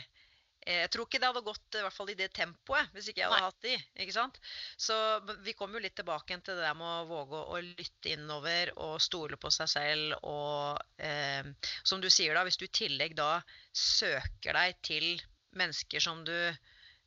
Jeg 0.68 0.90
tror 0.92 1.08
ikke 1.08 1.20
det 1.22 1.30
hadde 1.30 1.46
gått 1.46 1.78
i 1.80 1.84
hvert 1.86 1.96
fall 1.96 2.10
i 2.12 2.18
det 2.20 2.28
tempoet 2.36 2.92
hvis 2.96 3.10
ikke 3.12 3.22
jeg 3.24 3.30
hadde 3.32 3.40
Nei. 3.40 3.48
hatt 3.48 3.64
de. 3.64 4.04
ikke 4.04 4.16
sant? 4.18 4.40
Så 4.88 4.98
vi 5.46 5.56
kommer 5.56 5.80
jo 5.80 5.86
litt 5.86 5.96
tilbake 5.96 6.36
til 6.44 6.58
det 6.58 6.66
der 6.66 6.76
med 6.78 6.88
å 6.88 7.08
våge 7.08 7.40
å, 7.40 7.56
å 7.56 7.62
lytte 7.64 8.12
innover 8.14 8.74
og 8.76 8.98
stole 9.04 9.40
på 9.40 9.52
seg 9.54 9.72
selv. 9.72 10.18
Og 10.28 11.04
eh, 11.04 11.48
som 11.88 12.04
du 12.04 12.10
sier, 12.12 12.36
da, 12.36 12.44
hvis 12.48 12.60
du 12.60 12.68
i 12.68 12.74
tillegg 12.82 13.16
da 13.18 13.38
søker 13.72 14.60
deg 14.60 14.82
til 14.86 15.08
mennesker 15.58 16.04
som 16.04 16.26
du 16.28 16.36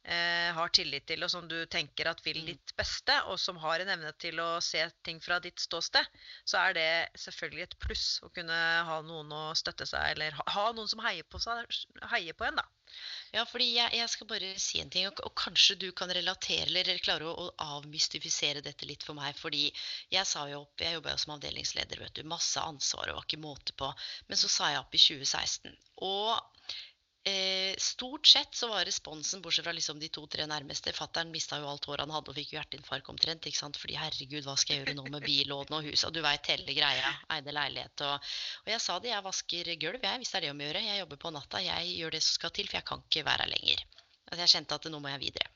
eh, 0.05 0.51
har 0.57 0.73
tillit 0.75 1.07
til, 1.07 1.23
og 1.25 1.31
som 1.33 1.49
du 1.49 1.59
tenker 1.67 2.11
at 2.11 2.23
vil 2.25 2.41
Mm. 2.41 2.47
ditt 2.53 2.75
beste, 2.77 3.17
og 3.29 3.39
som 3.41 3.57
har 3.61 3.81
en 3.81 3.89
evne 3.89 4.13
til 4.19 4.41
å 4.41 4.61
se 4.65 4.83
ting 5.05 5.21
fra 5.21 5.41
ditt 5.41 5.61
ståsted, 5.61 6.07
så 6.45 6.59
er 6.59 6.75
det 6.75 6.91
selvfølgelig 7.21 7.63
et 7.63 7.79
pluss 7.79 8.21
å 8.23 8.31
kunne 8.33 8.59
ha 8.89 9.01
noen 9.03 9.33
å 9.33 9.55
støtte 9.55 9.87
seg, 9.87 10.13
eller 10.15 10.33
ha, 10.33 10.45
ha 10.47 10.73
noen 10.73 10.89
som 10.89 11.03
heier 11.05 11.25
på, 11.25 11.39
seg, 11.39 11.67
heier 12.13 12.33
på 12.33 12.45
en, 12.49 12.57
da. 12.57 12.67
Ja, 13.31 13.45
fordi 13.47 13.69
jeg, 13.77 13.93
jeg 13.95 14.11
skal 14.11 14.27
bare 14.27 14.49
si 14.59 14.81
en 14.83 14.91
ting, 14.91 15.07
og, 15.07 15.21
og 15.23 15.35
kanskje 15.39 15.77
du 15.79 15.93
kan 15.97 16.11
relatere 16.11 16.67
eller 16.67 16.99
klare 17.05 17.29
å, 17.31 17.47
å 17.47 17.77
avmystifisere 17.79 18.65
dette 18.65 18.89
litt 18.89 19.05
for 19.07 19.15
meg. 19.15 19.37
Fordi 19.39 19.69
jeg 20.11 20.27
sa 20.27 20.49
jo 20.51 20.65
opp, 20.65 20.83
jeg 20.83 20.97
jobba 20.97 21.15
jo 21.15 21.21
som 21.23 21.37
avdelingsleder, 21.37 22.03
vet 22.03 22.17
du. 22.19 22.25
Masse 22.27 22.59
ansvar 22.61 23.13
og 23.13 23.21
var 23.21 23.29
ikke 23.29 23.43
måte 23.45 23.77
på. 23.79 23.93
Men 24.27 24.41
så 24.41 24.51
sa 24.51 24.73
jeg 24.73 24.83
opp 24.83 24.97
i 24.99 25.03
2016. 25.05 25.79
Og 26.09 26.60
Eh, 27.23 27.75
stort 27.77 28.27
sett 28.27 28.55
så 28.55 28.69
var 28.69 28.85
responsen, 28.89 29.43
bortsett 29.45 29.67
fra 29.67 29.75
liksom 29.77 29.99
de 30.01 30.09
to-tre 30.09 30.47
nærmeste 30.49 30.95
Fattern 30.97 31.29
mista 31.35 31.59
jo 31.61 31.69
alt 31.69 31.85
håret 31.85 32.07
han 32.07 32.15
hadde 32.15 32.33
og 32.33 32.39
fikk 32.39 32.55
jo 32.55 32.57
hjerteinfarkt 32.57 33.11
omtrent. 33.13 33.47
ikke 33.47 33.61
sant? 33.61 33.77
Fordi 33.77 33.99
herregud, 34.01 34.47
hva 34.47 34.57
skal 34.57 34.77
jeg 34.77 34.87
gjøre 34.87 34.97
nå 34.97 35.05
med 35.13 35.27
billån 35.27 35.77
og 35.77 35.85
hus? 35.91 36.07
Og 36.09 36.15
du 36.17 36.23
veit 36.25 36.49
hele 36.49 36.77
greia. 36.77 37.13
Eide 37.37 37.53
leilighet 37.53 38.07
og 38.09 38.33
Og 38.65 38.73
jeg 38.73 38.81
sa 38.81 38.99
det, 38.99 39.13
jeg 39.13 39.27
vasker 39.27 39.73
gulv, 39.85 40.01
jeg, 40.03 40.23
hvis 40.23 40.33
det 40.33 40.39
er 40.41 40.47
det 40.47 40.53
om 40.55 40.63
å 40.63 40.69
gjøre. 40.69 40.85
Jeg 40.89 41.03
jobber 41.05 41.21
på 41.27 41.35
natta, 41.37 41.65
jeg 41.65 41.97
gjør 41.99 42.17
det 42.17 42.23
som 42.25 42.39
skal 42.39 42.55
til, 42.57 42.71
for 42.71 42.81
jeg 42.81 42.89
kan 42.89 43.05
ikke 43.05 43.27
være 43.29 43.45
her 43.45 43.53
lenger. 43.53 43.85
Altså 44.31 44.43
jeg 44.45 44.55
kjente 44.55 44.79
at 44.81 44.93
nå 44.93 45.01
må 45.03 45.13
jeg 45.13 45.25
videre. 45.27 45.51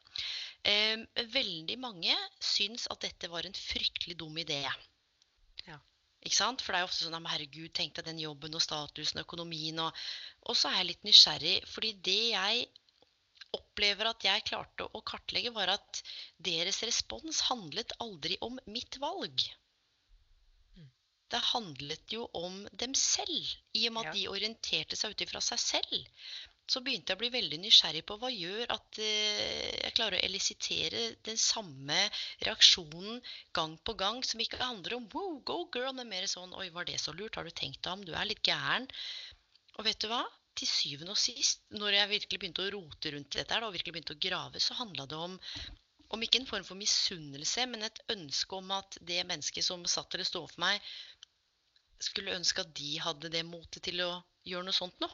Eh, 0.64 1.00
veldig 1.32 1.78
mange 1.80 2.16
syns 2.40 2.88
at 2.92 3.00
dette 3.04 3.28
var 3.32 3.48
en 3.48 3.56
fryktelig 3.56 4.18
dum 4.20 4.36
idé. 4.40 4.60
Ikke 6.24 6.36
sant? 6.38 6.62
For 6.64 6.72
det 6.72 6.78
er 6.78 6.84
jo 6.86 6.88
ofte 6.88 7.04
sånn 7.04 7.28
herregud, 7.28 7.72
tenk 7.76 7.98
deg 7.98 8.06
den 8.08 8.22
jobben 8.22 8.56
og 8.56 8.62
statusen 8.64 9.20
og 9.20 9.26
økonomien. 9.26 9.80
Og, 9.84 10.04
og 10.48 10.56
så 10.56 10.70
er 10.70 10.80
jeg 10.80 10.90
litt 10.92 11.04
nysgjerrig, 11.08 11.56
fordi 11.68 11.92
det 12.08 12.22
jeg 12.32 12.64
opplever 13.54 14.08
at 14.10 14.24
jeg 14.26 14.46
klarte 14.48 14.86
å 14.96 15.02
kartlegge, 15.06 15.52
var 15.54 15.74
at 15.76 16.00
deres 16.42 16.80
respons 16.86 17.44
handlet 17.50 17.92
aldri 18.02 18.38
om 18.46 18.56
mitt 18.66 18.98
valg. 19.02 19.44
Mm. 20.78 20.88
Det 21.30 21.42
handlet 21.52 22.16
jo 22.16 22.26
om 22.40 22.64
dem 22.72 22.96
selv, 22.98 23.52
i 23.76 23.86
og 23.88 23.94
med 23.94 24.08
at 24.08 24.14
Ja. 24.14 24.16
de 24.16 24.32
orienterte 24.32 24.98
seg 24.98 25.14
ut 25.14 25.26
ifra 25.26 25.44
seg 25.44 25.60
selv. 25.60 26.08
Så 26.70 26.80
begynte 26.80 27.12
jeg 27.12 27.18
å 27.18 27.20
bli 27.20 27.28
veldig 27.34 27.58
nysgjerrig 27.60 28.02
på 28.08 28.16
hva 28.20 28.30
gjør 28.32 28.70
at 28.72 28.98
eh, 29.04 29.74
jeg 29.82 29.94
klarer 29.98 30.16
å 30.16 30.24
elisitere 30.24 31.02
den 31.28 31.36
samme 31.40 31.98
reaksjonen 32.46 33.20
gang 33.56 33.76
på 33.84 33.96
gang, 34.00 34.22
som 34.24 34.40
ikke 34.40 34.62
handler 34.62 34.96
om 34.96 35.08
wow, 35.12 35.36
go 35.44 35.58
girl, 35.74 35.92
men 35.98 36.08
mer 36.08 36.24
sånn 36.30 36.56
oi, 36.56 36.70
var 36.72 36.88
det 36.88 36.96
så 37.02 37.12
lurt, 37.12 37.36
har 37.36 37.44
du 37.44 37.52
tenkt 37.52 37.82
deg 37.84 37.92
om, 37.92 38.06
du 38.08 38.14
er 38.16 38.30
litt 38.30 38.42
gæren. 38.48 38.88
Og 39.76 39.84
vet 39.88 40.00
du 40.00 40.08
hva? 40.08 40.22
Til 40.56 40.70
syvende 40.70 41.12
og 41.12 41.20
sist, 41.20 41.64
når 41.74 41.98
jeg 41.98 42.12
virkelig 42.14 42.40
begynte 42.40 42.64
å 42.64 42.72
rote 42.78 43.12
rundt 43.12 43.36
dette 43.36 43.60
og 43.66 43.74
virkelig 43.74 43.96
begynte 43.98 44.16
å 44.16 44.22
grave, 44.24 44.62
så 44.62 44.76
handla 44.78 45.08
det 45.10 45.18
om 45.18 45.40
om 46.14 46.22
ikke 46.22 46.38
en 46.42 46.46
form 46.46 46.64
for 46.66 46.78
misunnelse, 46.78 47.64
men 47.66 47.86
et 47.86 48.00
ønske 48.12 48.54
om 48.54 48.70
at 48.76 48.98
det 49.08 49.24
mennesket 49.26 49.66
som 49.66 49.82
satt 49.90 50.14
eller 50.14 50.28
sto 50.28 50.44
for 50.46 50.62
meg, 50.62 50.82
skulle 52.04 52.36
ønske 52.36 52.62
at 52.62 52.72
de 52.76 52.92
hadde 53.02 53.30
det 53.32 53.42
motet 53.48 53.82
til 53.86 54.02
å 54.04 54.10
gjøre 54.46 54.68
noe 54.68 54.76
sånt 54.76 55.00
nå. 55.02 55.08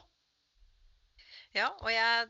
Ja, 1.57 1.69
og 1.81 1.89
jeg 1.91 2.29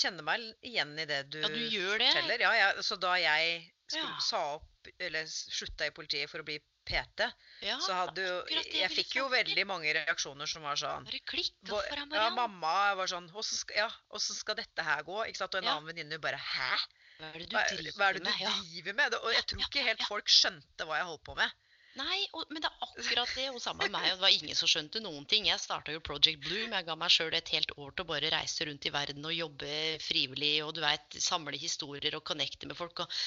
kjenner 0.00 0.24
meg 0.24 0.44
igjen 0.64 0.94
i 0.98 1.04
det 1.08 1.22
du, 1.30 1.40
Ja, 1.42 1.48
du 1.52 1.58
gjør 1.68 1.98
det? 2.00 2.08
forteller. 2.12 2.40
Ja, 2.46 2.52
jeg, 2.56 2.84
så 2.86 2.96
da 3.00 3.14
jeg 3.20 3.72
skulle, 3.86 4.08
Ja. 4.08 4.18
sa 4.24 4.42
opp, 4.54 4.68
eller 4.98 5.26
slutta 5.28 5.86
i 5.86 5.90
politiet 5.94 6.30
for 6.30 6.40
å 6.40 6.44
bli 6.46 6.58
PT, 6.84 7.28
Ja, 7.62 7.76
så 7.78 7.94
hadde 7.94 8.22
jo 8.24 8.38
Jeg 8.72 8.90
fikk 8.90 9.12
jo 9.14 9.28
veldig 9.30 9.66
mange 9.66 9.92
reaksjoner 9.94 10.48
som 10.50 10.62
var 10.62 10.74
sånn 10.80 11.04
Hva- 11.06 11.84
deg, 11.86 12.12
Ja, 12.12 12.30
mamma 12.30 12.94
var 12.98 13.06
sånn 13.06 13.30
Åssen 13.30 13.56
skal, 13.60 13.76
ja, 13.76 13.90
«Hvordan 14.10 14.34
skal 14.40 14.54
dette 14.56 14.82
her 14.82 15.02
gå? 15.04 15.20
Ikke 15.28 15.36
sant? 15.36 15.54
Og 15.54 15.62
en 15.62 15.68
annen 15.68 15.86
venninne 15.94 16.18
bare 16.20 16.36
Hæ? 16.40 16.78
Hva 17.20 17.28
er 17.34 17.38
det 17.38 17.50
du 17.50 17.56
driver 17.56 17.92
hva 18.00 18.08
er 18.08 18.12
det 18.14 18.24
du 18.24 18.30
med? 18.30 18.38
Driver 18.72 18.94
med? 18.98 19.14
Og 19.14 19.32
jeg 19.32 19.46
tror 19.46 19.60
ikke 19.68 19.84
helt 19.86 20.02
folk 20.08 20.26
skjønte 20.26 20.84
hva 20.88 20.96
jeg 20.98 21.06
holdt 21.06 21.22
på 21.24 21.36
med. 21.36 21.52
Nei, 21.98 22.18
og, 22.32 22.46
men 22.48 22.62
det 22.64 22.68
er 22.70 22.84
akkurat 22.86 23.32
det. 23.36 23.46
Og 23.52 23.60
sammen 23.60 23.90
med 23.90 23.94
meg. 23.96 24.06
og 24.12 24.16
Det 24.16 24.24
var 24.24 24.36
ingen 24.36 24.58
som 24.58 24.70
skjønte 24.70 25.02
noen 25.04 25.26
ting. 25.28 25.48
Jeg 25.48 25.60
starta 25.60 25.92
jo 25.92 26.00
Project 26.04 26.40
Bloom. 26.46 26.72
Jeg 26.72 26.86
ga 26.88 26.96
meg 26.98 27.12
sjøl 27.12 27.36
et 27.36 27.52
helt 27.52 27.74
år 27.76 27.92
til 27.92 28.06
å 28.06 28.08
bare 28.08 28.32
reise 28.32 28.66
rundt 28.68 28.88
i 28.88 28.94
verden 28.94 29.28
og 29.28 29.36
jobbe 29.36 29.74
frivillig 30.00 30.54
og 30.64 30.72
du 30.76 30.80
vet, 30.84 31.18
samle 31.20 31.60
historier 31.60 32.16
og 32.16 32.24
connecte 32.28 32.70
med 32.70 32.78
folk. 32.78 33.04
Og 33.04 33.20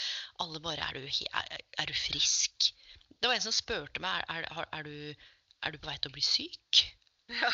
alle 0.45 0.63
bare 0.65 0.89
er 0.89 0.97
du, 0.97 1.05
er, 1.29 1.61
er 1.83 1.91
du 1.91 1.95
frisk? 1.97 2.71
Det 3.13 3.29
var 3.29 3.37
en 3.37 3.45
som 3.45 3.55
spurte 3.55 4.01
meg 4.03 4.25
er, 4.33 4.49
er, 4.49 4.67
er, 4.79 4.89
du, 4.89 5.29
er 5.61 5.75
du 5.75 5.79
på 5.81 5.91
vei 5.91 5.97
til 6.01 6.11
å 6.11 6.17
bli 6.17 6.25
syk. 6.25 6.83
Ja. 7.31 7.53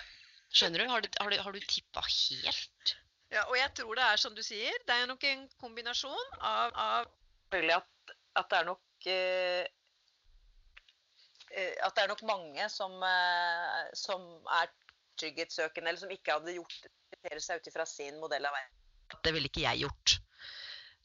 Skjønner 0.52 0.84
du? 0.84 0.90
Har 0.92 1.04
du, 1.04 1.08
har 1.20 1.32
du, 1.32 1.38
har 1.40 1.56
du 1.56 1.64
tippa 1.64 2.02
helt? 2.04 2.96
Ja, 3.32 3.46
og 3.46 3.56
jeg 3.56 3.72
tror 3.80 3.96
det 3.96 4.04
er 4.04 4.20
som 4.20 4.34
du 4.36 4.42
sier, 4.44 4.76
det 4.88 4.96
er 4.96 5.08
nok 5.08 5.24
en 5.24 5.46
kombinasjon 5.62 6.34
av, 6.44 6.74
av 6.76 7.12
at, 7.56 8.16
at 8.36 8.50
det 8.52 8.58
er 8.58 8.68
nok 8.68 9.08
eh, 9.08 9.70
At 11.52 11.96
det 11.96 12.04
er 12.04 12.12
nok 12.12 12.24
mange 12.28 12.70
som, 12.72 12.94
eh, 13.04 13.92
som 13.98 14.24
er 14.62 14.72
trygghetssøkende, 15.20 15.90
eller 15.90 16.00
som 16.00 16.14
ikke 16.14 16.38
hadde 16.38 16.56
gjort 16.56 16.78
orientere 17.12 17.44
seg 17.44 17.60
ut 17.62 17.68
ifra 17.72 17.86
sin 17.86 18.20
modell 18.22 18.46
av 18.48 18.56
verden. 18.56 18.78
Det 19.24 19.34
ville 19.36 19.50
ikke 19.52 19.66
jeg 19.66 19.84
gjort. 19.84 20.18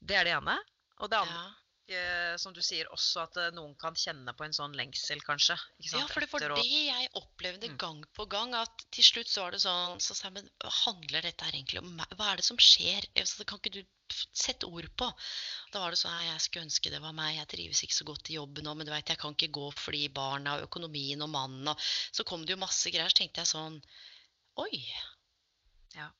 Det 0.06 0.16
er 0.16 0.28
det 0.28 0.36
ene. 0.36 0.58
Og 1.02 1.10
det 1.10 1.18
andre, 1.18 1.42
Ja. 1.42 1.65
Eh, 1.88 2.36
som 2.40 2.52
du 2.52 2.60
sier, 2.64 2.88
også 2.94 3.22
at 3.22 3.36
eh, 3.40 3.50
noen 3.54 3.74
kan 3.78 3.94
kjenne 3.94 4.32
på 4.36 4.44
en 4.46 4.54
sånn 4.56 4.74
lengsel, 4.76 5.20
kanskje. 5.26 5.56
Ja, 5.86 6.02
for 6.10 6.24
det 6.24 6.30
var 6.32 6.56
det 6.58 6.66
jeg 6.66 7.10
opplevde 7.18 7.68
Mm. 7.70 7.76
gang 7.78 8.00
på 8.16 8.26
gang. 8.28 8.54
At 8.54 8.86
til 8.90 9.04
slutt 9.04 9.28
så 9.30 9.44
var 9.46 9.52
det 9.54 9.60
sånn 9.62 10.00
Så 10.00 10.14
sa 10.14 10.28
jeg, 10.28 10.34
men 10.38 10.50
handler 10.84 11.22
dette 11.22 11.44
her 11.44 11.52
egentlig 11.54 11.82
om 11.82 11.92
meg? 11.96 12.06
Hva 12.18 12.32
er 12.32 12.36
det 12.42 12.44
som 12.48 12.58
skjer? 12.58 13.06
Så 13.24 13.38
det 13.38 13.46
kan 13.46 13.58
ikke 13.62 13.72
du 13.78 13.82
sette 14.32 14.66
ord 14.66 14.88
på? 14.96 15.08
Da 15.72 15.80
var 15.80 15.90
det 15.90 15.98
sånn 15.98 16.14
Jeg 16.26 16.40
skulle 16.40 16.66
ønske 16.66 16.90
det 16.90 17.00
var 17.02 17.12
meg. 17.12 17.36
Jeg 17.36 17.48
trives 17.54 17.82
ikke 17.82 17.98
så 18.00 18.04
godt 18.04 18.30
i 18.30 18.38
jobben 18.38 18.64
nå, 18.64 18.74
men 18.74 18.86
du 18.86 18.92
vet, 18.92 19.08
jeg 19.08 19.18
kan 19.18 19.34
ikke 19.34 19.52
gå 19.54 19.70
fordi 19.74 20.08
barna 20.08 20.56
og 20.58 20.68
økonomien 20.68 21.22
og 21.22 21.30
mannen 21.30 21.68
og 21.68 21.78
Så 22.12 22.24
kom 22.24 22.44
det 22.46 22.54
jo 22.54 22.62
masse 22.62 22.90
greier. 22.90 23.08
Så 23.10 23.22
tenkte 23.22 23.42
jeg 23.44 23.52
sånn 23.54 23.80
Oi. 24.58 24.84
Ja. 25.94 26.10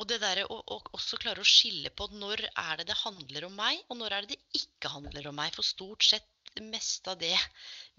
Og 0.00 0.08
det 0.08 0.20
derre 0.22 0.46
å 0.48 0.58
å 0.72 0.78
også 0.96 1.18
klare 1.20 1.42
å 1.42 1.48
skille 1.48 1.92
på 1.94 2.08
når 2.16 2.46
er 2.48 2.80
det 2.80 2.88
det 2.90 2.98
handler 3.02 3.46
om 3.48 3.56
meg, 3.58 3.82
og 3.88 3.98
når 4.00 4.16
er 4.16 4.26
det 4.26 4.36
det 4.36 4.62
ikke 4.62 4.92
handler 4.94 5.28
om 5.28 5.36
meg. 5.36 5.52
For 5.56 5.66
stort 5.66 6.06
sett 6.06 6.28
det 6.56 6.64
meste 6.64 7.12
av 7.12 7.20
det 7.20 7.36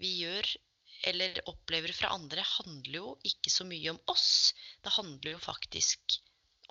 vi 0.02 0.10
gjør 0.22 0.48
eller 1.10 1.40
opplever 1.50 1.92
fra 1.92 2.12
andre, 2.16 2.44
handler 2.56 2.96
jo 2.96 3.08
ikke 3.28 3.52
så 3.52 3.66
mye 3.68 3.92
om 3.92 4.00
oss. 4.10 4.54
Det 4.82 4.94
handler 4.94 5.34
jo 5.34 5.42
faktisk 5.42 6.18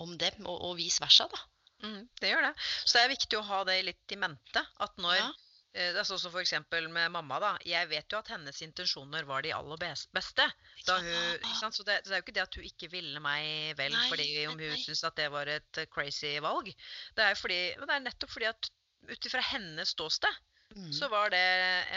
om 0.01 0.15
dem, 0.17 0.45
og, 0.47 0.57
og 0.69 0.78
vice 0.80 1.03
versa, 1.03 1.28
da. 1.30 1.41
Mm, 1.84 2.07
det 2.21 2.32
gjør 2.32 2.47
det. 2.47 2.53
Så 2.84 2.97
det 2.97 3.03
er 3.03 3.11
viktig 3.13 3.38
å 3.38 3.47
ha 3.49 3.59
det 3.67 3.76
litt 3.86 4.15
i 4.15 4.19
mente. 4.19 4.63
At 4.82 4.97
når 5.01 5.19
Ja. 5.19 5.32
Eh, 5.74 5.89
Det 5.95 6.01
er 6.01 6.07
sånn 6.07 6.21
som 6.21 6.34
f.eks. 6.34 6.53
med 6.71 7.11
mamma. 7.11 7.39
da. 7.43 7.51
Jeg 7.67 7.89
vet 7.91 8.13
jo 8.13 8.21
at 8.21 8.32
hennes 8.34 8.61
intensjoner 8.65 9.28
var 9.30 9.43
de 9.45 9.53
aller 9.55 9.82
beste. 9.82 10.47
Hun, 10.88 11.11
ikke 11.39 11.59
sant? 11.59 11.76
Så 11.76 11.86
det, 11.88 11.99
så 12.03 12.13
det 12.13 12.17
er 12.17 12.21
jo 12.21 12.28
ikke 12.28 12.38
det 12.38 12.45
at 12.47 12.57
hun 12.59 12.69
ikke 12.69 12.91
ville 12.93 13.24
meg 13.24 13.76
vel 13.80 13.93
Nei, 13.97 14.07
fordi 14.11 14.30
om 14.47 14.57
hun 14.59 14.80
syntes 14.80 15.03
at 15.09 15.19
det 15.19 15.30
var 15.34 15.51
et 15.51 15.84
eh, 15.84 15.89
crazy 15.91 16.38
valg. 16.43 16.71
Det 17.17 17.28
er, 17.28 17.38
fordi, 17.39 17.61
det 17.78 17.91
er 17.91 18.07
nettopp 18.07 18.34
fordi 18.38 18.51
at 18.53 18.74
ut 19.03 19.28
ifra 19.28 19.43
hennes 19.51 19.91
ståsted 19.91 20.41
Mm. 20.76 20.93
så 20.93 21.07
var 21.07 21.30
det 21.30 21.47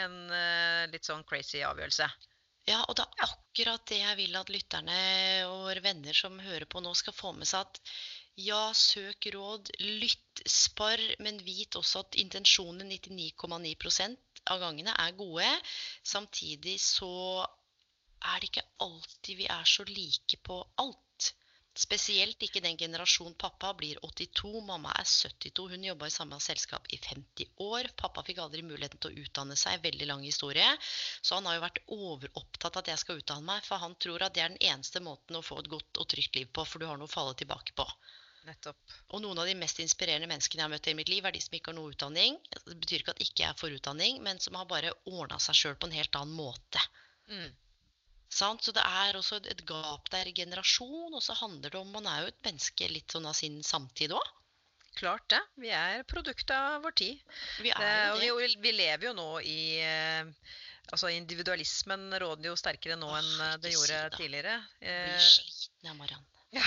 en 0.03 0.17
uh, 0.29 0.85
litt 0.91 1.07
sånn 1.07 1.23
crazy 1.27 1.63
avgjørelse. 1.65 2.07
Ja, 2.67 2.81
og 2.83 2.97
det 2.99 3.05
er 3.05 3.29
akkurat 3.29 3.85
det 3.87 4.01
jeg 4.01 4.17
vil 4.19 4.35
at 4.35 4.49
lytterne 4.51 4.97
og 5.47 5.69
venner 5.83 6.17
som 6.17 6.35
hører 6.43 6.67
på 6.69 6.81
nå, 6.83 6.91
skal 6.99 7.15
få 7.15 7.31
med 7.37 7.47
seg 7.47 7.63
at 7.63 7.79
ja, 8.37 8.71
søk 8.77 9.25
råd, 9.33 9.69
lytt, 9.81 10.41
spar, 10.45 11.01
men 11.25 11.39
vit 11.41 11.75
også 11.79 12.03
at 12.03 12.17
intensjonen 12.21 12.91
99,9 12.91 14.15
av 14.53 14.61
gangene 14.61 14.93
er 14.93 15.15
gode. 15.17 15.47
Samtidig 16.05 16.75
så 16.83 17.09
er 17.41 18.37
det 18.39 18.51
ikke 18.51 18.67
alltid 18.85 19.41
vi 19.41 19.47
er 19.49 19.65
så 19.65 19.85
like 19.89 20.37
på 20.45 20.59
alt. 20.83 21.31
Spesielt 21.77 22.41
ikke 22.41 22.61
den 22.61 22.77
generasjon 22.77 23.35
pappa 23.41 23.71
blir 23.77 23.97
82, 24.05 24.61
mamma 24.65 24.93
er 24.97 25.09
72. 25.09 25.65
Hun 25.73 25.89
jobba 25.89 26.09
i 26.09 26.13
samme 26.13 26.39
selskap 26.41 26.85
i 26.93 26.97
50 27.01 27.51
år. 27.65 27.89
Pappa 27.97 28.23
fikk 28.25 28.43
aldri 28.45 28.63
muligheten 28.65 29.01
til 29.01 29.13
å 29.13 29.25
utdanne 29.25 29.57
seg, 29.57 29.81
veldig 29.83 30.07
lang 30.09 30.23
historie. 30.25 30.69
Så 31.21 31.37
han 31.37 31.49
har 31.49 31.57
jo 31.57 31.65
vært 31.65 31.81
overopptatt 31.97 32.77
av 32.77 32.85
at 32.85 32.93
jeg 32.93 33.03
skal 33.03 33.21
utdanne 33.21 33.49
meg, 33.49 33.65
for 33.65 33.81
han 33.81 33.97
tror 34.01 34.25
at 34.25 34.37
det 34.37 34.45
er 34.45 34.53
den 34.53 34.65
eneste 34.73 35.01
måten 35.05 35.37
å 35.37 35.45
få 35.45 35.59
et 35.61 35.73
godt 35.73 36.01
og 36.01 36.09
trygt 36.13 36.37
liv 36.37 36.49
på, 36.53 36.65
for 36.65 36.81
du 36.81 36.89
har 36.89 37.01
noe 37.01 37.09
å 37.09 37.17
falle 37.17 37.37
tilbake 37.37 37.77
på. 37.77 37.89
Nettopp. 38.47 38.77
Og 39.11 39.21
noen 39.23 39.39
av 39.41 39.45
de 39.49 39.53
mest 39.59 39.79
inspirerende 39.83 40.29
menneskene 40.31 40.61
jeg 40.61 40.65
har 40.69 40.71
møtt 40.71 40.87
i 40.87 40.95
mitt 40.95 41.09
liv, 41.11 41.25
er 41.27 41.35
de 41.35 41.41
som 41.43 41.53
ikke 41.57 41.73
har 41.73 41.77
noe 41.77 41.91
utdanning. 41.91 42.37
Det 42.53 42.77
betyr 42.79 43.01
ikke 43.03 43.13
at 43.15 43.23
ikke 43.25 43.43
jeg 43.43 43.57
får 43.59 43.75
utdanning, 43.81 44.21
men 44.23 44.39
som 44.39 44.55
har 44.55 44.65
bare 44.69 44.93
ordna 45.11 45.39
seg 45.43 45.57
sjøl 45.59 45.75
på 45.81 45.89
en 45.89 45.97
helt 45.97 46.15
annen 46.15 46.35
måte. 46.37 46.83
Mm. 47.27 47.49
Sant? 48.31 48.63
Så 48.63 48.71
det 48.75 48.83
er 48.87 49.15
også 49.19 49.41
et- 49.43 49.65
gap 49.67 50.09
der 50.13 50.27
i 50.27 50.33
generasjon, 50.35 51.13
og 51.15 51.21
så 51.23 51.35
handler 51.35 51.69
det 51.71 51.79
om 51.79 51.91
Man 51.91 52.07
er 52.07 52.21
jo 52.21 52.27
et 52.31 52.41
menneske 52.47 52.87
litt 52.91 53.11
sånn 53.11 53.25
av 53.27 53.35
sin 53.35 53.61
samtid 53.63 54.11
òg. 54.15 54.27
Klart 54.97 55.27
det. 55.29 55.39
Vi 55.61 55.69
er 55.69 56.03
produkt 56.09 56.49
av 56.51 56.81
vår 56.83 56.95
tid. 56.95 57.19
Vi 57.61 57.69
Det, 57.69 57.77
er 57.83 58.11
og 58.13 58.19
vi, 58.19 58.47
det. 58.47 58.61
vi 58.63 58.71
lever 58.71 59.03
jo 59.11 59.13
nå 59.13 59.27
i 59.43 59.59
eh, 59.83 60.25
Altså 60.89 61.09
individualismen 61.11 62.13
råder 62.15 62.45
jo 62.47 62.55
sterkere 62.55 62.95
nå 62.95 63.09
enn 63.17 63.59
det 63.61 63.73
gjorde 63.73 63.97
det. 64.09 64.17
tidligere. 64.17 64.53
Blir 64.79 64.89
Eh, 64.89 65.19
sliten 65.19 65.97
Mariann. 65.97 66.25
ja. 66.55 66.63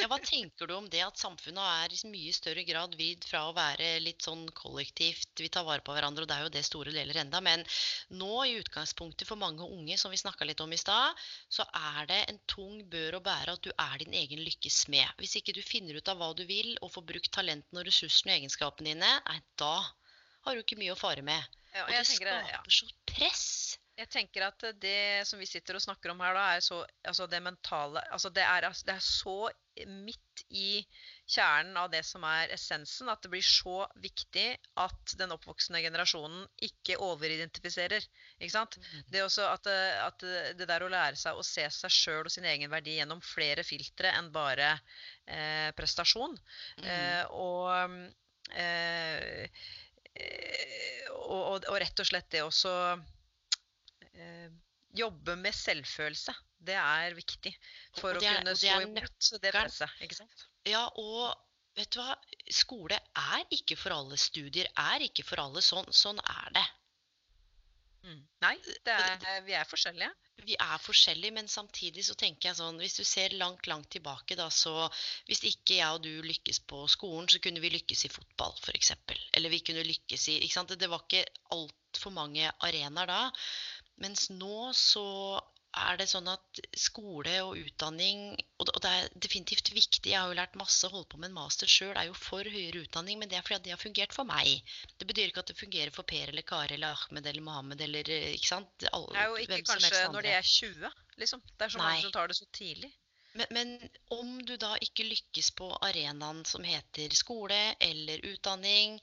Ja, 0.00 0.06
hva 0.08 0.16
tenker 0.24 0.68
du 0.68 0.72
om 0.78 0.86
det 0.88 1.02
at 1.04 1.20
samfunnet 1.20 1.60
er 1.60 1.92
i 1.92 2.08
mye 2.08 2.32
større 2.32 2.62
grad 2.64 2.94
vidd 2.96 3.26
fra 3.28 3.42
å 3.48 3.54
være 3.56 3.98
litt 4.00 4.24
sånn 4.24 4.46
kollektivt, 4.56 5.28
vi 5.36 5.50
tar 5.52 5.66
vare 5.66 5.84
på 5.84 5.92
hverandre, 5.92 6.24
og 6.24 6.30
det 6.30 6.38
er 6.38 6.46
jo 6.46 6.52
det 6.54 6.62
store 6.64 6.94
deler 6.94 7.20
enda, 7.20 7.42
men 7.44 7.64
nå 8.16 8.30
i 8.48 8.56
utgangspunktet 8.62 9.28
for 9.28 9.40
mange 9.40 9.66
unge, 9.66 9.98
som 10.00 10.14
vi 10.14 10.20
snakka 10.22 10.48
litt 10.48 10.62
om 10.64 10.72
i 10.72 10.80
stad, 10.80 11.20
så 11.52 11.66
er 11.76 12.08
det 12.08 12.20
en 12.32 12.40
tung 12.48 12.80
bør 12.92 13.18
å 13.18 13.22
bære 13.28 13.58
at 13.58 13.66
du 13.66 13.70
er 13.74 14.00
din 14.00 14.16
egen 14.22 14.40
lykkes 14.46 14.86
smed. 14.86 15.12
Hvis 15.20 15.36
ikke 15.42 15.56
du 15.56 15.60
finner 15.64 16.00
ut 16.00 16.08
av 16.08 16.22
hva 16.22 16.32
du 16.38 16.46
vil, 16.48 16.72
og 16.80 16.94
får 16.96 17.08
brukt 17.12 17.32
talentene 17.36 17.82
og 17.82 17.88
ressursene 17.90 18.32
og 18.32 18.40
egenskapene 18.40 18.94
dine, 18.94 19.12
nei, 19.28 19.38
da 19.60 19.74
har 20.46 20.56
du 20.56 20.64
ikke 20.64 20.80
mye 20.80 20.96
å 20.96 20.98
fare 20.98 21.24
med. 21.26 21.60
ja, 21.74 21.84
Og 21.84 21.90
og 21.90 21.96
det 21.98 22.04
skaper 22.08 22.32
det, 22.32 22.56
ja. 22.56 22.64
så 22.72 22.88
press. 23.12 23.46
Jeg 24.00 24.08
tenker 24.08 24.46
at 24.46 24.64
det 24.80 25.26
som 25.28 25.40
vi 25.40 25.48
sitter 25.48 25.76
og 25.76 25.82
snakker 25.84 26.12
om 26.12 26.22
her, 26.24 26.36
da, 26.36 26.44
er 26.56 26.64
så 26.64 26.80
Altså 27.04 27.26
det 27.28 27.42
mentale 27.44 28.00
altså 28.14 28.30
det, 28.32 28.44
er, 28.46 28.66
det 28.86 28.94
er 28.94 29.04
så 29.04 29.50
midt 29.86 30.42
i 30.50 30.80
kjernen 31.30 31.76
av 31.78 31.90
det 31.92 32.02
som 32.04 32.24
er 32.26 32.50
essensen, 32.54 33.08
at 33.08 33.22
det 33.22 33.30
blir 33.32 33.44
så 33.44 33.84
viktig 34.02 34.46
at 34.82 35.14
den 35.20 35.32
oppvoksende 35.34 35.80
generasjonen 35.84 36.42
ikke 36.66 36.98
overidentifiserer. 37.00 38.04
Ikke 38.40 38.52
sant? 38.52 38.76
Det 39.08 39.20
er 39.20 39.28
også 39.28 39.46
at, 39.48 39.70
at 40.04 40.24
det 40.58 40.68
der 40.68 40.84
å 40.84 40.90
lære 40.92 41.16
seg 41.20 41.38
å 41.38 41.46
se 41.46 41.64
seg 41.72 41.94
sjøl 41.94 42.26
og 42.26 42.34
sin 42.34 42.48
egen 42.50 42.72
verdi 42.72 42.98
gjennom 42.98 43.22
flere 43.24 43.64
filtre 43.66 44.12
enn 44.18 44.32
bare 44.34 44.72
eh, 44.74 45.70
prestasjon. 45.78 46.36
Mm. 46.82 46.90
Eh, 46.90 47.22
og, 47.30 47.96
eh, 48.52 49.62
og, 51.14 51.40
og, 51.40 51.70
og 51.70 51.80
rett 51.80 52.04
og 52.04 52.10
slett 52.10 52.30
det 52.34 52.44
også 52.44 52.74
eh, 52.90 53.08
jobbe 54.96 55.36
med 55.38 55.54
selvfølelse. 55.54 56.34
Det 56.60 56.76
er 56.76 57.14
viktig 57.16 57.52
for 57.98 58.12
er, 58.12 58.18
å 58.18 58.24
kunne 58.24 58.56
stå 58.58 58.80
imot 58.84 59.30
det 59.42 59.54
presset. 59.54 60.02
Ikke 60.04 60.18
sant? 60.18 60.48
Ja, 60.68 60.82
og 61.00 61.32
vet 61.78 61.92
du 61.94 62.02
hva? 62.02 62.16
Skole 62.52 62.98
er 62.98 63.46
ikke 63.54 63.78
for 63.80 63.96
alle. 63.96 64.18
Studier 64.20 64.68
er 64.74 65.06
ikke 65.06 65.24
for 65.26 65.40
alle. 65.42 65.62
Sånn, 65.64 65.88
sånn 65.94 66.20
er 66.20 66.52
det. 66.58 66.66
Mm. 68.00 68.20
Nei, 68.40 68.54
det 68.86 68.92
er, 68.96 69.40
vi 69.44 69.52
er 69.56 69.66
forskjellige. 69.68 70.10
Vi 70.46 70.54
er 70.56 70.78
forskjellige, 70.80 71.34
men 71.36 71.50
samtidig 71.52 72.04
så 72.06 72.14
tenker 72.16 72.48
jeg 72.48 72.56
sånn 72.56 72.78
Hvis 72.80 72.94
du 72.96 73.02
ser 73.04 73.34
langt, 73.36 73.66
langt 73.68 73.90
tilbake, 73.92 74.38
da, 74.38 74.46
så 74.48 74.86
Hvis 75.28 75.42
ikke 75.44 75.76
jeg 75.76 75.98
og 75.98 76.00
du 76.06 76.24
lykkes 76.24 76.62
på 76.70 76.86
skolen, 76.88 77.28
så 77.28 77.42
kunne 77.44 77.60
vi 77.60 77.72
lykkes 77.74 78.06
i 78.08 78.12
fotball, 78.12 78.56
f.eks. 78.64 78.94
Eller 79.36 79.52
vi 79.52 79.60
kunne 79.66 79.84
lykkes 79.84 80.28
i 80.32 80.38
ikke 80.40 80.56
sant? 80.56 80.72
Det 80.80 80.88
var 80.88 81.04
ikke 81.04 81.26
altfor 81.56 82.16
mange 82.16 82.48
arenaer 82.64 83.12
da. 83.12 83.20
Mens 84.00 84.28
nå 84.32 84.70
så 84.76 85.06
er 85.78 85.98
det 86.00 86.08
sånn 86.10 86.26
at 86.30 86.60
skole 86.74 87.32
og 87.46 87.58
utdanning 87.60 88.32
Og 88.58 88.70
det 88.82 88.90
er 88.90 89.12
definitivt 89.22 89.70
viktig. 89.70 90.10
Jeg 90.10 90.18
har 90.18 90.30
jo 90.30 90.38
lært 90.38 90.56
masse, 90.58 90.88
holdt 90.90 91.10
på 91.12 91.20
med 91.20 91.30
en 91.30 91.36
master 91.36 91.70
sjøl, 91.70 91.94
er 91.94 92.08
jo 92.08 92.16
for 92.18 92.42
høyere 92.42 92.82
utdanning, 92.82 93.20
men 93.20 93.30
det 93.30 93.38
er 93.38 93.46
fordi 93.46 93.68
det 93.68 93.74
har 93.76 93.82
fungert 93.82 94.16
for 94.16 94.26
meg. 94.28 94.72
Det 94.98 95.06
betyr 95.06 95.30
ikke 95.30 95.44
at 95.44 95.52
det 95.52 95.58
fungerer 95.60 95.94
for 95.94 96.08
Per 96.10 96.32
eller 96.32 96.46
Kari 96.46 96.74
eller 96.76 96.96
Ahmed 96.96 97.28
eller 97.30 97.46
Mohammed 97.46 97.84
eller 97.86 98.10
eh, 98.10 98.32
ikke 98.34 98.50
sant? 98.50 98.88
Alle, 98.90 99.14
Det 99.14 99.22
er 99.22 99.30
jo 99.30 99.44
ikke 99.44 99.62
kanskje 99.70 100.02
når 100.16 100.26
de 100.26 100.34
er 100.40 100.50
20, 100.50 100.90
liksom. 101.22 101.46
Det 101.54 101.68
er 101.68 101.76
så 101.76 101.84
mange 101.84 102.02
som 102.08 102.16
tar 102.18 102.32
det 102.32 102.40
så 102.40 102.50
tidlig. 102.56 102.92
Men, 103.38 103.46
men 103.54 103.90
om 104.10 104.38
du 104.42 104.56
da 104.58 104.74
ikke 104.82 105.06
lykkes 105.06 105.52
på 105.58 105.70
arenaen 105.86 106.42
som 106.50 106.66
heter 106.66 107.14
skole 107.14 107.60
eller 107.78 108.24
utdanning, 108.32 108.98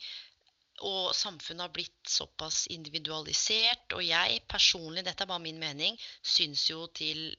og 0.86 1.16
samfunnet 1.16 1.66
har 1.66 1.74
blitt 1.74 2.12
såpass 2.12 2.66
individualisert, 2.74 3.94
og 3.98 4.04
jeg 4.06 4.44
personlig, 4.50 5.06
dette 5.08 5.26
er 5.26 5.32
bare 5.32 5.44
min 5.44 5.60
mening, 5.62 5.98
syns 6.22 6.68
jo 6.70 6.86
til 6.94 7.32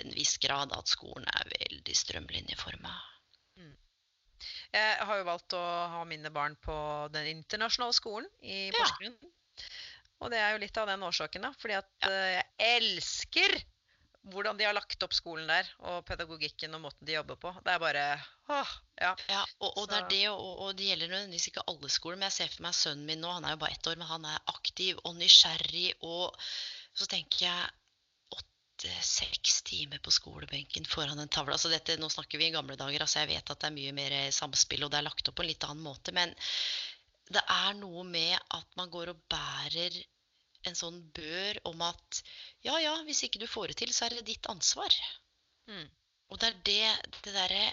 en 0.00 0.12
viss 0.14 0.36
grad 0.40 0.72
at 0.76 0.88
skolen 0.88 1.26
er 1.28 1.50
veldig 1.58 1.96
strømlinjeforma. 1.98 2.94
Jeg 4.70 5.06
har 5.06 5.18
jo 5.18 5.26
valgt 5.26 5.54
å 5.58 5.60
ha 5.92 6.00
mine 6.08 6.30
barn 6.32 6.54
på 6.62 6.74
den 7.12 7.26
internasjonale 7.34 7.96
skolen 7.96 8.28
i 8.40 8.70
Ja. 8.70 8.86
Og 10.20 10.28
det 10.32 10.38
er 10.38 10.52
jo 10.52 10.60
litt 10.60 10.76
av 10.76 10.88
den 10.88 11.02
årsaken, 11.02 11.46
da. 11.46 11.50
Fordi 11.56 11.76
at 11.78 12.06
ja. 12.06 12.16
jeg 12.36 12.74
elsker 12.76 13.54
hvordan 14.28 14.58
de 14.58 14.66
har 14.68 14.76
lagt 14.76 15.02
opp 15.02 15.14
skolen 15.16 15.48
der, 15.48 15.68
og 15.88 16.04
pedagogikken 16.08 16.74
og 16.76 16.82
måten 16.84 17.08
de 17.08 17.16
jobber 17.16 17.38
på. 17.40 17.52
Det 17.64 17.72
er 17.72 17.80
bare 17.80 18.04
åh, 18.52 18.72
ja. 19.00 19.12
Ja, 19.32 19.42
og, 19.58 19.78
og 19.80 19.88
det 19.88 19.96
er 19.96 20.08
det, 20.12 20.22
og, 20.32 20.52
og 20.66 20.74
det 20.76 20.90
gjelder 20.90 21.12
nødvendigvis 21.12 21.48
ikke 21.50 21.64
alle 21.72 21.90
skoler. 21.92 22.20
Men 22.20 22.28
jeg 22.28 22.36
ser 22.36 22.52
for 22.52 22.66
meg 22.66 22.76
sønnen 22.76 23.06
min 23.08 23.24
nå, 23.24 23.32
han 23.32 23.48
er 23.48 23.56
jo 23.56 23.62
bare 23.62 23.78
ett 23.78 23.90
år, 23.90 24.00
men 24.00 24.10
han 24.10 24.28
er 24.28 24.52
aktiv 24.52 25.00
og 25.04 25.16
nysgjerrig. 25.16 25.86
Og 26.04 26.36
så 26.92 27.08
tenker 27.08 27.46
jeg 27.46 27.72
åtte-seks 28.36 29.62
timer 29.70 30.04
på 30.04 30.12
skolebenken 30.12 30.88
foran 30.88 31.24
en 31.24 31.32
tavle. 31.32 31.56
Altså 31.56 31.72
dette, 31.72 31.96
nå 32.00 32.12
snakker 32.12 32.40
vi 32.40 32.50
i 32.50 32.54
gamle 32.54 32.76
dager, 32.80 33.06
altså 33.06 33.24
jeg 33.24 33.32
vet 33.32 33.54
at 33.56 33.64
det 33.64 33.72
er 33.72 33.76
mye 33.80 33.96
mer 33.96 34.20
samspill, 34.36 34.84
og 34.84 34.92
det 34.92 35.00
er 35.00 35.08
lagt 35.08 35.32
opp 35.32 35.40
på 35.40 35.46
en 35.46 35.52
litt 35.54 35.68
annen 35.68 35.86
måte. 35.86 36.12
Men 36.16 36.36
det 37.30 37.42
er 37.46 37.76
noe 37.80 38.04
med 38.04 38.36
at 38.36 38.76
man 38.76 38.92
går 38.92 39.14
og 39.14 39.28
bærer 39.30 39.96
en 40.68 40.76
sånn 40.76 40.98
bør 41.16 41.60
om 41.70 41.82
at 41.86 42.22
ja, 42.66 42.76
ja, 42.82 42.94
hvis 43.06 43.24
ikke 43.26 43.40
du 43.42 43.46
får 43.48 43.72
det 43.72 43.80
til, 43.82 43.94
så 43.96 44.06
er 44.06 44.18
det 44.18 44.26
ditt 44.28 44.48
ansvar. 44.52 44.96
Mm. 45.70 45.86
Og 46.30 46.40
det 46.40 46.50
er 46.50 46.58
det, 46.66 47.14
det 47.24 47.32
derre 47.34 47.64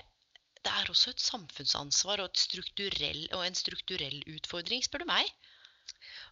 Det 0.65 0.71
er 0.73 0.89
også 0.91 1.11
et 1.13 1.21
samfunnsansvar 1.23 2.19
og, 2.23 2.31
et 2.31 2.41
strukturell, 2.41 3.27
og 3.37 3.45
en 3.45 3.55
strukturell 3.55 4.17
utfordring, 4.35 4.81
spør 4.83 5.05
du 5.05 5.11
meg. 5.11 5.29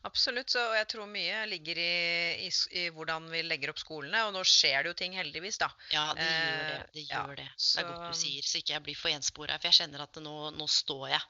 Absolutt. 0.06 0.51
Så, 0.51 0.62
og 0.70 0.76
jeg 0.76 0.88
tror 0.91 1.08
mye 1.10 1.45
ligger 1.49 1.80
i, 1.82 2.47
i, 2.47 2.49
i 2.82 2.84
hvordan 2.93 3.30
vi 3.32 3.41
legger 3.45 3.72
opp 3.72 3.80
skolene. 3.82 4.26
Og 4.28 4.34
nå 4.36 4.43
skjer 4.47 4.84
det 4.84 4.91
jo 4.91 4.97
ting, 4.99 5.16
heldigvis, 5.18 5.60
da. 5.62 5.70
Ja, 5.93 6.08
det 6.18 6.28
gjør 6.28 6.60
det. 6.60 6.76
Eh, 6.76 6.89
Det 6.97 7.06
gjør 7.08 7.36
det. 7.39 7.47
Det 7.58 7.84
er 7.84 7.89
godt 7.89 8.12
du 8.12 8.20
sier, 8.20 8.45
så 8.49 8.60
ikke 8.60 8.76
jeg 8.76 8.86
blir 8.89 8.99
for 8.99 9.14
enspora. 9.16 9.58
For 9.62 9.72
jeg 9.72 9.80
kjenner 9.80 10.06
at 10.06 10.20
nå, 10.26 10.36
nå 10.58 10.68
står 10.70 11.08
jeg. 11.16 11.24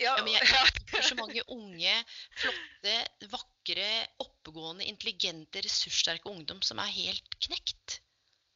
Ja, 0.00 0.14
men 0.22 0.32
jeg, 0.32 0.46
jeg 0.48 0.84
får 0.90 1.06
så 1.10 1.16
mange 1.18 1.42
unge, 1.52 1.94
flotte, 2.40 2.94
vakre, 3.32 3.88
oppegående, 4.24 4.86
intelligente, 4.88 5.60
ressurssterke 5.64 6.30
ungdom 6.30 6.62
som 6.64 6.80
er 6.80 6.94
helt 6.94 7.36
knekt. 7.44 8.00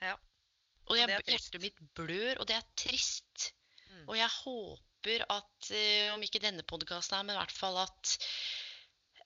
Ja, 0.03 0.17
Og 0.89 0.99
jeg, 0.99 1.09
er 1.09 1.21
hjertet 1.29 1.61
mitt 1.63 1.81
blør, 1.97 2.41
og 2.41 2.49
det 2.49 2.57
er 2.57 2.67
trist. 2.81 3.51
Mm. 3.91 4.07
Og 4.07 4.17
jeg 4.19 4.31
håper 4.41 5.27
at, 5.29 5.69
uh, 5.69 6.15
om 6.15 6.25
ikke 6.25 6.43
denne 6.43 6.65
podkasten 6.67 7.19
her, 7.19 7.27
men 7.29 7.37
i 7.37 7.43
hvert 7.43 7.55
fall 7.55 7.77
at 7.83 8.17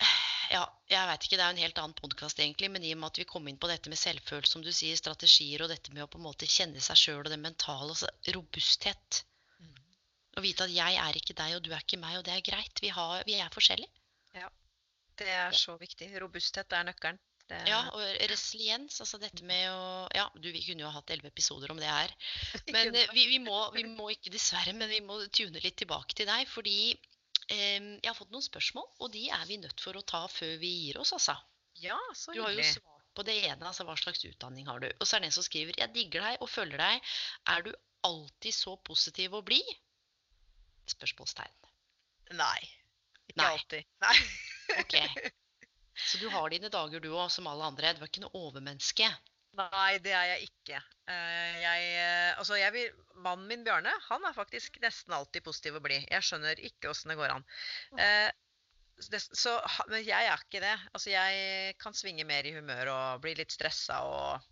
eh, 0.03 0.19
Ja, 0.57 0.65
jeg 0.91 1.09
vet 1.13 1.27
ikke, 1.27 1.39
det 1.39 1.45
er 1.45 1.53
jo 1.53 1.57
en 1.59 1.65
helt 1.67 1.81
annen 1.83 1.99
podkast 1.99 2.43
egentlig, 2.43 2.71
men 2.75 2.83
i 2.83 2.95
og 2.97 3.03
med 3.03 3.13
at 3.13 3.23
vi 3.23 3.29
kom 3.31 3.47
inn 3.51 3.61
på 3.61 3.71
dette 3.71 3.93
med 3.93 4.01
selvfølelse, 4.01 4.57
som 4.57 4.65
du 4.65 4.73
sier, 4.75 4.99
strategier, 4.99 5.63
og 5.63 5.71
dette 5.71 5.95
med 5.95 6.07
å 6.07 6.11
på 6.11 6.19
en 6.19 6.27
måte 6.27 6.51
kjenne 6.51 6.83
seg 6.83 6.99
sjøl 6.99 7.21
og 7.23 7.31
den 7.31 7.45
mentale, 7.45 7.93
altså 7.93 8.11
robusthet. 8.35 9.23
Å 10.39 10.45
vite 10.45 10.69
at 10.69 10.75
jeg 10.75 10.99
er 11.03 11.19
ikke 11.19 11.35
deg, 11.35 11.57
og 11.57 11.65
du 11.67 11.73
er 11.73 11.83
ikke 11.83 12.01
meg, 12.01 12.19
og 12.21 12.27
det 12.27 12.37
er 12.37 12.45
greit. 12.47 12.83
Vi, 12.85 12.93
har, 12.95 13.25
vi 13.27 13.39
er 13.43 13.51
forskjellige. 13.55 13.91
Ja. 14.39 14.51
det 15.19 15.33
er 15.35 15.57
så 15.57 15.75
viktig. 15.81 16.13
Robusthet 16.23 16.75
er 16.79 16.87
nøkkelen. 16.87 17.19
Det, 17.49 17.59
Ja, 17.65 17.79
og 17.97 18.03
resiliens, 18.29 18.99
altså 19.01 19.17
dette 19.23 19.41
med 19.49 19.71
å 19.73 19.85
Ja, 20.13 20.27
du, 20.37 20.51
vi 20.53 20.61
kunne 20.67 20.85
jo 20.85 20.91
hatt 20.93 21.09
elleve 21.15 21.31
episoder 21.33 21.73
om 21.73 21.79
det 21.81 21.89
her. 21.89 22.13
Men 22.75 22.93
eh, 22.93 23.09
vi, 23.17 23.25
vi, 23.31 23.39
må, 23.41 23.63
vi 23.73 23.87
må 23.89 24.11
ikke, 24.13 24.33
dessverre, 24.35 24.75
men 24.77 24.91
vi 24.93 25.01
må 25.01 25.17
tune 25.33 25.63
litt 25.65 25.79
tilbake 25.81 26.19
til 26.19 26.29
deg. 26.29 26.45
Fordi 26.53 26.77
eh, 26.93 27.81
jeg 27.81 28.05
har 28.05 28.19
fått 28.19 28.35
noen 28.37 28.45
spørsmål, 28.45 28.85
og 29.01 29.11
de 29.17 29.25
er 29.33 29.49
vi 29.49 29.59
nødt 29.65 29.81
for 29.81 29.97
å 29.97 30.05
ta 30.05 30.27
før 30.29 30.59
vi 30.61 30.75
gir 30.85 31.01
oss, 31.01 31.15
altså. 31.17 31.39
ja, 31.81 31.97
så 32.13 32.37
Du 32.37 32.43
har 32.45 32.53
jo 32.53 32.69
svart 32.69 32.99
på 33.17 33.25
det 33.27 33.41
ene, 33.49 33.65
altså 33.67 33.89
hva 33.89 33.97
slags 33.99 34.23
utdanning 34.29 34.69
har 34.69 34.85
du? 34.85 34.91
Og 35.01 35.09
så 35.09 35.17
er 35.17 35.25
det 35.25 35.33
en 35.33 35.39
som 35.41 35.47
skriver 35.47 35.81
Jeg 35.81 35.95
digger 35.97 36.23
deg 36.29 36.45
og 36.45 36.53
følger 36.53 36.79
deg. 36.85 37.13
Er 37.51 37.65
du 37.67 37.73
alltid 38.07 38.55
så 38.55 38.77
positiv 38.87 39.35
og 39.41 39.49
blid? 39.49 39.73
Spørsmålstegn. 40.95 41.55
Nei. 42.39 42.61
Ikke 43.29 43.43
Nei. 43.43 43.51
alltid. 43.55 43.91
Nei. 44.05 44.17
Ok. 44.83 44.97
Så 46.09 46.21
du 46.23 46.29
har 46.31 46.51
dine 46.53 46.71
dager, 46.71 47.03
du 47.03 47.11
òg, 47.11 47.27
som 47.35 47.49
alle 47.51 47.67
andre. 47.67 47.91
Du 47.97 48.05
er 48.05 48.11
ikke 48.11 48.23
noe 48.23 48.37
overmenneske. 48.47 49.09
Nei, 49.59 49.99
det 50.05 50.13
er 50.15 50.27
jeg 50.35 50.51
ikke. 50.51 50.79
Eh, 51.11 51.55
Jeg, 51.65 51.87
eh, 51.99 52.39
altså 52.39 52.59
jeg 52.61 52.71
vil, 52.77 52.93
mannen 53.25 53.49
min 53.51 53.65
Bjarne 53.67 53.91
han 54.07 54.27
er 54.29 54.37
faktisk 54.37 54.77
nesten 54.85 55.17
alltid 55.17 55.43
positiv 55.43 55.81
og 55.81 55.83
blid. 55.89 56.05
Jeg 56.13 56.23
skjønner 56.23 56.61
ikke 56.69 56.93
åssen 56.93 57.11
det 57.11 57.17
går 57.19 57.35
an. 57.35 57.47
Eh, 57.99 58.29
så, 59.01 59.57
men 59.91 60.05
jeg 60.07 60.29
er 60.31 60.45
ikke 60.45 60.63
det. 60.63 60.77
Altså 60.93 61.11
jeg 61.11 61.75
kan 61.83 61.97
svinge 61.97 62.27
mer 62.29 62.47
i 62.47 62.55
humør 62.55 62.93
og 62.95 63.25
bli 63.25 63.35
litt 63.39 63.55
stressa 63.55 64.01
og 64.07 64.47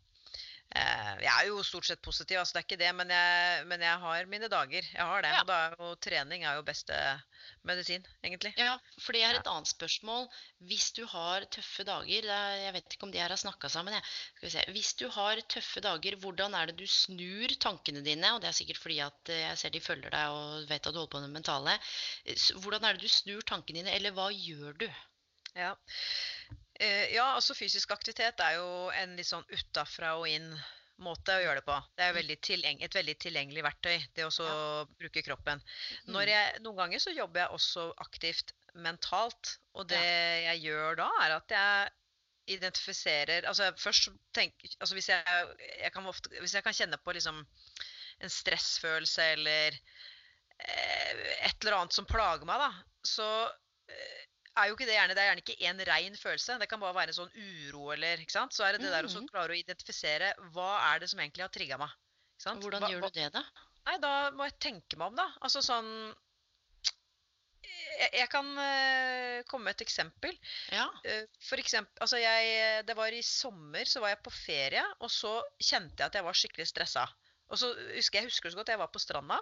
Jeg 0.74 1.30
er 1.30 1.46
jo 1.48 1.62
stort 1.64 1.86
sett 1.88 2.02
positiv, 2.04 2.40
altså 2.40 2.56
det 2.56 2.60
er 2.60 2.66
ikke 2.66 2.80
det, 2.80 2.90
men 2.98 3.10
jeg, 3.12 3.60
men 3.70 3.82
jeg 3.86 4.00
har 4.02 4.26
mine 4.30 4.48
dager. 4.52 4.88
Jeg 4.92 5.06
har 5.10 5.22
det. 5.24 5.30
Ja. 5.32 5.42
Og 5.42 5.52
er 5.54 5.76
jo 5.78 5.94
trening 6.02 6.44
er 6.44 6.58
jo 6.58 6.64
beste 6.66 6.98
medisin, 7.66 8.04
egentlig. 8.24 8.52
Ja, 8.58 8.74
for 9.02 9.16
det 9.16 9.22
er 9.24 9.38
et 9.38 9.48
annet 9.50 9.70
spørsmål. 9.70 10.26
Hvis 10.68 10.90
du 10.96 11.04
har 11.10 11.46
tøffe 11.54 11.86
dager 11.86 12.28
er, 12.34 12.56
Jeg 12.66 12.74
vet 12.76 12.96
ikke 12.96 13.08
om 13.08 13.14
de 13.14 13.22
her 13.22 13.32
har 13.32 13.40
snakka 13.40 13.70
sammen. 13.72 13.94
Jeg. 13.94 14.02
Skal 14.36 14.46
vi 14.46 14.52
se. 14.54 14.64
Hvis 14.76 14.92
du 15.00 15.06
har 15.16 15.40
tøffe 15.54 15.82
dager, 15.84 16.18
hvordan 16.22 16.54
er 16.54 16.70
det 16.70 16.78
du 16.80 16.86
snur 16.90 17.56
tankene 17.62 18.04
dine? 18.04 18.34
Og 18.34 18.42
det 18.42 18.50
er 18.50 18.58
sikkert 18.58 18.82
fordi 18.82 19.00
at 19.06 19.32
eh, 19.32 19.44
jeg 19.46 19.58
ser 19.62 19.74
de 19.74 19.84
følger 19.84 20.14
deg 20.14 20.38
og 20.38 20.70
vet 20.70 20.86
at 20.86 20.92
du 20.92 21.00
holder 21.00 21.12
på 21.14 21.22
med 21.22 21.28
det 21.28 21.36
mentale. 21.38 21.78
Hvordan 22.62 22.84
er 22.84 22.96
det 22.96 23.06
du 23.06 23.12
snur 23.12 23.46
tankene 23.46 23.82
dine, 23.82 23.94
eller 23.94 24.14
hva 24.16 24.30
gjør 24.34 24.76
du? 24.84 24.88
Ja. 25.56 25.72
Eh, 26.80 27.14
ja, 27.14 27.26
altså 27.34 27.56
fysisk 27.56 27.92
aktivitet 27.94 28.40
er 28.44 28.58
jo 28.58 28.88
en 28.92 29.14
litt 29.16 29.28
sånn 29.28 29.46
utafra 29.48 30.16
og 30.20 30.26
inn 30.28 30.50
måte 31.02 31.34
å 31.36 31.42
gjøre 31.42 31.60
det 31.60 31.66
på. 31.66 31.76
Det 31.96 32.04
er 32.06 32.16
veldig 32.16 32.36
et 32.86 32.96
veldig 32.96 33.14
tilgjengelig 33.20 33.64
verktøy, 33.66 33.96
det 34.16 34.24
å 34.24 34.30
også 34.30 34.48
bruke 34.96 35.22
kroppen. 35.24 35.60
Når 36.08 36.32
jeg, 36.32 36.62
noen 36.64 36.80
ganger 36.80 37.02
så 37.02 37.12
jobber 37.12 37.44
jeg 37.44 37.58
også 37.58 37.86
aktivt 38.04 38.54
mentalt, 38.80 39.56
og 39.76 39.88
det 39.92 40.02
jeg 40.46 40.64
gjør 40.66 41.00
da, 41.00 41.10
er 41.24 41.36
at 41.36 41.56
jeg 41.56 41.94
identifiserer 42.46 43.42
Altså 43.50 43.72
først 43.74 44.12
tenk, 44.36 44.54
altså 44.78 44.94
hvis 44.94 45.08
jeg, 45.10 45.46
jeg 45.80 45.90
kan 45.90 46.06
ofte, 46.06 46.30
hvis 46.38 46.54
jeg 46.54 46.62
kan 46.62 46.76
kjenne 46.76 46.98
på 47.02 47.14
liksom 47.16 47.40
en 47.42 48.32
stressfølelse 48.32 49.24
eller 49.34 49.74
eh, 49.74 51.24
et 51.48 51.56
eller 51.64 51.80
annet 51.80 51.96
som 51.96 52.06
plager 52.06 52.46
meg, 52.46 52.62
da, 52.62 52.70
så 53.02 53.26
eh, 53.90 54.22
er 54.56 54.68
jo 54.70 54.74
ikke 54.76 54.86
det 54.88 54.94
gjerne 54.96 55.14
Det 55.14 55.22
er 55.22 55.28
gjerne 55.30 55.42
ikke 55.44 55.56
én 55.70 55.82
rein 55.88 56.16
følelse. 56.16 56.58
Det 56.58 56.68
kan 56.68 56.80
bare 56.80 56.94
være 56.96 57.12
en 57.12 57.18
sånn 57.20 57.32
uro 57.36 57.90
eller 57.92 58.22
ikke 58.22 58.32
sant? 58.32 58.52
Så 58.56 58.64
er 58.64 58.72
det 58.76 58.82
det 58.86 58.90
der 58.94 59.04
å 59.04 59.10
Mhm. 59.12 59.28
klare 59.28 59.52
å 59.52 59.58
identifisere 59.58 60.34
hva 60.54 60.94
er 60.94 60.98
det 61.00 61.08
som 61.10 61.20
egentlig 61.20 61.42
har 61.42 61.48
trigga 61.52 61.78
meg. 61.78 61.90
Hvordan 62.42 62.82
Hva- 62.82 62.90
gjør 62.90 63.00
du 63.06 63.10
det, 63.20 63.32
da? 63.32 63.42
Nei, 63.86 63.98
da 63.98 64.30
må 64.32 64.44
jeg 64.44 64.58
tenke 64.60 64.96
meg 64.96 65.06
om, 65.08 65.16
da. 65.16 65.28
Altså 65.42 65.62
sånn 65.62 66.14
Jeg, 67.98 68.10
jeg 68.12 68.28
kan 68.30 68.46
uh, 68.58 69.42
komme 69.48 69.64
med 69.64 69.74
et 69.74 69.86
eksempel. 69.86 70.36
Ja. 70.70 70.84
Uh, 71.06 71.24
For 71.48 71.56
eksempel, 71.56 71.96
altså 72.04 72.18
jeg, 72.20 72.84
det 72.86 72.94
var 72.98 73.14
i 73.16 73.22
sommer, 73.22 73.84
så 73.88 74.00
var 74.04 74.12
jeg 74.12 74.22
på 74.22 74.32
ferie, 74.36 74.82
og 75.00 75.10
så 75.10 75.32
kjente 75.58 75.96
jeg 76.02 76.06
at 76.10 76.18
jeg 76.18 76.26
var 76.26 76.36
skikkelig 76.36 76.66
stressa. 76.68 77.06
Og 77.50 77.58
så 77.58 77.70
husker 77.96 78.20
jeg 78.20 78.28
husker 78.28 78.50
så 78.52 78.56
godt, 78.60 78.68
jeg 78.74 78.78
var 78.78 78.90
på 78.92 79.00
stranda, 79.02 79.38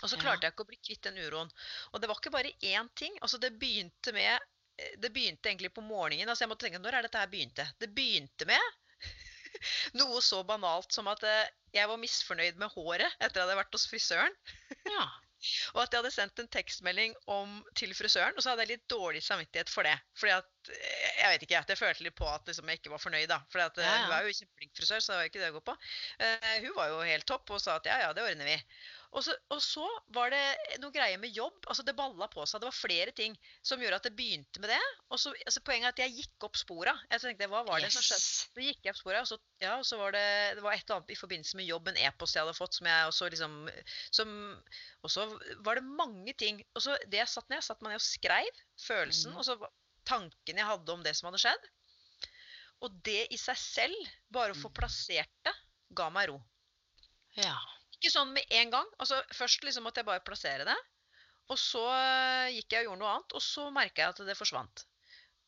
og 0.00 0.10
så 0.10 0.18
klarte 0.20 0.46
jeg 0.46 0.54
ikke 0.54 0.66
å 0.66 0.70
bli 0.70 0.80
kvitt 0.80 1.06
den 1.06 1.20
uroen. 1.20 1.52
Og 1.92 2.00
det 2.00 2.10
var 2.10 2.20
ikke 2.20 2.34
bare 2.34 2.52
én 2.64 2.90
ting. 2.96 3.16
altså 3.20 3.40
Det 3.42 3.52
begynte 3.60 4.14
med 4.16 4.34
eh, 4.34 4.96
Det 4.98 5.12
begynte 5.14 5.50
egentlig 5.50 5.72
på 5.76 5.84
morgenen. 5.84 6.28
altså 6.28 6.44
Jeg 6.44 6.52
måtte 6.52 6.66
tenke 6.66 6.82
når 6.82 6.98
er 6.98 7.08
dette 7.08 7.22
her 7.22 7.32
begynte? 7.32 7.66
Det 7.80 7.90
begynte 7.94 8.48
med 8.48 8.78
noe 10.00 10.20
så 10.24 10.42
banalt 10.46 10.92
som 10.94 11.10
at 11.12 11.24
eh, 11.26 11.48
jeg 11.74 11.88
var 11.90 12.00
misfornøyd 12.02 12.60
med 12.60 12.72
håret 12.74 13.08
etter 13.18 13.30
at 13.30 13.36
jeg 13.36 13.46
hadde 13.46 13.60
vært 13.62 13.76
hos 13.76 13.90
frisøren. 13.90 14.38
ja. 14.88 15.08
Og 15.74 15.82
at 15.82 15.92
jeg 15.92 16.02
hadde 16.02 16.12
sendt 16.12 16.40
en 16.42 16.50
tekstmelding 16.52 17.14
om, 17.32 17.60
til 17.78 17.94
frisøren, 17.96 18.36
og 18.36 18.44
så 18.44 18.52
hadde 18.52 18.66
jeg 18.66 18.74
litt 18.74 18.86
dårlig 18.92 19.22
samvittighet 19.24 19.72
for 19.72 19.88
det. 19.88 19.96
Fordi 20.20 20.34
at 20.36 20.72
eh, 20.74 21.10
Jeg 21.20 21.32
vet 21.32 21.44
ikke, 21.46 21.62
jeg 21.72 21.80
følte 21.80 22.06
litt 22.06 22.16
på 22.18 22.28
at 22.28 22.48
liksom, 22.48 22.68
jeg 22.68 22.80
ikke 22.80 22.92
var 22.92 23.02
fornøyd, 23.02 23.28
da. 23.30 23.40
For 23.52 23.62
Ja, 23.62 23.70
ja. 23.80 23.98
hun 24.04 24.16
er 24.16 24.26
jo 24.26 24.36
kjempeflink 24.36 24.74
frisør, 24.76 25.00
så 25.00 25.12
det 25.12 25.18
var 25.20 25.30
ikke 25.30 25.42
det 25.42 25.50
å 25.52 25.58
gå 25.58 25.62
på. 25.70 25.76
Uh, 26.20 26.56
hun 26.66 26.74
var 26.76 26.90
jo 26.92 27.02
helt 27.08 27.28
topp 27.28 27.54
og 27.56 27.62
sa 27.62 27.78
at 27.80 27.88
ja, 27.88 27.98
ja, 28.04 28.10
det 28.16 28.24
ordner 28.26 28.50
vi. 28.52 28.58
Og 29.10 29.24
så, 29.26 29.34
og 29.50 29.58
så 29.58 29.84
var 30.14 30.30
det 30.30 30.78
noe 30.78 30.94
greier 30.94 31.18
med 31.18 31.34
jobb. 31.34 31.64
altså 31.66 31.82
Det 31.82 31.96
balla 31.98 32.28
på 32.30 32.44
seg. 32.46 32.60
Det 32.62 32.68
var 32.68 32.76
flere 32.76 33.14
ting 33.16 33.32
som 33.66 33.80
gjorde 33.82 33.98
at 33.98 34.06
det 34.06 34.12
begynte 34.14 34.62
med 34.62 34.70
det. 34.70 34.78
Og 35.10 35.18
så, 35.18 35.32
altså 35.42 35.62
Poenget 35.66 35.88
er 35.88 35.94
at 35.96 36.02
jeg 36.04 36.14
gikk 36.20 36.46
opp 36.46 36.58
spora. 36.60 36.94
Jeg 37.10 37.24
tenkte, 37.24 37.48
hva 37.50 37.64
var 37.66 37.82
det 37.82 37.90
som 37.90 38.04
skjedde? 38.06 38.22
Så 38.22 38.62
gikk 38.68 38.86
jeg 38.86 38.94
opp 38.94 39.00
sporet, 39.00 39.24
og 39.24 39.30
så, 39.32 39.40
ja, 39.64 39.72
og 39.80 39.86
så 39.88 39.98
var 39.98 40.14
det, 40.14 40.22
det 40.60 40.62
var 40.62 40.76
et 40.76 40.84
eller 40.84 41.00
annet 41.00 41.10
i 41.10 41.18
forbindelse 41.18 41.58
med 41.58 41.66
jobb, 41.66 41.90
en 41.90 41.98
e-post 42.06 42.38
jeg 42.38 42.46
hadde 42.46 42.54
fått, 42.60 42.78
som 42.78 42.86
jeg 42.86 43.10
også 43.10 43.30
liksom 43.34 43.58
som, 44.20 44.36
Og 45.02 45.10
så 45.16 45.26
var 45.66 45.80
det 45.80 45.84
mange 45.88 46.36
ting. 46.38 46.62
Og 46.78 46.86
så 46.86 46.94
det 47.10 47.18
jeg 47.24 47.34
satt 47.34 47.50
ned, 47.50 47.66
satt 47.66 47.82
meg 47.82 47.96
ned 47.96 48.02
og 48.02 48.06
skreiv 48.06 48.62
følelsen, 48.86 49.34
mm. 49.34 49.42
og 49.42 49.48
så 49.48 49.58
tanken 50.06 50.62
jeg 50.62 50.66
hadde 50.70 50.94
om 50.94 51.02
det 51.02 51.16
som 51.18 51.28
hadde 51.32 51.42
skjedd. 51.42 51.66
Og 52.86 52.94
det 53.04 53.26
i 53.34 53.36
seg 53.36 53.58
selv, 53.60 54.14
bare 54.32 54.54
å 54.54 54.56
få 54.56 54.70
Mhm. 54.70 54.78
plassert 54.78 55.34
det, 55.44 55.52
ga 55.98 56.06
meg 56.14 56.30
ro. 56.30 56.38
Ja. 57.36 57.58
Ikke 58.00 58.12
sånn 58.14 58.32
med 58.32 58.48
en 58.56 58.72
gang. 58.72 58.86
altså 58.98 59.20
Først 59.36 59.64
liksom 59.66 59.84
måtte 59.84 60.00
jeg 60.00 60.08
bare 60.08 60.24
plassere 60.24 60.64
det. 60.64 60.76
Og 61.50 61.58
så 61.58 61.82
eh, 61.92 62.54
gikk 62.56 62.72
jeg 62.72 62.86
og 62.86 62.92
gjorde 62.92 63.02
noe 63.02 63.10
annet, 63.16 63.34
og 63.36 63.42
så 63.44 63.66
merka 63.74 64.04
jeg 64.04 64.14
at 64.14 64.22
det 64.28 64.38
forsvant. 64.38 64.84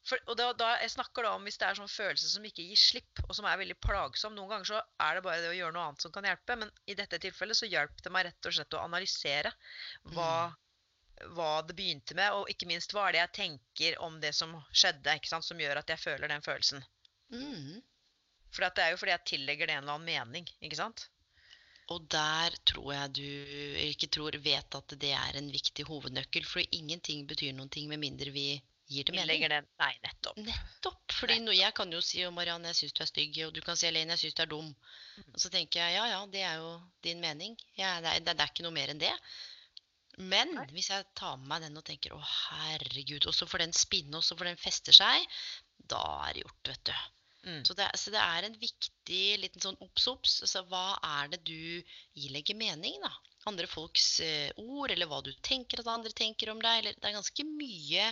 For, 0.02 0.18
og 0.26 0.34
da, 0.34 0.48
da, 0.58 0.72
Jeg 0.82 0.90
snakker 0.96 1.22
da 1.22 1.36
om 1.36 1.44
hvis 1.46 1.60
det 1.60 1.68
er 1.68 1.78
sånn 1.78 1.90
følelse 1.90 2.26
som 2.32 2.46
ikke 2.46 2.64
gir 2.66 2.80
slipp, 2.80 3.22
og 3.28 3.36
som 3.38 3.46
er 3.46 3.60
veldig 3.60 3.76
plagsom. 3.84 4.34
Noen 4.34 4.50
ganger 4.50 4.70
så 4.72 4.80
er 5.04 5.14
det 5.16 5.22
bare 5.26 5.44
det 5.44 5.52
å 5.52 5.54
gjøre 5.56 5.76
noe 5.76 5.84
annet 5.90 6.04
som 6.04 6.14
kan 6.14 6.26
hjelpe, 6.26 6.56
men 6.58 6.72
i 6.90 6.96
dette 6.98 7.20
tilfellet 7.22 7.58
så 7.58 7.70
hjalp 7.70 8.02
det 8.02 8.12
meg 8.14 8.26
rett 8.26 8.50
og 8.50 8.56
slett 8.56 8.76
å 8.78 8.82
analysere 8.82 9.54
hva, 10.16 10.32
hva 11.36 11.52
det 11.68 11.78
begynte 11.78 12.18
med, 12.18 12.34
og 12.34 12.50
ikke 12.50 12.68
minst 12.72 12.96
hva 12.96 13.06
er 13.06 13.14
det 13.14 13.22
jeg 13.22 13.34
tenker 13.38 14.02
om 14.02 14.18
det 14.24 14.34
som 14.34 14.58
skjedde, 14.74 15.16
ikke 15.20 15.30
sant, 15.30 15.46
som 15.46 15.62
gjør 15.62 15.84
at 15.84 15.94
jeg 15.94 16.02
føler 16.02 16.34
den 16.34 16.42
følelsen. 16.42 16.82
Mm. 17.30 17.78
For 18.52 18.66
det 18.66 18.82
er 18.82 18.92
jo 18.92 19.00
fordi 19.00 19.14
jeg 19.14 19.28
tillegger 19.36 19.70
det 19.70 19.78
en 19.78 19.86
eller 19.86 20.00
annen 20.00 20.10
mening, 20.10 20.50
ikke 20.66 20.82
sant? 20.82 21.06
Og 21.90 22.04
der 22.12 22.54
tror 22.68 22.92
jeg 22.94 23.14
du 23.18 23.24
eller 23.26 23.90
ikke 23.90 24.10
tror, 24.14 24.36
vet 24.44 24.76
at 24.78 24.94
det 25.02 25.10
er 25.16 25.38
en 25.40 25.50
viktig 25.52 25.86
hovednøkkel. 25.88 26.46
For 26.46 26.62
ingenting 26.70 27.26
betyr 27.28 27.56
noen 27.56 27.72
ting 27.72 27.88
med 27.90 28.00
mindre 28.02 28.30
vi 28.34 28.46
gir 28.92 29.08
det 29.08 29.16
mening. 29.16 29.42
Det. 29.42 29.50
den 29.50 29.68
Nei, 29.82 29.92
nettopp. 30.04 30.40
Nettopp. 30.46 31.14
Fordi 31.18 31.38
nettopp. 31.40 31.58
jeg 31.58 31.76
kan 31.78 31.94
jo 31.96 32.02
si 32.04 32.22
«Å, 32.26 32.32
Marianne, 32.34 32.72
jeg 32.72 32.80
syns 32.82 32.96
du 32.98 33.02
er 33.04 33.10
stygg, 33.10 33.40
og 33.46 33.54
du 33.56 33.62
kan 33.64 33.78
si 33.78 33.88
Elaine, 33.88 34.14
jeg 34.14 34.26
syns 34.26 34.38
du 34.38 34.44
er 34.44 34.52
dum. 34.52 34.68
Og 35.24 35.40
så 35.44 35.50
tenker 35.52 35.82
jeg 35.82 35.96
ja, 35.98 36.04
ja, 36.14 36.20
det 36.32 36.44
er 36.48 36.60
jo 36.62 36.76
din 37.06 37.22
mening. 37.24 37.56
Ja, 37.78 37.96
det, 38.04 38.14
er, 38.14 38.26
det 38.28 38.36
er 38.36 38.52
ikke 38.52 38.66
noe 38.66 38.76
mer 38.76 38.92
enn 38.92 39.02
det. 39.02 39.12
Men 40.20 40.52
Nei. 40.54 40.68
hvis 40.76 40.90
jeg 40.92 41.08
tar 41.16 41.38
med 41.40 41.48
meg 41.48 41.64
den 41.64 41.80
og 41.80 41.86
tenker 41.88 42.14
å 42.14 42.20
herregud, 42.20 43.26
og 43.26 43.34
så 43.36 43.48
får 43.48 43.64
den 43.64 43.74
spinne, 43.76 44.18
og 44.18 44.26
så 44.26 44.36
får 44.36 44.52
den 44.52 44.60
feste 44.60 44.94
seg, 44.96 45.24
da 45.88 46.02
er 46.28 46.36
det 46.36 46.44
gjort, 46.44 46.68
vet 46.68 46.92
du. 46.92 46.96
Mm. 47.42 47.64
Så 47.66 47.74
det, 47.74 47.88
så 47.98 48.12
det 48.14 48.22
er 48.22 48.46
en 48.46 48.56
viktig 48.60 49.22
liten 49.42 49.64
sånn 49.64 49.78
obs-obs. 49.82 50.38
Altså, 50.46 50.62
hva 50.70 50.94
er 51.22 51.32
det 51.32 51.42
du 51.48 51.82
ilegger 52.22 52.58
mening, 52.58 53.00
da? 53.02 53.12
Andre 53.50 53.66
folks 53.66 54.20
eh, 54.22 54.50
ord, 54.62 54.92
eller 54.94 55.10
hva 55.10 55.18
du 55.26 55.32
tenker 55.42 55.82
at 55.82 55.90
andre 55.90 56.14
tenker 56.14 56.52
om 56.52 56.62
deg. 56.62 56.82
Eller 56.82 56.98
det 56.98 57.10
er 57.10 57.18
ganske 57.18 57.46
mye 57.48 58.10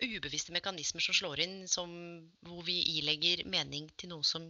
ubevisste 0.00 0.54
mekanismer 0.54 1.04
som 1.04 1.16
slår 1.16 1.42
inn, 1.44 1.56
som, 1.68 1.90
hvor 2.46 2.62
vi 2.64 2.78
ilegger 2.98 3.44
mening 3.50 3.90
til 4.00 4.14
noe 4.14 4.24
som 4.26 4.48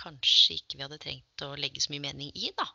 kanskje 0.00 0.58
ikke 0.58 0.78
vi 0.78 0.84
hadde 0.86 1.00
trengt 1.00 1.44
å 1.44 1.54
legge 1.60 1.82
så 1.84 1.92
mye 1.92 2.04
mening 2.08 2.32
i, 2.34 2.50
da. 2.56 2.66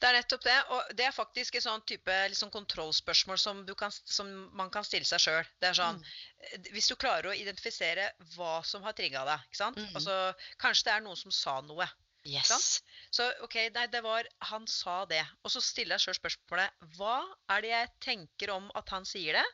Det 0.00 0.08
er 0.08 0.16
nettopp 0.16 0.44
det. 0.46 0.56
Og 0.74 0.92
det 0.96 1.06
er 1.06 1.14
faktisk 1.14 1.56
et 1.58 1.64
sånn 1.64 1.82
type 1.88 2.16
liksom 2.32 2.52
kontrollspørsmål 2.54 3.40
som, 3.40 3.64
du 3.68 3.74
kan, 3.78 3.92
som 3.92 4.28
man 4.56 4.70
kan 4.72 4.86
stille 4.86 5.08
seg 5.08 5.22
sjøl. 5.22 5.50
Det 5.60 5.70
er 5.70 5.76
sånn 5.76 5.98
mm. 6.00 6.68
Hvis 6.72 6.88
du 6.88 6.96
klarer 6.96 7.30
å 7.30 7.36
identifisere 7.36 8.06
hva 8.34 8.60
som 8.64 8.84
har 8.86 8.96
trigga 8.96 9.26
deg 9.28 9.48
ikke 9.48 9.60
sant? 9.60 9.80
Mhm. 9.80 9.98
Altså, 9.98 10.16
Kanskje 10.62 10.88
det 10.88 10.94
er 10.94 11.04
noen 11.04 11.20
som 11.20 11.34
sa 11.34 11.58
noe. 11.66 11.88
Yes. 12.28 12.82
Så 13.08 13.24
OK, 13.44 13.54
nei, 13.72 13.86
det 13.88 14.02
var 14.04 14.26
Han 14.50 14.66
sa 14.68 15.06
det. 15.08 15.22
Og 15.44 15.52
så 15.54 15.62
stiller 15.64 15.96
jeg 15.96 16.04
sjøl 16.04 16.18
spørsmålet 16.18 16.90
Hva 16.98 17.16
er 17.54 17.64
det 17.64 17.72
jeg 17.72 17.90
tenker 18.10 18.52
om 18.52 18.68
at 18.76 18.92
han 18.92 19.08
sier 19.08 19.38
det, 19.40 19.46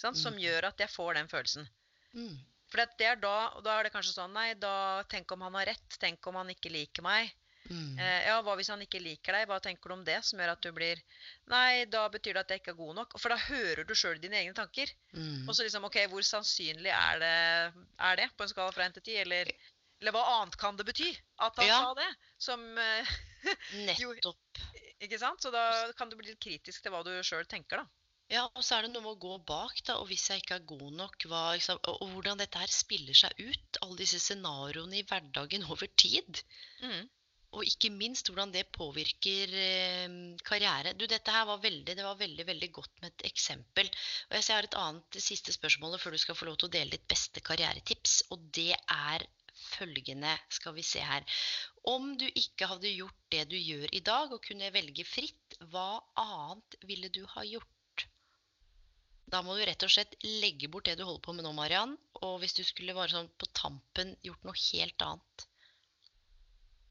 sant, 0.00 0.16
som 0.16 0.32
mm. 0.32 0.40
gjør 0.40 0.68
at 0.70 0.80
jeg 0.80 0.92
får 0.92 1.18
den 1.20 1.28
følelsen? 1.28 1.68
Mm. 2.16 2.38
For 2.72 2.82
det 2.98 3.06
er 3.06 3.20
da, 3.20 3.36
og 3.54 3.64
da 3.66 3.76
er 3.76 3.86
det 3.86 3.92
kanskje 3.94 4.16
sånn 4.16 4.32
Nei, 4.34 4.54
da 4.58 5.04
tenk 5.12 5.30
om 5.36 5.44
han 5.46 5.56
har 5.60 5.68
rett. 5.74 5.98
Tenk 6.00 6.24
om 6.26 6.40
han 6.40 6.50
ikke 6.54 6.72
liker 6.72 7.04
meg. 7.06 7.30
Mm. 7.70 7.98
Eh, 7.98 8.26
ja, 8.28 8.34
hva 8.44 8.54
hvis 8.58 8.68
han 8.68 8.82
ikke 8.84 9.00
liker 9.00 9.32
deg? 9.38 9.46
Hva 9.48 9.56
tenker 9.64 9.88
du 9.88 9.94
om 9.96 10.02
det 10.04 10.18
som 10.26 10.38
gjør 10.42 10.52
at 10.52 10.60
du 10.66 10.70
blir 10.76 11.00
Nei, 11.48 11.84
da 11.88 12.02
betyr 12.12 12.34
det 12.36 12.42
at 12.44 12.50
jeg 12.54 12.60
ikke 12.62 12.74
er 12.74 12.80
god 12.82 12.94
nok. 12.98 13.16
For 13.20 13.32
da 13.32 13.38
hører 13.40 13.84
du 13.88 13.94
sjøl 13.96 14.20
dine 14.20 14.36
egne 14.42 14.52
tanker. 14.56 14.90
Mm. 15.16 15.48
Og 15.48 15.54
så 15.56 15.64
liksom, 15.64 15.86
ok, 15.88 15.96
hvor 16.12 16.26
sannsynlig 16.28 16.92
er 16.92 17.22
det, 17.24 17.32
er 18.10 18.20
det 18.20 18.28
på 18.36 18.44
en 18.44 18.52
skala 18.52 18.72
fra 18.76 18.84
1 18.90 18.98
til 18.98 19.06
10? 19.14 19.16
Eller, 19.24 19.50
eller 20.02 20.12
hva 20.16 20.24
annet 20.38 20.56
kan 20.60 20.76
det 20.76 20.86
bety 20.90 21.10
at 21.40 21.56
han 21.62 21.66
Ja. 21.70 21.80
sa 21.86 21.94
det? 22.00 22.10
Som 22.38 22.64
Nettopp. 23.88 24.62
jo. 24.62 24.80
Ikke 25.04 25.18
sant? 25.20 25.42
Så 25.44 25.50
da 25.52 25.64
kan 25.98 26.08
du 26.12 26.16
bli 26.16 26.30
litt 26.32 26.40
kritisk 26.42 26.82
til 26.84 26.92
hva 26.94 27.02
du 27.04 27.12
sjøl 27.24 27.46
tenker, 27.50 27.82
da. 27.82 27.88
Ja, 28.32 28.46
og 28.56 28.62
så 28.64 28.78
er 28.78 28.86
det 28.86 28.94
noe 28.94 29.02
med 29.04 29.16
å 29.18 29.20
gå 29.20 29.34
bak, 29.44 29.82
da. 29.84 29.98
Og 30.00 30.06
hvis 30.08 30.22
jeg 30.30 30.40
ikke 30.40 30.56
er 30.56 30.68
god 30.68 30.94
nok, 30.96 31.26
hva, 31.28 31.42
liksom, 31.58 31.76
og 31.90 32.06
hvordan 32.14 32.40
dette 32.40 32.56
her 32.62 32.70
spiller 32.72 33.16
seg 33.18 33.36
ut. 33.36 33.80
Alle 33.84 33.98
disse 34.00 34.20
scenarioene 34.22 34.96
i 35.02 35.04
hverdagen 35.04 35.66
over 35.68 35.90
tid. 36.00 36.40
Mm. 36.80 37.04
Og 37.54 37.68
ikke 37.68 37.90
minst 37.94 38.26
hvordan 38.30 38.50
det 38.54 38.64
påvirker 38.74 39.52
eh, 39.60 40.16
karriere. 40.46 40.94
Du, 40.98 41.06
dette 41.10 41.34
her 41.34 41.46
var 41.48 41.62
veldig, 41.62 41.94
det 41.94 42.06
var 42.06 42.18
veldig, 42.18 42.46
veldig 42.50 42.70
godt 42.74 43.02
med 43.02 43.12
et 43.12 43.26
eksempel. 43.30 43.90
Og 44.30 44.36
jeg 44.36 44.46
har 44.50 44.66
et 44.66 44.78
annet 44.80 45.20
siste 45.22 45.54
spørsmål 45.54 45.98
før 46.02 46.16
du 46.16 46.22
skal 46.22 46.38
få 46.38 46.48
lov 46.50 46.58
til 46.58 46.70
å 46.70 46.74
dele 46.74 46.96
ditt 46.96 47.06
beste 47.10 47.44
karrieretips. 47.46 48.24
Og 48.34 48.48
det 48.58 48.72
er 48.74 49.26
følgende, 49.54 50.32
skal 50.50 50.74
vi 50.74 50.82
se 50.86 51.02
her. 51.04 51.26
Om 51.90 52.14
du 52.18 52.26
ikke 52.26 52.68
hadde 52.70 52.90
gjort 52.90 53.22
det 53.32 53.44
du 53.52 53.56
gjør 53.58 53.86
i 53.92 54.02
dag, 54.04 54.32
og 54.32 54.42
kunne 54.44 54.72
velge 54.74 55.06
fritt, 55.06 55.58
hva 55.70 56.02
annet 56.20 56.78
ville 56.88 57.10
du 57.14 57.22
ha 57.36 57.46
gjort? 57.46 57.70
Da 59.30 59.40
må 59.42 59.56
du 59.56 59.64
rett 59.64 59.82
og 59.86 59.92
slett 59.92 60.14
legge 60.42 60.68
bort 60.70 60.86
det 60.88 60.98
du 60.98 61.04
holder 61.06 61.22
på 61.24 61.32
med 61.36 61.46
nå, 61.46 61.54
Mariann. 61.56 61.96
Og 62.26 62.38
hvis 62.42 62.56
du 62.58 62.62
skulle 62.66 62.94
bare 62.96 63.12
sånn 63.14 63.30
på 63.40 63.48
tampen 63.56 64.14
gjort 64.26 64.44
noe 64.46 64.58
helt 64.68 65.06
annet. 65.06 65.46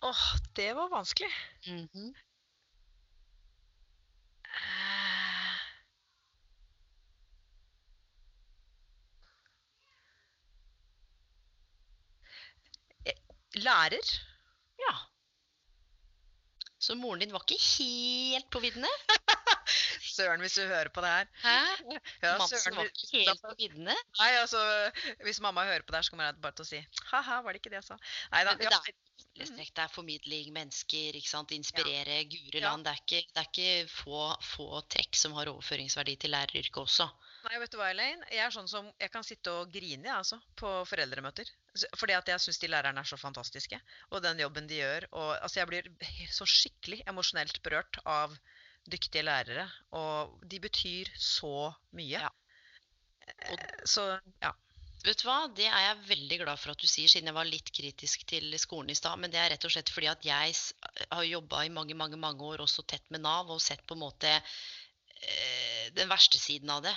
Åh, 0.04 0.36
det 0.56 0.74
var 0.74 0.90
vanskelig. 0.90 1.30
Mm 1.68 2.14
eh, 13.06 13.14
Lærer? 13.64 14.12
Ja. 14.78 14.94
Så 16.80 16.96
moren 16.96 17.20
din 17.20 17.32
var 17.32 17.46
ikke 17.48 17.62
helt 17.64 18.50
på 18.52 18.60
viddene? 18.60 18.92
Søren, 20.14 20.44
hvis 20.44 20.60
du 20.60 20.68
hører 20.68 20.92
på 20.94 21.02
det 21.02 21.10
her. 21.10 21.32
Hæ? 21.46 21.56
Ja, 22.22 22.38
Mamsen 22.38 22.60
søren, 22.60 22.76
var 22.76 22.84
ikke 22.92 23.08
helt 23.14 23.42
på 23.42 23.56
viddene? 23.58 23.96
Nei, 24.20 24.32
altså, 24.42 24.60
Hvis 25.24 25.40
mamma 25.42 25.64
hører 25.64 25.88
på 25.88 25.96
det 25.96 26.02
her, 26.02 26.02
så 26.10 26.12
kommer 26.12 26.28
jeg 26.28 26.42
bare 26.44 26.60
til 26.60 26.68
å 26.68 26.72
si 26.74 26.84
ha-ha, 27.14 27.40
var 27.42 27.56
det 27.56 27.64
ikke 27.64 27.72
det 27.72 27.80
jeg 27.80 27.88
sa? 27.94 27.98
Nei 28.36 28.44
da. 28.50 28.60
Ja. 28.68 28.84
Er 29.34 29.50
det 29.58 29.84
er 29.84 29.92
formidling, 29.92 30.52
mennesker, 30.54 31.18
inspirere, 31.18 32.20
ja. 32.22 32.28
gure 32.30 32.62
land. 32.62 32.86
Det 32.86 32.92
er 32.92 33.02
ikke, 33.02 33.22
det 33.34 33.42
er 33.42 33.50
ikke 33.50 33.92
få, 33.92 34.22
få 34.46 34.82
trekk 34.94 35.18
som 35.18 35.34
har 35.38 35.52
overføringsverdi 35.52 36.16
til 36.22 36.34
læreryrket 36.36 36.82
også. 36.84 37.10
Nei, 37.44 37.58
vet 37.60 37.74
du 37.74 37.78
hva, 37.80 37.90
Elaine? 37.92 38.24
Jeg 38.32 38.46
er 38.46 38.54
sånn 38.56 38.70
som, 38.72 38.88
jeg 39.02 39.12
kan 39.12 39.26
sitte 39.28 39.52
og 39.52 39.72
grine 39.74 40.08
jeg, 40.08 40.16
altså, 40.16 40.40
på 40.60 40.70
foreldremøter. 40.88 41.50
Fordi 42.00 42.16
at 42.16 42.30
jeg 42.30 42.44
syns 42.44 42.62
de 42.62 42.70
lærerne 42.72 43.02
er 43.02 43.10
så 43.10 43.20
fantastiske. 43.20 43.80
Og 44.14 44.24
den 44.24 44.40
jobben 44.40 44.70
de 44.70 44.80
gjør. 44.80 45.10
Og, 45.12 45.32
altså, 45.40 45.60
jeg 45.60 45.72
blir 45.72 45.90
så 46.40 46.48
skikkelig 46.48 47.02
emosjonelt 47.10 47.60
berørt 47.66 48.00
av 48.06 48.38
dyktige 48.88 49.26
lærere. 49.26 49.68
Og 50.00 50.40
de 50.48 50.62
betyr 50.64 51.12
så 51.20 51.74
mye. 51.98 52.22
Ja. 52.22 52.32
Og, 53.50 53.60
Så 53.90 54.08
ja. 54.44 54.54
Vet 55.04 55.20
du 55.20 55.26
hva, 55.28 55.38
det 55.52 55.66
er 55.68 55.82
jeg 55.84 56.04
veldig 56.08 56.38
glad 56.46 56.60
for 56.62 56.72
at 56.72 56.80
du 56.80 56.88
sier, 56.88 57.12
siden 57.12 57.28
jeg 57.28 57.36
var 57.36 57.48
litt 57.50 57.70
kritisk 57.76 58.24
til 58.30 58.54
skolen 58.62 58.94
i 58.94 58.96
stad. 58.96 59.20
Men 59.20 59.34
det 59.34 59.42
er 59.42 59.52
rett 59.52 59.66
og 59.68 59.74
slett 59.74 59.92
fordi 59.92 60.08
at 60.12 60.24
jeg 60.28 60.54
har 61.12 61.26
jobba 61.28 61.66
i 61.68 61.74
mange, 61.76 61.98
mange, 62.00 62.20
mange 62.20 62.46
år 62.48 62.64
også 62.64 62.86
tett 62.88 63.04
med 63.12 63.26
Nav 63.26 63.52
og 63.52 63.60
sett 63.64 63.84
på 63.88 63.98
en 63.98 64.04
måte 64.06 64.32
eh, 64.32 65.90
den 65.98 66.12
verste 66.12 66.40
siden 66.40 66.72
av 66.72 66.86
det. 66.88 66.96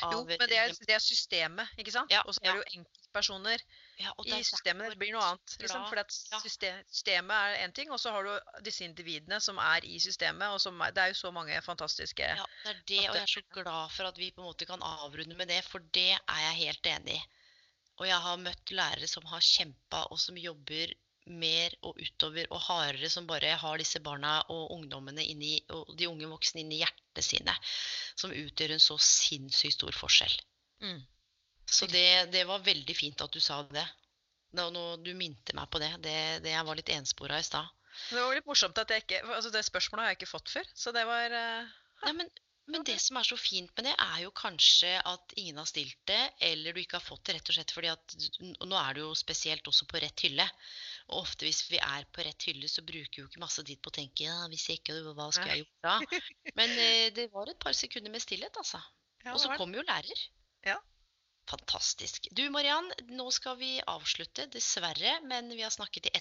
Jo, 0.00 0.22
men 0.24 0.40
det 0.48 0.56
er, 0.56 0.72
det 0.86 0.96
er 0.96 1.02
systemet, 1.02 1.72
ikke 1.80 1.92
sant? 1.92 2.12
Ja, 2.14 2.22
Og 2.24 2.36
så 2.36 2.44
er 2.46 2.56
det 2.62 2.78
jo 2.78 2.84
enkeltpersoner 3.14 3.60
ja, 3.96 4.12
i 4.24 4.44
systemet. 4.44 4.90
Det 4.90 4.98
blir 4.98 5.12
noe 5.14 5.22
annet. 5.22 5.56
Liksom, 5.60 5.84
for 5.88 6.00
at 6.02 6.12
systemet 6.42 7.34
er 7.36 7.64
én 7.64 7.74
ting, 7.74 7.90
og 7.94 8.00
så 8.00 8.10
har 8.10 8.24
du 8.26 8.62
disse 8.66 8.84
individene 8.84 9.40
som 9.40 9.58
er 9.58 9.84
i 9.84 9.98
systemet. 10.00 10.48
og 10.48 10.60
som 10.60 10.78
Det 10.78 11.02
er 11.02 11.12
jo 11.12 11.14
så 11.14 11.30
mange 11.30 11.60
fantastiske 11.62 12.22
Ja, 12.22 12.44
det 12.64 12.70
er 12.70 12.82
det, 12.86 12.98
og 13.08 13.14
jeg 13.14 13.22
er 13.22 13.26
så 13.26 13.42
glad 13.50 13.90
for 13.90 14.04
at 14.10 14.18
vi 14.18 14.30
på 14.30 14.42
en 14.42 14.48
måte 14.50 14.66
kan 14.66 14.82
avrunde 14.82 15.34
med 15.34 15.48
det, 15.48 15.62
for 15.64 15.78
det 15.92 16.12
er 16.18 16.40
jeg 16.48 16.60
helt 16.66 16.86
enig 16.86 17.14
i. 17.14 17.22
Og 18.02 18.08
jeg 18.08 18.18
har 18.18 18.36
møtt 18.42 18.70
lærere 18.70 19.06
som 19.06 19.24
har 19.30 19.40
kjempa, 19.40 20.06
og 20.10 20.18
som 20.18 20.36
jobber 20.36 20.94
mer 21.26 21.72
og 21.82 21.96
utover 21.96 22.50
og 22.50 22.60
hardere, 22.60 23.08
som 23.08 23.26
bare 23.26 23.54
har 23.56 23.78
disse 23.78 24.00
barna 24.00 24.42
og 24.52 24.74
ungdommene 24.74 25.24
inni, 25.24 25.60
og 25.70 25.94
de 25.96 26.08
unge 26.10 26.26
voksne 26.28 26.60
inni 26.60 26.82
hjertet 26.82 27.24
sine, 27.24 27.54
som 28.18 28.34
utgjør 28.34 28.74
en 28.74 28.82
så 28.82 28.98
sinnssykt 28.98 29.78
stor 29.78 29.96
forskjell. 29.96 30.34
mm. 30.82 31.13
Så 31.74 31.88
det, 31.90 32.30
det 32.32 32.44
var 32.46 32.62
veldig 32.62 32.94
fint 32.96 33.24
at 33.24 33.34
du 33.34 33.42
sa 33.42 33.62
det. 33.70 33.84
Nå, 34.54 34.68
nå, 34.70 34.84
du 35.02 35.10
minte 35.18 35.56
meg 35.58 35.66
på 35.72 35.80
det. 35.82 35.90
Det, 36.04 36.14
det 36.44 36.54
jeg 36.54 36.66
var 36.68 36.78
litt 36.78 36.92
enspora 36.94 37.40
i 37.42 37.46
stad. 37.46 37.66
Det 38.10 38.20
var 38.20 38.34
litt 38.36 38.48
morsomt 38.48 38.78
at 38.82 38.90
jeg 38.90 39.04
ikke 39.04 39.20
altså 39.36 39.52
Det 39.54 39.60
spørsmålet 39.66 40.02
har 40.02 40.12
jeg 40.12 40.20
ikke 40.22 40.32
fått 40.32 40.50
før, 40.50 40.70
så 40.74 40.92
det 40.94 41.04
var 41.06 41.30
uh, 41.30 41.74
Nei, 42.02 42.12
men, 42.18 42.30
men 42.72 42.86
det 42.86 42.96
som 43.02 43.20
er 43.20 43.26
så 43.28 43.36
fint 43.38 43.70
med 43.76 43.86
det, 43.86 43.92
er 44.02 44.24
jo 44.24 44.32
kanskje 44.34 44.90
at 44.98 45.34
ingen 45.38 45.60
har 45.60 45.68
stilt 45.70 46.00
det, 46.10 46.20
eller 46.48 46.74
du 46.74 46.80
ikke 46.82 46.98
har 46.98 47.06
fått 47.06 47.22
det 47.28 47.36
rett 47.36 47.52
og 47.52 47.58
slett 47.58 47.74
fordi 47.76 47.92
at 47.92 48.16
Nå 48.64 48.78
er 48.80 48.96
det 48.96 49.04
jo 49.04 49.12
spesielt 49.18 49.70
også 49.70 49.86
på 49.90 50.02
rett 50.02 50.26
hylle. 50.26 50.46
Og 51.12 51.20
ofte 51.20 51.46
hvis 51.46 51.62
vi 51.70 51.78
er 51.78 52.06
på 52.10 52.24
rett 52.26 52.48
hylle, 52.48 52.70
så 52.70 52.82
bruker 52.86 53.14
vi 53.14 53.22
jo 53.22 53.28
ikke 53.30 53.44
masse 53.44 53.62
tid 53.66 53.82
på 53.84 53.92
å 53.92 53.98
tenke 53.98 54.26
ja, 54.26 54.40
hvis 54.50 54.66
jeg 54.70 54.82
ikke, 54.82 54.98
hva 55.14 55.28
skulle 55.34 55.54
jeg 55.54 55.64
gjort 55.64 55.86
da? 55.86 56.22
Men 56.58 56.74
uh, 56.78 57.06
det 57.18 57.28
var 57.34 57.52
et 57.52 57.62
par 57.62 57.78
sekunder 57.78 58.14
med 58.14 58.24
stillhet, 58.24 58.58
altså. 58.62 58.82
ja, 59.22 59.36
Og 59.36 59.42
så 59.42 59.54
kom 59.60 59.74
jo 59.76 59.86
lærer. 59.86 60.26
Ja. 60.66 60.80
Fantastisk. 61.50 62.28
Du 62.32 62.42
Mariann, 62.50 62.86
nå 63.12 63.26
skal 63.34 63.58
vi 63.60 63.76
avslutte, 63.90 64.46
dessverre. 64.52 65.18
Men 65.28 65.50
vi 65.52 65.62
har 65.62 65.72
snakket 65.74 66.08
i 66.08 66.12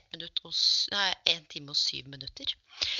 en 1.31 1.45
time 1.51 1.71
og 1.71 1.79
syv 1.79 2.09
minutter. 2.11 2.51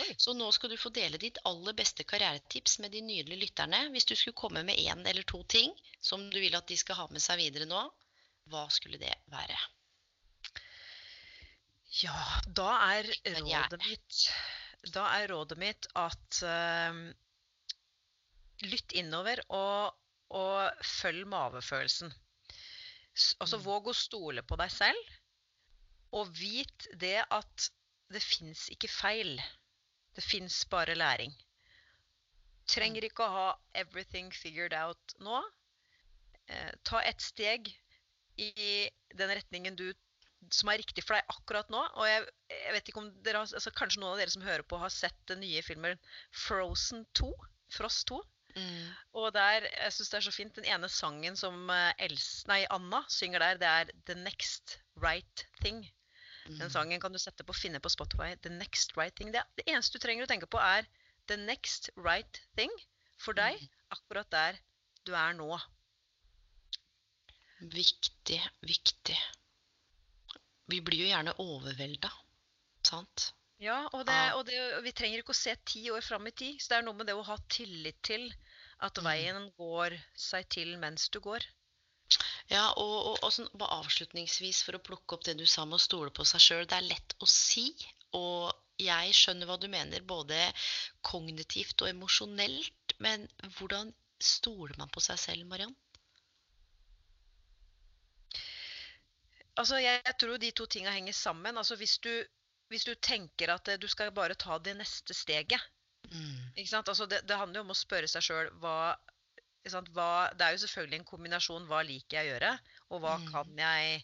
Oi. 0.05 0.13
Så 0.17 0.35
nå 0.37 0.47
skal 0.55 0.71
du 0.71 0.77
få 0.79 0.93
dele 0.95 1.19
ditt 1.19 1.41
aller 1.49 1.75
beste 1.75 2.05
karrieretips 2.07 2.79
med 2.79 2.95
de 2.95 3.03
nydelige 3.03 3.43
lytterne. 3.43 3.85
Hvis 3.91 4.07
du 4.07 4.15
skulle 4.15 4.39
komme 4.39 4.63
med 4.63 4.79
én 4.79 5.03
eller 5.09 5.27
to 5.27 5.43
ting 5.43 5.75
som 5.99 6.29
du 6.29 6.39
vil 6.39 6.55
at 6.55 6.67
de 6.71 6.79
skal 6.79 7.01
ha 7.01 7.07
med 7.11 7.23
seg 7.23 7.41
videre 7.43 7.67
nå, 7.67 7.83
hva 8.51 8.67
skulle 8.71 8.99
det 9.01 9.13
være? 9.31 9.59
Ja, 12.01 12.15
da 12.47 12.69
er 12.95 13.09
rådet 13.37 13.79
mitt 13.83 14.21
Da 14.95 15.03
er 15.19 15.27
rådet 15.29 15.59
mitt 15.61 15.85
at 15.95 16.39
uh, 16.41 17.03
lytt 18.67 18.95
innover 18.97 19.43
og, 19.49 19.99
og 20.33 20.85
følg 20.85 21.27
mavefølelsen. 21.29 22.11
Altså 23.39 23.57
Mm. 23.59 23.63
våg 23.67 23.87
å 23.91 23.93
stole 23.93 24.41
på 24.43 24.57
deg 24.57 24.71
selv, 24.73 25.11
og 26.13 26.31
vit 26.37 26.87
det 26.99 27.19
at 27.29 27.69
det 28.13 28.21
fins 28.21 28.67
ikke 28.73 28.89
feil. 28.89 29.37
Det 30.15 30.23
fins 30.23 30.65
bare 30.69 30.95
læring. 30.95 31.33
Trenger 32.69 33.03
ikke 33.05 33.25
å 33.25 33.33
ha 33.33 33.47
everything 33.75 34.31
figured 34.33 34.73
out 34.73 35.15
nå. 35.19 35.41
Eh, 36.47 36.71
ta 36.83 37.01
ett 37.01 37.21
steg 37.21 37.69
i 38.37 38.89
den 39.15 39.29
retningen 39.29 39.75
du 39.75 39.93
som 40.51 40.69
er 40.69 40.77
riktig 40.81 41.03
for 41.05 41.15
deg 41.15 41.23
akkurat 41.31 41.69
nå. 41.69 41.81
Og 41.95 42.07
jeg, 42.07 42.25
jeg 42.49 42.73
vet 42.75 42.89
ikke 42.89 43.01
om 43.01 43.09
dere 43.23 43.41
har, 43.41 43.47
altså 43.47 43.71
Kanskje 43.75 44.01
noen 44.01 44.13
av 44.13 44.21
dere 44.21 44.33
som 44.33 44.45
hører 44.45 44.63
på, 44.67 44.77
har 44.81 44.89
sett 44.93 45.17
den 45.27 45.39
nye 45.43 45.61
filmen 45.65 45.97
Frozen 46.31 47.05
2? 47.15 47.31
Frost 47.73 48.07
2. 48.11 48.19
Mm. 48.55 48.89
Og 49.17 49.31
der, 49.33 49.65
jeg 49.71 49.93
syns 49.95 50.09
det 50.13 50.17
er 50.19 50.25
så 50.27 50.31
fint, 50.35 50.55
den 50.55 50.67
ene 50.69 50.89
sangen 50.89 51.35
som 51.39 51.69
eh, 51.73 51.93
Els, 52.05 52.27
nei, 52.49 52.59
Anna 52.73 52.99
synger 53.09 53.41
der, 53.41 53.57
det 53.61 53.69
er 53.69 53.91
The 54.05 54.15
Next 54.19 54.77
Right 55.01 55.47
Thing. 55.61 55.83
Den 56.45 56.59
Mm. 56.67 56.69
sangen 56.73 56.99
kan 56.99 57.13
du 57.13 57.17
sette 57.23 57.43
på, 57.47 57.53
finne 57.55 57.79
på 57.79 57.89
Spotify. 57.89 58.33
The 58.43 58.49
Next 58.51 58.97
Right 58.97 59.15
Thing. 59.15 59.31
Det, 59.31 59.41
det 59.55 59.63
eneste 59.71 59.97
du 59.97 60.03
trenger 60.03 60.25
å 60.25 60.27
tenke 60.27 60.45
på, 60.51 60.59
er 60.59 60.83
The 61.31 61.37
Next 61.39 61.89
Right 61.95 62.41
Thing 62.57 62.71
for 63.17 63.33
deg 63.33 63.55
Mm. 63.61 63.69
akkurat 63.95 64.29
der 64.29 64.59
du 65.07 65.13
er 65.15 65.33
nå. 65.33 65.55
Viktig, 67.63 68.41
viktig. 68.67 69.15
Vi 70.67 70.81
blir 70.83 70.99
jo 71.05 71.07
gjerne 71.13 71.33
overvelda, 71.39 72.11
sant? 72.83 73.29
Ja, 73.61 73.87
og, 73.93 74.05
det, 74.07 74.15
og, 74.35 74.45
det, 74.47 74.57
vi 74.83 74.91
trenger 74.91 75.21
ikke 75.21 75.33
å 75.35 75.37
se 75.37 75.53
ti 75.65 75.85
år 75.93 76.01
fram 76.03 76.25
i 76.27 76.33
tid. 76.35 76.57
Så 76.61 76.73
det 76.73 76.79
er 76.79 76.87
noe 76.87 76.97
med 76.97 77.07
det 77.07 77.15
å 77.15 77.25
ha 77.27 77.37
tillit 77.51 77.99
til 78.03 78.31
at 78.83 78.97
Mm. 78.99 79.05
veien 79.05 79.51
går 79.57 79.93
seg 80.17 80.49
til 80.49 80.77
mens 80.77 81.09
du 81.09 81.19
går. 81.23 81.45
Ja, 82.51 82.73
og, 82.75 82.95
og, 83.07 83.15
og 83.23 83.31
sånn, 83.31 83.47
bare 83.57 83.79
avslutningsvis 83.79 84.63
for 84.65 84.75
å 84.75 84.83
plukke 84.83 85.15
opp 85.15 85.23
det 85.23 85.37
du 85.39 85.45
sa 85.47 85.63
med 85.65 85.79
å 85.79 85.85
stole 85.85 86.11
på 86.11 86.25
seg 86.27 86.43
sjøl. 86.43 86.65
Det 86.67 86.75
er 86.77 86.89
lett 86.89 87.15
å 87.23 87.29
si, 87.29 87.69
og 88.11 88.51
jeg 88.81 89.15
skjønner 89.15 89.47
hva 89.47 89.57
du 89.61 89.69
mener, 89.71 90.03
både 90.03 90.37
kognitivt 91.05 91.81
og 91.85 91.93
emosjonelt. 91.93 92.97
Men 92.99 93.25
hvordan 93.57 93.93
stoler 94.19 94.75
man 94.77 94.91
på 94.91 95.01
seg 95.03 95.19
selv, 95.21 95.47
Mariann? 95.47 95.75
Altså, 99.55 99.77
jeg, 99.77 100.01
jeg 100.05 100.15
tror 100.19 100.37
de 100.41 100.51
to 100.51 100.65
tinga 100.65 100.91
henger 100.91 101.13
sammen. 101.13 101.57
Altså, 101.57 101.77
hvis 101.79 101.97
du, 102.03 102.11
hvis 102.73 102.87
du 102.89 102.93
tenker 102.95 103.53
at 103.53 103.69
eh, 103.69 103.79
du 103.79 103.87
skal 103.91 104.11
bare 104.15 104.35
ta 104.39 104.57
det 104.59 104.75
neste 104.81 105.15
steget 105.17 105.61
Mm. 106.11 106.51
Altså, 106.83 107.05
det, 107.07 107.21
det 107.25 107.37
handler 107.39 107.61
jo 107.61 107.63
om 107.63 107.71
å 107.73 107.77
spørre 107.77 108.09
seg 108.11 108.25
sjøl 108.25 108.49
hva, 108.61 108.93
hva 109.95 110.07
Det 110.35 110.45
er 110.45 110.51
jo 110.51 110.59
selvfølgelig 110.65 110.99
en 110.99 111.07
kombinasjon 111.07 111.67
hva 111.69 111.79
liker 111.87 112.17
jeg 112.19 112.27
å 112.27 112.33
gjøre, 112.33 112.49
og 112.91 113.01
hva 113.01 113.13
Mm. 113.21 113.29
kan 113.31 113.57
jeg 113.63 114.03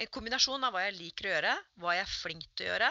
En 0.00 0.06
kombinasjon 0.14 0.62
av 0.66 0.74
hva 0.74 0.84
jeg 0.84 0.98
liker 0.98 1.26
å 1.26 1.30
gjøre, 1.34 1.54
hva 1.82 1.94
jeg 1.96 2.04
er 2.04 2.10
flink 2.12 2.44
til 2.54 2.66
å 2.66 2.70
gjøre, 2.74 2.90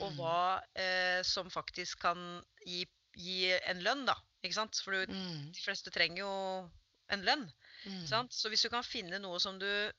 og 0.00 0.12
Mm. 0.12 0.16
hva 0.16 0.62
eh, 0.76 1.22
som 1.22 1.50
faktisk 1.52 2.00
kan 2.00 2.44
gi, 2.64 2.86
gi 3.16 3.52
en 3.52 3.82
lønn, 3.84 4.06
da. 4.06 4.14
Ikke 4.42 4.54
sant? 4.56 4.80
For 4.84 4.92
du, 4.92 5.12
Mm. 5.12 5.52
de 5.52 5.60
fleste 5.60 5.90
trenger 5.92 6.22
jo 6.22 6.70
en 7.10 7.24
lønn. 7.24 7.44
Mm. 7.84 8.06
Sant? 8.08 8.32
Så 8.32 8.48
hvis 8.48 8.62
du 8.62 8.70
kan 8.70 8.82
finne 8.82 9.18
noe 9.20 9.38
som 9.40 9.58
du 9.58 9.92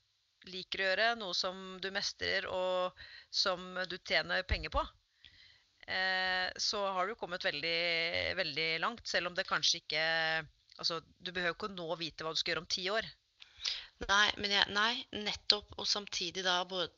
liker 0.52 0.82
å 0.82 0.88
gjøre, 0.90 1.08
noe 1.20 1.36
som 1.38 1.78
du 1.82 1.90
mestrer, 1.96 2.48
og 2.50 2.94
som 3.34 3.64
du 3.90 3.98
tjener 3.98 4.44
penger 4.48 4.74
på, 4.74 4.84
eh, 5.88 6.50
så 6.58 6.82
har 6.98 7.08
du 7.08 7.16
kommet 7.20 7.46
veldig, 7.46 8.36
veldig 8.38 8.70
langt. 8.84 9.08
Selv 9.08 9.32
om 9.32 9.36
det 9.38 9.48
kanskje 9.50 9.84
ikke 9.84 10.06
Altså, 10.76 10.98
du 11.24 11.30
behøver 11.32 11.54
ikke 11.56 11.70
nå 11.72 11.86
vite 11.96 12.26
hva 12.26 12.34
du 12.36 12.40
skal 12.42 12.52
gjøre 12.52 12.62
om 12.66 12.66
ti 12.68 12.82
år. 12.92 13.06
Nei, 14.10 14.26
men 14.44 14.52
jeg, 14.52 14.68
nei, 14.76 15.06
nettopp. 15.24 15.70
Og 15.80 15.88
samtidig 15.88 16.44
da 16.44 16.58
både, 16.68 16.90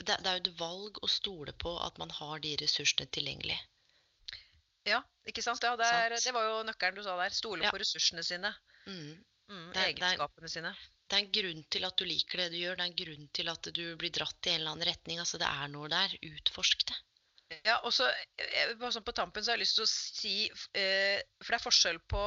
det, 0.00 0.16
det 0.24 0.30
er 0.30 0.38
jo 0.38 0.44
et 0.46 0.54
valg 0.56 0.96
å 1.04 1.10
stole 1.12 1.52
på 1.60 1.74
at 1.84 1.98
man 2.00 2.08
har 2.16 2.40
de 2.40 2.54
ressursene 2.62 3.04
tilgjengelig. 3.12 3.58
Ja, 4.88 5.02
ikke 5.28 5.44
sant? 5.44 5.60
Ja, 5.66 5.74
det, 5.76 5.84
er, 5.84 6.14
det 6.16 6.32
var 6.32 6.48
jo 6.48 6.62
nøkkelen 6.64 6.96
du 6.96 7.04
sa 7.04 7.18
der. 7.20 7.34
Stole 7.36 7.66
Ja. 7.66 7.74
på 7.74 7.82
ressursene 7.82 8.24
sine. 8.24 8.54
Mm. 8.86 9.18
Mm, 9.48 9.72
Det 9.72 9.82
er- 10.00 10.28
det 10.40 10.50
sine. 10.50 10.76
Det 11.08 11.16
er 11.16 11.22
en 11.24 11.32
grunn 11.32 11.64
til 11.70 11.84
at 11.84 11.96
du 11.96 12.04
liker 12.04 12.36
det 12.38 12.50
du 12.50 12.56
gjør. 12.58 12.76
Det 12.76 12.82
er 12.82 12.90
en 12.90 12.96
grunn 13.06 13.28
til 13.32 13.48
at 13.48 13.62
du 13.62 13.96
blir 13.96 14.10
dratt 14.10 14.46
i 14.46 14.50
en 14.50 14.60
eller 14.60 14.70
annen 14.72 14.88
retning. 14.88 15.18
Altså, 15.22 15.38
det 15.38 15.46
er 15.46 15.68
noe 15.68 15.88
der. 15.88 16.08
Utforsk 16.22 16.84
det. 16.86 16.96
Ja, 17.64 17.76
og 17.84 17.92
så 17.92 18.08
eh, 18.38 18.74
bare 18.74 18.90
sånn 18.90 19.04
På 19.06 19.14
tampen 19.14 19.40
så 19.44 19.52
har 19.52 19.56
jeg 19.56 19.66
lyst 19.66 19.76
til 19.76 19.84
å 19.84 19.86
si 19.86 20.50
eh, 20.74 21.22
For 21.44 21.52
det 21.54 21.60
er 21.60 21.70
forskjell 21.70 21.98
på 22.10 22.22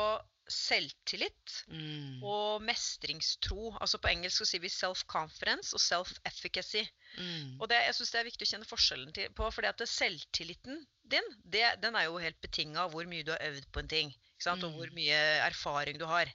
selvtillit 0.50 1.66
Mm. 1.68 2.24
og 2.24 2.62
mestringstro. 2.64 3.78
Altså 3.82 4.00
På 4.00 4.08
engelsk 4.10 4.40
så 4.42 4.48
sier 4.48 4.62
vi 4.64 4.70
self-confidence 4.70 5.74
og 5.76 5.82
self-efficacy. 5.84 6.88
Mm. 7.18 7.60
Og 7.62 7.68
det, 7.70 7.82
jeg 7.86 7.96
synes 7.96 8.12
det 8.12 8.20
er 8.22 8.30
viktig 8.30 8.48
å 8.48 8.52
kjenne 8.54 8.70
forskjellen 8.70 9.14
til, 9.14 9.30
på, 9.36 9.52
fordi 9.54 9.68
at 9.68 9.78
det, 9.78 9.90
selvtilliten 9.92 10.86
din 11.10 11.30
det, 11.44 11.82
den 11.82 11.96
er 11.96 12.06
jo 12.08 12.18
helt 12.18 12.40
betinga 12.42 12.86
av 12.86 12.92
hvor 12.96 13.06
mye 13.06 13.24
du 13.28 13.32
har 13.32 13.44
øvd 13.52 13.68
på 13.72 13.80
en 13.84 13.88
ting. 13.92 14.14
Sant? 14.40 14.64
Og 14.64 14.72
Mm. 14.72 14.78
hvor 14.80 14.92
mye 14.96 15.20
erfaring 15.50 16.00
du 16.00 16.06
har. 16.06 16.32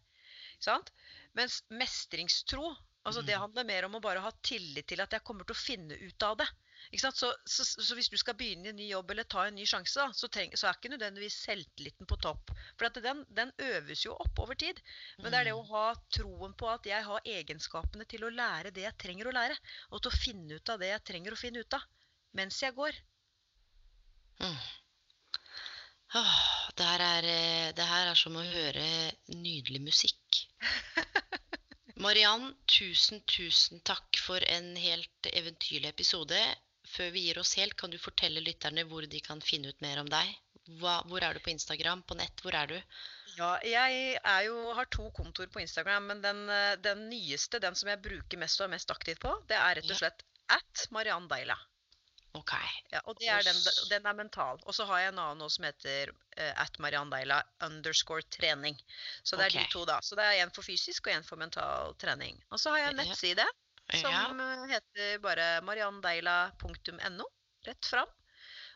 Sant? 0.64 0.90
Mens 1.38 1.62
mestringstro 1.70 2.74
altså 3.04 3.20
det 3.20 3.34
Mm. 3.36 3.40
handler 3.42 3.64
mer 3.68 3.84
om 3.84 3.96
å 3.98 4.00
bare 4.00 4.20
ha 4.24 4.30
tillit 4.42 4.86
til 4.88 5.00
at 5.04 5.12
jeg 5.12 5.24
kommer 5.28 5.44
til 5.44 5.52
å 5.52 5.60
finne 5.60 5.96
ut 6.00 6.22
av 6.24 6.38
det. 6.40 6.46
Så, 7.00 7.10
så, 7.12 7.64
så 7.64 7.94
hvis 7.96 8.08
du 8.12 8.16
skal 8.20 8.36
begynne 8.36 8.66
i 8.66 8.70
en 8.72 8.76
ny 8.76 8.86
jobb 8.90 9.10
eller 9.12 9.26
ta 9.28 9.44
en 9.46 9.54
ny 9.56 9.64
sjanse, 9.68 9.96
da, 10.00 10.12
så, 10.16 10.28
treng, 10.32 10.52
så 10.56 10.68
er 10.68 10.78
ikke 10.78 10.90
nødvendigvis 10.92 11.36
selvtilliten 11.46 12.08
på 12.08 12.16
topp. 12.24 12.52
For 12.78 12.88
at 12.88 12.98
den, 13.04 13.22
den 13.36 13.52
øves 13.58 14.04
jo 14.06 14.16
opp 14.24 14.40
over 14.44 14.56
tid. 14.60 14.80
Men 15.20 15.32
det 15.32 15.40
er 15.40 15.44
det 15.50 15.54
å 15.56 15.62
Mm. 15.64 15.70
ha 15.72 15.84
troen 16.16 16.56
på 16.60 16.68
at 16.72 16.88
jeg 16.88 17.04
har 17.08 17.20
egenskapene 17.36 18.08
til 18.08 18.24
å 18.24 18.32
lære 18.32 18.72
det 18.72 18.84
jeg 18.86 18.98
trenger 19.04 19.28
å 19.28 19.36
lære. 19.36 19.56
Og 19.92 20.00
til 20.02 20.12
å 20.12 20.18
finne 20.24 20.56
ut 20.60 20.68
av 20.74 20.80
det 20.80 20.88
jeg 20.92 21.04
trenger 21.12 21.32
å 21.36 21.40
finne 21.40 21.60
ut 21.64 21.76
av. 21.80 21.84
Mens 22.40 22.60
jeg 22.64 22.74
går. 22.76 22.92
Mm. 24.40 24.56
Åh, 26.14 26.36
det, 26.76 26.84
her 26.84 27.00
er, 27.00 27.24
eh, 27.36 27.72
det 27.76 27.84
her 27.90 28.10
er 28.12 28.14
som 28.18 28.36
å 28.36 28.44
høre 28.44 28.88
nydelig 29.28 29.80
musikk. 29.82 30.23
Mariann, 32.04 32.50
tusen, 32.66 33.20
tusen 33.30 33.80
takk 33.86 34.18
for 34.18 34.42
en 34.50 34.72
helt 34.76 35.28
eventyrlig 35.32 35.92
episode. 35.92 36.38
Før 36.94 37.12
vi 37.14 37.22
gir 37.28 37.38
oss 37.40 37.54
helt, 37.58 37.76
kan 37.80 37.90
du 37.92 37.98
fortelle 38.02 38.42
lytterne 38.44 38.84
hvor 38.90 39.06
de 39.08 39.20
kan 39.24 39.40
finne 39.44 39.70
ut 39.72 39.80
mer 39.84 40.02
om 40.02 40.10
deg? 40.10 40.32
Hva, 40.80 40.98
hvor 41.10 41.22
er 41.24 41.36
du 41.36 41.42
på 41.44 41.52
Instagram? 41.52 42.02
På 42.08 42.16
nett? 42.18 42.40
Hvor 42.44 42.54
er 42.56 42.70
du? 42.70 42.76
Ja, 43.36 43.54
jeg 43.66 44.18
er 44.20 44.42
jo, 44.46 44.56
har 44.76 44.86
to 44.94 45.08
kontor 45.16 45.48
på 45.52 45.60
Instagram, 45.62 46.06
men 46.12 46.22
den, 46.24 46.44
den 46.84 47.06
nyeste, 47.10 47.58
den 47.62 47.74
som 47.78 47.90
jeg 47.90 48.02
bruker 48.04 48.40
mest 48.40 48.60
og 48.60 48.68
er 48.68 48.74
mest 48.76 48.92
aktiv 48.94 49.18
på, 49.22 49.32
det 49.50 49.56
er 49.58 49.80
rett 49.80 49.88
og 49.90 49.96
Ja. 49.96 50.00
slett 50.04 50.22
at 50.54 50.84
Mariann 50.94 51.26
Deila. 51.30 51.56
Ok. 52.34 52.52
Ja, 52.90 53.00
og 53.06 53.14
det 53.20 53.28
er 53.30 53.42
den, 53.46 53.58
den 53.90 54.06
er 54.10 54.16
mental. 54.18 54.58
Og 54.66 54.74
så 54.74 54.84
har 54.88 54.98
jeg 55.04 55.12
en 55.12 55.20
annen 55.22 55.50
som 55.50 55.64
heter 55.68 56.10
uh, 56.10 56.62
at 56.64 56.78
Mariann 56.82 57.10
Deila 57.12 57.42
underscore 57.62 58.22
trening. 58.34 58.74
Så 59.22 59.36
det 59.38 59.46
er 59.46 59.54
de 59.60 59.66
to, 59.70 59.84
da. 59.86 60.00
Så 60.02 60.18
det 60.18 60.24
er 60.26 60.42
en 60.42 60.50
for 60.54 60.66
fysisk 60.66 61.06
og 61.06 61.14
en 61.14 61.24
for 61.26 61.38
mental 61.40 61.94
trening. 62.02 62.40
Og 62.50 62.58
så 62.60 62.74
har 62.74 62.78
jeg 62.82 62.94
en 62.94 63.00
nettside 63.04 63.46
som 64.00 64.10
Ja. 64.10 64.24
som 64.26 64.40
heter 64.70 65.18
bare 65.22 65.60
marianndeila.no. 65.62 67.26
Rett 67.66 67.86
fram. 67.86 68.08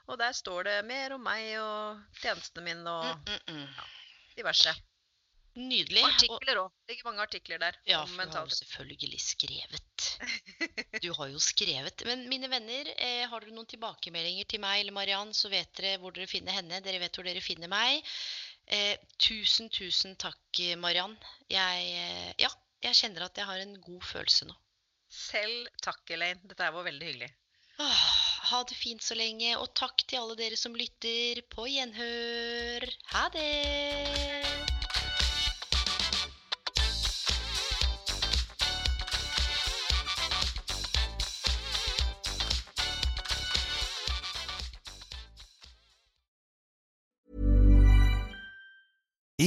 Og 0.08 0.18
der 0.18 0.32
står 0.32 0.62
det 0.64 0.76
mer 0.88 1.12
om 1.18 1.20
meg 1.24 1.50
og 1.60 1.98
tjenestene 2.22 2.64
mine 2.64 2.90
og 2.90 3.18
Mm, 3.28 3.40
mm, 3.48 3.58
mm. 3.58 3.68
diverse. 4.36 4.72
Nydelig. 5.58 6.04
Artikler 6.06 6.60
òg. 6.62 6.74
Det 6.86 6.92
ligger 6.92 7.08
mange 7.08 7.24
artikler 7.24 7.58
der. 7.62 7.78
ja, 7.88 8.02
for 8.06 8.30
du 8.30 8.36
har 8.36 8.46
jo 8.46 8.58
selvfølgelig 8.60 9.20
skrevet. 9.22 9.84
Du 11.02 11.08
har 11.14 11.30
jo 11.30 11.40
skrevet. 11.42 12.04
Men 12.06 12.24
mine 12.30 12.50
venner, 12.50 12.90
eh, 12.96 13.24
har 13.30 13.42
dere 13.42 13.54
noen 13.54 13.68
tilbakemeldinger 13.70 14.46
til 14.50 14.62
meg 14.62 14.82
eller 14.82 14.94
Mariann, 14.94 15.34
så 15.34 15.50
vet 15.50 15.70
dere 15.78 15.98
hvor 16.02 16.14
dere 16.14 16.30
finner 16.30 16.54
henne. 16.54 16.80
Dere 16.84 17.00
vet 17.02 17.18
hvor 17.18 17.26
dere 17.26 17.42
finner 17.42 17.70
meg. 17.70 18.06
Eh, 18.66 18.94
tusen, 19.18 19.70
tusen 19.72 20.14
takk, 20.20 20.62
Mariann. 20.78 21.16
Jeg, 21.50 21.90
eh, 22.04 22.32
ja, 22.42 22.50
jeg 22.84 23.00
kjenner 23.00 23.26
at 23.26 23.38
jeg 23.38 23.48
har 23.48 23.62
en 23.64 23.76
god 23.82 24.06
følelse 24.12 24.48
nå. 24.50 24.56
Selv 25.08 25.70
takk, 25.82 26.04
Elaine. 26.14 26.42
Dette 26.46 26.70
var 26.74 26.86
veldig 26.86 27.10
hyggelig. 27.10 27.30
Åh, 27.78 28.06
ha 28.50 28.62
det 28.66 28.76
fint 28.78 29.02
så 29.02 29.14
lenge, 29.18 29.54
og 29.58 29.70
takk 29.78 30.02
til 30.06 30.22
alle 30.22 30.38
dere 30.38 30.58
som 30.58 30.74
lytter. 30.76 31.42
På 31.54 31.66
gjenhør. 31.70 32.88
Ha 33.14 33.28
det! 33.34 34.57